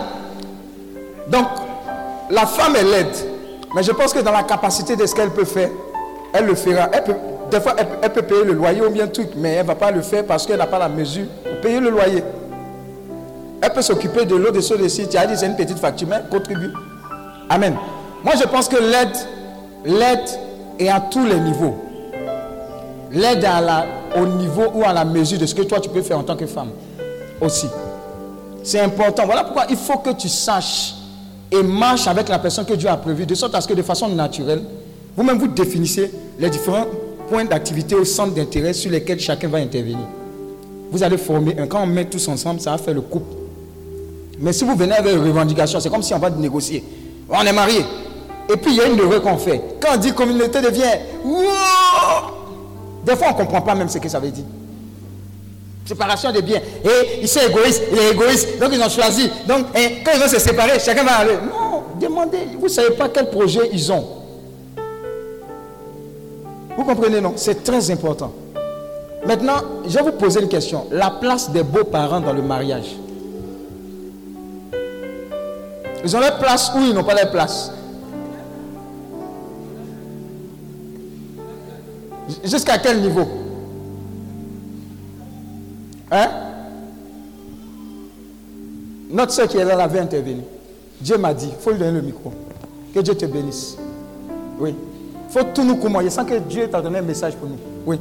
Donc, 1.30 1.46
la 2.30 2.46
femme, 2.46 2.76
elle 2.78 2.94
aide. 2.94 3.16
Mais 3.76 3.84
je 3.84 3.92
pense 3.92 4.14
que 4.14 4.20
dans 4.20 4.32
la 4.32 4.44
capacité 4.44 4.96
de 4.96 5.06
ce 5.06 5.14
qu'elle 5.16 5.30
peut 5.32 5.46
faire, 5.46 5.70
elle 6.34 6.46
le 6.46 6.56
fera. 6.56 6.90
Elle 6.94 7.04
peut, 7.04 7.16
des 7.52 7.60
fois, 7.62 7.76
elle, 7.78 7.88
peut- 7.88 7.98
elle 8.02 8.14
peut 8.14 8.22
payer 8.22 8.44
le 8.46 8.54
loyer 8.54 8.82
ou 8.82 8.90
bien 8.90 9.08
truc, 9.08 9.30
mais 9.36 9.54
elle 9.54 9.64
ne 9.64 9.68
va 9.68 9.76
pas 9.76 9.92
le 9.92 10.02
faire 10.02 10.26
parce 10.26 10.46
qu'elle 10.46 10.58
n'a 10.58 10.68
pas 10.68 10.80
la 10.80 10.90
mesure 10.90 11.26
pour 11.44 11.62
payer 11.62 11.80
le 11.80 11.90
loyer. 11.90 12.24
Elle 13.65 13.72
peut 13.72 13.81
s'occuper 13.81 14.26
de 14.26 14.35
l'eau, 14.35 14.52
de 14.52 14.60
ceux 14.60 14.77
de 14.77 14.90
ci. 14.90 15.07
Tu 15.07 15.15
as 15.15 15.26
dit, 15.26 15.38
c'est 15.38 15.45
une 15.45 15.56
petite 15.56 15.80
facture, 15.80 16.06
mais 16.10 16.18
contribue. 16.30 16.73
Amen. 17.49 17.73
Moi, 18.22 18.34
je 18.38 18.45
pense 18.45 18.68
que 18.68 18.76
l'aide, 18.76 19.15
l'aide 19.85 20.30
est 20.77 20.90
à 20.90 20.99
tous 20.99 21.26
les 21.26 21.40
niveaux. 21.40 21.77
L'aide 23.10 23.45
à 23.45 23.85
au 24.18 24.26
niveau 24.26 24.64
ou 24.73 24.84
à 24.84 24.91
la 24.91 25.06
mesure 25.06 25.40
de 25.40 25.45
ce 25.45 25.56
que 25.56 25.61
toi, 25.61 25.80
tu 25.80 25.90
peux 25.90 26.02
faire 26.02 26.19
en 26.19 26.23
tant 26.23 26.35
que 26.35 26.45
femme 26.45 26.72
aussi. 27.40 27.68
C'est 28.64 28.81
important. 28.81 29.23
Voilà 29.26 29.45
pourquoi 29.45 29.65
il 29.69 29.77
faut 29.77 29.99
que 29.99 30.11
tu 30.11 30.27
saches 30.27 30.95
et 31.49 31.64
marches 31.64 32.07
avec 32.07 32.27
la 32.27 32.40
personne 32.40 32.65
que 32.65 32.73
Dieu 32.73 32.90
a 32.90 32.98
prévue, 32.98 33.26
de 33.26 33.34
sorte 33.34 33.56
à 33.56 33.61
ce 33.61 33.68
que 33.69 33.73
de 33.73 33.81
façon 33.81 34.10
naturelle, 34.10 34.61
vous-même 35.15 35.38
vous 35.38 35.48
définissez 35.48 36.11
les 36.38 36.49
différents 36.49 36.88
points 37.30 37.45
d'activité 37.45 37.95
au 37.95 38.03
centre 38.03 38.34
d'intérêt 38.34 38.73
sur 38.73 38.91
lesquels 38.91 39.22
chacun 39.22 39.48
va 39.48 39.60
intervenir. 39.60 40.06
Vous 40.91 41.02
allez 41.02 41.18
former 41.18 41.57
un. 41.57 41.68
Quand 41.68 41.84
on 41.84 41.88
met 41.88 42.06
tous 42.06 42.27
ensemble, 42.27 42.60
ça 42.60 42.72
va 42.72 42.77
faire 42.77 42.94
le 42.94 43.02
couple. 43.02 43.43
Mais 44.40 44.54
si 44.54 44.64
vous 44.64 44.76
venez 44.76 44.94
avec 44.94 45.14
une 45.14 45.26
revendication, 45.26 45.80
c'est 45.80 45.90
comme 45.90 46.04
si 46.04 46.14
on 46.14 46.20
va 46.20 46.30
négocier. 46.30 46.84
On 47.30 47.42
est 47.42 47.54
mariés. 47.54 47.86
Et 48.50 48.58
puis 48.58 48.72
il 48.72 48.78
y 48.78 48.82
a 48.82 48.88
une 48.88 49.00
erreur 49.00 49.22
qu'on 49.22 49.38
fait. 49.38 49.62
Quand 49.80 49.96
on 49.96 49.98
dit 49.98 50.14
communauté 50.14 50.62
devient. 50.62 50.84
Des 53.06 53.16
fois, 53.16 53.28
on 53.30 53.32
ne 53.32 53.38
comprend 53.38 53.62
pas 53.62 53.76
même 53.76 53.90
ce 53.90 53.98
que 53.98 54.10
ça 54.10 54.20
veut 54.20 54.32
dire. 54.32 54.46
Séparation 55.86 56.32
des 56.32 56.42
biens. 56.42 56.62
Et 56.84 57.22
ils 57.22 57.28
sont 57.28 57.42
égoïstes, 57.42 57.84
il 57.92 57.98
est 57.98 58.12
égoïste. 58.12 58.60
Donc 58.60 58.70
ils 58.74 58.82
ont 58.82 58.90
choisi. 58.90 59.30
Donc 59.48 59.66
hein, 59.76 59.88
quand 60.04 60.12
ils 60.16 60.20
vont 60.20 60.28
se 60.28 60.40
séparer, 60.40 60.80
chacun 60.80 61.04
va 61.04 61.18
aller. 61.18 61.34
Non, 61.34 61.84
demandez. 62.00 62.48
Vous 62.58 62.66
ne 62.66 62.70
savez 62.70 62.92
pas 62.92 63.10
quel 63.10 63.30
projet 63.30 63.70
ils 63.72 63.92
ont. 63.92 64.06
Vous 66.76 66.84
comprenez, 66.84 67.22
non? 67.22 67.34
C'est 67.36 67.64
très 67.64 67.92
important. 67.92 68.32
Maintenant, 69.26 69.62
je 69.88 69.98
vais 69.98 70.04
vous 70.04 70.12
poser 70.14 70.42
une 70.42 70.50
question. 70.50 70.88
La 70.92 71.12
place 71.12 71.50
des 71.52 71.64
beaux-parents 71.64 72.20
dans 72.20 72.34
le 72.34 72.42
mariage. 72.42 72.96
Ils 76.04 76.16
ont 76.16 76.20
leur 76.20 76.38
place 76.38 76.72
ou 76.76 76.80
ils 76.80 76.94
n'ont 76.94 77.04
pas 77.04 77.14
leur 77.16 77.32
place 77.32 77.72
Jusqu'à 82.44 82.78
quel 82.78 83.02
niveau? 83.02 83.28
Hein? 86.12 86.30
Notre 89.10 89.32
soeur 89.34 89.48
qui 89.48 89.58
est 89.58 89.64
là, 89.66 89.82
avait 89.82 90.00
intervenu. 90.00 90.42
Dieu 91.00 91.18
m'a 91.18 91.34
dit, 91.34 91.48
il 91.48 91.62
faut 91.62 91.72
lui 91.72 91.80
donner 91.80 91.92
le 91.92 92.02
micro. 92.02 92.32
Que 92.94 93.00
Dieu 93.00 93.16
te 93.16 93.26
bénisse. 93.26 93.78
Oui. 94.60 94.74
Il 95.30 95.32
faut 95.34 95.44
tout 95.54 95.64
nous 95.64 95.76
commander. 95.78 96.10
Sans 96.10 96.26
que 96.26 96.40
Dieu 96.40 96.70
t'a 96.70 96.82
donné 96.82 97.00
un 97.00 97.04
message 97.04 97.36
pour 97.36 97.50
nous. 97.50 97.58
Oui. 97.86 98.00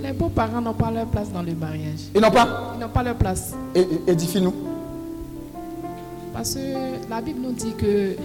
Les 0.00 0.12
beaux-parents 0.12 0.60
n'ont 0.60 0.74
pas 0.74 0.90
leur 0.90 1.06
place 1.06 1.30
dans 1.30 1.42
le 1.42 1.54
mariage. 1.54 2.00
Ils 2.14 2.20
n'ont 2.20 2.30
pas? 2.30 2.72
Ils 2.76 2.80
n'ont 2.80 2.88
pas 2.88 3.02
leur 3.02 3.14
place. 3.14 3.52
É- 3.74 3.80
é- 3.80 4.10
Édifie-nous. 4.12 4.52
Parce 6.32 6.54
que 6.54 6.60
la 7.10 7.20
Bible 7.20 7.40
nous 7.42 7.52
dit 7.52 7.74
que 7.76 8.16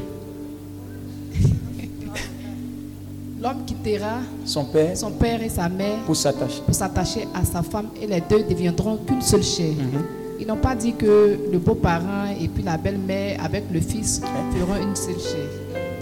l'homme 3.41 3.65
quittera 3.65 4.19
Son 4.45 4.65
père 4.65 4.95
son 4.97 5.11
père 5.11 5.41
et 5.43 5.49
sa 5.49 5.69
mère 5.69 5.97
pour 6.05 6.15
s'attacher. 6.15 6.61
pour 6.65 6.73
s'attacher 6.75 7.27
à 7.35 7.43
sa 7.43 7.61
femme 7.61 7.87
et 8.01 8.07
les 8.07 8.21
deux 8.21 8.43
deviendront 8.43 8.97
qu'une 9.05 9.21
seule 9.21 9.43
chair. 9.43 9.73
Mhm. 9.77 10.03
Ils 10.39 10.47
n'ont 10.47 10.55
pas 10.57 10.75
dit 10.75 10.93
que 10.93 11.37
le 11.51 11.57
beau-parent 11.57 12.27
et 12.39 12.47
puis 12.47 12.63
la 12.63 12.77
belle-mère 12.77 13.39
avec 13.43 13.65
le 13.71 13.81
fils 13.81 14.21
feront 14.57 14.81
une 14.81 14.95
seule 14.95 15.19
chair. 15.19 15.47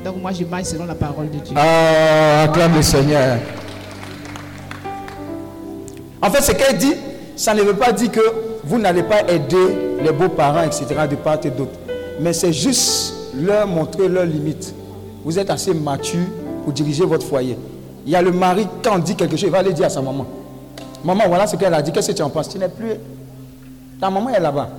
Donc 0.03 0.21
moi 0.21 0.31
je 0.31 0.43
marche 0.45 0.65
selon 0.65 0.85
la 0.85 0.95
parole 0.95 1.29
de 1.31 1.39
Dieu. 1.39 1.55
Ah, 1.55 2.43
acclame 2.43 2.75
le 2.75 2.81
Seigneur. 2.81 3.39
En 6.21 6.29
fait, 6.29 6.41
ce 6.41 6.51
qu'elle 6.53 6.77
dit, 6.77 6.93
ça 7.35 7.53
ne 7.53 7.61
veut 7.61 7.75
pas 7.75 7.91
dire 7.91 8.11
que 8.11 8.19
vous 8.63 8.79
n'allez 8.79 9.03
pas 9.03 9.21
aider 9.31 9.97
les 10.03 10.11
beaux-parents, 10.11 10.63
etc., 10.63 10.85
de 11.09 11.15
part 11.15 11.37
et 11.43 11.51
d'autre. 11.51 11.77
Mais 12.19 12.33
c'est 12.33 12.53
juste 12.53 13.13
leur 13.35 13.67
montrer 13.67 14.07
leurs 14.07 14.25
limites. 14.25 14.73
Vous 15.23 15.37
êtes 15.37 15.49
assez 15.49 15.73
mature 15.73 16.27
pour 16.63 16.73
diriger 16.73 17.03
votre 17.03 17.25
foyer. 17.25 17.57
Il 18.05 18.11
y 18.11 18.15
a 18.15 18.21
le 18.21 18.31
mari, 18.31 18.67
quand 18.83 18.95
on 18.95 18.99
dit 18.99 19.15
quelque 19.15 19.35
chose, 19.35 19.47
il 19.47 19.51
va 19.51 19.59
aller 19.59 19.73
dire 19.73 19.85
à 19.85 19.89
sa 19.89 20.01
maman. 20.01 20.25
Maman, 21.03 21.23
voilà 21.27 21.47
ce 21.47 21.55
qu'elle 21.55 21.73
a 21.73 21.81
dit. 21.81 21.91
Qu'est-ce 21.91 22.11
que 22.11 22.17
tu 22.17 22.21
en 22.21 22.29
penses? 22.29 22.49
Tu 22.49 22.57
n'es 22.57 22.69
plus. 22.69 22.93
Ta 23.99 24.09
maman 24.09 24.29
est 24.29 24.39
là-bas. 24.39 24.69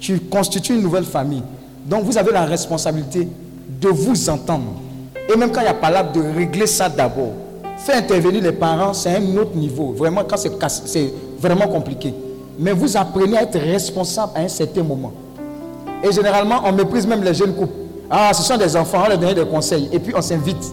Tu 0.00 0.20
constitues 0.20 0.74
une 0.74 0.82
nouvelle 0.82 1.04
famille. 1.04 1.42
Donc 1.86 2.04
vous 2.04 2.18
avez 2.18 2.32
la 2.32 2.44
responsabilité 2.44 3.28
de 3.80 3.88
vous 3.88 4.28
entendre. 4.28 4.74
Et 5.32 5.36
même 5.36 5.50
quand 5.50 5.60
il 5.60 5.64
n'y 5.64 5.70
a 5.70 5.74
pas 5.74 5.90
là, 5.90 6.02
de 6.02 6.20
régler 6.20 6.66
ça 6.66 6.88
d'abord. 6.88 7.32
Faire 7.78 7.98
intervenir 7.98 8.42
les 8.42 8.52
parents, 8.52 8.92
c'est 8.94 9.16
un 9.16 9.36
autre 9.36 9.54
niveau. 9.54 9.92
Vraiment, 9.92 10.22
quand 10.24 10.36
c'est 10.36 11.12
vraiment 11.38 11.68
compliqué. 11.68 12.12
Mais 12.58 12.72
vous 12.72 12.96
apprenez 12.96 13.36
à 13.36 13.42
être 13.42 13.58
responsable 13.58 14.32
à 14.34 14.40
un 14.40 14.48
certain 14.48 14.82
moment. 14.82 15.12
Et 16.02 16.12
généralement, 16.12 16.60
on 16.64 16.72
méprise 16.72 17.06
même 17.06 17.22
les 17.22 17.34
jeunes 17.34 17.54
couples. 17.54 17.74
Ah, 18.10 18.32
ce 18.32 18.42
sont 18.42 18.56
des 18.56 18.76
enfants, 18.76 19.02
on 19.04 19.08
leur 19.08 19.18
donne 19.18 19.34
des 19.34 19.46
conseils. 19.46 19.88
Et 19.92 19.98
puis 19.98 20.12
on 20.16 20.22
s'invite. 20.22 20.72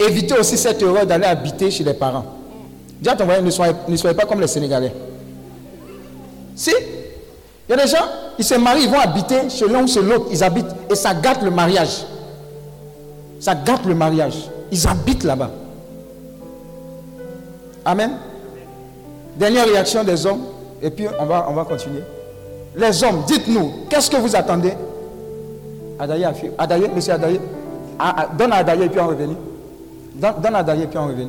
Évitez 0.00 0.38
aussi 0.38 0.56
cette 0.56 0.80
erreur 0.80 1.04
d'aller 1.06 1.26
habiter 1.26 1.70
chez 1.70 1.84
les 1.84 1.94
parents. 1.94 2.24
Dis 3.00 3.08
à 3.08 3.16
ton 3.16 3.24
voisin, 3.24 3.42
ne 3.42 3.50
soyez, 3.50 3.72
ne 3.86 3.96
soyez 3.96 4.16
pas 4.16 4.24
comme 4.24 4.40
les 4.40 4.46
Sénégalais. 4.46 4.92
Si, 6.54 6.72
il 7.68 7.76
y 7.76 7.78
a 7.78 7.84
des 7.84 7.90
gens, 7.90 8.04
ils 8.38 8.44
se 8.44 8.54
marient, 8.54 8.84
ils 8.84 8.90
vont 8.90 8.98
habiter 8.98 9.48
chez 9.50 9.68
l'un 9.68 9.82
ou 9.82 9.86
chez 9.86 10.02
l'autre, 10.02 10.26
ils 10.30 10.42
habitent 10.42 10.66
et 10.90 10.94
ça 10.94 11.14
gâte 11.14 11.42
le 11.42 11.50
mariage. 11.50 12.04
Ça 13.40 13.54
gâte 13.54 13.84
le 13.86 13.94
mariage. 13.94 14.48
Ils 14.72 14.86
habitent 14.88 15.24
là-bas. 15.24 15.50
Amen. 17.84 18.12
Dernière 19.36 19.66
réaction 19.66 20.02
des 20.02 20.26
hommes, 20.26 20.42
et 20.82 20.90
puis 20.90 21.06
on 21.18 21.26
va, 21.26 21.46
on 21.48 21.54
va 21.54 21.64
continuer. 21.64 22.02
Les 22.76 23.02
hommes, 23.04 23.24
dites-nous, 23.26 23.72
qu'est-ce 23.90 24.10
que 24.10 24.16
vous 24.16 24.34
attendez? 24.36 24.72
Adaye, 25.98 26.24
a 26.24 26.32
fait- 26.32 26.52
Adaye, 26.58 26.88
monsieur 26.94 27.14
Adaye, 27.14 27.40
Ah, 28.00 28.14
ah, 28.16 28.26
donne 28.38 28.52
à 28.52 28.58
Adaye 28.58 28.82
et 28.84 28.88
puis 28.88 29.00
on 29.00 29.08
revient. 29.08 29.34
Donne, 30.14 30.34
donne 30.40 30.54
à 30.54 30.58
Adaye 30.58 30.82
et 30.82 30.86
puis 30.86 30.98
on 30.98 31.08
revient. 31.08 31.26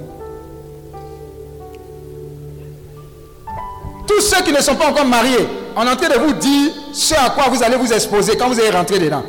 Tous 4.07 4.21
ceux 4.21 4.43
qui 4.43 4.51
ne 4.51 4.61
sont 4.61 4.75
pas 4.75 4.89
encore 4.89 5.05
mariés, 5.05 5.47
on 5.75 5.83
est 5.85 5.89
en 5.89 5.95
train 5.95 6.09
de 6.09 6.19
vous 6.19 6.33
dire 6.33 6.71
ce 6.93 7.15
à 7.15 7.29
quoi 7.31 7.45
vous 7.49 7.63
allez 7.63 7.75
vous 7.77 7.91
exposer 7.91 8.35
quand 8.37 8.47
vous 8.49 8.59
allez 8.59 8.69
rentrer 8.69 8.99
dedans. 8.99 9.23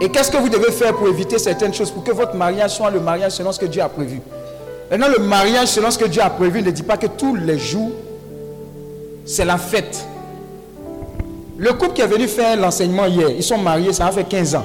Et 0.00 0.08
qu'est-ce 0.08 0.30
que 0.30 0.36
vous 0.36 0.48
devez 0.48 0.70
faire 0.72 0.94
pour 0.94 1.08
éviter 1.08 1.38
certaines 1.38 1.72
choses, 1.74 1.90
pour 1.90 2.02
que 2.04 2.12
votre 2.12 2.34
mariage 2.34 2.72
soit 2.76 2.90
le 2.90 3.00
mariage 3.00 3.32
selon 3.32 3.52
ce 3.52 3.58
que 3.58 3.66
Dieu 3.66 3.82
a 3.82 3.88
prévu? 3.88 4.20
Maintenant, 4.90 5.08
le 5.16 5.22
mariage 5.24 5.68
selon 5.68 5.90
ce 5.90 5.98
que 5.98 6.04
Dieu 6.06 6.22
a 6.22 6.30
prévu 6.30 6.62
ne 6.62 6.70
dit 6.70 6.82
pas 6.82 6.96
que 6.96 7.06
tous 7.06 7.34
les 7.36 7.58
jours, 7.58 7.90
c'est 9.24 9.44
la 9.44 9.58
fête. 9.58 10.06
Le 11.58 11.72
couple 11.74 11.92
qui 11.92 12.00
est 12.02 12.06
venu 12.06 12.26
faire 12.26 12.56
l'enseignement 12.56 13.06
hier, 13.06 13.30
ils 13.30 13.42
sont 13.42 13.58
mariés, 13.58 13.92
ça 13.92 14.06
a 14.06 14.12
fait 14.12 14.24
15 14.24 14.54
ans. 14.56 14.64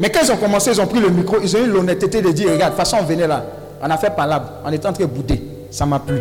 Mais 0.00 0.10
quand 0.10 0.20
ils 0.22 0.32
ont 0.32 0.36
commencé, 0.36 0.70
ils 0.70 0.80
ont 0.80 0.86
pris 0.86 1.00
le 1.00 1.10
micro, 1.10 1.36
ils 1.42 1.56
ont 1.56 1.60
eu 1.60 1.66
l'honnêteté 1.66 2.22
de 2.22 2.30
dire, 2.30 2.50
regarde, 2.52 2.72
de 2.72 2.78
toute 2.78 2.88
façon, 2.88 2.98
on 3.02 3.04
venait 3.04 3.26
là, 3.26 3.44
on 3.82 3.90
a 3.90 3.96
fait 3.98 4.14
palabre, 4.14 4.46
on 4.64 4.72
était 4.72 4.86
en 4.86 4.92
train 4.92 5.04
de 5.04 5.10
bouder, 5.10 5.42
ça 5.70 5.84
m'a 5.86 5.98
plu. 5.98 6.20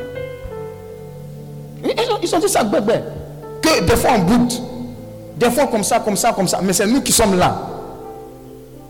Ils 1.84 1.90
ont, 1.90 2.18
ils 2.22 2.36
ont 2.36 2.40
dit 2.40 2.50
ça, 2.50 2.64
bébé. 2.64 2.94
Que 3.62 3.82
des 3.84 3.96
fois 3.96 4.12
on 4.16 4.20
boude. 4.20 4.54
Des 5.38 5.50
fois 5.50 5.68
comme 5.68 5.84
ça, 5.84 6.00
comme 6.00 6.16
ça, 6.16 6.34
comme 6.34 6.48
ça. 6.48 6.60
Mais 6.62 6.74
c'est 6.74 6.86
nous 6.86 7.02
qui 7.02 7.12
sommes 7.12 7.38
là. 7.38 7.60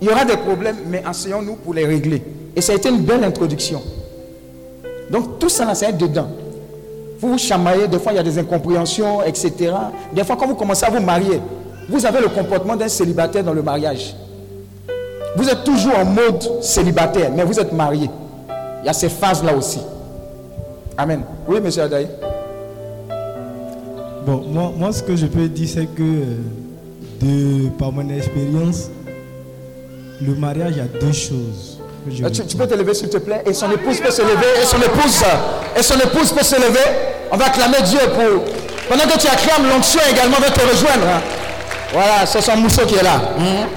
Il 0.01 0.07
y 0.07 0.11
aura 0.11 0.25
des 0.25 0.37
problèmes, 0.37 0.77
mais 0.87 1.03
enseignons-nous 1.07 1.55
pour 1.55 1.73
les 1.73 1.85
régler. 1.85 2.21
Et 2.55 2.61
ça 2.61 2.73
a 2.73 2.75
été 2.75 2.89
une 2.89 3.01
belle 3.01 3.23
introduction. 3.23 3.81
Donc 5.09 5.39
tout 5.39 5.49
ça, 5.49 5.63
là, 5.65 5.75
c'est 5.75 5.95
dedans. 5.95 6.27
Vous 7.21 7.33
vous 7.33 7.37
chamaillez, 7.37 7.87
des 7.87 7.99
fois 7.99 8.13
il 8.13 8.15
y 8.15 8.19
a 8.19 8.23
des 8.23 8.39
incompréhensions, 8.39 9.21
etc. 9.23 9.71
Des 10.11 10.23
fois, 10.23 10.35
quand 10.35 10.47
vous 10.47 10.55
commencez 10.55 10.85
à 10.85 10.89
vous 10.89 10.99
marier, 10.99 11.39
vous 11.87 12.03
avez 12.05 12.19
le 12.19 12.29
comportement 12.29 12.75
d'un 12.75 12.87
célibataire 12.87 13.43
dans 13.43 13.53
le 13.53 13.61
mariage. 13.61 14.15
Vous 15.35 15.47
êtes 15.47 15.63
toujours 15.63 15.97
en 15.97 16.05
mode 16.05 16.43
célibataire, 16.61 17.31
mais 17.33 17.43
vous 17.43 17.59
êtes 17.59 17.71
marié. 17.73 18.09
Il 18.81 18.87
y 18.87 18.89
a 18.89 18.93
ces 18.93 19.09
phases-là 19.09 19.55
aussi. 19.55 19.79
Amen. 20.97 21.21
Oui, 21.47 21.59
monsieur 21.61 21.83
Adaï. 21.83 22.07
Bon, 24.25 24.43
moi, 24.47 24.71
moi, 24.75 24.91
ce 24.91 25.03
que 25.03 25.15
je 25.15 25.27
peux 25.27 25.47
dire, 25.47 25.69
c'est 25.71 25.85
que 25.85 26.01
euh, 26.01 26.25
de, 27.21 27.69
par 27.69 27.91
mon 27.91 28.07
expérience, 28.09 28.89
le 30.21 30.35
mariage, 30.35 30.73
a 30.79 30.99
deux 30.99 31.11
choses. 31.11 31.79
Euh, 32.23 32.29
Tu, 32.31 32.45
tu 32.45 32.57
peux 32.57 32.67
te 32.67 32.73
lever 32.73 32.93
s'il 32.95 33.09
te 33.09 33.17
plaît? 33.17 33.43
Et 33.45 33.53
son 33.53 33.69
épouse 33.71 33.99
peut 33.99 34.09
se 34.09 34.21
lever 34.23 34.61
Et 34.61 34.65
son 34.65 34.77
épouse 34.77 35.23
Et 35.77 35.83
son 35.83 35.95
épouse 35.99 36.31
peut 36.31 36.43
se 36.43 36.55
lever? 36.55 37.10
On 37.31 37.37
va 37.37 37.45
acclamer 37.45 37.77
Dieu 37.85 37.99
pour 38.13 38.43
Pendant 38.89 39.03
que 39.11 39.17
tu 39.17 39.27
acclames 39.27 39.67
l'onction 39.69 40.01
également 40.11 40.37
va 40.37 40.49
te 40.49 40.59
rejoindre 40.61 41.07
hein. 41.07 41.21
Voilà 41.93 42.25
c'est 42.25 42.41
son 42.41 42.57
mousseau 42.57 42.85
qui 42.85 42.95
est 42.95 43.03
là 43.03 43.21
Mhm. 43.37 43.67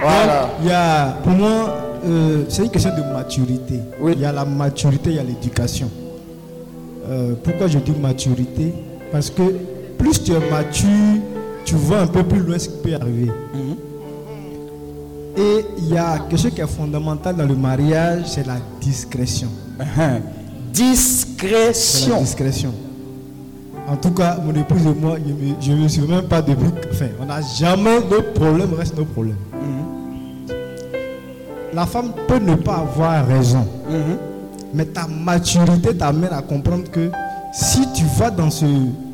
Voilà 0.00 0.40
Donc, 0.42 0.50
il 0.62 0.68
y 0.68 0.72
a, 0.72 1.16
pour 1.24 1.32
moi, 1.32 1.74
euh, 2.06 2.44
c'est 2.48 2.62
une 2.62 2.70
question 2.70 2.92
de 2.96 3.02
maturité. 3.12 3.80
Oui. 4.00 4.12
Il 4.14 4.20
y 4.22 4.24
a 4.24 4.30
la 4.32 4.44
maturité, 4.44 5.10
il 5.10 5.16
y 5.16 5.18
a 5.18 5.24
l'éducation. 5.24 5.90
Euh, 7.10 7.34
pourquoi 7.42 7.66
je 7.66 7.78
dis 7.78 7.90
maturité? 7.92 8.74
Parce 9.10 9.28
que 9.30 9.42
plus 9.98 10.22
tu 10.22 10.32
es 10.32 10.50
mature, 10.50 10.86
tu 11.64 11.74
vois 11.74 12.00
un 12.00 12.06
peu 12.06 12.22
plus 12.22 12.40
loin 12.40 12.58
ce 12.58 12.68
qui 12.68 12.76
peut 12.82 12.94
arriver. 12.94 13.32
Mhm. 13.54 13.76
Et 15.36 15.64
il 15.78 15.88
y 15.94 15.98
a 15.98 16.18
quelque 16.28 16.40
chose 16.40 16.52
qui 16.54 16.60
est 16.60 16.66
fondamental 16.66 17.34
dans 17.36 17.46
le 17.46 17.54
mariage, 17.54 18.22
c'est 18.26 18.46
la 18.46 18.56
discrétion. 18.80 19.48
Uh-huh. 19.78 19.84
C'est 19.96 20.02
la 20.02 20.20
Discrétion 20.72 22.20
discrétion. 22.20 22.74
En 23.90 23.96
tout 23.96 24.10
cas, 24.10 24.36
mon 24.44 24.54
épouse 24.54 24.84
et 24.86 24.94
moi, 25.00 25.16
je 25.60 25.72
ne 25.72 25.82
me, 25.82 25.88
souviens 25.88 26.16
même 26.16 26.26
pas 26.28 26.42
depuis. 26.42 26.68
Enfin, 26.92 27.06
on 27.20 27.24
n'a 27.26 27.40
jamais 27.40 28.00
nos 28.00 28.22
problèmes, 28.34 28.74
reste 28.74 28.96
nos 28.96 29.04
problèmes. 29.04 29.36
La 31.72 31.86
femme 31.86 32.12
peut 32.26 32.38
ne 32.38 32.54
pas 32.54 32.76
avoir 32.76 33.26
raison, 33.26 33.66
Mhm. 33.88 34.16
mais 34.74 34.84
ta 34.86 35.06
maturité 35.06 35.94
t'amène 35.96 36.32
à 36.32 36.42
comprendre 36.42 36.90
que 36.90 37.10
si 37.52 37.90
tu 37.92 38.04
vas 38.18 38.30
dans 38.30 38.50
ce 38.50 38.64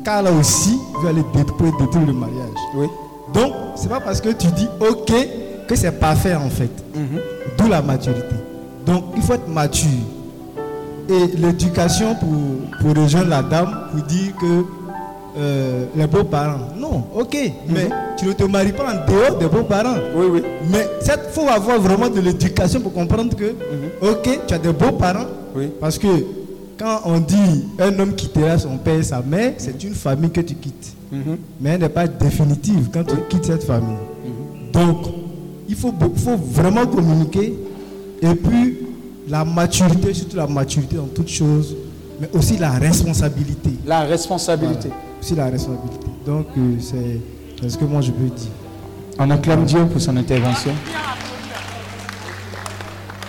cas-là 0.03 0.31
aussi, 0.31 0.77
tu 0.97 1.03
vas 1.03 1.09
aller 1.09 1.23
détruire, 1.33 1.73
détruire 1.79 2.05
le 2.07 2.13
mariage. 2.13 2.59
Oui 2.75 2.87
Donc, 3.33 3.53
c'est 3.75 3.89
pas 3.89 3.99
parce 3.99 4.21
que 4.21 4.29
tu 4.29 4.47
dis 4.47 4.67
OK 4.79 5.11
que 5.67 5.75
c'est 5.75 5.91
parfait 5.99 6.35
en 6.35 6.49
fait. 6.49 6.71
Mhm. 6.95 7.19
D'où 7.57 7.67
la 7.69 7.81
maturité. 7.81 8.35
Donc, 8.85 9.03
il 9.15 9.21
faut 9.21 9.33
être 9.33 9.47
mature. 9.47 9.89
Et 11.07 11.37
l'éducation 11.37 12.15
pour, 12.15 12.79
pour 12.93 13.03
rejoindre 13.03 13.29
la 13.29 13.43
dame, 13.43 13.89
pour 13.91 14.01
dire 14.03 14.33
que 14.39 14.65
euh, 15.37 15.85
les 15.95 16.07
beaux-parents. 16.07 16.59
Non, 16.77 17.03
ok, 17.13 17.35
mais 17.69 17.89
tu 18.17 18.25
ne 18.27 18.33
te 18.33 18.43
maries 18.43 18.71
pas 18.71 18.85
en 18.85 19.11
dehors 19.11 19.37
des 19.37 19.47
beaux-parents. 19.47 19.97
Oui 20.15 20.25
oui 20.31 20.43
Mais 20.71 20.87
il 21.03 21.31
faut 21.31 21.47
avoir 21.49 21.79
vraiment 21.79 22.09
de 22.09 22.21
l'éducation 22.21 22.79
pour 22.79 22.93
comprendre 22.93 23.35
que, 23.35 23.53
ok, 24.01 24.39
tu 24.47 24.53
as 24.53 24.57
des 24.57 24.71
beaux-parents. 24.71 25.25
Oui. 25.55 25.69
Parce 25.79 25.97
que 25.97 26.07
quand 26.77 27.01
on 27.05 27.19
dit 27.19 27.65
un 27.79 27.97
homme 27.99 28.15
quittera 28.15 28.57
son 28.57 28.77
père 28.77 28.99
et 28.99 29.03
sa 29.03 29.21
mère, 29.21 29.53
c'est 29.57 29.83
une 29.83 29.93
famille 29.93 30.31
que 30.31 30.41
tu 30.41 30.55
quittes. 30.55 30.93
Mhm. 31.11 31.37
Mais 31.61 31.71
elle 31.71 31.81
n'est 31.81 31.89
pas 31.89 32.07
définitive 32.07 32.89
quand 32.93 33.03
tu 33.03 33.15
quittes 33.29 33.45
cette 33.45 33.63
famille. 33.63 33.97
Donc, 34.73 35.05
il 35.69 35.75
faut, 35.75 35.93
faut 36.15 36.37
vraiment 36.37 36.85
communiquer. 36.85 37.53
Et 38.21 38.35
puis, 38.35 38.77
la 39.27 39.43
maturité, 39.45 40.13
surtout 40.13 40.37
la 40.37 40.47
maturité 40.47 40.95
dans 40.97 41.07
toutes 41.07 41.29
choses, 41.29 41.75
mais 42.19 42.29
aussi 42.33 42.57
la 42.57 42.71
responsabilité. 42.71 43.71
La 43.85 44.01
responsabilité 44.01 44.89
Voilà. 44.89 45.19
Aussi 45.21 45.35
la 45.35 45.45
responsabilité. 45.45 46.07
Donc, 46.25 46.47
euh, 46.57 46.75
c'est 47.59 47.69
ce 47.69 47.77
que 47.77 47.85
moi 47.85 48.01
je 48.01 48.11
peux 48.11 48.25
dire. 48.27 48.49
On 49.17 49.29
acclame 49.31 49.63
Dieu 49.65 49.85
pour 49.85 50.01
son 50.01 50.15
intervention 50.17 50.73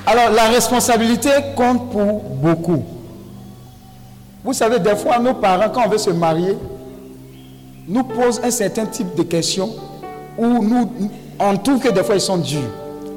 Alors 0.07 0.31
la 0.31 0.49
responsabilité 0.49 1.31
compte 1.57 1.91
pour 1.91 2.23
beaucoup 2.43 2.83
Vous 4.45 4.53
savez, 4.53 4.79
des 4.81 4.97
fois, 4.97 5.19
nos 5.19 5.35
parents, 5.35 5.69
quand 5.73 5.87
on 5.87 5.89
veut 5.89 5.99
se 5.99 6.11
marier, 6.11 6.57
nous 7.89 8.03
posent 8.05 8.41
un 8.43 8.51
certain 8.51 8.87
type 8.87 9.15
de 9.17 9.23
questions 9.23 9.71
où 10.37 10.45
nous, 10.63 10.91
on 11.39 11.57
trouve 11.57 11.81
que 11.81 11.89
des 11.89 12.03
fois 12.03 12.17
ils 12.17 12.21
sont 12.21 12.39
durs. 12.39 12.61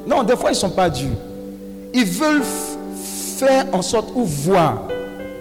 Non, 0.06 0.22
des 0.22 0.36
fois 0.36 0.50
ils 0.50 0.54
ne 0.54 0.58
sont 0.58 0.70
pas 0.70 0.88
durs. 0.88 1.08
Ils 1.92 2.04
veulent 2.04 2.42
faire 3.40 3.66
en 3.72 3.82
sorte 3.82 4.10
ou 4.14 4.24
voir 4.24 4.82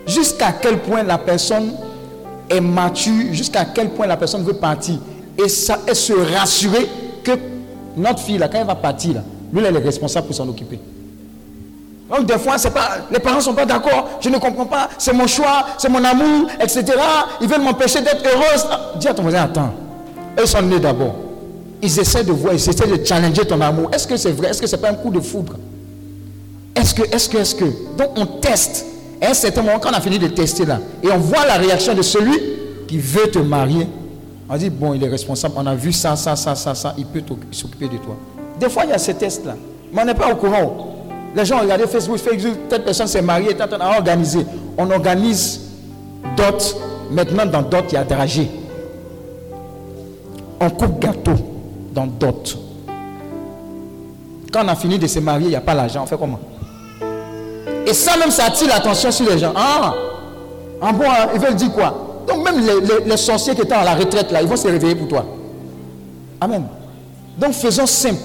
jusqu'à 0.07 0.51
quel 0.53 0.79
point 0.79 1.03
la 1.03 1.17
personne 1.17 1.73
est 2.49 2.61
mature, 2.61 3.33
jusqu'à 3.33 3.65
quel 3.65 3.89
point 3.89 4.07
la 4.07 4.17
personne 4.17 4.43
veut 4.43 4.53
partir. 4.53 4.95
Et, 5.37 5.47
ça, 5.47 5.79
et 5.87 5.93
se 5.93 6.13
rassurer 6.35 6.87
que 7.23 7.31
notre 7.95 8.19
fille, 8.19 8.37
là, 8.37 8.47
quand 8.47 8.59
elle 8.59 8.67
va 8.67 8.75
partir, 8.75 9.15
là, 9.15 9.21
lui, 9.53 9.63
elle 9.65 9.75
est 9.75 9.79
responsable 9.79 10.27
pour 10.27 10.35
s'en 10.35 10.47
occuper. 10.47 10.79
Donc 12.09 12.25
des 12.25 12.39
fois, 12.39 12.55
pas, 12.73 12.89
les 13.11 13.19
parents 13.19 13.37
ne 13.37 13.41
sont 13.41 13.53
pas 13.53 13.67
d'accord, 13.67 14.17
je 14.19 14.29
ne 14.29 14.37
comprends 14.39 14.65
pas, 14.65 14.89
c'est 14.97 15.13
mon 15.13 15.27
choix, 15.27 15.65
c'est 15.77 15.89
mon 15.89 16.03
amour, 16.03 16.49
etc. 16.59 16.85
Ils 17.39 17.47
veulent 17.47 17.61
m'empêcher 17.61 18.01
d'être 18.01 18.25
heureuse. 18.25 18.65
Ah, 18.69 18.93
dis 18.99 19.07
à 19.07 19.13
ton 19.13 19.21
voisin, 19.21 19.43
attends, 19.43 19.71
eux 20.41 20.45
sont 20.45 20.61
nés 20.63 20.79
d'abord. 20.79 21.15
Ils 21.81 21.99
essaient 21.99 22.23
de 22.23 22.31
voir, 22.31 22.53
ils 22.53 22.69
essaient 22.69 22.87
de 22.87 23.05
challenger 23.05 23.45
ton 23.45 23.61
amour. 23.61 23.91
Est-ce 23.93 24.07
que 24.07 24.17
c'est 24.17 24.31
vrai? 24.31 24.49
Est-ce 24.49 24.61
que 24.61 24.67
c'est 24.67 24.81
pas 24.81 24.89
un 24.89 24.95
coup 24.95 25.11
de 25.11 25.19
foudre? 25.19 25.53
Est-ce 26.75 26.93
que, 26.93 27.03
est-ce 27.13 27.29
que, 27.29 27.37
est-ce 27.37 27.55
que? 27.55 27.65
Donc 27.97 28.09
on 28.17 28.25
teste. 28.25 28.85
À 29.21 29.31
un 29.31 29.33
certain 29.33 29.61
moment, 29.61 29.79
quand 29.79 29.89
on 29.89 29.93
a 29.93 30.01
fini 30.01 30.17
de 30.17 30.27
tester 30.27 30.65
là, 30.65 30.79
et 31.03 31.11
on 31.11 31.17
voit 31.17 31.45
la 31.45 31.55
réaction 31.55 31.93
de 31.93 32.01
celui 32.01 32.39
qui 32.87 32.97
veut 32.97 33.29
te 33.29 33.39
marier, 33.39 33.87
on 34.49 34.57
dit, 34.57 34.69
bon, 34.69 34.93
il 34.93 35.03
est 35.03 35.09
responsable, 35.09 35.55
on 35.57 35.65
a 35.67 35.75
vu 35.75 35.91
ça, 35.91 36.15
ça, 36.15 36.35
ça, 36.35 36.55
ça, 36.55 36.73
ça, 36.73 36.95
il 36.97 37.05
peut 37.05 37.21
s'occuper 37.51 37.85
de 37.87 37.97
toi. 37.97 38.15
Des 38.59 38.69
fois, 38.69 38.83
il 38.85 38.89
y 38.89 38.93
a 38.93 38.97
ces 38.97 39.13
tests-là. 39.13 39.55
Mais 39.93 40.01
on 40.01 40.05
n'est 40.05 40.15
pas 40.15 40.31
au 40.31 40.35
courant. 40.35 40.95
Les 41.35 41.45
gens 41.45 41.59
regardent 41.59 41.85
Facebook, 41.85 42.17
Facebook, 42.17 42.57
telle 42.67 42.83
personne 42.83 43.07
s'est 43.07 43.21
mariée, 43.21 43.55
tant, 43.55 43.65
on 43.71 43.81
a 43.81 43.97
organisé. 43.97 44.39
On 44.77 44.89
organise 44.89 45.59
dot. 46.35 46.77
Maintenant, 47.11 47.45
dans 47.45 47.61
dot, 47.61 47.85
il 47.89 47.93
y 47.93 47.97
a 47.97 48.03
dragé. 48.03 48.49
On 50.59 50.69
coupe 50.69 50.99
gâteau 50.99 51.33
dans 51.93 52.07
dot. 52.07 52.57
Quand 54.51 54.65
on 54.65 54.67
a 54.67 54.75
fini 54.75 54.97
de 54.97 55.05
se 55.07 55.19
marier, 55.19 55.47
il 55.47 55.49
n'y 55.49 55.55
a 55.55 55.61
pas 55.61 55.75
l'argent. 55.75 56.01
On 56.03 56.07
fait 56.07 56.17
comment? 56.17 56.39
Et 57.89 57.93
ça 57.93 58.17
même, 58.17 58.29
ça 58.29 58.45
attire 58.45 58.67
l'attention 58.67 59.11
sur 59.11 59.27
les 59.29 59.39
gens. 59.39 59.51
Ah, 59.55 59.93
en 60.81 60.93
bon, 60.93 61.05
hein, 61.05 61.29
ils 61.33 61.39
veulent 61.39 61.55
dire 61.55 61.71
quoi? 61.71 62.23
Donc 62.27 62.43
même 62.45 62.63
les, 62.63 63.05
les- 63.09 63.17
sorciers 63.17 63.55
qui 63.55 63.61
étaient 63.61 63.73
à 63.73 63.83
la 63.83 63.95
retraite, 63.95 64.31
là, 64.31 64.41
ils 64.41 64.47
vont 64.47 64.55
se 64.55 64.67
réveiller 64.67 64.93
pour 64.95 65.07
toi. 65.07 65.25
Amen. 66.39 66.63
Donc 67.37 67.53
faisons 67.53 67.87
simple. 67.87 68.21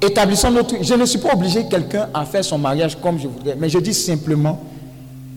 Établissons 0.00 0.50
notre... 0.50 0.74
Je 0.82 0.94
ne 0.94 1.04
suis 1.04 1.18
pas 1.18 1.34
obligé 1.34 1.66
quelqu'un 1.68 2.08
à 2.14 2.24
faire 2.24 2.44
son 2.44 2.56
mariage 2.58 2.96
comme 3.02 3.18
je 3.18 3.28
voudrais, 3.28 3.56
mais 3.58 3.68
je 3.68 3.78
dis 3.78 3.92
simplement, 3.94 4.58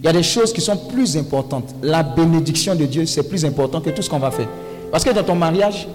il 0.01 0.05
y 0.05 0.09
a 0.09 0.13
des 0.13 0.23
choses 0.23 0.53
qui 0.53 0.61
sont 0.61 0.77
plus 0.77 1.17
importantes. 1.17 1.75
La 1.83 2.03
bénédiction 2.03 2.73
de 2.75 2.85
Dieu, 2.85 3.05
c'est 3.05 3.23
plus 3.23 3.43
important 3.43 3.81
que 3.81 3.89
tout 3.89 4.01
ce 4.01 4.09
qu'on 4.09 4.19
va 4.19 4.31
faire. 4.31 4.47
Parce 4.91 5.03
que 5.03 5.09
dans 5.09 5.23
ton 5.23 5.35
mariage, 5.35 5.87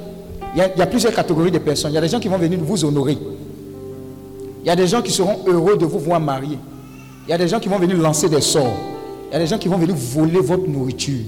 il 0.55 0.59
y, 0.59 0.62
a, 0.62 0.68
il 0.74 0.78
y 0.78 0.82
a 0.82 0.86
plusieurs 0.86 1.14
catégories 1.14 1.51
de 1.51 1.59
personnes. 1.59 1.90
Il 1.92 1.94
y 1.94 1.98
a 1.98 2.02
des 2.02 2.09
gens 2.09 2.20
qui 2.20 2.28
vont 2.28 2.36
venir 2.38 2.59
vous 2.62 2.84
honorer. 2.84 3.16
Il 4.62 4.66
y 4.66 4.70
a 4.70 4.76
des 4.76 4.86
gens 4.86 5.01
qui 5.02 5.10
seront 5.10 5.38
heureux 5.46 5.76
de 5.76 5.86
vous 5.86 5.98
voir 5.98 6.20
marier. 6.20 6.59
Il 7.26 7.30
y 7.30 7.32
a 7.32 7.38
des 7.38 7.48
gens 7.48 7.59
qui 7.59 7.68
vont 7.68 7.78
venir 7.78 7.96
lancer 7.96 8.28
des 8.28 8.40
sorts. 8.40 8.74
Il 9.30 9.32
y 9.32 9.36
a 9.36 9.38
des 9.38 9.46
gens 9.46 9.59
qui 9.59 9.68
vont 9.68 9.78
venir 9.78 9.94
voler 9.96 10.40
votre 10.40 10.66
nourriture. 10.68 11.24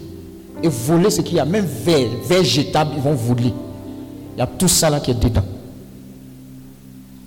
Et 0.62 0.68
voler 0.68 1.10
ce 1.10 1.22
qu'il 1.22 1.36
y 1.36 1.40
a. 1.40 1.44
Même 1.44 1.66
verre 1.66 2.44
jetable, 2.44 2.92
ils 2.96 3.02
vont 3.02 3.14
voler. 3.14 3.52
Il 4.34 4.38
y 4.38 4.42
a 4.42 4.46
tout 4.46 4.68
ça 4.68 4.90
là 4.90 5.00
qui 5.00 5.10
est 5.10 5.14
dedans. 5.14 5.44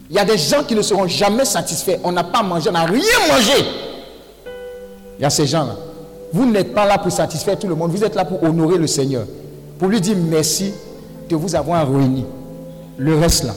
Il 0.10 0.16
y 0.16 0.20
a 0.20 0.26
des 0.26 0.38
gens 0.38 0.64
qui 0.64 0.76
ne 0.76 0.82
seront 0.82 1.08
jamais 1.08 1.46
satisfaits. 1.46 2.00
On 2.04 2.12
n'a 2.12 2.24
pas 2.24 2.44
mangé, 2.44 2.70
on 2.70 2.74
n'a 2.74 2.86
rien 2.86 3.02
mangé. 3.28 3.66
Il 5.18 5.24
y 5.24 5.26
a 5.26 5.30
ces 5.30 5.46
gens-là. 5.46 5.76
Vous 6.32 6.46
n'êtes 6.46 6.74
pas 6.74 6.86
là 6.86 6.98
pour 6.98 7.12
satisfaire 7.12 7.58
tout 7.58 7.68
le 7.68 7.76
monde. 7.76 7.92
Vous 7.92 8.04
êtes 8.04 8.16
là 8.16 8.26
pour 8.26 8.44
honorer 8.44 8.78
le 8.78 8.88
Seigneur. 8.88 9.26
Pour 9.78 9.88
lui 9.88 10.00
dire 10.00 10.16
merci 10.18 10.72
de 11.28 11.36
vous 11.36 11.56
avoir 11.56 11.92
réunis. 11.92 12.26
Le 12.98 13.18
reste 13.18 13.46
là, 13.46 13.54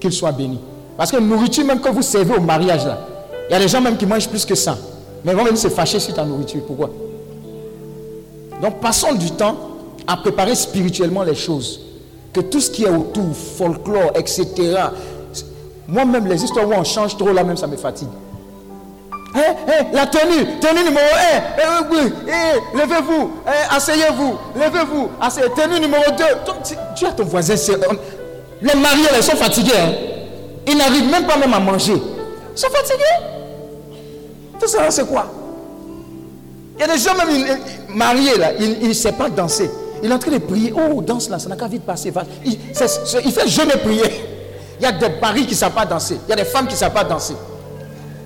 qu'il 0.00 0.12
soit 0.12 0.32
béni. 0.32 0.58
Parce 0.96 1.10
que 1.10 1.16
nourriture, 1.16 1.64
même 1.64 1.80
que 1.80 1.88
vous 1.88 2.02
servez 2.02 2.36
au 2.36 2.40
mariage 2.40 2.84
là, 2.84 3.06
il 3.48 3.52
y 3.52 3.56
a 3.56 3.58
des 3.58 3.68
gens 3.68 3.80
même 3.80 3.96
qui 3.96 4.06
mangent 4.06 4.28
plus 4.28 4.44
que 4.44 4.54
ça. 4.54 4.76
Mais 5.24 5.32
ils 5.32 5.36
vont 5.36 5.44
venir 5.44 5.58
se 5.58 5.68
fâcher 5.68 6.00
sur 6.00 6.14
ta 6.14 6.24
nourriture. 6.24 6.62
Pourquoi? 6.66 6.90
Donc 8.60 8.80
passons 8.80 9.12
du 9.14 9.30
temps 9.32 9.56
à 10.06 10.16
préparer 10.16 10.54
spirituellement 10.54 11.22
les 11.22 11.34
choses. 11.34 11.80
Que 12.32 12.40
tout 12.40 12.60
ce 12.60 12.70
qui 12.70 12.84
est 12.84 12.88
autour, 12.88 13.26
folklore, 13.56 14.12
etc. 14.14 14.46
Moi-même, 15.86 16.26
les 16.26 16.42
histoires 16.42 16.66
où 16.68 16.72
on 16.72 16.84
change 16.84 17.16
trop 17.16 17.32
là 17.32 17.44
même, 17.44 17.56
ça 17.56 17.66
me 17.66 17.76
fatigue. 17.76 18.08
Hein, 19.34 19.40
hein, 19.68 19.84
la 19.92 20.06
tenue, 20.06 20.44
tenue 20.60 20.84
numéro 20.84 21.06
1, 21.06 21.86
oui, 21.90 22.12
eh, 22.28 22.76
levez-vous, 22.78 23.30
eh, 23.46 23.74
asseyez-vous, 23.76 24.34
levez-vous, 24.56 25.08
asseyez, 25.20 25.46
tenue 25.56 25.80
numéro 25.80 26.02
2. 26.16 26.24
Tu 26.96 27.06
as 27.06 27.12
ton 27.12 27.24
voisin, 27.24 27.54
on- 27.90 27.96
les 28.60 28.74
mariés, 28.78 29.06
ils 29.16 29.22
sont 29.22 29.36
fatigués. 29.36 29.72
hein. 29.76 29.92
Ils 30.68 30.76
n'arrivent 30.76 31.10
même 31.10 31.24
pas 31.26 31.36
même 31.38 31.52
à 31.54 31.58
manger. 31.60 31.94
Ils 32.54 32.58
sont 32.58 32.68
fatigués. 32.70 33.26
Tout 34.60 34.68
ça, 34.68 34.90
c'est 34.90 35.06
quoi? 35.06 35.26
Il 36.76 36.80
y 36.80 36.84
a 36.84 36.92
des 36.94 36.98
gens 36.98 37.14
même 37.14 37.28
ils- 37.30 37.46
ils- 37.88 37.94
mariés 37.96 38.36
là, 38.38 38.52
il 38.58 38.78
il 38.82 38.88
ne 38.88 38.92
sait 38.94 39.12
pas 39.12 39.28
danser. 39.28 39.70
Il 40.02 40.10
est 40.10 40.14
en 40.14 40.18
train 40.18 40.32
de 40.32 40.38
prier. 40.38 40.72
Oh, 40.76 41.00
danse 41.00 41.28
là, 41.28 41.38
ça 41.38 41.48
n'a 41.48 41.56
qu'à 41.56 41.68
vite 41.68 41.82
passer. 41.84 42.12
Il, 42.44 42.58
fait 42.74 43.48
jeûne 43.48 43.70
et 43.74 43.78
prier. 43.78 44.10
Il 44.80 44.82
y 44.82 44.86
a 44.86 44.92
des 44.92 45.08
maris 45.20 45.44
qui 45.46 45.52
ne 45.52 45.58
savent 45.58 45.72
pas 45.72 45.84
danser. 45.84 46.18
Il 46.26 46.30
y 46.30 46.32
a 46.32 46.36
des 46.36 46.44
femmes 46.44 46.66
qui 46.66 46.72
ne 46.74 46.78
savent 46.78 46.92
pas 46.92 47.04
danser. 47.04 47.34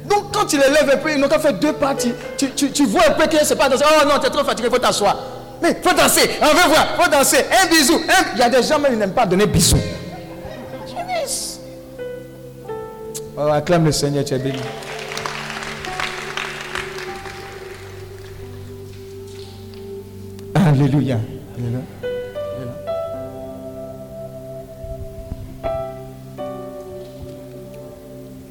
Donc 0.09 0.33
quand 0.33 0.51
il 0.53 0.61
élève 0.63 0.89
un 0.95 0.97
peu, 0.97 1.11
ils 1.13 1.19
n'ont 1.21 1.29
qu'à 1.29 1.39
faire 1.39 1.53
deux 1.55 1.73
pas. 1.75 1.95
Tu, 1.95 2.09
tu, 2.39 2.51
tu- 2.53 2.71
tu 2.71 2.87
vois 2.87 3.03
un 3.09 3.11
peu 3.13 3.27
qu'il 3.27 3.39
ne 3.41 3.45
sait 3.45 3.57
pas 3.57 3.69
danser. 3.69 3.85
Oh 3.87 4.07
non, 4.07 4.19
tu 4.21 4.27
es 4.27 4.31
trop 4.31 4.45
fatigué, 4.45 4.69
il 4.69 4.75
faut 4.75 4.79
t'asseoir. 4.81 5.17
Mais 5.61 5.77
il 5.83 5.87
faut 5.89 5.95
danser. 5.95 6.31
On 6.41 6.47
veut 6.47 6.69
voir, 6.69 6.87
il 6.99 7.03
faut 7.05 7.11
danser. 7.11 7.39
Un 7.63 7.67
bisou. 7.67 8.01
Il 8.35 8.39
y 8.39 8.43
a 8.43 8.49
des 8.49 8.63
gens 8.63 8.79
même 8.79 8.93
qui 8.93 8.99
n'aiment 8.99 9.11
pas 9.13 9.27
donner 9.27 9.47
bisous. 9.47 9.77
Oh, 13.39 13.49
acclame 13.49 13.85
le 13.85 13.93
Seigneur, 13.93 14.25
tu 14.25 14.33
es 14.33 14.39
béni. 14.39 14.59
Alléluia. 20.55 21.19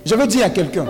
Je 0.05 0.13
veux 0.13 0.27
dire 0.27 0.45
à 0.45 0.49
quelqu'un, 0.51 0.85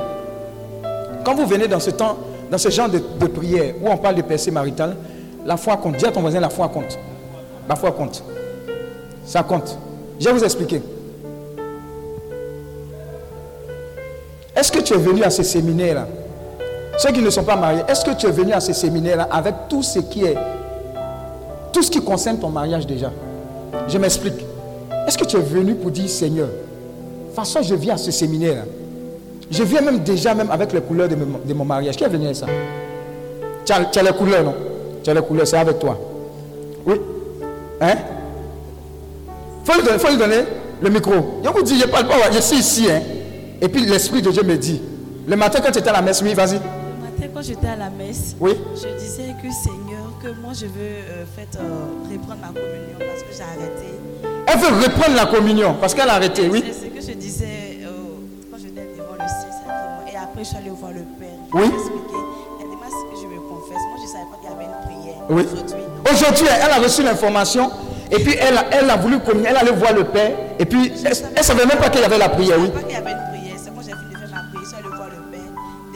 quand 1.24 1.36
vous 1.36 1.46
venez 1.46 1.70
dans 1.70 1.80
ce 1.80 1.92
temps, 1.92 2.18
dans 2.52 2.58
ce 2.58 2.70
genre 2.70 2.90
de, 2.90 3.00
de 3.00 3.28
prière 3.28 3.76
où 3.82 3.88
on 3.88 3.96
parle 3.96 4.16
de 4.16 4.22
percée 4.24 4.52
maritale, 4.52 4.98
la 5.46 5.56
foi 5.56 5.78
compte. 5.78 5.96
Dis 5.96 6.06
à 6.06 6.12
ton 6.12 6.20
voisin, 6.20 6.42
la 6.42 6.50
foi 6.50 6.68
compte. 6.68 7.00
La 7.70 7.78
foi 7.78 7.94
compte. 7.94 8.24
Ça 9.26 9.42
compte. 9.42 9.78
Je 10.20 10.26
vais 10.26 10.34
vous 10.34 10.44
expliquer. 10.44 10.82
Est-ce 14.56 14.72
que 14.72 14.80
tu 14.80 14.94
es 14.94 14.98
venu 14.98 15.24
à 15.24 15.30
ce 15.30 15.44
séminaire-là? 15.44 16.08
Ceux 16.98 17.12
qui 17.12 17.22
ne 17.22 17.30
sont 17.30 17.44
pas 17.44 17.56
mariés, 17.58 17.82
est-ce 17.90 18.06
que 18.06 18.12
tu 18.12 18.26
es 18.26 18.32
venu 18.32 18.54
à 18.54 18.60
ce 18.62 18.72
séminaire-là 18.72 19.28
avec 19.30 19.54
tout 19.68 19.84
ce 19.84 20.00
qui 20.00 20.24
est 20.24 20.36
tout 21.74 21.84
ce 21.84 21.92
qui 21.92 22.02
concerne 22.02 22.38
ton 22.40 22.50
mariage 22.50 22.88
déjà? 22.88 23.12
Je 23.88 23.98
m'explique. 23.98 24.46
Est-ce 25.06 25.18
que 25.18 25.26
tu 25.26 25.36
es 25.36 25.42
venu 25.42 25.76
pour 25.76 25.92
dire 25.92 26.10
Seigneur, 26.10 26.48
de 26.48 26.52
toute 27.28 27.36
façon 27.36 27.62
je 27.62 27.76
viens 27.76 27.96
à 27.96 27.98
ce 27.98 28.12
séminaire. 28.12 28.64
Je 29.52 29.62
viens 29.64 29.82
même 29.82 30.00
déjà 30.00 30.34
même 30.34 30.50
avec 30.50 30.72
les 30.74 30.82
couleurs 30.82 31.10
de, 31.10 31.16
mon- 31.54 31.66
mariage. 31.66 31.98
Qui 31.98 32.04
est 32.06 32.10
venu 32.10 32.26
avec 32.26 32.38
ça? 32.38 32.48
Tu 33.66 33.74
as, 33.74 33.86
tu 33.86 34.00
as 34.00 34.04
les 34.04 34.12
couleurs, 34.14 34.44
non? 34.44 34.56
Tu 35.04 35.10
as 35.10 35.14
les 35.14 35.22
couleurs, 35.22 35.46
c'est 35.46 35.58
avec 35.58 35.78
toi. 35.80 36.00
Oui. 36.86 36.96
Hein? 37.82 37.96
Faut 39.66 39.74
lui, 39.74 39.84
donner, 39.84 40.00
faut 40.00 40.08
lui 40.10 40.18
donner 40.18 40.44
le 40.82 40.90
micro. 40.90 41.12
Je 41.44 41.50
vous 41.50 41.62
dis, 41.62 41.78
je 41.80 41.86
parle 41.88 42.08
pas, 42.08 42.16
je 42.32 42.40
suis 42.40 42.58
ici. 42.58 42.88
Hein. 42.90 43.02
Et 43.62 43.70
puis 43.70 43.86
l'Esprit 43.86 44.22
de 44.22 44.32
Dieu 44.32 44.44
me 44.44 44.56
dit, 44.58 44.82
le 45.28 45.36
matin 45.36 45.60
quand 45.64 45.72
tu 45.72 45.80
étais 45.80 45.90
à 45.90 45.94
la 45.94 46.02
messe, 46.02 46.22
oui, 46.22 46.34
vas-y. 46.34 46.56
Le 46.56 46.60
matin, 46.60 47.34
quand 47.34 47.42
j'étais 47.42 47.68
à 47.68 47.76
la 47.76 47.90
messe, 47.90 48.36
Oui. 48.40 48.54
je 48.76 48.88
disais 49.00 49.34
que 49.42 49.52
Seigneur, 49.52 50.12
que 50.22 50.30
moi 50.42 50.54
je 50.54 50.66
veux 50.66 50.72
euh, 50.80 51.26
fait, 51.36 51.58
euh, 51.58 51.62
reprendre 52.12 52.42
ma 52.42 52.48
communion 52.48 52.98
parce 53.00 53.22
que 53.24 53.34
j'ai 53.36 53.44
arrêté. 53.44 53.94
Elle 54.48 54.60
veut 54.60 54.84
reprendre 54.84 55.16
la 55.16 55.26
communion 55.26 55.76
parce 55.80 55.94
qu'elle 55.94 56.10
a 56.10 56.14
arrêté, 56.16 56.48
oui. 56.50 56.64
C'est 56.68 56.86
ce 57.02 57.08
que 57.08 57.12
je 57.14 57.18
disais 57.18 57.80
euh, 57.84 57.90
quand 58.52 58.58
j'étais 58.58 58.88
devant 58.98 59.14
le 59.14 59.20
Saint-Sacrement. 59.20 60.06
Et 60.12 60.16
après, 60.18 60.44
je 60.44 60.50
suis 60.50 60.58
allée 60.58 60.70
voir 60.70 60.92
le 60.92 61.02
Père. 61.20 61.30
Je 61.52 61.58
Oui. 61.58 61.64
expliqué. 61.66 62.20
Elle 62.62 62.70
dit, 62.70 62.76
moi, 62.76 62.88
ce 62.90 63.16
que 63.16 63.22
je 63.22 63.28
me 63.28 63.40
confesse, 63.42 63.82
moi, 63.90 63.98
je 63.98 64.04
ne 64.04 64.08
savais 64.08 64.30
pas 64.30 64.38
qu'il 64.42 64.50
y 64.50 64.54
avait 64.54 64.66
une 64.66 64.82
prière 64.86 65.26
Oui. 65.30 65.44
aujourd'hui. 65.46 65.86
Aujourd'hui, 66.14 66.48
elle 66.64 66.72
a 66.72 66.84
reçu 66.84 67.02
l'information 67.04 67.72
et 68.12 68.20
puis 68.24 68.36
elle 68.40 68.58
a, 68.58 68.66
elle 68.72 68.90
a 68.90 68.96
voulu 68.98 69.20
communier, 69.20 69.48
elle 69.50 69.58
allait 69.58 69.72
voir 69.72 69.94
le 69.94 70.04
Père 70.04 70.32
et 70.60 70.66
puis 70.66 70.92
elle 71.04 71.12
ne 71.38 71.44
savait 71.44 71.66
même 71.66 71.80
pas 71.80 71.90
qu'il 71.90 72.02
y 72.02 72.06
avait 72.06 72.18
la 72.20 72.30
prière, 72.30 72.58
oui. 72.60 72.70
Je 72.70 72.72
ne 72.72 72.82
savais 72.82 72.84
pas 72.84 72.88
qu'il 72.88 72.98
y 72.98 73.12
avait 73.12 73.15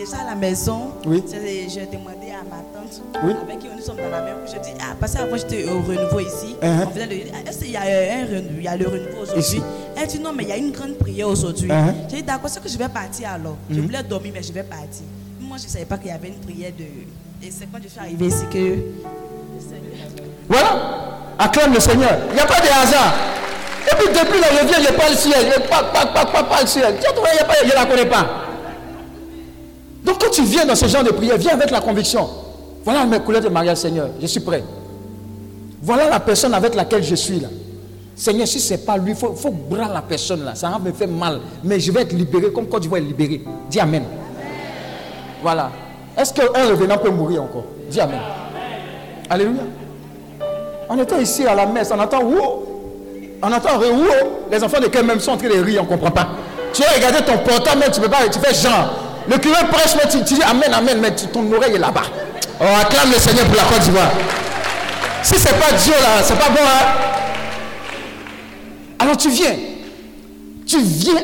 Déjà 0.09 0.23
à 0.23 0.29
la 0.31 0.35
maison, 0.35 0.91
Oui. 1.05 1.23
j'ai 1.29 1.85
demandé 1.85 2.31
à 2.31 2.41
ma 2.43 2.63
tante, 2.73 2.99
Oui. 3.23 3.33
avec 3.43 3.59
qui 3.59 3.67
nous 3.67 3.79
sommes 3.81 3.97
dans 3.97 4.09
la 4.09 4.21
même. 4.21 4.37
Je 4.47 4.53
dis, 4.59 4.73
ah, 4.81 4.95
parce 4.99 5.13
qu'avant 5.13 5.37
j'étais 5.37 5.65
au 5.69 5.81
renouveau 5.81 6.19
ici. 6.19 6.55
Uh-huh. 6.61 6.87
On 6.87 6.89
faisait 6.89 7.05
le- 7.05 7.47
est-ce 7.47 7.59
qu'il 7.59 7.71
y 7.71 7.75
a 7.77 7.81
un 7.81 8.25
renouveau, 8.25 8.55
il 8.57 8.63
y 8.63 8.67
a 8.67 8.75
le 8.77 8.87
renouveau 8.87 9.21
aujourd'hui? 9.21 9.61
Elle 9.95 10.07
dit, 10.07 10.19
non, 10.19 10.31
mais 10.35 10.43
il 10.43 10.49
y 10.49 10.51
a 10.51 10.57
une 10.57 10.71
grande 10.71 10.95
prière 10.97 11.27
aujourd'hui. 11.27 11.69
Uh-huh. 11.69 11.93
J'ai 12.09 12.15
dit, 12.17 12.23
d'accord, 12.23 12.49
c'est 12.49 12.63
que 12.63 12.69
je 12.69 12.77
vais 12.77 12.89
partir 12.89 13.29
alors. 13.29 13.57
Je 13.69 13.75
Mhm. 13.75 13.85
voulais 13.85 14.01
dormir, 14.03 14.31
mais 14.33 14.41
je 14.41 14.51
vais 14.51 14.63
partir. 14.63 15.03
Moi, 15.39 15.57
je 15.59 15.65
ne 15.65 15.69
savais 15.69 15.85
pas 15.85 15.97
qu'il 15.99 16.07
y 16.07 16.11
avait 16.11 16.29
une 16.29 16.39
prière 16.39 16.71
de. 16.75 16.85
Et 17.45 17.51
c'est 17.51 17.67
quand 17.71 17.79
je 17.83 17.89
suis 17.89 17.99
arrivée 17.99 18.25
ici 18.25 18.45
que. 18.51 18.77
Voilà, 20.47 20.71
acclame 21.37 21.73
le 21.73 21.79
Seigneur. 21.79 22.17
Il 22.29 22.33
n'y 22.33 22.39
a 22.41 22.45
pas 22.47 22.59
de 22.59 22.67
hasard. 22.67 23.13
Et 23.91 23.95
puis 23.95 24.07
depuis 24.07 24.39
là, 24.41 24.47
je 24.59 24.67
viens, 24.67 24.79
je 24.81 24.93
parle 24.93 25.15
elle, 25.35 25.53
je 25.53 25.69
parle, 25.69 25.91
parle, 25.93 26.13
parle, 26.13 26.31
parle, 26.31 26.67
y 27.35 27.39
a 27.39 27.45
pas- 27.45 27.53
je 27.63 27.69
ne 27.69 27.73
la 27.75 27.85
connais 27.85 28.05
pas. 28.07 28.48
Donc 30.03 30.19
quand 30.21 30.31
tu 30.31 30.43
viens 30.43 30.65
dans 30.65 30.75
ce 30.75 30.85
genre 30.87 31.03
de 31.03 31.11
prière, 31.11 31.37
viens 31.37 31.53
avec 31.53 31.71
la 31.71 31.81
conviction. 31.81 32.27
Voilà 32.85 33.05
mes 33.05 33.19
couleurs 33.19 33.41
de 33.41 33.49
mariage, 33.49 33.77
Seigneur, 33.77 34.09
je 34.21 34.27
suis 34.27 34.39
prêt. 34.39 34.63
Voilà 35.81 36.09
la 36.09 36.19
personne 36.19 36.53
avec 36.53 36.75
laquelle 36.75 37.03
je 37.03 37.15
suis 37.15 37.39
là. 37.39 37.47
Seigneur, 38.15 38.47
si 38.47 38.59
ce 38.59 38.73
n'est 38.73 38.79
pas 38.79 38.97
lui, 38.97 39.11
il 39.11 39.15
faut, 39.15 39.29
bras 39.51 39.87
la 39.93 40.01
personne 40.01 40.43
là. 40.43 40.53
Ça 40.55 40.69
va 40.69 40.79
me 40.79 40.91
faire 40.91 41.07
mal. 41.07 41.39
Mais 41.63 41.79
je 41.79 41.91
vais 41.91 42.01
être 42.01 42.13
libéré 42.13 42.51
comme 42.51 42.67
tu 42.81 42.87
vas 42.89 42.97
être 42.97 43.05
libéré. 43.05 43.41
Dis 43.69 43.79
Amen. 43.79 44.03
Voilà. 45.41 45.69
Est-ce 46.17 46.33
qu'un 46.33 46.67
revenant 46.69 46.97
peut 46.97 47.09
mourir 47.11 47.43
encore? 47.43 47.63
Dis 47.89 47.99
Amen. 48.01 48.19
Alléluia. 49.29 49.61
On 50.89 50.97
était 50.97 51.21
ici 51.21 51.45
à 51.45 51.55
la 51.55 51.65
messe, 51.65 51.91
on 51.95 51.99
entend 51.99 52.21
wouh 52.23 52.65
On 53.43 53.51
entend 53.53 53.77
re- 53.79 53.91
wouh 53.91 54.05
Les 54.51 54.61
enfants 54.63 54.81
de 54.81 54.87
quel 54.87 55.05
même 55.05 55.19
sont 55.19 55.31
en 55.31 55.37
train 55.37 55.47
de 55.49 55.61
rire, 55.63 55.81
on 55.81 55.83
ne 55.85 55.89
comprend 55.89 56.11
pas. 56.11 56.27
Tu 56.73 56.83
as 56.83 56.91
regardé 56.95 57.19
ton 57.25 57.37
portable, 57.37 57.81
mais 57.85 57.91
tu 57.91 58.01
peux 58.01 58.09
pas, 58.09 58.27
tu 58.29 58.39
fais 58.39 58.53
genre. 58.53 58.89
Le 59.29 59.37
curé 59.37 59.59
prêche, 59.71 59.95
mais 59.95 60.09
tu, 60.09 60.21
dis 60.21 60.41
Amen, 60.41 60.73
Amen, 60.73 60.97
mais 61.01 61.11
ton 61.11 61.51
oreille 61.51 61.75
est 61.75 61.79
là-bas. 61.79 62.03
Oh, 62.59 62.65
acclame 62.81 63.11
le 63.11 63.19
Seigneur 63.19 63.45
pour 63.45 63.55
la 63.55 63.63
Côte 63.63 63.81
d'Ivoire. 63.81 64.11
Si 65.21 65.35
c'est 65.35 65.57
pas 65.59 65.71
Dieu 65.77 65.93
là, 66.01 66.23
c'est 66.23 66.37
pas 66.37 66.49
bon, 66.49 66.61
hein 66.61 66.85
Alors 68.97 69.17
tu 69.17 69.29
viens. 69.29 69.53
Tu 70.65 70.81
viens 70.81 71.21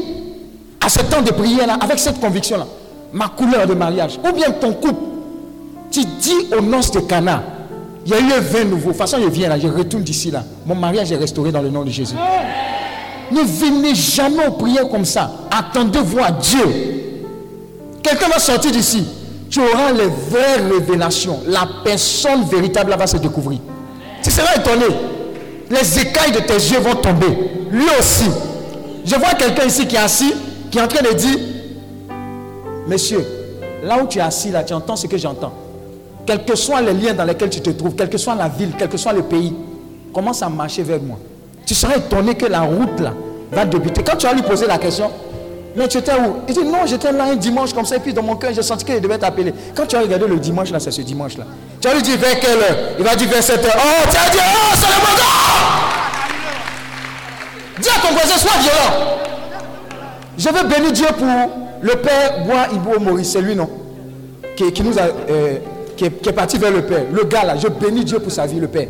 à 0.86 0.90
ce 0.90 1.00
temps 1.00 1.22
de 1.22 1.32
prière 1.32 1.66
là, 1.68 1.78
avec 1.82 1.98
cette 2.00 2.20
conviction 2.20 2.58
là. 2.58 2.68
Ma 3.12 3.30
couleur 3.30 3.66
de 3.66 3.74
mariage. 3.74 4.20
Ou 4.24 4.32
bien 4.34 4.52
ton 4.52 4.74
couple. 4.74 5.02
Tu 5.90 6.04
dis 6.04 6.54
aux 6.58 6.62
noces 6.62 6.92
de 6.92 7.00
Cana, 7.00 7.42
il 8.06 8.12
y 8.12 8.16
a 8.16 8.20
eu 8.20 8.34
un 8.34 8.40
vin 8.40 8.66
nouveau. 8.66 8.92
De 8.92 8.98
toute 8.98 8.98
façon, 8.98 9.18
je 9.22 9.30
viens 9.30 9.50
là, 9.50 9.58
je 9.58 9.68
retourne 9.68 10.04
d'ici 10.04 10.30
là. 10.30 10.44
Mon 10.66 10.76
mariage 10.76 11.12
est 11.12 11.18
restauré 11.18 11.52
dans 11.52 11.62
le 11.62 11.70
nom 11.70 11.84
de 11.84 11.90
Jésus. 11.90 12.16
Ne 13.32 13.42
venez 13.42 13.96
jamais 13.96 14.46
aux 14.46 14.52
prières 14.52 14.90
comme 14.90 15.06
ça. 15.06 15.32
Attendez 15.50 16.00
voir 16.00 16.34
Dieu. 16.34 17.05
Quelqu'un 18.06 18.28
va 18.28 18.38
sortir 18.38 18.72
d'ici. 18.72 19.04
Tu 19.50 19.60
auras 19.60 19.92
les 19.92 20.06
vraies 20.06 20.62
révélations. 20.70 21.40
La 21.48 21.68
personne 21.84 22.44
véritable 22.44 22.96
va 22.96 23.08
se 23.08 23.18
découvrir. 23.18 23.60
Tu 24.22 24.30
seras 24.30 24.56
étonné. 24.58 24.86
Les 25.72 26.00
écailles 26.00 26.32
de 26.32 26.40
tes 26.40 26.54
yeux 26.54 26.78
vont 26.78 26.94
tomber. 26.94 27.36
Lui 27.72 27.86
aussi. 28.00 28.30
Je 29.04 29.16
vois 29.16 29.34
quelqu'un 29.34 29.66
ici 29.66 29.88
qui 29.88 29.96
est 29.96 30.00
assis, 30.00 30.36
qui 30.70 30.78
est 30.78 30.82
en 30.82 30.88
train 30.88 31.02
de 31.02 31.16
dire, 31.16 31.38
Monsieur, 32.88 33.26
là 33.84 34.04
où 34.04 34.08
tu 34.08 34.20
es 34.20 34.22
assis, 34.22 34.52
tu 34.68 34.74
entends 34.74 34.96
ce 34.96 35.08
que 35.08 35.18
j'entends. 35.18 35.54
Quels 36.28 36.46
que 36.46 36.56
soient 36.56 36.82
les 36.82 36.94
liens 36.94 37.16
dans 37.16 37.26
lesquels 37.26 37.50
tu 37.50 37.62
te 37.62 37.72
trouves, 37.72 37.96
quelle 37.96 38.10
que 38.10 38.20
soit 38.20 38.36
la 38.36 38.48
ville, 38.48 38.74
quel 38.78 38.90
que 38.90 38.98
soit 38.98 39.14
le 39.14 39.24
pays, 39.24 39.56
commence 40.14 40.44
à 40.44 40.50
marcher 40.50 40.84
vers 40.84 41.02
moi. 41.02 41.18
Tu 41.66 41.74
seras 41.74 41.98
étonné 41.98 42.36
que 42.36 42.46
la 42.46 42.62
route 42.62 43.00
là 43.00 43.14
va 43.52 43.66
débuter. 43.66 44.04
Quand 44.04 44.16
tu 44.16 44.28
vas 44.28 44.34
lui 44.34 44.44
poser 44.44 44.68
la 44.68 44.78
question, 44.78 45.10
mais 45.76 45.88
tu 45.88 45.98
étais 45.98 46.14
où? 46.14 46.38
Il 46.48 46.54
dit 46.54 46.64
non, 46.64 46.86
j'étais 46.86 47.12
là 47.12 47.26
un 47.26 47.36
dimanche 47.36 47.74
comme 47.74 47.86
ça, 47.86 47.98
et 47.98 48.00
puis 48.00 48.14
dans 48.14 48.24
mon 48.24 48.36
cœur, 48.36 48.52
j'ai 48.54 48.64
senti 48.64 48.86
qu'il 48.86 49.02
devait 49.02 49.18
t'appeler. 49.18 49.54
Quand 49.76 49.86
tu 49.86 49.96
as 49.96 50.02
regardé 50.02 50.28
le 50.28 50.38
dimanche 50.38 50.72
là, 50.72 50.80
c'est 50.80 50.92
ce 50.92 51.02
dimanche 51.02 51.38
là. 51.38 51.46
Tu 51.82 51.88
vas 51.88 51.94
lui 51.94 52.02
dire 52.02 52.18
vers 52.18 52.40
quelle 52.40 52.58
heure? 52.58 52.78
Il 52.98 53.04
va 53.04 53.16
dire 53.16 53.30
vers 53.30 53.44
7 53.44 53.64
heures. 53.66 53.76
Oh, 53.78 54.08
tu 54.10 54.18
as 54.18 54.30
dit, 54.30 54.38
oh, 54.40 54.74
c'est 54.76 54.88
le 54.88 55.02
bon 55.02 55.08
Dis 57.82 57.90
à 57.90 58.00
ton 58.08 58.14
voisin, 58.14 58.38
sois 58.38 58.60
violent. 58.62 59.18
Je 60.38 60.50
veux 60.50 60.68
bénir 60.68 60.92
Dieu 60.92 61.08
pour 61.18 61.28
le 61.82 61.96
père 61.96 62.46
Bois 62.46 62.68
Ibo 62.74 63.00
Maurice, 63.00 63.32
c'est 63.32 63.42
lui 63.42 63.56
non? 63.56 63.70
Qui, 64.56 64.72
qui 64.72 64.84
nous 64.84 64.98
a, 64.98 65.04
euh, 65.30 65.58
qui, 65.96 66.06
est, 66.06 66.32
parti 66.32 66.58
vers 66.58 66.72
le 66.72 66.84
Père. 66.84 67.04
Le 67.12 67.24
gars 67.26 67.44
là, 67.44 67.56
je 67.58 67.68
bénis 67.68 68.06
Dieu 68.06 68.20
pour 68.20 68.32
sa 68.32 68.46
vie, 68.46 68.60
le 68.60 68.68
Père. 68.68 68.88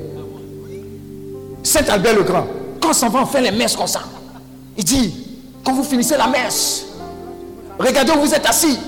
Saint 1.63 1.85
Albert 1.89 2.15
le 2.15 2.23
Grand, 2.23 2.45
quand 2.79 2.93
s'en 2.93 3.09
va, 3.09 3.21
on 3.21 3.25
fait 3.25 3.41
les 3.41 3.51
messes 3.51 3.75
comme 3.75 3.87
ça. 3.87 4.01
Il 4.77 4.83
dit, 4.83 5.24
quand 5.65 5.73
vous 5.73 5.83
finissez 5.83 6.15
la 6.15 6.27
messe, 6.27 6.85
regardez 7.79 8.11
où 8.13 8.21
vous 8.21 8.33
êtes 8.33 8.45
assis. 8.45 8.79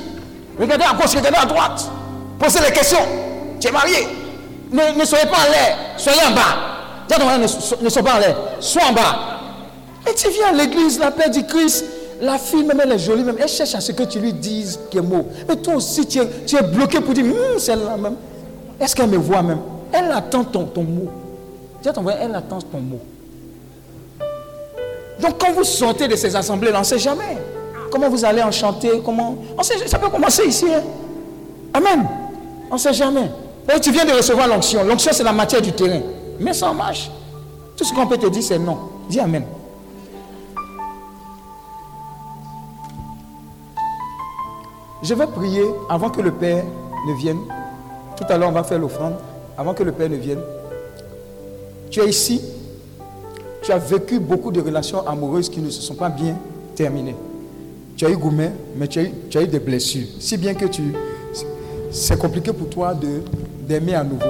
Regardez 0.60 0.86
à 0.86 0.94
gauche, 0.94 1.16
regardez 1.16 1.38
à 1.40 1.46
droite. 1.46 1.90
Posez 2.40 2.60
les 2.62 2.72
questions. 2.72 3.06
Tu 3.60 3.68
es 3.68 3.72
marié. 3.72 4.08
Ne, 4.72 5.06
soyez 5.06 5.26
pas 5.26 5.38
en 5.48 5.52
l'air, 5.52 5.78
soyez 5.98 6.20
en 6.30 6.32
bas. 6.36 6.58
Dis 7.08 7.42
ne, 7.42 7.48
so- 7.48 7.78
ne 7.82 7.90
sois 7.90 8.04
pas 8.04 8.16
en 8.16 8.20
l'air, 8.20 8.36
sois 8.60 8.84
en 8.90 8.94
bas. 8.94 9.18
Et 10.10 10.14
tu 10.14 10.30
viens 10.30 10.48
à 10.50 10.54
l'église, 10.54 11.00
la 11.00 11.12
paix 11.12 11.30
du 11.30 11.46
Christ. 11.46 11.86
La 12.20 12.40
fille, 12.40 12.64
même 12.64 12.82
elle 12.84 12.92
est 12.94 13.00
jolie, 13.00 13.24
même 13.24 13.38
elle 13.40 13.48
cherche 13.48 13.76
à 13.76 13.82
ce 13.82 13.92
que 13.92 14.04
tu 14.04 14.20
lui 14.20 14.34
dises 14.34 14.80
qui 14.90 14.98
est 14.98 15.02
mot. 15.02 15.28
Mais 15.48 15.56
toi 15.58 15.76
aussi, 15.76 16.06
tu 16.08 16.20
es, 16.20 16.62
bloqué 16.64 17.00
pour 17.00 17.14
dire, 17.14 17.26
Hum, 17.26 17.60
celle-là 17.60 17.96
même. 17.96 18.16
Est-ce 18.80 18.96
qu'elle 18.96 19.10
me 19.10 19.18
voit 19.18 19.44
même? 19.44 19.60
Elle 19.92 20.12
attend 20.12 20.44
ton, 20.44 20.68
mot. 20.84 21.10
Dis 21.84 21.90
ton 21.94 22.04
elle 22.10 22.34
attend 22.36 22.60
ton 22.60 22.80
mot. 22.80 23.00
Donc 25.22 25.40
quand 25.40 25.52
vous 25.54 25.64
sortez 25.64 26.08
de 26.08 26.16
ces 26.16 26.36
assemblées-là, 26.36 26.78
on 26.78 26.82
ne 26.82 26.86
sait 26.86 27.00
jamais 27.00 27.38
comment 27.92 28.10
vous 28.10 28.24
allez 28.26 28.44
en 28.44 28.52
chanter, 28.52 29.02
comment... 29.04 29.36
Ça 29.88 29.98
peut 29.98 30.10
commencer 30.10 30.46
ici. 30.46 30.66
hein. 30.74 30.82
Amen. 31.74 32.08
On 32.70 32.76
ne 32.76 32.80
sait 32.80 32.94
jamais. 32.94 33.30
Tu 33.82 33.92
viens 33.92 34.06
de 34.06 34.12
recevoir 34.12 34.48
l'onction. 34.48 34.84
L'onction, 34.84 35.12
c'est 35.14 35.24
la 35.24 35.34
matière 35.34 35.62
du 35.62 35.72
terrain. 35.72 36.02
Mais 36.40 36.54
ça 36.54 36.72
marche. 36.74 37.10
Tout 37.76 37.84
ce 37.84 37.94
qu'on 37.94 38.08
peut 38.08 38.18
te 38.18 38.28
dire, 38.28 38.44
c'est 38.44 38.60
non. 38.60 38.78
Dis 39.10 39.20
Amen. 39.20 39.44
Je 45.04 45.14
vais 45.14 45.28
prier 45.28 45.64
avant 45.90 46.10
que 46.10 46.22
le 46.22 46.32
Père 46.32 46.64
ne 47.08 47.14
vienne. 47.14 47.40
Tout 48.18 48.26
à 48.30 48.38
l'heure, 48.38 48.50
on 48.50 48.54
va 48.54 48.64
faire 48.64 48.80
l'offrande. 48.80 49.16
Avant 49.58 49.74
que 49.74 49.84
le 49.84 49.92
Père 49.92 50.10
ne 50.10 50.16
vienne. 50.16 50.42
Tu 51.92 52.02
es 52.02 52.10
ici. 52.10 52.42
Tu 53.68 53.74
as 53.74 53.80
vécu 53.80 54.18
beaucoup 54.18 54.50
de 54.50 54.62
relations 54.62 55.06
amoureuses 55.06 55.50
qui 55.50 55.60
ne 55.60 55.70
se 55.70 55.82
sont 55.82 55.96
pas 55.96 56.08
bien 56.08 56.38
terminées. 56.74 57.18
Tu 57.98 58.06
as 58.06 58.10
eu 58.10 58.16
gourmet, 58.16 58.54
mais 58.78 58.88
tu 58.88 59.00
as 59.00 59.44
eu, 59.44 59.48
des 59.48 59.60
blessures. 59.60 60.08
Si 60.22 60.38
bien 60.38 60.54
que 60.54 60.68
tu, 60.68 60.94
c'est 61.92 62.18
compliqué 62.18 62.54
pour 62.54 62.70
toi 62.70 62.94
de, 62.94 63.24
d'aimer 63.68 63.96
à 63.96 64.06
nouveau. 64.06 64.30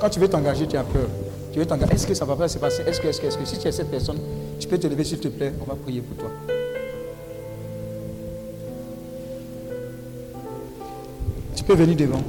Quand 0.00 0.08
tu 0.08 0.18
veux 0.18 0.28
t'engager, 0.28 0.66
tu 0.66 0.78
as 0.78 0.82
peur. 0.82 1.10
Tu 1.52 1.58
veux 1.58 1.66
t'engager. 1.66 1.92
Est-ce 1.92 2.06
que 2.06 2.14
ça 2.14 2.24
va 2.24 2.36
pas 2.36 2.48
se 2.48 2.56
passer? 2.56 2.84
Est-ce 2.86 3.02
que, 3.02 3.08
est-ce 3.08 3.20
que, 3.20 3.26
est-ce 3.26 3.36
que 3.36 3.44
si 3.44 3.58
tu 3.58 3.68
es 3.68 3.72
cette 3.72 3.90
personne, 3.90 4.18
tu 4.58 4.66
peux 4.66 4.78
te 4.78 4.86
lever 4.86 5.04
s'il 5.04 5.18
te 5.18 5.28
plaît? 5.28 5.52
On 5.60 5.68
va 5.68 5.74
prier 5.74 6.00
pour 6.00 6.16
toi. 6.16 6.30
Tu 11.54 11.64
peux 11.64 11.74
venir 11.74 11.96
devant. 11.98 12.22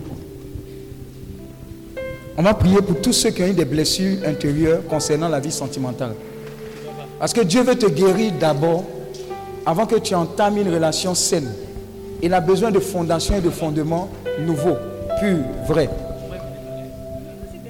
On 2.40 2.42
va 2.42 2.54
prier 2.54 2.82
pour 2.82 3.02
tous 3.02 3.12
ceux 3.12 3.32
qui 3.32 3.44
ont 3.44 3.48
eu 3.48 3.54
des 3.54 3.66
blessures 3.66 4.20
intérieures 4.26 4.80
concernant 4.88 5.28
la 5.28 5.42
vie 5.42 5.52
sentimentale. 5.52 6.16
Parce 7.20 7.34
que 7.34 7.42
Dieu 7.42 7.64
veut 7.64 7.76
te 7.76 7.88
guérir 7.88 8.32
d'abord 8.40 8.86
avant 9.66 9.86
que 9.86 9.98
tu 9.98 10.16
entames 10.16 10.58
une 10.58 10.74
relation 10.74 11.14
saine. 11.14 11.52
Il 12.22 12.34
a 12.34 12.40
besoin 12.40 12.72
de 12.72 12.80
fondations 12.80 13.36
et 13.36 13.42
de 13.42 13.50
fondements 13.50 14.08
nouveaux, 14.40 14.78
purs, 15.20 15.44
vrais. 15.68 15.90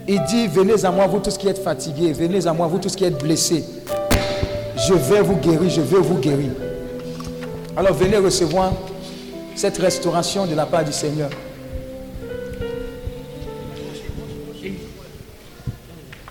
Il 0.07 0.21
dit, 0.25 0.45
venez 0.45 0.85
à 0.85 0.91
moi, 0.91 1.07
vous 1.07 1.17
tous 1.17 1.35
qui 1.35 1.47
êtes 1.47 1.63
fatigués, 1.63 2.13
venez 2.13 2.45
à 2.45 2.53
moi, 2.53 2.67
vous 2.67 2.77
tous 2.77 2.95
qui 2.95 3.05
êtes 3.05 3.19
blessés. 3.19 3.65
Je 4.87 4.93
vais 4.93 5.21
vous 5.21 5.37
guérir, 5.37 5.67
je 5.67 5.81
vais 5.81 5.97
vous 5.97 6.19
guérir. 6.19 6.51
Alors 7.75 7.95
venez 7.95 8.17
recevoir 8.17 8.71
cette 9.55 9.79
restauration 9.79 10.45
de 10.45 10.53
la 10.53 10.67
part 10.67 10.85
du 10.85 10.91
Seigneur. 10.91 11.31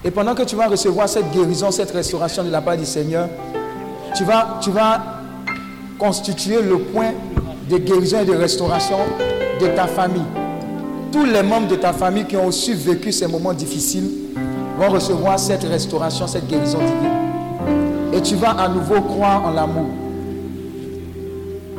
Et 0.08 0.10
pendant 0.10 0.34
que 0.34 0.42
tu 0.42 0.56
vas 0.56 0.68
recevoir 0.68 1.06
cette 1.06 1.30
guérison, 1.32 1.70
cette 1.70 1.90
restauration 1.90 2.42
de 2.42 2.48
la 2.48 2.62
part 2.62 2.78
du 2.78 2.86
Seigneur, 2.86 3.28
tu 4.16 4.24
vas, 4.24 4.58
tu 4.62 4.70
vas 4.70 5.02
constituer 5.98 6.62
le 6.62 6.78
point 6.78 7.10
de 7.68 7.76
guérison 7.76 8.22
et 8.22 8.24
de 8.24 8.34
restauration 8.34 8.96
de 9.60 9.66
ta 9.66 9.86
famille. 9.86 10.24
Tous 11.12 11.26
les 11.26 11.42
membres 11.42 11.68
de 11.68 11.74
ta 11.74 11.92
famille 11.92 12.24
qui 12.24 12.38
ont 12.38 12.46
aussi 12.46 12.72
vécu 12.72 13.12
ces 13.12 13.26
moments 13.26 13.52
difficiles 13.52 14.08
vont 14.78 14.88
recevoir 14.88 15.38
cette 15.38 15.64
restauration, 15.64 16.26
cette 16.26 16.46
guérison 16.46 16.78
divine. 16.78 18.14
Et 18.14 18.22
tu 18.22 18.34
vas 18.36 18.52
à 18.52 18.66
nouveau 18.66 19.02
croire 19.02 19.44
en 19.44 19.50
l'amour. 19.50 19.90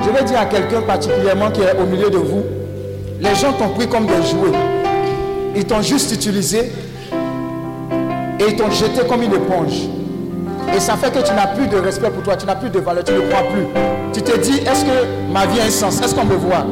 Je 0.02 0.10
vais 0.12 0.24
dire 0.24 0.40
à 0.40 0.46
quelqu'un 0.46 0.84
particulièrement 0.84 1.50
qui 1.50 1.62
est 1.62 1.76
au 1.76 1.88
milieu 1.88 2.12
de 2.12 2.18
vous, 2.18 2.44
les 3.22 3.34
gens 3.34 3.54
t'ont 3.54 3.70
pris 3.70 3.88
comme 3.88 4.06
des 4.06 4.22
jouets. 4.22 4.56
Ils 5.56 5.66
t'ont 5.66 5.82
juste 5.82 6.14
utilisé 6.14 6.72
et 8.40 8.44
ils 8.50 8.56
t'ont 8.56 8.72
jeté 8.72 9.06
comme 9.08 9.22
une 9.22 9.34
éponge. 9.34 9.90
Et 10.76 10.80
ça 10.80 10.96
fait 10.96 11.12
que 11.12 11.26
tu 11.26 11.34
n'as 11.34 11.48
plus 11.48 11.68
de 11.68 11.78
respect 11.78 12.10
pour 12.10 12.24
toi, 12.24 12.36
tu 12.36 12.46
n'as 12.46 12.56
plus 12.56 12.70
de 12.70 12.80
valeur, 12.80 13.04
tu 13.04 13.14
ne 13.14 13.22
crois 13.22 13.44
plus. 13.52 13.66
Tu 14.14 14.22
te 14.22 14.38
dis, 14.38 14.60
est-ce 14.60 14.86
que 14.86 15.32
ma 15.32 15.46
vie 15.46 15.60
a 15.60 15.66
un 15.66 15.70
sens? 15.70 16.02
Est-ce 16.02 16.16
qu'on 16.16 16.26
me 16.26 16.36
voit? 16.36 16.66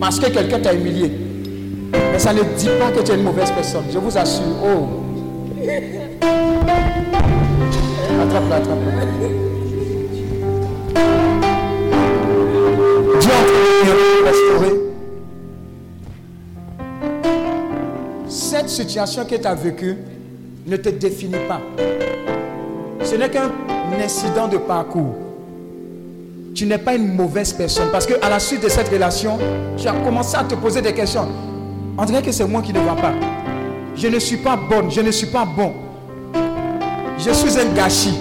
Parce 0.00 0.18
que 0.18 0.28
quelqu'un 0.30 0.58
t'a 0.60 0.72
humilié. 0.72 1.12
Mais 1.92 2.18
ça 2.18 2.32
ne 2.32 2.42
dit 2.56 2.70
pas 2.78 2.90
que 2.90 3.04
tu 3.04 3.12
es 3.12 3.14
une 3.14 3.22
mauvaise 3.22 3.50
personne. 3.50 3.84
Je 3.92 3.98
vous 3.98 4.16
assure. 4.16 4.44
Oh. 4.62 4.88
Attrape-la, 8.22 8.56
attrape-la. 8.56 9.04
Dieu 13.20 13.30
restaurer. 14.24 14.74
Cette 18.28 18.68
situation 18.68 19.24
que 19.24 19.36
tu 19.36 19.46
as 19.46 19.54
vécue 19.54 19.96
ne 20.68 20.76
te 20.76 20.90
définit 20.90 21.36
pas. 21.48 21.60
Ce 23.02 23.14
n'est 23.14 23.30
qu'un 23.30 23.50
incident 24.02 24.48
de 24.48 24.58
parcours. 24.58 25.14
Tu 26.54 26.66
n'es 26.66 26.78
pas 26.78 26.94
une 26.94 27.14
mauvaise 27.14 27.52
personne 27.52 27.88
parce 27.90 28.06
qu'à 28.06 28.28
la 28.28 28.38
suite 28.38 28.62
de 28.62 28.68
cette 28.68 28.88
relation, 28.88 29.38
tu 29.76 29.86
as 29.86 29.92
commencé 29.92 30.36
à 30.36 30.44
te 30.44 30.54
poser 30.54 30.82
des 30.82 30.92
questions. 30.92 31.28
On 31.96 32.04
dirait 32.04 32.22
que 32.22 32.32
c'est 32.32 32.44
moi 32.44 32.62
qui 32.62 32.72
ne 32.72 32.80
va 32.80 32.94
pas. 32.94 33.12
Je 33.96 34.08
ne 34.08 34.18
suis 34.18 34.36
pas 34.36 34.56
bonne, 34.56 34.90
je 34.90 35.00
ne 35.00 35.10
suis 35.10 35.28
pas 35.28 35.44
bon. 35.44 35.72
Je 37.18 37.30
suis 37.32 37.58
un 37.58 37.74
gâchis. 37.74 38.18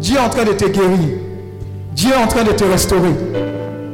Dieu 0.00 0.16
est 0.16 0.20
en 0.20 0.28
train 0.28 0.44
de 0.44 0.52
te 0.52 0.66
guérir. 0.66 1.18
Dieu 1.92 2.10
est 2.10 2.22
en 2.22 2.26
train 2.26 2.44
de 2.44 2.52
te 2.52 2.64
restaurer. 2.64 3.14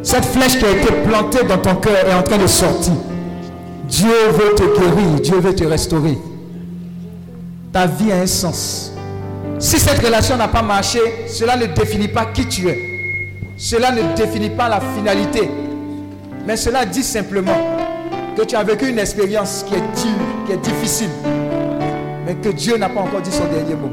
Cette 0.02 0.24
flèche 0.24 0.58
qui 0.58 0.64
a 0.64 0.70
été 0.70 0.92
plantée 1.06 1.44
dans 1.44 1.58
ton 1.58 1.74
cœur 1.76 1.96
est 2.06 2.14
en 2.14 2.22
train 2.22 2.38
de 2.38 2.46
sortir. 2.46 2.94
Dieu 3.88 4.08
veut 4.32 4.54
te 4.54 4.62
guérir, 4.62 5.20
Dieu 5.20 5.38
veut 5.38 5.54
te 5.54 5.64
restaurer. 5.64 6.16
Vie 7.86 8.12
a 8.12 8.16
un 8.16 8.26
sens. 8.26 8.92
Si 9.58 9.78
cette 9.78 9.98
relation 10.04 10.36
n'a 10.36 10.48
pas 10.48 10.62
marché, 10.62 11.00
cela 11.26 11.56
ne 11.56 11.66
définit 11.66 12.08
pas 12.08 12.26
qui 12.26 12.46
tu 12.46 12.68
es. 12.68 12.78
Cela 13.56 13.90
ne 13.90 14.14
définit 14.14 14.50
pas 14.50 14.68
la 14.68 14.80
finalité. 14.96 15.50
Mais 16.46 16.56
cela 16.56 16.84
dit 16.84 17.02
simplement 17.02 17.58
que 18.36 18.42
tu 18.42 18.54
as 18.54 18.62
vécu 18.62 18.88
une 18.88 18.98
expérience 18.98 19.64
qui 19.68 19.74
est 19.74 19.78
dure, 19.78 20.46
qui 20.46 20.52
est 20.52 20.58
difficile. 20.58 21.10
Mais 22.24 22.34
que 22.36 22.50
Dieu 22.50 22.76
n'a 22.76 22.88
pas 22.88 23.00
encore 23.00 23.20
dit 23.20 23.32
son 23.32 23.46
dernier 23.46 23.74
mot. 23.74 23.90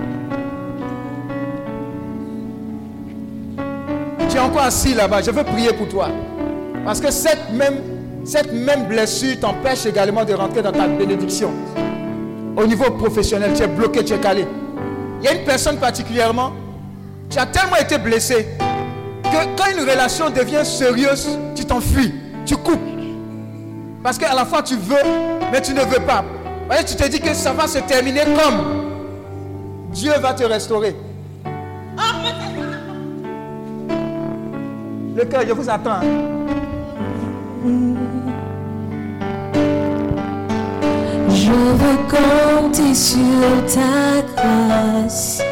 Tu 4.30 4.38
es 4.38 4.40
encore 4.40 4.64
assis 4.64 4.94
là-bas. 4.94 5.22
Je 5.22 5.32
veux 5.32 5.44
prier 5.44 5.74
pour 5.74 5.88
toi. 5.90 6.10
Parce 6.86 7.02
que 7.02 7.10
cette 7.10 7.52
même 7.52 8.86
blessure 8.88 9.40
t'empêche 9.40 9.86
également 9.88 10.24
de 10.24 10.34
rentrer 10.34 10.62
dans 10.62 10.72
ta 10.72 10.88
bénédiction. 10.88 11.50
Au 12.58 12.66
niveau 12.66 12.92
professionnel, 12.92 13.52
tu 13.54 13.64
es 13.64 13.68
bloqué, 13.68 14.04
tu 14.04 14.14
es 14.14 14.18
calé. 14.20 14.48
Il 15.22 15.26
y 15.26 15.28
a 15.28 15.34
une 15.34 15.44
personne 15.44 15.78
particulièrement, 15.78 16.52
tu 17.30 17.38
as 17.38 17.46
tellement 17.46 17.78
été 17.78 17.98
blessé 17.98 18.48
que 19.24 19.58
quand 19.58 19.72
une 19.78 19.90
relation 19.90 20.30
devient 20.30 20.64
sérieuse, 20.64 21.38
tu 21.56 21.66
t'enfuis, 21.66 22.14
tu 22.46 22.56
coupes. 22.56 22.80
Parce 24.04 24.18
qu'à 24.18 24.34
la 24.34 24.46
fois 24.46 24.62
tu 24.62 24.76
veux, 24.76 25.04
mais 25.52 25.62
tu 25.62 25.74
ne 25.74 25.82
veux 25.82 26.06
pas. 26.06 26.24
Tu 26.86 26.96
te 26.96 27.08
dis 27.08 27.20
que 27.20 27.34
ça 27.34 27.54
va 27.54 27.68
se 27.68 27.80
terminer 27.80 28.22
comme 28.22 28.86
Dieu 29.92 30.12
va 30.22 30.34
te 30.34 30.44
restaurer. 30.44 30.96
Le 35.16 35.24
cœur, 35.26 35.44
je 35.48 35.54
vous 35.54 35.70
attends. 35.70 36.02
Je 41.46 41.52
veux 41.52 42.00
compter 42.10 42.96
sur 42.96 43.52
ta 43.68 44.24
grâce. 44.36 45.44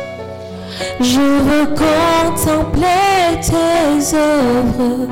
Je 0.99 1.19
veux 1.19 1.67
contempler 1.67 3.39
tes 3.39 4.15
œuvres. 4.15 5.07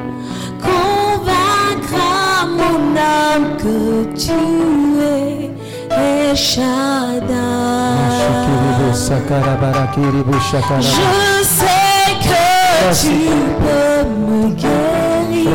Convaincre 0.59 1.97
à 2.01 2.47
mon 2.47 2.79
âme 2.97 3.57
que 3.57 4.05
tu 4.17 4.41
es 5.03 5.51
El. 5.91 6.35
Je 10.81 11.03
sais 11.43 12.11
que 12.23 12.43
tu 13.01 13.17
peux 13.61 14.03
me 14.09 14.49
guérir. 14.55 15.49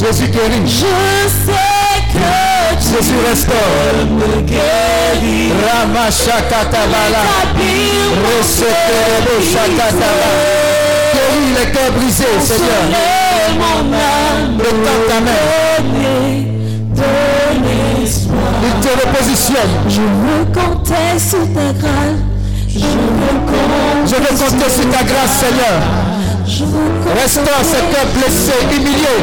Jésus 0.00 0.28
guérit. 0.28 0.66
Je 0.66 0.86
sais 1.28 2.00
que 2.12 2.30
Jésus 2.80 3.20
restaure. 3.28 4.06
me 4.08 4.40
guérir. 4.42 5.52
Ramashakatabala. 5.66 7.22
Rétablir 7.22 8.00
mon 8.10 8.24
Reseterebo 8.38 9.34
cœur 9.36 9.52
shakataba. 9.52 10.30
Guéris 11.14 11.50
les 11.58 11.68
cœurs 11.72 11.92
brisés, 11.92 12.38
Seigneur. 12.42 12.84
Étends 14.58 15.02
ta 15.08 15.18
main. 15.20 15.42
Il 18.62 18.74
te 18.80 18.88
repositionne. 18.88 19.70
Je 19.88 20.00
veux 20.00 20.44
compter 20.52 21.18
sur 21.18 21.44
ta 21.54 21.72
grâce. 21.78 22.18
Je 22.68 22.78
veux 22.78 23.40
compter, 23.46 24.06
Je 24.06 24.14
veux 24.16 24.34
compter 24.36 24.70
sur 24.70 24.90
ta 24.90 25.02
grâce, 25.04 25.34
Seigneur. 25.40 25.76
Restaure 27.14 27.62
cet 27.62 27.88
homme 27.94 28.12
blessé, 28.14 28.56
humilié. 28.72 29.14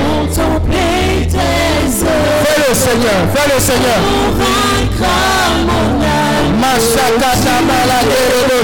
Fais-le, 2.43 2.71
Seigneur. 2.73 3.19
Fais-le, 3.33 3.59
Seigneur. 3.59 3.99
Machakata 6.61 7.55
maladerebo 7.67 8.57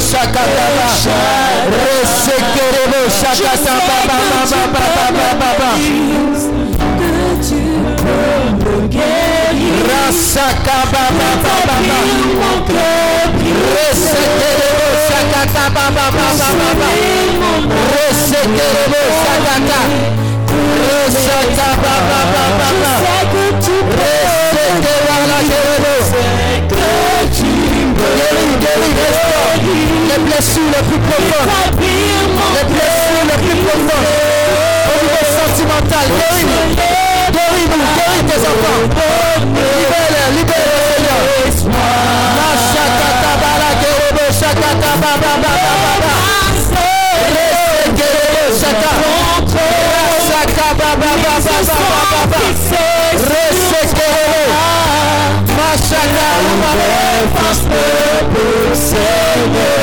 les 30.10 30.24
blessures 30.24 30.62
les 30.76 30.84
plus 30.88 31.00
profondes. 31.00 31.50
Les 32.54 32.64
blessures 32.66 33.26
les 33.26 33.38
plus 33.48 33.58
profondes 33.66 35.23
sentimentale 35.48 36.08
terrible, 36.08 36.76
terrible, 37.32 37.82
terrible 37.98 38.30
tes 38.32 38.42
enfants. 38.48 38.84
Libère-les, 39.44 40.28
libère-les, 40.38 40.82
Seigneur. 40.90 41.22
La 42.38 42.50
chakata 42.72 43.32
bala 43.42 43.70
kerebe, 43.82 44.26
chakata 44.40 44.92
baba 45.02 45.34
baba 45.44 45.64
baba. 45.84 46.14
Seigneur. 58.76 59.83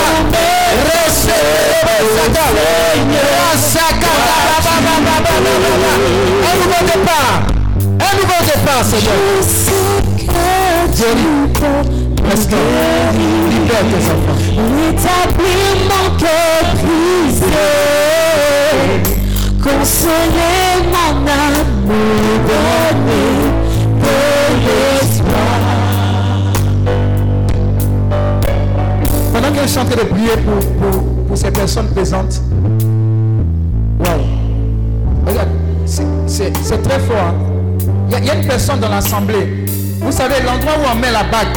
Un 1.83 1.87
nouveau 6.57 6.81
départ. 6.85 7.41
Un 7.99 8.13
nouveau 8.17 8.39
départ, 8.45 8.83
Seigneur. 8.85 9.17
Parce 12.29 12.45
que 12.45 12.55
mon 15.89 16.05
cœur 16.17 16.63
brisé, 16.83 17.45
mon 20.91 21.15
de 23.99 24.13
l'espoir. 25.01 25.53
Pendant 29.33 29.51
que 29.51 29.61
je 29.63 29.67
suis 29.67 29.79
en 29.79 29.85
train 29.85 29.95
de 29.95 30.03
prier 30.03 30.37
pour, 30.37 30.59
pour 30.79 31.10
ces 31.41 31.49
personnes 31.51 31.87
présentes, 31.87 32.39
regarde, 35.25 35.47
c'est- 35.85 36.81
très 36.83 36.99
fort. 36.99 37.17
hein. 37.17 37.33
Il 38.09 38.25
y, 38.25 38.29
a- 38.29 38.35
une 38.35 38.45
personne 38.45 38.79
dans 38.79 38.89
l'assemblée. 38.89 39.65
Vous 40.01 40.11
savez, 40.11 40.35
l'endroit 40.45 40.73
où 40.77 40.85
on 40.91 40.99
met 40.99 41.11
la 41.11 41.23
bague, 41.23 41.55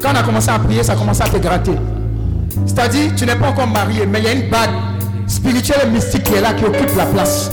quand 0.00 0.10
on 0.12 0.16
a 0.16 0.22
commencé 0.22 0.50
à 0.50 0.58
prier, 0.58 0.82
ça 0.84 0.92
a 0.92 0.96
commencé 0.96 1.22
à 1.22 1.28
te 1.28 1.38
gratter. 1.38 1.72
C'est-à-dire, 2.66 3.10
tu 3.16 3.26
n'es 3.26 3.34
pas 3.34 3.48
encore 3.48 3.66
marié, 3.66 4.06
mais 4.06 4.20
il 4.20 4.24
y 4.24 4.28
a 4.28 4.32
une 4.32 4.48
bague 4.50 4.70
spirituelle 5.26 5.80
et 5.86 5.90
mystique 5.90 6.22
qui 6.24 6.34
est 6.34 6.40
là, 6.40 6.52
qui 6.52 6.64
occupe 6.64 6.94
la 6.96 7.06
place. 7.06 7.50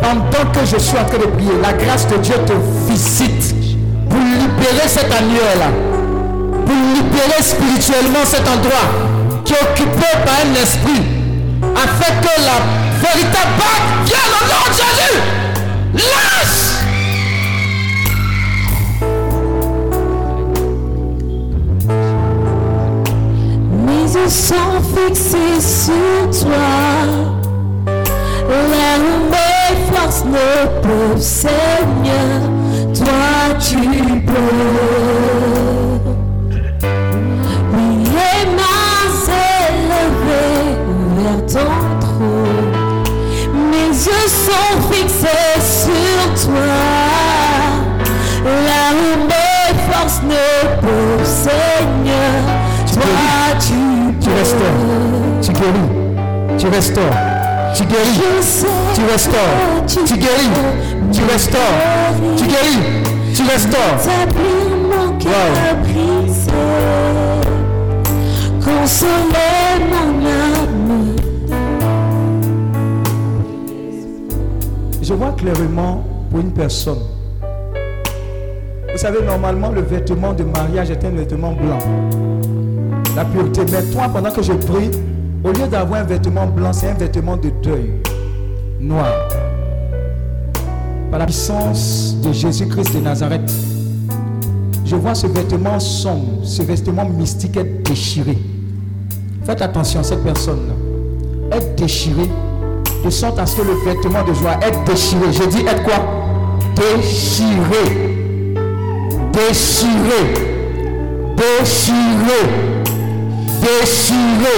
Pendant 0.00 0.50
que 0.52 0.60
je 0.66 0.78
suis 0.78 0.98
en 0.98 1.04
train 1.04 1.18
de 1.18 1.26
prier, 1.26 1.52
la 1.62 1.72
grâce 1.72 2.08
de 2.08 2.16
Dieu 2.16 2.34
te 2.46 2.52
visite 2.90 3.54
pour 4.08 4.18
libérer 4.18 4.88
cet 4.88 5.04
annuaire-là 5.12 5.70
pour 6.66 6.74
libérer 6.74 7.42
spirituellement 7.42 8.24
cet 8.24 8.40
endroit 8.48 8.88
qui 9.44 9.52
est 9.52 9.62
occupé 9.62 10.06
par 10.24 10.34
un 10.44 10.54
esprit, 10.54 11.02
afin 11.74 12.12
que 12.20 12.40
la 12.40 12.58
véritable 13.00 13.54
bague 13.58 14.06
vienne 14.06 14.32
au 14.40 14.44
nom 14.46 14.64
de 14.68 14.74
Jésus. 14.74 15.18
Lâche 15.94 16.62
Mes 23.86 24.06
yeux 24.14 24.28
sont 24.28 24.80
fixés 24.94 25.60
sur 25.60 26.46
toi. 26.46 26.70
Là 28.48 28.90
où 28.98 29.30
mes 29.30 29.94
forces 29.94 30.24
ne 30.24 30.66
peuvent, 30.80 31.20
Seigneur, 31.20 32.40
toi 32.94 33.58
tu 33.58 33.76
peux. 34.26 36.01
Sont 44.28 44.80
fixés 44.90 45.60
sur 45.60 46.46
toi. 46.46 46.78
Là 48.44 48.82
où 48.92 49.26
mes 49.26 49.92
forces 49.92 50.22
ne 50.22 50.80
peuvent, 50.80 51.24
Seigneur, 51.24 52.42
toi 52.92 53.04
tu 53.60 53.80
Tu 54.20 54.30
restaures, 54.30 55.40
tu 55.42 55.52
guéris, 55.52 55.90
tu 56.58 56.66
restaures, 56.68 57.16
tu 57.74 57.84
guéris, 57.84 58.18
tu 58.94 59.04
restaures, 59.12 59.86
tu 60.06 60.16
guéris, 60.16 60.50
tu 61.12 61.22
restaures, 61.24 61.60
tu 62.36 62.44
guéris, 62.44 62.82
tu 63.34 63.42
restaures. 63.42 63.98
Établir 64.04 64.70
mon 64.90 65.18
Je 75.02 75.14
vois 75.14 75.32
clairement 75.32 76.04
pour 76.30 76.38
une 76.38 76.52
personne. 76.52 77.00
Vous 78.92 78.98
savez, 78.98 79.20
normalement, 79.24 79.70
le 79.70 79.80
vêtement 79.80 80.32
de 80.32 80.44
mariage 80.44 80.90
est 80.90 81.04
un 81.04 81.10
vêtement 81.10 81.52
blanc. 81.52 81.78
La 83.16 83.24
pureté. 83.24 83.62
Mais 83.72 83.82
toi, 83.90 84.08
pendant 84.12 84.30
que 84.30 84.42
je 84.42 84.52
prie, 84.52 84.90
au 85.42 85.48
lieu 85.48 85.66
d'avoir 85.68 86.02
un 86.02 86.04
vêtement 86.04 86.46
blanc, 86.46 86.72
c'est 86.72 86.90
un 86.90 86.94
vêtement 86.94 87.36
de 87.36 87.50
deuil 87.62 87.90
noir. 88.78 89.12
Par 91.10 91.18
la 91.18 91.26
puissance 91.26 92.16
de 92.22 92.32
Jésus-Christ 92.32 92.94
de 92.94 93.00
Nazareth, 93.00 93.52
je 94.84 94.94
vois 94.94 95.16
ce 95.16 95.26
vêtement 95.26 95.80
sombre, 95.80 96.44
ce 96.44 96.62
vêtement 96.62 97.06
mystique 97.08 97.56
être 97.56 97.82
déchiré. 97.82 98.38
Faites 99.44 99.62
attention, 99.62 100.02
cette 100.04 100.22
personne-là. 100.22 101.56
Être 101.56 101.74
déchiré 101.74 102.28
de 103.04 103.10
sorte 103.10 103.38
à 103.38 103.46
ce 103.46 103.56
que 103.56 103.62
le 103.62 103.74
vêtement 103.84 104.22
de 104.22 104.32
joie 104.32 104.58
être 104.62 104.82
déchiré. 104.84 105.32
Je 105.32 105.44
dis 105.44 105.60
être 105.60 105.82
quoi? 105.82 105.94
Déchiré, 106.76 108.14
déchiré, 109.32 110.22
déchiré, 111.36 112.40
déchiré. 113.60 114.56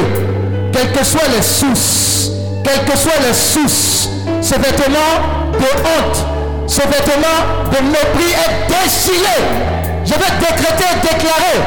Quelles 0.72 0.92
que 0.92 1.04
soient 1.04 1.28
les 1.34 1.42
sources, 1.42 2.32
quelles 2.62 2.84
que 2.84 2.98
soient 2.98 3.12
les 3.26 3.34
sources, 3.34 4.10
ce 4.42 4.54
vêtement 4.54 5.14
de 5.52 5.58
honte, 5.58 6.26
ce 6.66 6.80
vêtement 6.80 7.40
de 7.70 7.82
mépris 7.86 8.32
est 8.32 8.68
déchiré. 8.68 9.36
Je 10.04 10.12
vais 10.12 10.38
décréter, 10.38 10.90
déclarer 11.02 11.60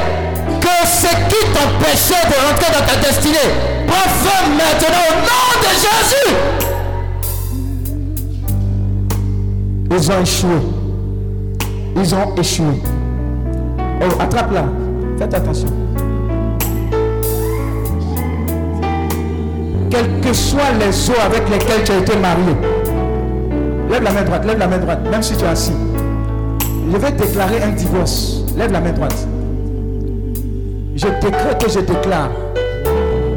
que 0.62 0.88
ce 0.88 1.08
qui 1.08 1.44
t'empêchait 1.54 2.28
de 2.28 2.36
rentrer 2.48 2.72
dans 2.72 2.86
ta 2.86 3.08
destinée 3.08 3.50
prend 3.88 4.08
maintenant 4.52 5.06
au 5.10 5.16
nom 5.22 5.62
de 5.62 5.70
Jésus. 5.74 6.67
Ils 9.90 10.12
ont 10.12 10.22
échoué. 10.22 10.58
Ils 11.96 12.16
ont 12.16 12.36
échoué. 12.36 12.82
Oh, 14.02 14.22
attrape-la. 14.22 14.66
Faites 15.18 15.34
attention. 15.34 15.68
Quels 19.90 20.20
que 20.22 20.34
soient 20.34 20.74
les 20.80 21.10
eaux 21.10 21.22
avec 21.26 21.50
lesquels 21.50 21.84
tu 21.86 21.92
as 21.92 21.98
été 22.00 22.18
marié, 22.18 22.54
lève 23.90 24.04
la 24.04 24.12
main 24.12 24.24
droite, 24.24 24.46
lève 24.46 24.60
la 24.60 24.68
main 24.68 24.78
droite, 24.78 25.00
même 25.10 25.24
si 25.24 25.36
tu 25.36 25.46
es 25.46 25.48
assis. 25.48 25.72
Je 26.92 26.98
vais 26.98 27.12
déclarer 27.12 27.64
un 27.64 27.72
divorce. 27.72 28.44
Lève 28.58 28.72
la 28.72 28.82
main 28.82 28.92
droite. 28.92 29.28
Je 30.96 31.08
décrète 31.22 31.64
et 31.66 31.70
je 31.70 31.80
déclare 31.80 32.30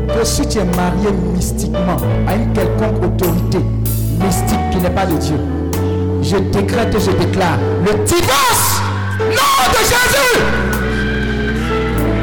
que 0.08 0.24
si 0.24 0.46
tu 0.46 0.58
es 0.58 0.64
marié 0.64 1.10
mystiquement 1.34 1.96
à 2.26 2.34
une 2.34 2.52
quelconque 2.52 3.04
autorité 3.04 3.58
mystique 4.20 4.70
qui 4.72 4.78
n'est 4.78 4.90
pas 4.90 5.06
de 5.06 5.16
Dieu, 5.16 5.36
je 6.22 6.36
décrète 6.36 6.94
et 6.94 7.00
je 7.00 7.10
déclare 7.10 7.58
le 7.84 7.92
divorce, 8.04 8.80
nom 9.18 9.70
de 9.72 9.78
Jésus. 9.78 10.38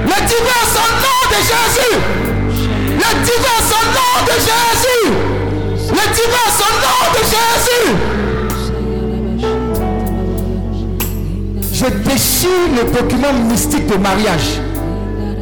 Le 0.06 0.18
divorce 0.28 0.76
au 0.76 0.90
nom 1.04 1.22
de 1.32 1.40
Jésus. 1.52 1.96
Le 2.96 3.10
divorce 3.24 3.72
au 3.72 3.84
nom 3.96 4.16
de 4.26 4.36
Jésus. 4.48 5.06
Le 5.90 6.06
divorce 6.14 6.60
au 6.62 6.72
nom 6.84 7.02
de 7.14 7.22
Jésus. 7.34 7.88
Je 11.74 11.88
déchire 12.10 12.68
le 12.76 12.84
document 12.92 13.34
mystique 13.50 13.88
de 13.88 13.98
mariage. 13.98 14.50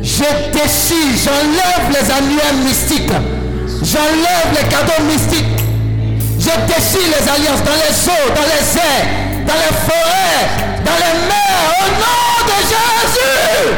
Je 0.02 0.28
déchire, 0.52 1.14
j'enlève 1.24 1.88
les 1.90 2.12
annuaires 2.12 2.58
mystiques. 2.66 3.18
J'enlève 3.82 4.50
les 4.52 4.68
cadeaux 4.70 5.04
mystiques. 5.10 5.55
Je 6.46 6.52
déchire 6.52 7.10
les 7.10 7.28
alliances 7.28 7.64
dans 7.64 7.74
les 7.74 8.08
eaux, 8.08 8.30
dans 8.36 8.44
les 8.44 8.78
airs, 8.78 9.08
dans 9.48 9.56
les 9.56 9.74
forêts, 9.82 10.46
dans 10.86 10.94
les 10.94 11.14
mers, 11.26 11.74
au 11.82 11.88
nom 11.98 12.38
de 12.46 12.58
Jésus. 12.70 13.74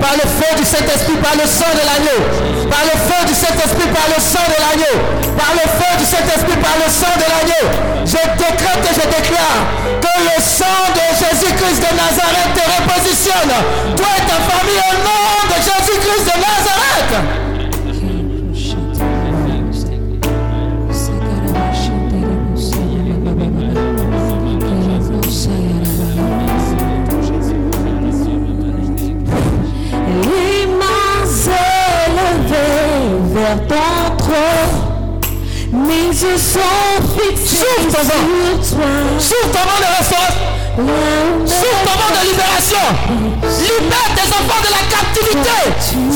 Par 0.00 0.14
le 0.14 0.26
feu 0.26 0.50
du 0.56 0.64
Saint-Esprit, 0.64 1.16
par 1.22 1.36
le 1.36 1.46
sang 1.46 1.70
de 1.74 1.84
l'agneau. 1.86 2.20
Par 2.68 2.82
le 2.82 2.96
feu 3.06 3.26
du 3.28 3.34
Saint-Esprit, 3.34 3.88
par 3.94 4.08
le 4.08 4.20
sang 4.20 4.46
de 4.48 4.58
l'agneau. 4.58 4.96
Par 5.38 5.52
le 5.54 5.62
feu 5.78 5.96
du 5.96 6.04
Saint-Esprit, 6.04 6.56
par 6.56 6.74
le 6.74 6.90
sang 6.90 7.14
de 7.14 7.26
l'agneau. 7.30 7.66
Je 8.04 8.18
décrète 8.36 8.82
et 8.82 8.94
je 8.96 9.06
déclare 9.06 9.99
le 10.24 10.42
sang 10.42 10.92
de 10.94 11.06
Jésus-Christ 11.18 11.80
de 11.80 11.90
Nazareth 11.96 12.52
te 12.54 12.60
repositionne. 12.60 13.54
Toi 13.96 14.08
et 14.16 14.26
ta 14.26 14.38
famille 14.50 14.82
au 14.90 14.96
nom 15.04 15.26
de 15.48 15.56
Jésus-Christ 15.56 16.24
de 16.24 16.36
Nazareth. 16.40 17.14
Vers 33.32 33.66
ton 33.68 34.79
mes 35.90 36.06
yeux 36.08 36.38
sont 36.38 37.02
fixés 37.18 37.56
Souffle 37.56 37.90
ton 37.90 38.02
vent. 38.04 38.62
sur 38.62 38.76
toi. 38.76 38.90
Souffle 39.18 39.50
ton 39.52 39.64
vent 39.68 39.80
de 39.80 39.90
restauration. 39.98 40.50
Souffle 41.46 41.82
ton 41.84 41.96
vent 41.98 42.12
de 42.16 42.22
libération. 42.30 42.86
Libère 43.60 44.10
tes 44.14 44.28
enfants 44.38 44.62
de 44.62 44.70
la 44.70 44.84
captivité 44.94 45.58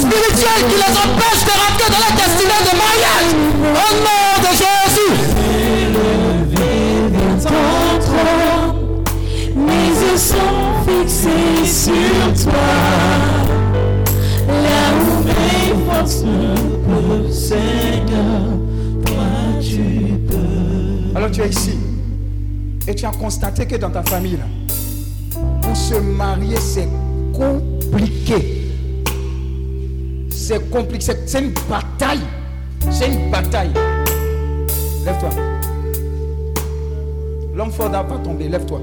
spirituelle 0.01 0.63
qui 0.69 0.77
les 0.77 0.95
empêche 1.05 1.43
de 1.45 1.55
rentrer 1.63 1.89
dans 1.91 2.03
la 2.07 2.13
destinée 2.15 2.63
de 2.69 2.75
mariage. 2.85 3.31
Au 3.63 3.91
nom 4.07 4.27
de 4.45 4.51
Jésus. 4.63 5.15
vers 7.11 7.39
ton 7.43 7.69
trône, 8.07 9.03
mes 9.57 9.89
yeux 9.89 10.17
sont 10.17 10.65
fixés 10.87 11.65
sur 11.67 12.27
toi. 12.45 12.69
Là 14.49 14.83
où 15.01 15.25
mes 15.27 15.93
forces 15.93 16.23
ne 16.23 16.55
peuvent, 16.87 17.33
Seigneur, 17.33 17.59
toi 17.59 17.93
tu 18.05 18.61
peux. 18.61 18.64
Alors 21.15 21.31
tu 21.31 21.41
es 21.43 21.49
ici 21.49 21.79
et 22.87 22.95
tu 22.95 23.07
as 23.07 23.13
constaté 23.13 23.67
que 23.67 23.77
dans 23.77 23.91
ta 23.91 24.03
famille, 24.03 24.39
pour 25.63 25.77
se 25.77 25.95
marier, 25.95 26.57
c'est 26.57 26.89
compliqué. 27.33 28.71
C'est 30.31 30.71
compliqué. 30.71 31.05
C'est- 31.05 31.27
C'est 31.29 31.41
une 31.43 31.53
bataille. 31.69 32.21
C'est 32.91 33.09
une 33.11 33.31
bataille. 33.31 33.71
Lève-toi. 35.07 35.31
L'homme 37.55 37.71
fort 37.71 37.89
n'a 37.91 38.05
pas 38.05 38.19
tombé. 38.19 38.49
Lève-toi. 38.49 38.81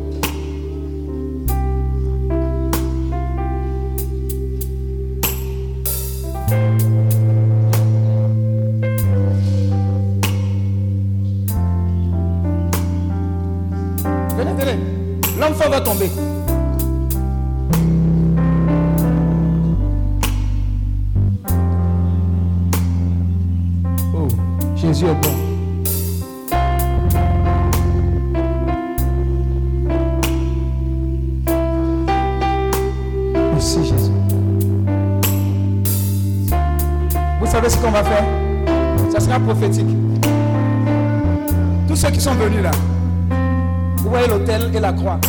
Croix. 44.93 45.19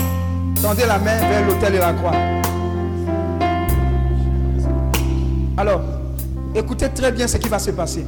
Tendez 0.61 0.87
la 0.87 0.99
main 0.99 1.19
vers 1.19 1.47
l'autel 1.47 1.75
et 1.75 1.79
la 1.79 1.93
croix. 1.93 2.13
Alors, 5.57 5.81
écoutez 6.55 6.89
très 6.89 7.13
bien 7.13 7.27
ce 7.27 7.37
qui 7.37 7.49
va 7.49 7.59
se 7.59 7.71
passer. 7.71 8.07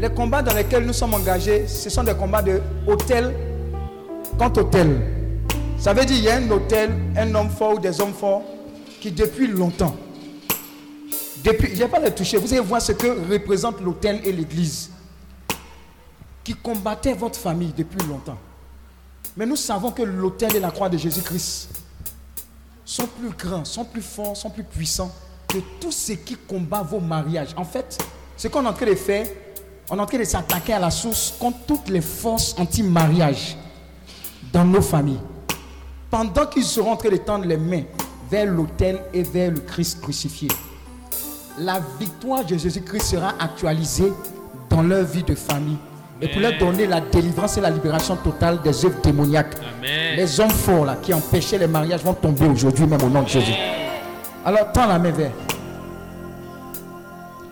Les 0.00 0.08
combats 0.10 0.42
dans 0.42 0.54
lesquels 0.54 0.84
nous 0.86 0.92
sommes 0.92 1.14
engagés, 1.14 1.66
ce 1.66 1.90
sont 1.90 2.04
des 2.04 2.14
combats 2.14 2.42
de 2.42 2.60
hôtel 2.86 3.34
contre 4.38 4.60
hôtel. 4.62 5.00
Ça 5.78 5.92
veut 5.92 6.04
dire 6.04 6.16
qu'il 6.16 6.24
y 6.24 6.28
a 6.28 6.36
un 6.36 6.50
hôtel, 6.50 6.90
un 7.16 7.34
homme 7.34 7.50
fort 7.50 7.74
ou 7.74 7.78
des 7.78 8.00
hommes 8.00 8.12
forts 8.12 8.42
qui 9.00 9.10
depuis 9.10 9.46
longtemps, 9.46 9.94
depuis, 11.44 11.70
je 11.70 11.76
vais 11.76 11.88
pas 11.88 12.00
les 12.00 12.10
toucher, 12.10 12.36
vous 12.36 12.52
allez 12.52 12.62
voir 12.62 12.82
ce 12.82 12.92
que 12.92 13.32
représente 13.32 13.80
l'hôtel 13.80 14.20
et 14.24 14.32
l'église, 14.32 14.90
qui 16.42 16.54
combattaient 16.54 17.12
votre 17.12 17.38
famille 17.38 17.72
depuis 17.76 18.04
longtemps. 18.08 18.38
Mais 19.38 19.46
nous 19.46 19.54
savons 19.54 19.92
que 19.92 20.02
l'autel 20.02 20.56
et 20.56 20.60
la 20.60 20.72
croix 20.72 20.88
de 20.88 20.98
Jésus-Christ 20.98 21.68
sont 22.84 23.06
plus 23.06 23.30
grands, 23.30 23.64
sont 23.64 23.84
plus 23.84 24.02
forts, 24.02 24.36
sont 24.36 24.50
plus 24.50 24.64
puissants 24.64 25.14
que 25.46 25.58
tout 25.80 25.92
ce 25.92 26.14
qui 26.14 26.34
combat 26.34 26.82
vos 26.82 26.98
mariages. 26.98 27.54
En 27.56 27.64
fait, 27.64 27.96
ce 28.36 28.48
qu'on 28.48 28.64
est 28.64 28.68
en 28.68 28.72
train 28.72 28.86
de 28.86 28.96
faire, 28.96 29.28
on 29.90 29.96
est 29.96 30.00
en 30.00 30.06
train 30.06 30.18
de 30.18 30.24
s'attaquer 30.24 30.72
à 30.72 30.80
la 30.80 30.90
source 30.90 31.34
contre 31.38 31.58
toutes 31.68 31.88
les 31.88 32.00
forces 32.00 32.56
anti-mariage 32.58 33.56
dans 34.52 34.64
nos 34.64 34.82
familles. 34.82 35.20
Pendant 36.10 36.46
qu'ils 36.46 36.64
seront 36.64 36.90
en 36.90 36.96
train 36.96 37.10
de 37.10 37.18
tendre 37.18 37.44
les 37.44 37.58
mains 37.58 37.84
vers 38.28 38.46
l'autel 38.46 39.00
et 39.12 39.22
vers 39.22 39.52
le 39.52 39.60
Christ 39.60 40.00
crucifié, 40.00 40.48
la 41.60 41.80
victoire 42.00 42.44
de 42.44 42.58
Jésus-Christ 42.58 43.04
sera 43.04 43.34
actualisée 43.38 44.12
dans 44.68 44.82
leur 44.82 45.04
vie 45.04 45.22
de 45.22 45.36
famille 45.36 45.78
et 46.20 46.28
pour 46.28 46.40
leur 46.40 46.58
donner 46.58 46.86
la 46.86 47.00
délivrance 47.00 47.56
et 47.58 47.60
la 47.60 47.70
libération 47.70 48.16
totale 48.16 48.60
des 48.62 48.84
œuvres 48.84 49.00
démoniaques. 49.02 49.54
Amen. 49.56 50.16
Les 50.16 50.40
hommes 50.40 50.50
forts 50.50 50.84
là, 50.84 50.96
qui 51.00 51.14
empêchaient 51.14 51.58
les 51.58 51.66
mariages 51.66 52.02
vont 52.02 52.14
tomber 52.14 52.46
aujourd'hui 52.46 52.86
même 52.86 53.02
au 53.02 53.08
nom 53.08 53.22
de 53.22 53.28
Jésus. 53.28 53.54
Alors 54.44 54.72
tends 54.72 54.86
la 54.86 54.98
main 54.98 55.10
vers. 55.10 55.30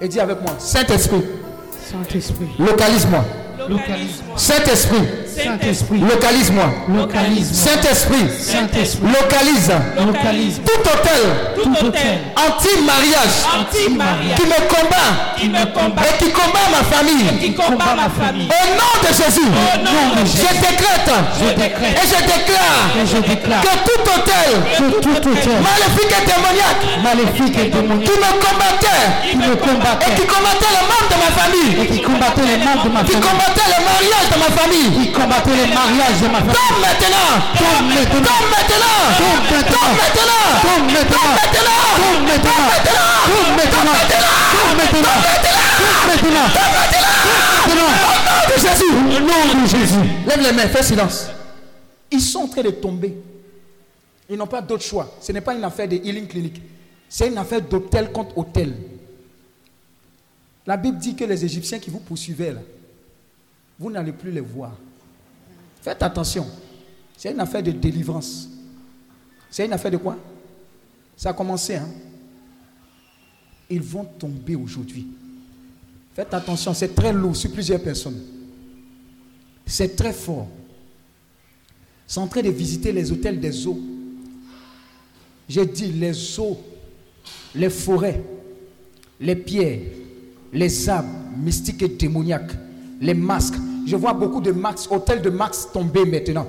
Et 0.01 0.09
dis 0.09 0.21
avec 0.21 0.41
moi, 0.43 0.55
Saint-Esprit, 0.59 1.25
Saint-Esprit. 1.71 2.49
Localise-moi. 2.59 3.25
Localise-moi. 3.69 4.37
Saint-Esprit. 4.37 5.26
Saint-Esprit. 5.37 6.01
Localise-moi. 6.01 6.65
Localise-moi. 6.89 7.61
Saint-Esprit. 7.73 8.27
Saint-Esprit. 8.41 9.07
Localise. 9.13 9.71
Localise. 10.07 10.61
Tout 10.65 10.81
hôtel. 10.81 11.23
Tout 11.63 11.87
hôtel. 11.87 12.19
Anti-mariage. 12.37 13.37
Anti-mariage. 13.61 14.37
Qui 14.37 14.47
me 14.49 14.61
combat. 14.73 15.11
Qui 15.37 15.49
me 15.49 15.65
combat. 15.77 16.03
Et 16.09 16.25
qui 16.25 16.31
combat 16.33 16.67
ma 16.73 16.83
famille. 16.89 17.29
Qui 17.41 17.55
combat 17.55 17.93
ma 17.97 18.09
famille. 18.09 18.49
Au 18.49 18.65
nom 18.81 18.95
de 19.05 19.11
Jésus. 19.13 19.45
Au 19.45 19.79
nom 19.85 20.05
de 20.17 20.25
Jésus. 20.25 20.47
Je 20.49 20.55
décrète. 20.57 21.11
Je 21.37 21.49
décrète. 21.53 21.97
Et 22.01 22.07
je 22.09 22.21
déclare. 22.25 22.85
Et 22.97 23.07
je 23.07 23.19
déclare. 23.21 23.61
Que 23.61 23.75
tout 23.85 24.03
hôtel. 24.09 24.51
Que 24.79 25.01
tout 25.01 25.29
hôtel. 25.29 25.59
Maléfique 25.61 26.13
et 26.17 26.25
démoniaque. 26.25 26.83
Maléfique 27.05 27.57
et 27.61 27.69
démoniaque. 27.69 28.09
Qui 28.09 28.17
me 28.17 28.31
combattait. 28.41 29.05
Qui 29.29 29.37
me 29.37 29.53
combattait. 29.57 30.07
Et 30.09 30.15
qui 30.17 30.27
combattait 30.27 30.73
les 30.73 30.85
membres 30.89 31.11
de 31.13 31.19
ma 31.21 31.31
famille. 31.37 31.73
Et 31.77 31.87
qui 31.93 32.01
combattait 32.01 32.49
les 32.49 32.59
membres 32.65 32.85
de 32.85 32.89
ma 32.89 33.03
Qui 33.05 33.13
famille. 33.13 33.29
combattait 33.29 33.69
les 33.69 33.83
mariages 33.85 34.31
de 34.33 34.39
ma 34.41 34.51
famille. 34.57 34.89
Qui 35.27 35.33
combattait 35.33 35.57
les 35.57 35.75
mariages 35.75 36.21
de 36.21 36.29
ma 36.29 36.39
famille. 36.39 36.55
Tombe 36.55 36.81
maintenant. 36.81 37.31
Tombe 37.59 37.89
maintenant. 37.89 38.31
Tombe 38.37 38.71
maintenant. 38.71 39.11
Tombe 39.19 39.47
maintenant. 39.47 40.47
Tombe 40.63 40.93
maintenant. 40.93 41.35
Tombe 41.47 42.23
maintenant. 42.27 42.71
Tombe 42.87 43.57
maintenant. 43.57 43.97
Tombe 43.97 43.97
maintenant. 43.97 43.97
Tombe 44.53 44.77
maintenant. 44.77 45.19
Tombe 45.79 46.05
maintenant. 46.07 46.49
Au 47.67 47.75
nom 47.75 47.91
de 48.47 48.57
Jésus. 48.61 48.93
Au 48.95 49.21
nom 49.21 49.63
de 49.63 49.69
Jésus. 49.69 50.05
Lève 50.27 50.43
les 50.43 50.53
mains, 50.53 50.69
fais 50.69 50.83
silence. 50.83 51.27
Ils 52.11 52.21
sont 52.21 52.41
en 52.41 52.49
train 52.49 52.63
de 52.63 52.71
tomber. 52.71 53.17
Ils 54.31 54.37
n'ont 54.37 54.47
pas 54.47 54.61
d'autre 54.61 54.85
choix. 54.85 55.13
Ce 55.21 55.33
n'est 55.33 55.41
pas 55.41 55.55
une 55.55 55.65
affaire 55.65 55.89
de 55.89 55.97
healing 55.97 56.29
clinique. 56.29 56.63
C'est 57.09 57.29
une 57.29 57.39
affaire 57.39 57.63
d'hôtel 57.63 58.13
contre 58.13 58.37
hôtel. 58.39 58.75
La 60.67 60.77
Bible 60.77 60.99
dit 60.99 61.15
que 61.17 61.25
les 61.25 61.45
Égyptiens 61.45 61.79
qui 61.79 61.91
vous 61.91 62.01
poursuivaient, 62.01 62.53
là, 62.53 62.61
vous 63.79 63.91
n'allez 63.91 64.13
plus 64.13 64.31
les 64.31 64.41
voir. 64.41 64.73
Faites 65.87 66.03
attention. 66.03 66.45
C'est 67.17 67.31
une 67.31 67.39
affaire 67.39 67.63
de 67.63 67.71
délivrance. 67.71 68.49
C'est 69.49 69.67
une 69.67 69.73
affaire 69.73 69.93
de 69.93 69.99
quoi? 69.99 70.19
Ça 71.17 71.31
a 71.31 71.33
commencé. 71.33 71.77
Hein? 71.77 71.89
Ils 73.71 73.81
vont 73.81 74.05
tomber 74.05 74.57
aujourd'hui. 74.57 75.07
Faites 76.13 76.35
attention, 76.35 76.75
c'est 76.75 76.93
très 76.93 77.13
lourd 77.13 77.37
sur 77.37 77.53
plusieurs 77.53 77.81
personnes. 77.81 78.21
C'est 79.65 79.95
très 79.95 80.13
fort. 80.13 80.49
C'est 82.05 82.19
en 82.19 82.27
train 82.27 82.43
de 82.43 82.51
visiter 82.51 82.91
les 82.91 83.13
hôtels 83.13 83.39
des 83.39 83.65
eaux. 83.69 83.79
J'ai 85.49 85.67
dit 85.67 85.93
les 85.93 86.41
eaux, 86.41 86.59
les 87.55 87.71
forêts, 87.71 88.25
les 89.21 89.37
pierres, 89.37 89.83
les 90.53 90.89
arbres 90.89 91.09
mystiques 91.39 91.83
et 91.83 91.89
démoniaques, 91.89 92.55
les 93.01 93.15
masques. 93.15 93.55
Je 93.87 93.95
vois 93.95 94.13
beaucoup 94.13 94.41
de 94.41 94.51
masques, 94.51 94.91
hôtels 94.91 95.23
de 95.23 95.31
masques 95.31 95.71
tomber 95.73 96.05
maintenant. 96.05 96.47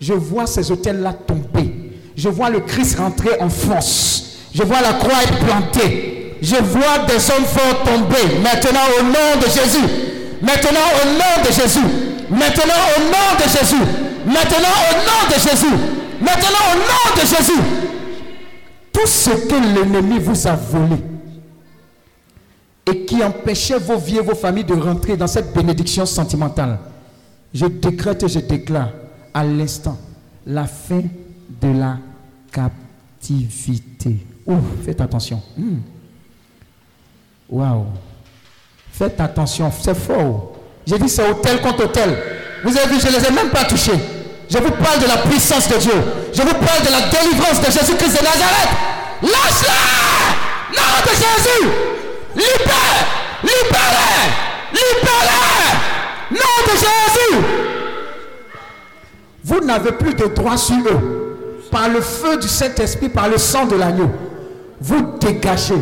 Je 0.00 0.12
vois 0.12 0.46
ces 0.46 0.72
hôtels-là 0.72 1.12
tomber. 1.12 1.92
Je 2.16 2.28
vois 2.28 2.50
le 2.50 2.60
Christ 2.60 2.98
rentrer 2.98 3.40
en 3.40 3.48
France. 3.48 4.38
Je 4.52 4.62
vois 4.64 4.80
la 4.80 4.94
croix 4.94 5.22
être 5.22 5.38
plantée. 5.38 6.36
Je 6.42 6.56
vois 6.56 6.98
des 7.06 7.30
hommes 7.30 7.44
forts 7.46 7.84
tomber. 7.84 8.40
Maintenant 8.42 8.80
au 8.98 9.02
nom 9.04 9.40
de 9.40 9.46
Jésus. 9.46 9.86
Maintenant 10.42 10.88
au 11.00 11.08
nom 11.08 11.48
de 11.48 11.52
Jésus. 11.52 11.86
Maintenant 12.28 12.82
au 12.96 13.00
nom 13.02 13.38
de 13.38 13.50
Jésus. 13.50 13.82
Maintenant 14.26 14.78
au 14.90 14.94
nom 14.96 15.28
de 15.28 15.40
Jésus. 15.40 15.74
Maintenant 16.20 16.64
au 16.72 16.76
nom 16.76 17.22
de 17.22 17.36
Jésus. 17.36 17.60
Tout 18.92 19.06
ce 19.06 19.30
que 19.30 19.54
l'ennemi 19.54 20.18
vous 20.18 20.46
a 20.48 20.54
volé 20.56 21.13
et 22.86 23.04
qui 23.04 23.22
empêchait 23.22 23.78
vos 23.78 23.96
vies 23.96 24.18
et 24.18 24.20
vos 24.20 24.34
familles 24.34 24.64
de 24.64 24.74
rentrer 24.74 25.16
dans 25.16 25.26
cette 25.26 25.54
bénédiction 25.54 26.04
sentimentale, 26.04 26.78
je 27.52 27.66
décrète 27.66 28.22
et 28.24 28.28
je 28.28 28.40
déclare 28.40 28.90
à 29.32 29.44
l'instant 29.44 29.98
la 30.46 30.66
fin 30.66 31.02
de 31.60 31.68
la 31.78 31.98
captivité. 32.52 34.26
Ouf, 34.46 34.58
faites 34.84 35.00
attention. 35.00 35.40
Hmm. 35.56 35.78
Waouh. 37.48 37.86
Faites 38.92 39.18
attention, 39.20 39.72
c'est 39.80 39.94
fort. 39.96 40.52
J'ai 40.86 40.98
dit 40.98 41.08
c'est 41.08 41.28
hôtel 41.28 41.60
contre 41.60 41.84
hôtel. 41.84 42.16
Vous 42.64 42.76
avez 42.76 42.94
vu, 42.94 43.00
je 43.00 43.06
ne 43.06 43.12
les 43.12 43.26
ai 43.26 43.30
même 43.30 43.50
pas 43.50 43.64
touchés. 43.64 43.98
Je 44.50 44.58
vous 44.58 44.70
parle 44.70 45.00
de 45.00 45.06
la 45.08 45.16
puissance 45.18 45.68
de 45.68 45.78
Dieu. 45.78 45.92
Je 46.32 46.42
vous 46.42 46.54
parle 46.54 46.82
de 46.84 46.90
la 46.90 47.00
délivrance 47.08 47.60
de 47.60 47.66
Jésus-Christ 47.72 48.18
de 48.18 48.24
Nazareth. 48.24 48.70
Lâche-la 49.22 49.94
Nom 50.76 51.02
de 51.04 51.10
Jésus 51.10 51.94
Libère 52.34 53.06
Libère 53.42 54.30
Libère 54.72 55.80
Nom 56.30 56.56
de 56.66 56.72
Jésus 56.78 57.44
Vous 59.44 59.60
n'avez 59.60 59.92
plus 59.92 60.14
de 60.14 60.26
droit 60.26 60.56
sur 60.56 60.76
eux. 60.86 61.60
Par 61.70 61.88
le 61.88 62.00
feu 62.00 62.36
du 62.38 62.46
Saint-Esprit, 62.48 63.08
par 63.08 63.28
le 63.28 63.36
sang 63.38 63.66
de 63.66 63.76
l'agneau. 63.76 64.10
Vous 64.80 65.16
dégagez. 65.20 65.74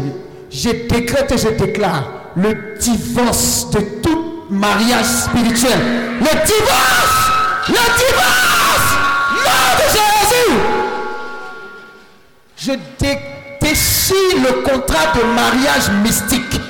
Je 0.50 0.70
décrète 0.88 1.30
et 1.32 1.38
je 1.38 1.48
déclare 1.48 2.04
le 2.36 2.76
divorce 2.78 3.70
de 3.70 3.80
tout 4.02 4.44
mariage 4.50 5.04
spirituel. 5.06 5.78
Le 6.20 6.46
divorce 6.46 7.30
Le 7.68 7.74
divorce 7.74 8.92
Nom 9.44 9.68
de 9.78 9.86
Jésus 9.92 10.58
Je 12.56 12.72
dé- 12.98 13.18
déchire 13.72 14.36
le 14.36 14.62
contrat 14.62 15.12
de 15.14 15.22
mariage 15.34 15.90
mystique. 16.02 16.60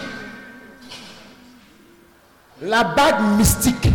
La 2.63 2.85
bague 2.85 3.21
mystique. 3.37 3.89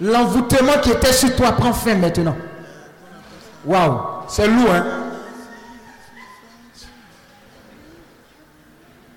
L'envoûtement 0.00 0.78
qui 0.82 0.90
était 0.90 1.12
sur 1.12 1.34
toi 1.36 1.52
prend 1.52 1.72
fin 1.72 1.94
maintenant. 1.96 2.36
Waouh, 3.64 4.00
c'est 4.28 4.46
lourd, 4.46 4.70
hein? 4.70 4.84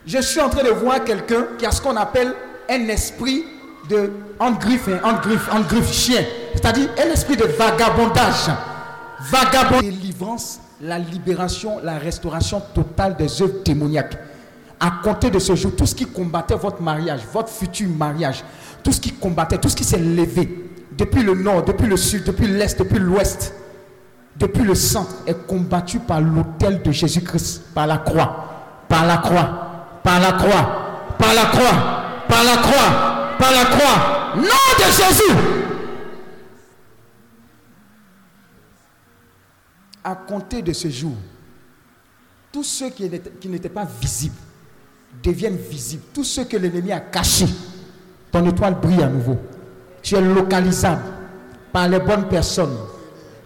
Je 0.06 0.20
suis 0.20 0.42
en 0.42 0.50
train 0.50 0.64
de 0.64 0.72
voir 0.72 1.04
quelqu'un 1.04 1.46
qui 1.58 1.66
a 1.66 1.72
ce 1.72 1.80
qu'on 1.80 1.96
appelle 1.96 2.34
un 2.70 2.88
esprit 2.90 3.46
de 3.88 4.12
en 4.40 4.52
griffe, 4.52 4.88
hein, 4.88 5.00
en 5.04 5.14
griffe, 5.22 5.48
en 5.54 5.62
griffe 5.62 5.94
chien. 5.94 6.26
C'est-à-dire 6.54 6.90
un 6.98 7.12
esprit 7.12 7.38
de 7.38 7.46
vagabondage. 7.46 8.50
Vagabond. 9.20 9.80
Délivrance, 9.80 10.60
la 10.82 10.98
libération, 10.98 11.80
la 11.84 11.98
restauration 11.98 12.62
totale 12.74 13.16
des 13.16 13.42
œuvres 13.42 13.64
démoniaques. 13.64 14.18
À 14.80 14.92
compter 15.04 15.30
de 15.30 15.38
ce 15.38 15.56
jour, 15.56 15.76
tout 15.76 15.86
ce 15.86 15.94
qui 15.94 16.06
combattait 16.08 16.56
votre 16.56 16.82
mariage, 16.82 17.22
votre 17.32 17.50
futur 17.50 17.88
mariage, 17.90 18.44
tout 18.84 18.92
ce 18.92 19.00
qui 19.00 19.12
combattait, 19.12 19.60
tout 19.60 19.70
ce 19.70 19.76
qui 19.76 19.84
s'est 19.84 20.00
levé, 20.00 20.72
depuis 20.98 21.22
le 21.22 21.36
nord, 21.36 21.64
depuis 21.64 21.86
le 21.86 21.98
sud, 21.98 22.24
depuis 22.24 22.48
l'est, 22.48 22.80
depuis 22.80 22.98
l'ouest, 22.98 23.54
depuis 24.38 24.64
le 24.64 24.74
centre, 24.74 25.14
est 25.28 25.46
combattu 25.46 26.00
par 26.00 26.20
l'autel 26.20 26.82
de 26.82 26.92
Jésus-Christ, 26.92 27.62
par 27.76 27.86
la 27.86 27.98
croix, 27.98 28.46
par 28.90 29.06
la 29.06 29.18
croix, 29.18 30.00
par 30.04 30.20
la 30.20 30.32
croix, 30.32 31.16
par 31.20 31.34
la 31.34 31.46
croix, 31.46 32.04
par 32.28 32.44
la 32.44 32.58
croix, 32.58 33.38
par 33.38 33.52
la 33.52 33.66
croix. 33.66 34.36
Nom 34.36 34.44
de 34.80 34.92
Jésus. 34.92 35.61
À 40.04 40.16
compter 40.16 40.62
de 40.62 40.74
ce 40.74 40.90
jour, 40.90 41.14
tous 42.52 42.64
ceux 42.64 42.90
qui 42.90 43.08
n'étaient 43.50 43.70
pas 43.70 43.88
visibles 44.02 44.36
deviennent 45.24 45.58
visibles. 45.58 46.04
Tous 46.14 46.24
ceux 46.24 46.46
que 46.46 46.58
l'ennemi 46.58 46.92
a 46.92 47.00
cachés, 47.00 47.48
ton 48.32 48.48
étoile 48.50 48.76
brille 48.82 49.04
à 49.04 49.08
nouveau. 49.08 49.38
Tu 50.02 50.16
es 50.16 50.22
localisable 50.22 51.04
par 51.72 51.88
les 51.88 52.00
bonnes 52.00 52.28
personnes. 52.28 52.76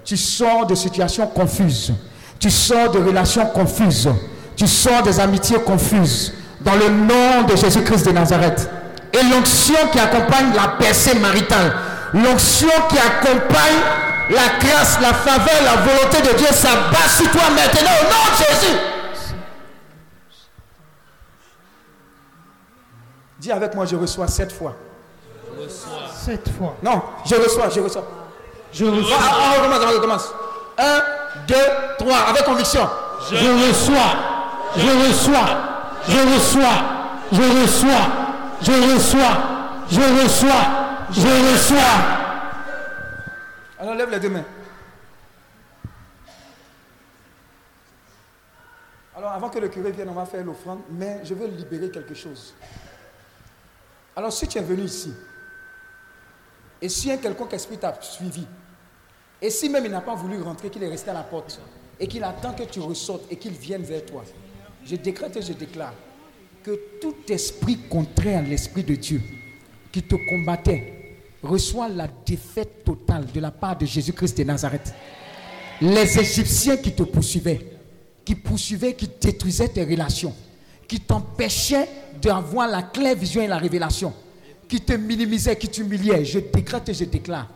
Tu 0.04 0.16
sors 0.16 0.66
de 0.66 0.76
situations 0.76 1.28
confuses. 1.28 1.94
Tu 2.40 2.50
sors 2.50 2.92
de 2.92 3.00
relations 3.00 3.46
confuses. 3.48 4.10
Tu 4.56 4.68
sors 4.68 5.04
des 5.04 5.20
amitiés 5.20 5.60
confuses. 5.60 6.34
Dans 6.62 6.76
le 6.76 6.90
nom 6.90 7.44
de 7.48 7.56
Jésus-Christ 7.56 8.06
de 8.06 8.12
Nazareth. 8.12 8.70
Et 9.14 9.24
l'onction 9.30 9.76
qui 9.92 10.00
accompagne 10.00 10.54
la 10.56 10.70
percée 10.80 11.18
maritale. 11.20 11.74
L'onction 12.14 12.70
qui 12.90 12.98
accompagne 12.98 13.82
la 14.30 14.58
grâce, 14.60 15.00
la 15.02 15.14
faveur, 15.14 15.64
la 15.64 15.76
volonté 15.82 16.22
de 16.22 16.38
Dieu 16.38 16.48
s'abat 16.48 17.10
sur 17.10 17.30
toi 17.32 17.50
maintenant 17.50 17.92
au 18.02 18.06
nom 18.06 18.32
de 18.32 18.38
Jésus. 18.38 18.78
Dis 23.40 23.52
avec 23.52 23.76
moi, 23.76 23.86
je 23.86 23.96
reçois 23.96 24.28
sept 24.28 24.52
fois. 24.52 24.76
Sept 26.26 26.50
fois. 26.58 26.76
Non, 26.82 27.02
je 27.26 27.36
reçois, 27.36 27.70
je 27.70 27.80
reçois. 27.80 28.04
Je 28.74 28.86
reçois. 28.86 29.18
Ah, 29.20 29.32
ah, 29.32 29.54
on 29.54 29.62
recommence, 29.62 29.84
on 29.86 29.94
recommence. 29.94 30.34
Un, 30.78 31.02
deux, 31.48 31.56
trois, 32.00 32.18
avec 32.30 32.44
conviction. 32.44 32.90
Je 33.32 33.36
reçois. 33.36 33.96
Je 34.76 35.08
reçois. 35.08 35.46
Je 36.08 36.18
reçois. 36.18 36.72
Je 37.32 37.42
reçois. 37.42 38.08
Je 38.62 38.72
reçois. 38.72 39.38
Je 39.92 40.02
reçois. 40.24 40.66
Je 41.12 41.54
reçois. 41.54 42.25
Alors 43.86 43.98
lève 43.98 44.10
les 44.10 44.20
deux 44.20 44.30
mains. 44.30 44.46
Alors 49.16 49.32
avant 49.32 49.48
que 49.48 49.60
le 49.60 49.70
curé 49.70 49.92
vienne, 49.92 50.10
on 50.10 50.14
va 50.14 50.26
faire 50.26 50.44
l'offrande, 50.44 50.80
mais 50.90 51.20
je 51.24 51.36
veux 51.36 51.46
libérer 51.46 51.92
quelque 51.92 52.16
chose. 52.16 52.56
Alors 54.16 54.34
si 54.34 54.48
tu 54.48 54.58
es 54.58 54.62
venu 54.64 54.82
ici, 54.86 55.14
et 56.82 56.90
si 56.90 57.12
un 57.12 57.18
quelconque 57.18 57.54
esprit 57.54 57.78
t'a 57.78 57.96
suivi, 58.02 58.48
et 59.40 59.52
si 59.52 59.70
même 59.70 59.86
il 59.86 59.92
n'a 59.92 60.02
pas 60.02 60.16
voulu 60.16 60.42
rentrer, 60.42 60.72
qu'il 60.72 60.82
est 60.82 60.90
resté 60.90 61.12
à 61.12 61.14
la 61.14 61.22
porte, 61.22 61.62
et 62.00 62.08
qu'il 62.08 62.24
attend 62.24 62.54
que 62.54 62.64
tu 62.64 62.80
ressortes 62.80 63.32
et 63.32 63.38
qu'il 63.38 63.54
vienne 63.54 63.84
vers 63.84 64.04
toi, 64.04 64.24
je 64.84 64.96
décrète 64.96 65.38
et 65.38 65.44
je 65.44 65.54
déclare 65.54 65.94
que 66.64 66.72
tout 67.00 67.18
esprit 67.30 67.88
contraire 67.88 68.40
à 68.40 68.42
l'esprit 68.42 68.84
de 68.84 68.96
Dieu 68.96 69.22
qui 69.92 70.02
te 70.02 70.16
combattait 70.28 71.05
reçoit 71.46 71.90
la 71.90 72.08
défaite 72.26 72.84
totale 72.84 73.26
de 73.34 73.40
la 73.40 73.52
part 73.52 73.78
de 73.78 73.86
Jésus-Christ 73.86 74.38
de 74.38 74.44
Nazareth. 74.44 74.94
Les 75.82 76.20
Égyptiens 76.20 76.78
qui 76.78 76.94
te 76.94 77.04
poursuivaient, 77.04 77.78
qui 78.24 78.36
poursuivaient, 78.36 78.94
qui 78.94 79.10
détruisaient 79.20 79.70
tes 79.70 79.84
relations, 79.84 80.34
qui 80.88 81.00
t'empêchaient 81.00 81.88
d'avoir 82.22 82.68
la 82.68 82.84
claire 82.84 83.16
vision 83.16 83.42
et 83.42 83.48
la 83.48 83.58
révélation, 83.58 84.14
qui 84.68 84.82
te 84.82 84.94
minimisaient, 84.94 85.56
qui 85.58 85.68
t'humiliaient, 85.68 86.26
je 86.26 86.40
décrète 86.40 86.90
et 86.90 86.94
je 86.94 87.06
déclare 87.06 87.48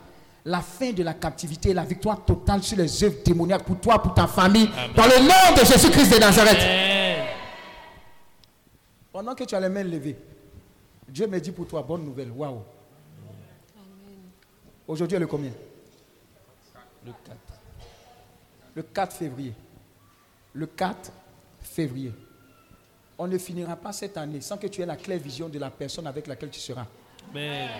la 0.44 0.60
fin 0.60 0.92
de 0.92 1.02
la 1.02 1.14
captivité 1.14 1.70
et 1.70 1.74
la 1.74 1.84
victoire 1.84 2.24
totale 2.24 2.62
sur 2.62 2.76
les 2.76 3.04
œuvres 3.04 3.22
démoniaques 3.24 3.64
pour 3.64 3.78
toi, 3.78 4.00
pour 4.02 4.14
ta 4.14 4.26
famille, 4.26 4.68
dans 4.96 5.04
le 5.04 5.20
nom 5.20 5.60
de 5.60 5.66
Jésus-Christ 5.66 6.14
de 6.14 6.18
Nazareth. 6.18 6.58
Pendant 9.12 9.34
que 9.34 9.44
tu 9.44 9.54
as 9.54 9.60
les 9.60 9.68
mains 9.68 9.84
levées, 9.84 10.16
Dieu 11.08 11.26
me 11.26 11.38
dit 11.40 11.50
pour 11.50 11.66
toi, 11.66 11.82
bonne 11.82 12.04
nouvelle. 12.04 12.30
Waouh. 12.30 12.62
Aujourd'hui, 14.86 15.16
est 15.16 15.20
le 15.20 15.26
combien? 15.26 15.52
Le 17.04 17.12
4. 17.12 17.36
Le 18.74 18.82
4 18.82 19.16
février. 19.16 19.54
Le 20.52 20.66
4 20.66 21.12
février. 21.60 22.12
On 23.18 23.26
ne 23.26 23.38
finira 23.38 23.76
pas 23.76 23.92
cette 23.92 24.16
année 24.16 24.40
sans 24.40 24.56
que 24.56 24.66
tu 24.66 24.80
aies 24.80 24.86
la 24.86 24.96
claire 24.96 25.18
vision 25.18 25.48
de 25.48 25.58
la 25.58 25.70
personne 25.70 26.06
avec 26.06 26.26
laquelle 26.26 26.50
tu 26.50 26.60
seras. 26.60 26.86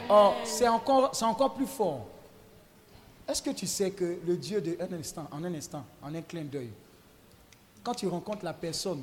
Or, 0.09 0.37
c'est 0.45 0.69
encore, 0.69 1.15
c'est 1.15 1.25
encore 1.25 1.55
plus 1.55 1.67
fort. 1.67 2.07
Est-ce 3.27 3.43
que 3.43 3.51
tu 3.51 3.67
sais 3.67 3.91
que 3.91 4.19
le 4.27 4.37
Dieu 4.37 4.61
de 4.61 4.77
un 4.81 4.93
instant, 4.93 5.29
en 5.31 5.43
un 5.45 5.55
instant, 5.55 5.85
en 6.03 6.15
un 6.15 6.23
clin 6.23 6.45
d'œil, 6.45 6.71
quand 7.83 7.95
tu 7.95 8.07
rencontres 8.07 8.45
la 8.45 8.53
personne 8.53 9.03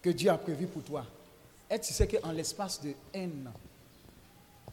que 0.00 0.10
Dieu 0.10 0.30
a 0.30 0.38
prévue 0.38 0.66
pour 0.66 0.82
toi, 0.82 1.04
et 1.70 1.78
tu 1.78 1.92
sais 1.92 2.06
qu'en 2.06 2.32
l'espace 2.32 2.80
de 2.80 2.92
un 3.14 3.46
an, 3.46 3.52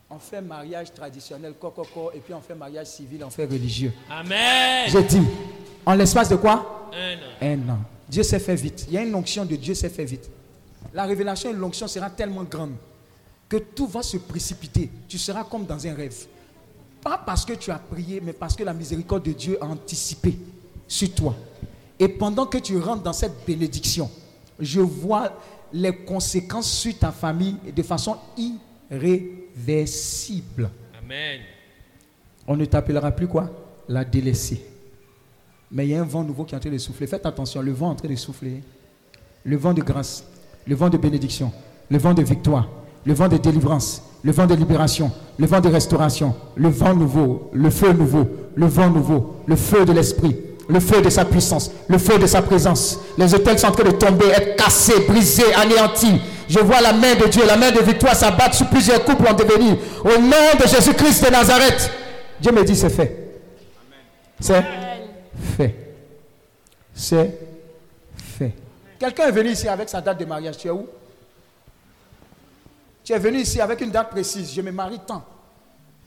on 0.09 0.17
fait 0.17 0.41
mariage 0.41 0.91
traditionnel, 0.93 1.53
coco, 1.59 2.11
et 2.13 2.19
puis 2.19 2.33
on 2.33 2.41
fait 2.41 2.55
mariage 2.55 2.87
civil, 2.87 3.23
on 3.23 3.29
fait 3.29 3.45
religieux. 3.45 3.93
Amen. 4.09 4.89
Je 4.89 4.97
dis, 4.99 5.21
en 5.85 5.93
l'espace 5.93 6.29
de 6.29 6.35
quoi? 6.35 6.89
Un 6.93 7.15
an. 7.15 7.59
Un 7.67 7.69
an. 7.69 7.79
Dieu 8.07 8.23
s'est 8.23 8.39
fait 8.39 8.55
vite. 8.55 8.85
Il 8.87 8.95
y 8.95 8.97
a 8.97 9.03
une 9.03 9.13
onction 9.13 9.45
de 9.45 9.55
Dieu 9.55 9.75
s'est 9.75 9.89
fait 9.89 10.05
vite. 10.05 10.29
La 10.93 11.05
révélation 11.05 11.51
et 11.51 11.53
l'onction 11.53 11.87
sera 11.87 12.09
tellement 12.09 12.43
grande 12.43 12.73
que 13.47 13.57
tout 13.57 13.85
va 13.85 14.01
se 14.01 14.17
précipiter. 14.17 14.89
Tu 15.07 15.19
seras 15.19 15.43
comme 15.43 15.65
dans 15.65 15.85
un 15.85 15.93
rêve. 15.93 16.15
Pas 17.01 17.21
parce 17.23 17.45
que 17.45 17.53
tu 17.53 17.69
as 17.69 17.77
prié, 17.77 18.19
mais 18.19 18.33
parce 18.33 18.55
que 18.55 18.63
la 18.63 18.73
miséricorde 18.73 19.23
de 19.23 19.33
Dieu 19.33 19.57
a 19.61 19.65
anticipé 19.65 20.37
sur 20.87 21.13
toi. 21.13 21.35
Et 21.99 22.07
pendant 22.07 22.47
que 22.47 22.57
tu 22.57 22.79
rentres 22.79 23.03
dans 23.03 23.13
cette 23.13 23.45
bénédiction, 23.45 24.09
je 24.59 24.81
vois 24.81 25.31
les 25.71 25.95
conséquences 25.95 26.71
sur 26.71 26.97
ta 26.97 27.11
famille 27.11 27.57
de 27.75 27.83
façon 27.83 28.17
irréversible. 28.35 29.48
Amen. 31.03 31.41
On 32.47 32.55
ne 32.55 32.65
t'appellera 32.65 33.11
plus 33.11 33.27
quoi? 33.27 33.49
La 33.87 34.03
délaissée. 34.05 34.63
Mais 35.71 35.85
il 35.85 35.91
y 35.91 35.95
a 35.95 36.01
un 36.01 36.05
vent 36.05 36.23
nouveau 36.23 36.45
qui 36.45 36.53
est 36.53 36.57
en 36.57 36.61
train 36.61 36.69
de 36.69 36.77
souffler. 36.77 37.07
Faites 37.07 37.25
attention, 37.25 37.61
le 37.61 37.71
vent 37.71 37.89
est 37.89 37.91
en 37.91 37.95
train 37.95 38.07
de 38.07 38.15
souffler. 38.15 38.61
Le 39.43 39.57
vent 39.57 39.73
de 39.73 39.81
grâce, 39.81 40.23
le 40.67 40.75
vent 40.75 40.89
de 40.89 40.97
bénédiction, 40.97 41.51
le 41.89 41.97
vent 41.97 42.13
de 42.13 42.23
victoire, 42.23 42.67
le 43.05 43.13
vent 43.13 43.27
de 43.27 43.37
délivrance, 43.37 44.03
le 44.23 44.31
vent 44.31 44.45
de 44.45 44.55
libération, 44.55 45.11
le 45.37 45.45
vent 45.45 45.61
de 45.61 45.69
restauration, 45.69 46.35
le 46.55 46.69
vent 46.69 46.93
nouveau, 46.93 47.49
le 47.53 47.69
feu 47.69 47.93
nouveau, 47.93 48.27
le 48.55 48.65
vent 48.65 48.89
nouveau, 48.89 49.37
le 49.47 49.55
feu 49.55 49.85
de 49.85 49.93
l'esprit, 49.93 50.35
le 50.67 50.79
feu 50.79 51.01
de 51.01 51.09
sa 51.09 51.25
puissance, 51.25 51.71
le 51.87 51.97
feu 51.97 52.19
de 52.19 52.27
sa 52.27 52.41
présence. 52.41 52.99
Les 53.17 53.33
hôtels 53.33 53.57
sont 53.57 53.67
en 53.67 53.71
train 53.71 53.89
de 53.89 53.95
tomber, 53.95 54.25
être 54.27 54.55
cassés, 54.57 55.05
brisés, 55.07 55.53
anéantis. 55.53 56.21
Je 56.49 56.59
vois 56.59 56.81
la 56.81 56.93
main 56.93 57.13
de 57.13 57.27
Dieu, 57.27 57.45
la 57.45 57.55
main 57.55 57.69
de 57.69 57.79
victoire 57.79 58.15
s'abattre 58.15 58.55
sur 58.55 58.67
plusieurs 58.69 59.05
couples 59.05 59.27
en 59.27 59.33
devenir. 59.33 59.77
Au 60.03 60.17
nom 60.17 60.57
de 60.59 60.67
Jésus-Christ 60.67 61.23
de 61.25 61.29
Nazareth. 61.29 61.91
Dieu 62.41 62.51
me 62.51 62.63
dit 62.63 62.75
c'est 62.75 62.89
fait. 62.89 63.41
C'est 64.39 64.65
fait. 65.55 65.75
C'est 66.91 67.39
fait. 68.17 68.53
Quelqu'un 68.97 69.27
est 69.27 69.31
venu 69.31 69.51
ici 69.51 69.67
avec 69.67 69.87
sa 69.89 70.01
date 70.01 70.19
de 70.19 70.25
mariage. 70.25 70.57
Tu 70.57 70.67
es 70.67 70.71
où? 70.71 70.87
Tu 73.03 73.13
es 73.13 73.19
venu 73.19 73.41
ici 73.41 73.61
avec 73.61 73.79
une 73.81 73.91
date 73.91 74.09
précise. 74.09 74.51
Je 74.51 74.61
me 74.61 74.71
marie 74.71 74.99
tant. 75.05 75.23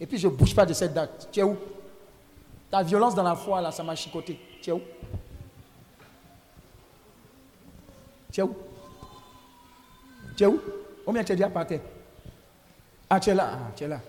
Et 0.01 0.07
puis 0.07 0.19
je 0.19 0.27
ne 0.27 0.33
bouge 0.33 0.57
pas 0.57 0.67
de 0.67 0.73
cette 0.73 0.93
date. 0.93 1.29
Tu 1.31 1.39
es 1.39 1.45
où? 1.45 1.57
Ta 2.69 2.83
violence 2.83 3.15
dans 3.15 3.23
la 3.23 3.37
foi, 3.37 3.61
là, 3.61 3.71
ça 3.71 3.85
m'a 3.85 3.95
chicoté. 3.95 4.41
Tu 4.61 4.71
es 4.71 4.73
où? 4.73 4.81
Tu 8.33 8.41
es 8.41 8.43
où? 8.43 8.57
Tu 10.43 10.49
es 10.49 10.51
où? 10.51 10.61
Combien 11.07 11.23
tu 11.23 11.31
es 11.31 11.37
déjà 11.37 11.49
par 11.49 11.65
terre? 11.65 11.79
Ah, 13.09 13.21
tu 13.21 13.31
es 13.31 13.35
là. 13.35 13.51
Ah, 13.53 13.71
tu 13.77 13.85
es 13.85 13.87
là. 13.87 14.01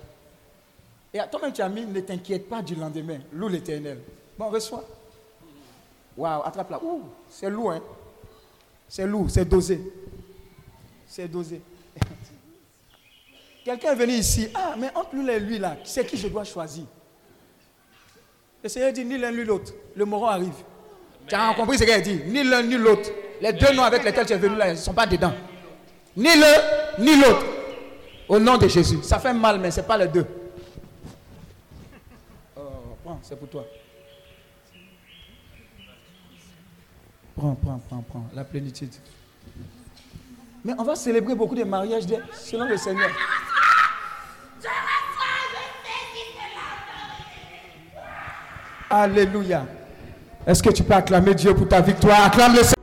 Et 1.14 1.20
toi-même, 1.30 1.54
tu 1.54 1.62
as 1.62 1.70
mis, 1.70 1.86
ne 1.86 2.00
t'inquiète 2.00 2.50
pas 2.50 2.64
du 2.64 2.74
lendemain. 2.74 3.20
Loue 3.32 3.50
l'éternel. 3.50 4.00
Bon, 4.36 4.50
reçois. 4.50 4.84
Waouh, 6.18 6.42
attrape 6.44 6.72
là. 6.72 6.80
Ouh, 6.84 7.04
c'est 7.30 7.52
lourd, 7.52 7.74
hein. 7.74 7.82
C'est 8.90 9.06
lourd, 9.06 9.30
c'est 9.30 9.46
dosé. 9.46 9.80
C'est 11.08 11.28
dosé. 11.28 11.62
Quelqu'un 13.64 13.92
est 13.92 13.96
venu 13.96 14.14
ici. 14.14 14.48
Ah, 14.56 14.74
mais 14.76 14.90
entre 14.96 15.14
nous 15.14 15.30
et 15.30 15.40
lui 15.40 15.60
là, 15.60 15.78
c'est 15.84 16.04
qui 16.04 16.18
je 16.18 16.30
dois 16.30 16.46
choisir? 16.46 16.86
Le 18.64 18.70
Seigneur 18.70 18.92
dit 18.92 19.06
ni 19.06 19.20
l'un 19.20 19.32
ni 19.32 19.44
l'autre. 19.44 19.72
Le 19.96 20.04
moron 20.04 20.26
arrive. 20.26 20.64
Tu 21.28 21.36
as 21.36 21.54
compris 21.54 21.78
ce 21.78 21.84
qu'il 21.84 21.94
a 21.94 22.02
dit? 22.02 22.22
Ni 22.26 22.44
l'un 22.44 22.64
ni 22.64 22.76
l'autre. 22.76 23.12
Les 23.40 23.54
deux 23.54 23.72
noms 23.74 23.84
avec 23.84 24.04
lesquels 24.04 24.26
tu 24.26 24.34
es 24.34 24.38
venu 24.38 24.56
là, 24.56 24.70
ils 24.70 24.74
ne 24.74 24.78
sont 24.78 24.94
pas 24.94 25.06
dedans. 25.06 25.34
Ni 26.16 26.30
l'un 26.38 27.00
ni 27.00 27.16
l'autre. 27.20 27.46
Au 28.28 28.40
nom 28.40 28.58
de 28.58 28.68
Jésus. 28.68 29.00
Ça 29.04 29.20
fait 29.20 29.34
mal, 29.34 29.60
mais 29.60 29.72
ce 29.72 29.82
n'est 29.82 29.88
pas 29.88 29.98
les 29.98 30.08
deux. 30.08 30.26
Oh, 32.56 32.62
prends, 33.04 33.20
c'est 33.22 33.38
pour 33.38 33.50
toi. 33.50 33.66
Prends, 37.36 37.56
prends, 37.56 37.82
prends, 37.90 38.04
prends. 38.10 38.26
La 38.34 38.44
plénitude. 38.44 38.94
Mais 40.64 40.74
on 40.78 40.84
va 40.84 40.96
célébrer 40.96 41.36
beaucoup 41.36 41.56
de 41.56 41.64
mariages 41.64 42.04
selon 42.34 42.66
le 42.66 42.78
Seigneur. 42.78 43.10
Alléluia. 48.90 49.66
Est-ce 50.46 50.62
que 50.62 50.70
tu 50.70 50.84
peux 50.84 50.94
acclamer 50.94 51.34
Dieu 51.34 51.54
pour 51.56 51.68
ta 51.68 51.82
victoire? 51.82 52.26
Acclame 52.26 52.52
le 52.52 52.60
Seigneur. 52.60 52.83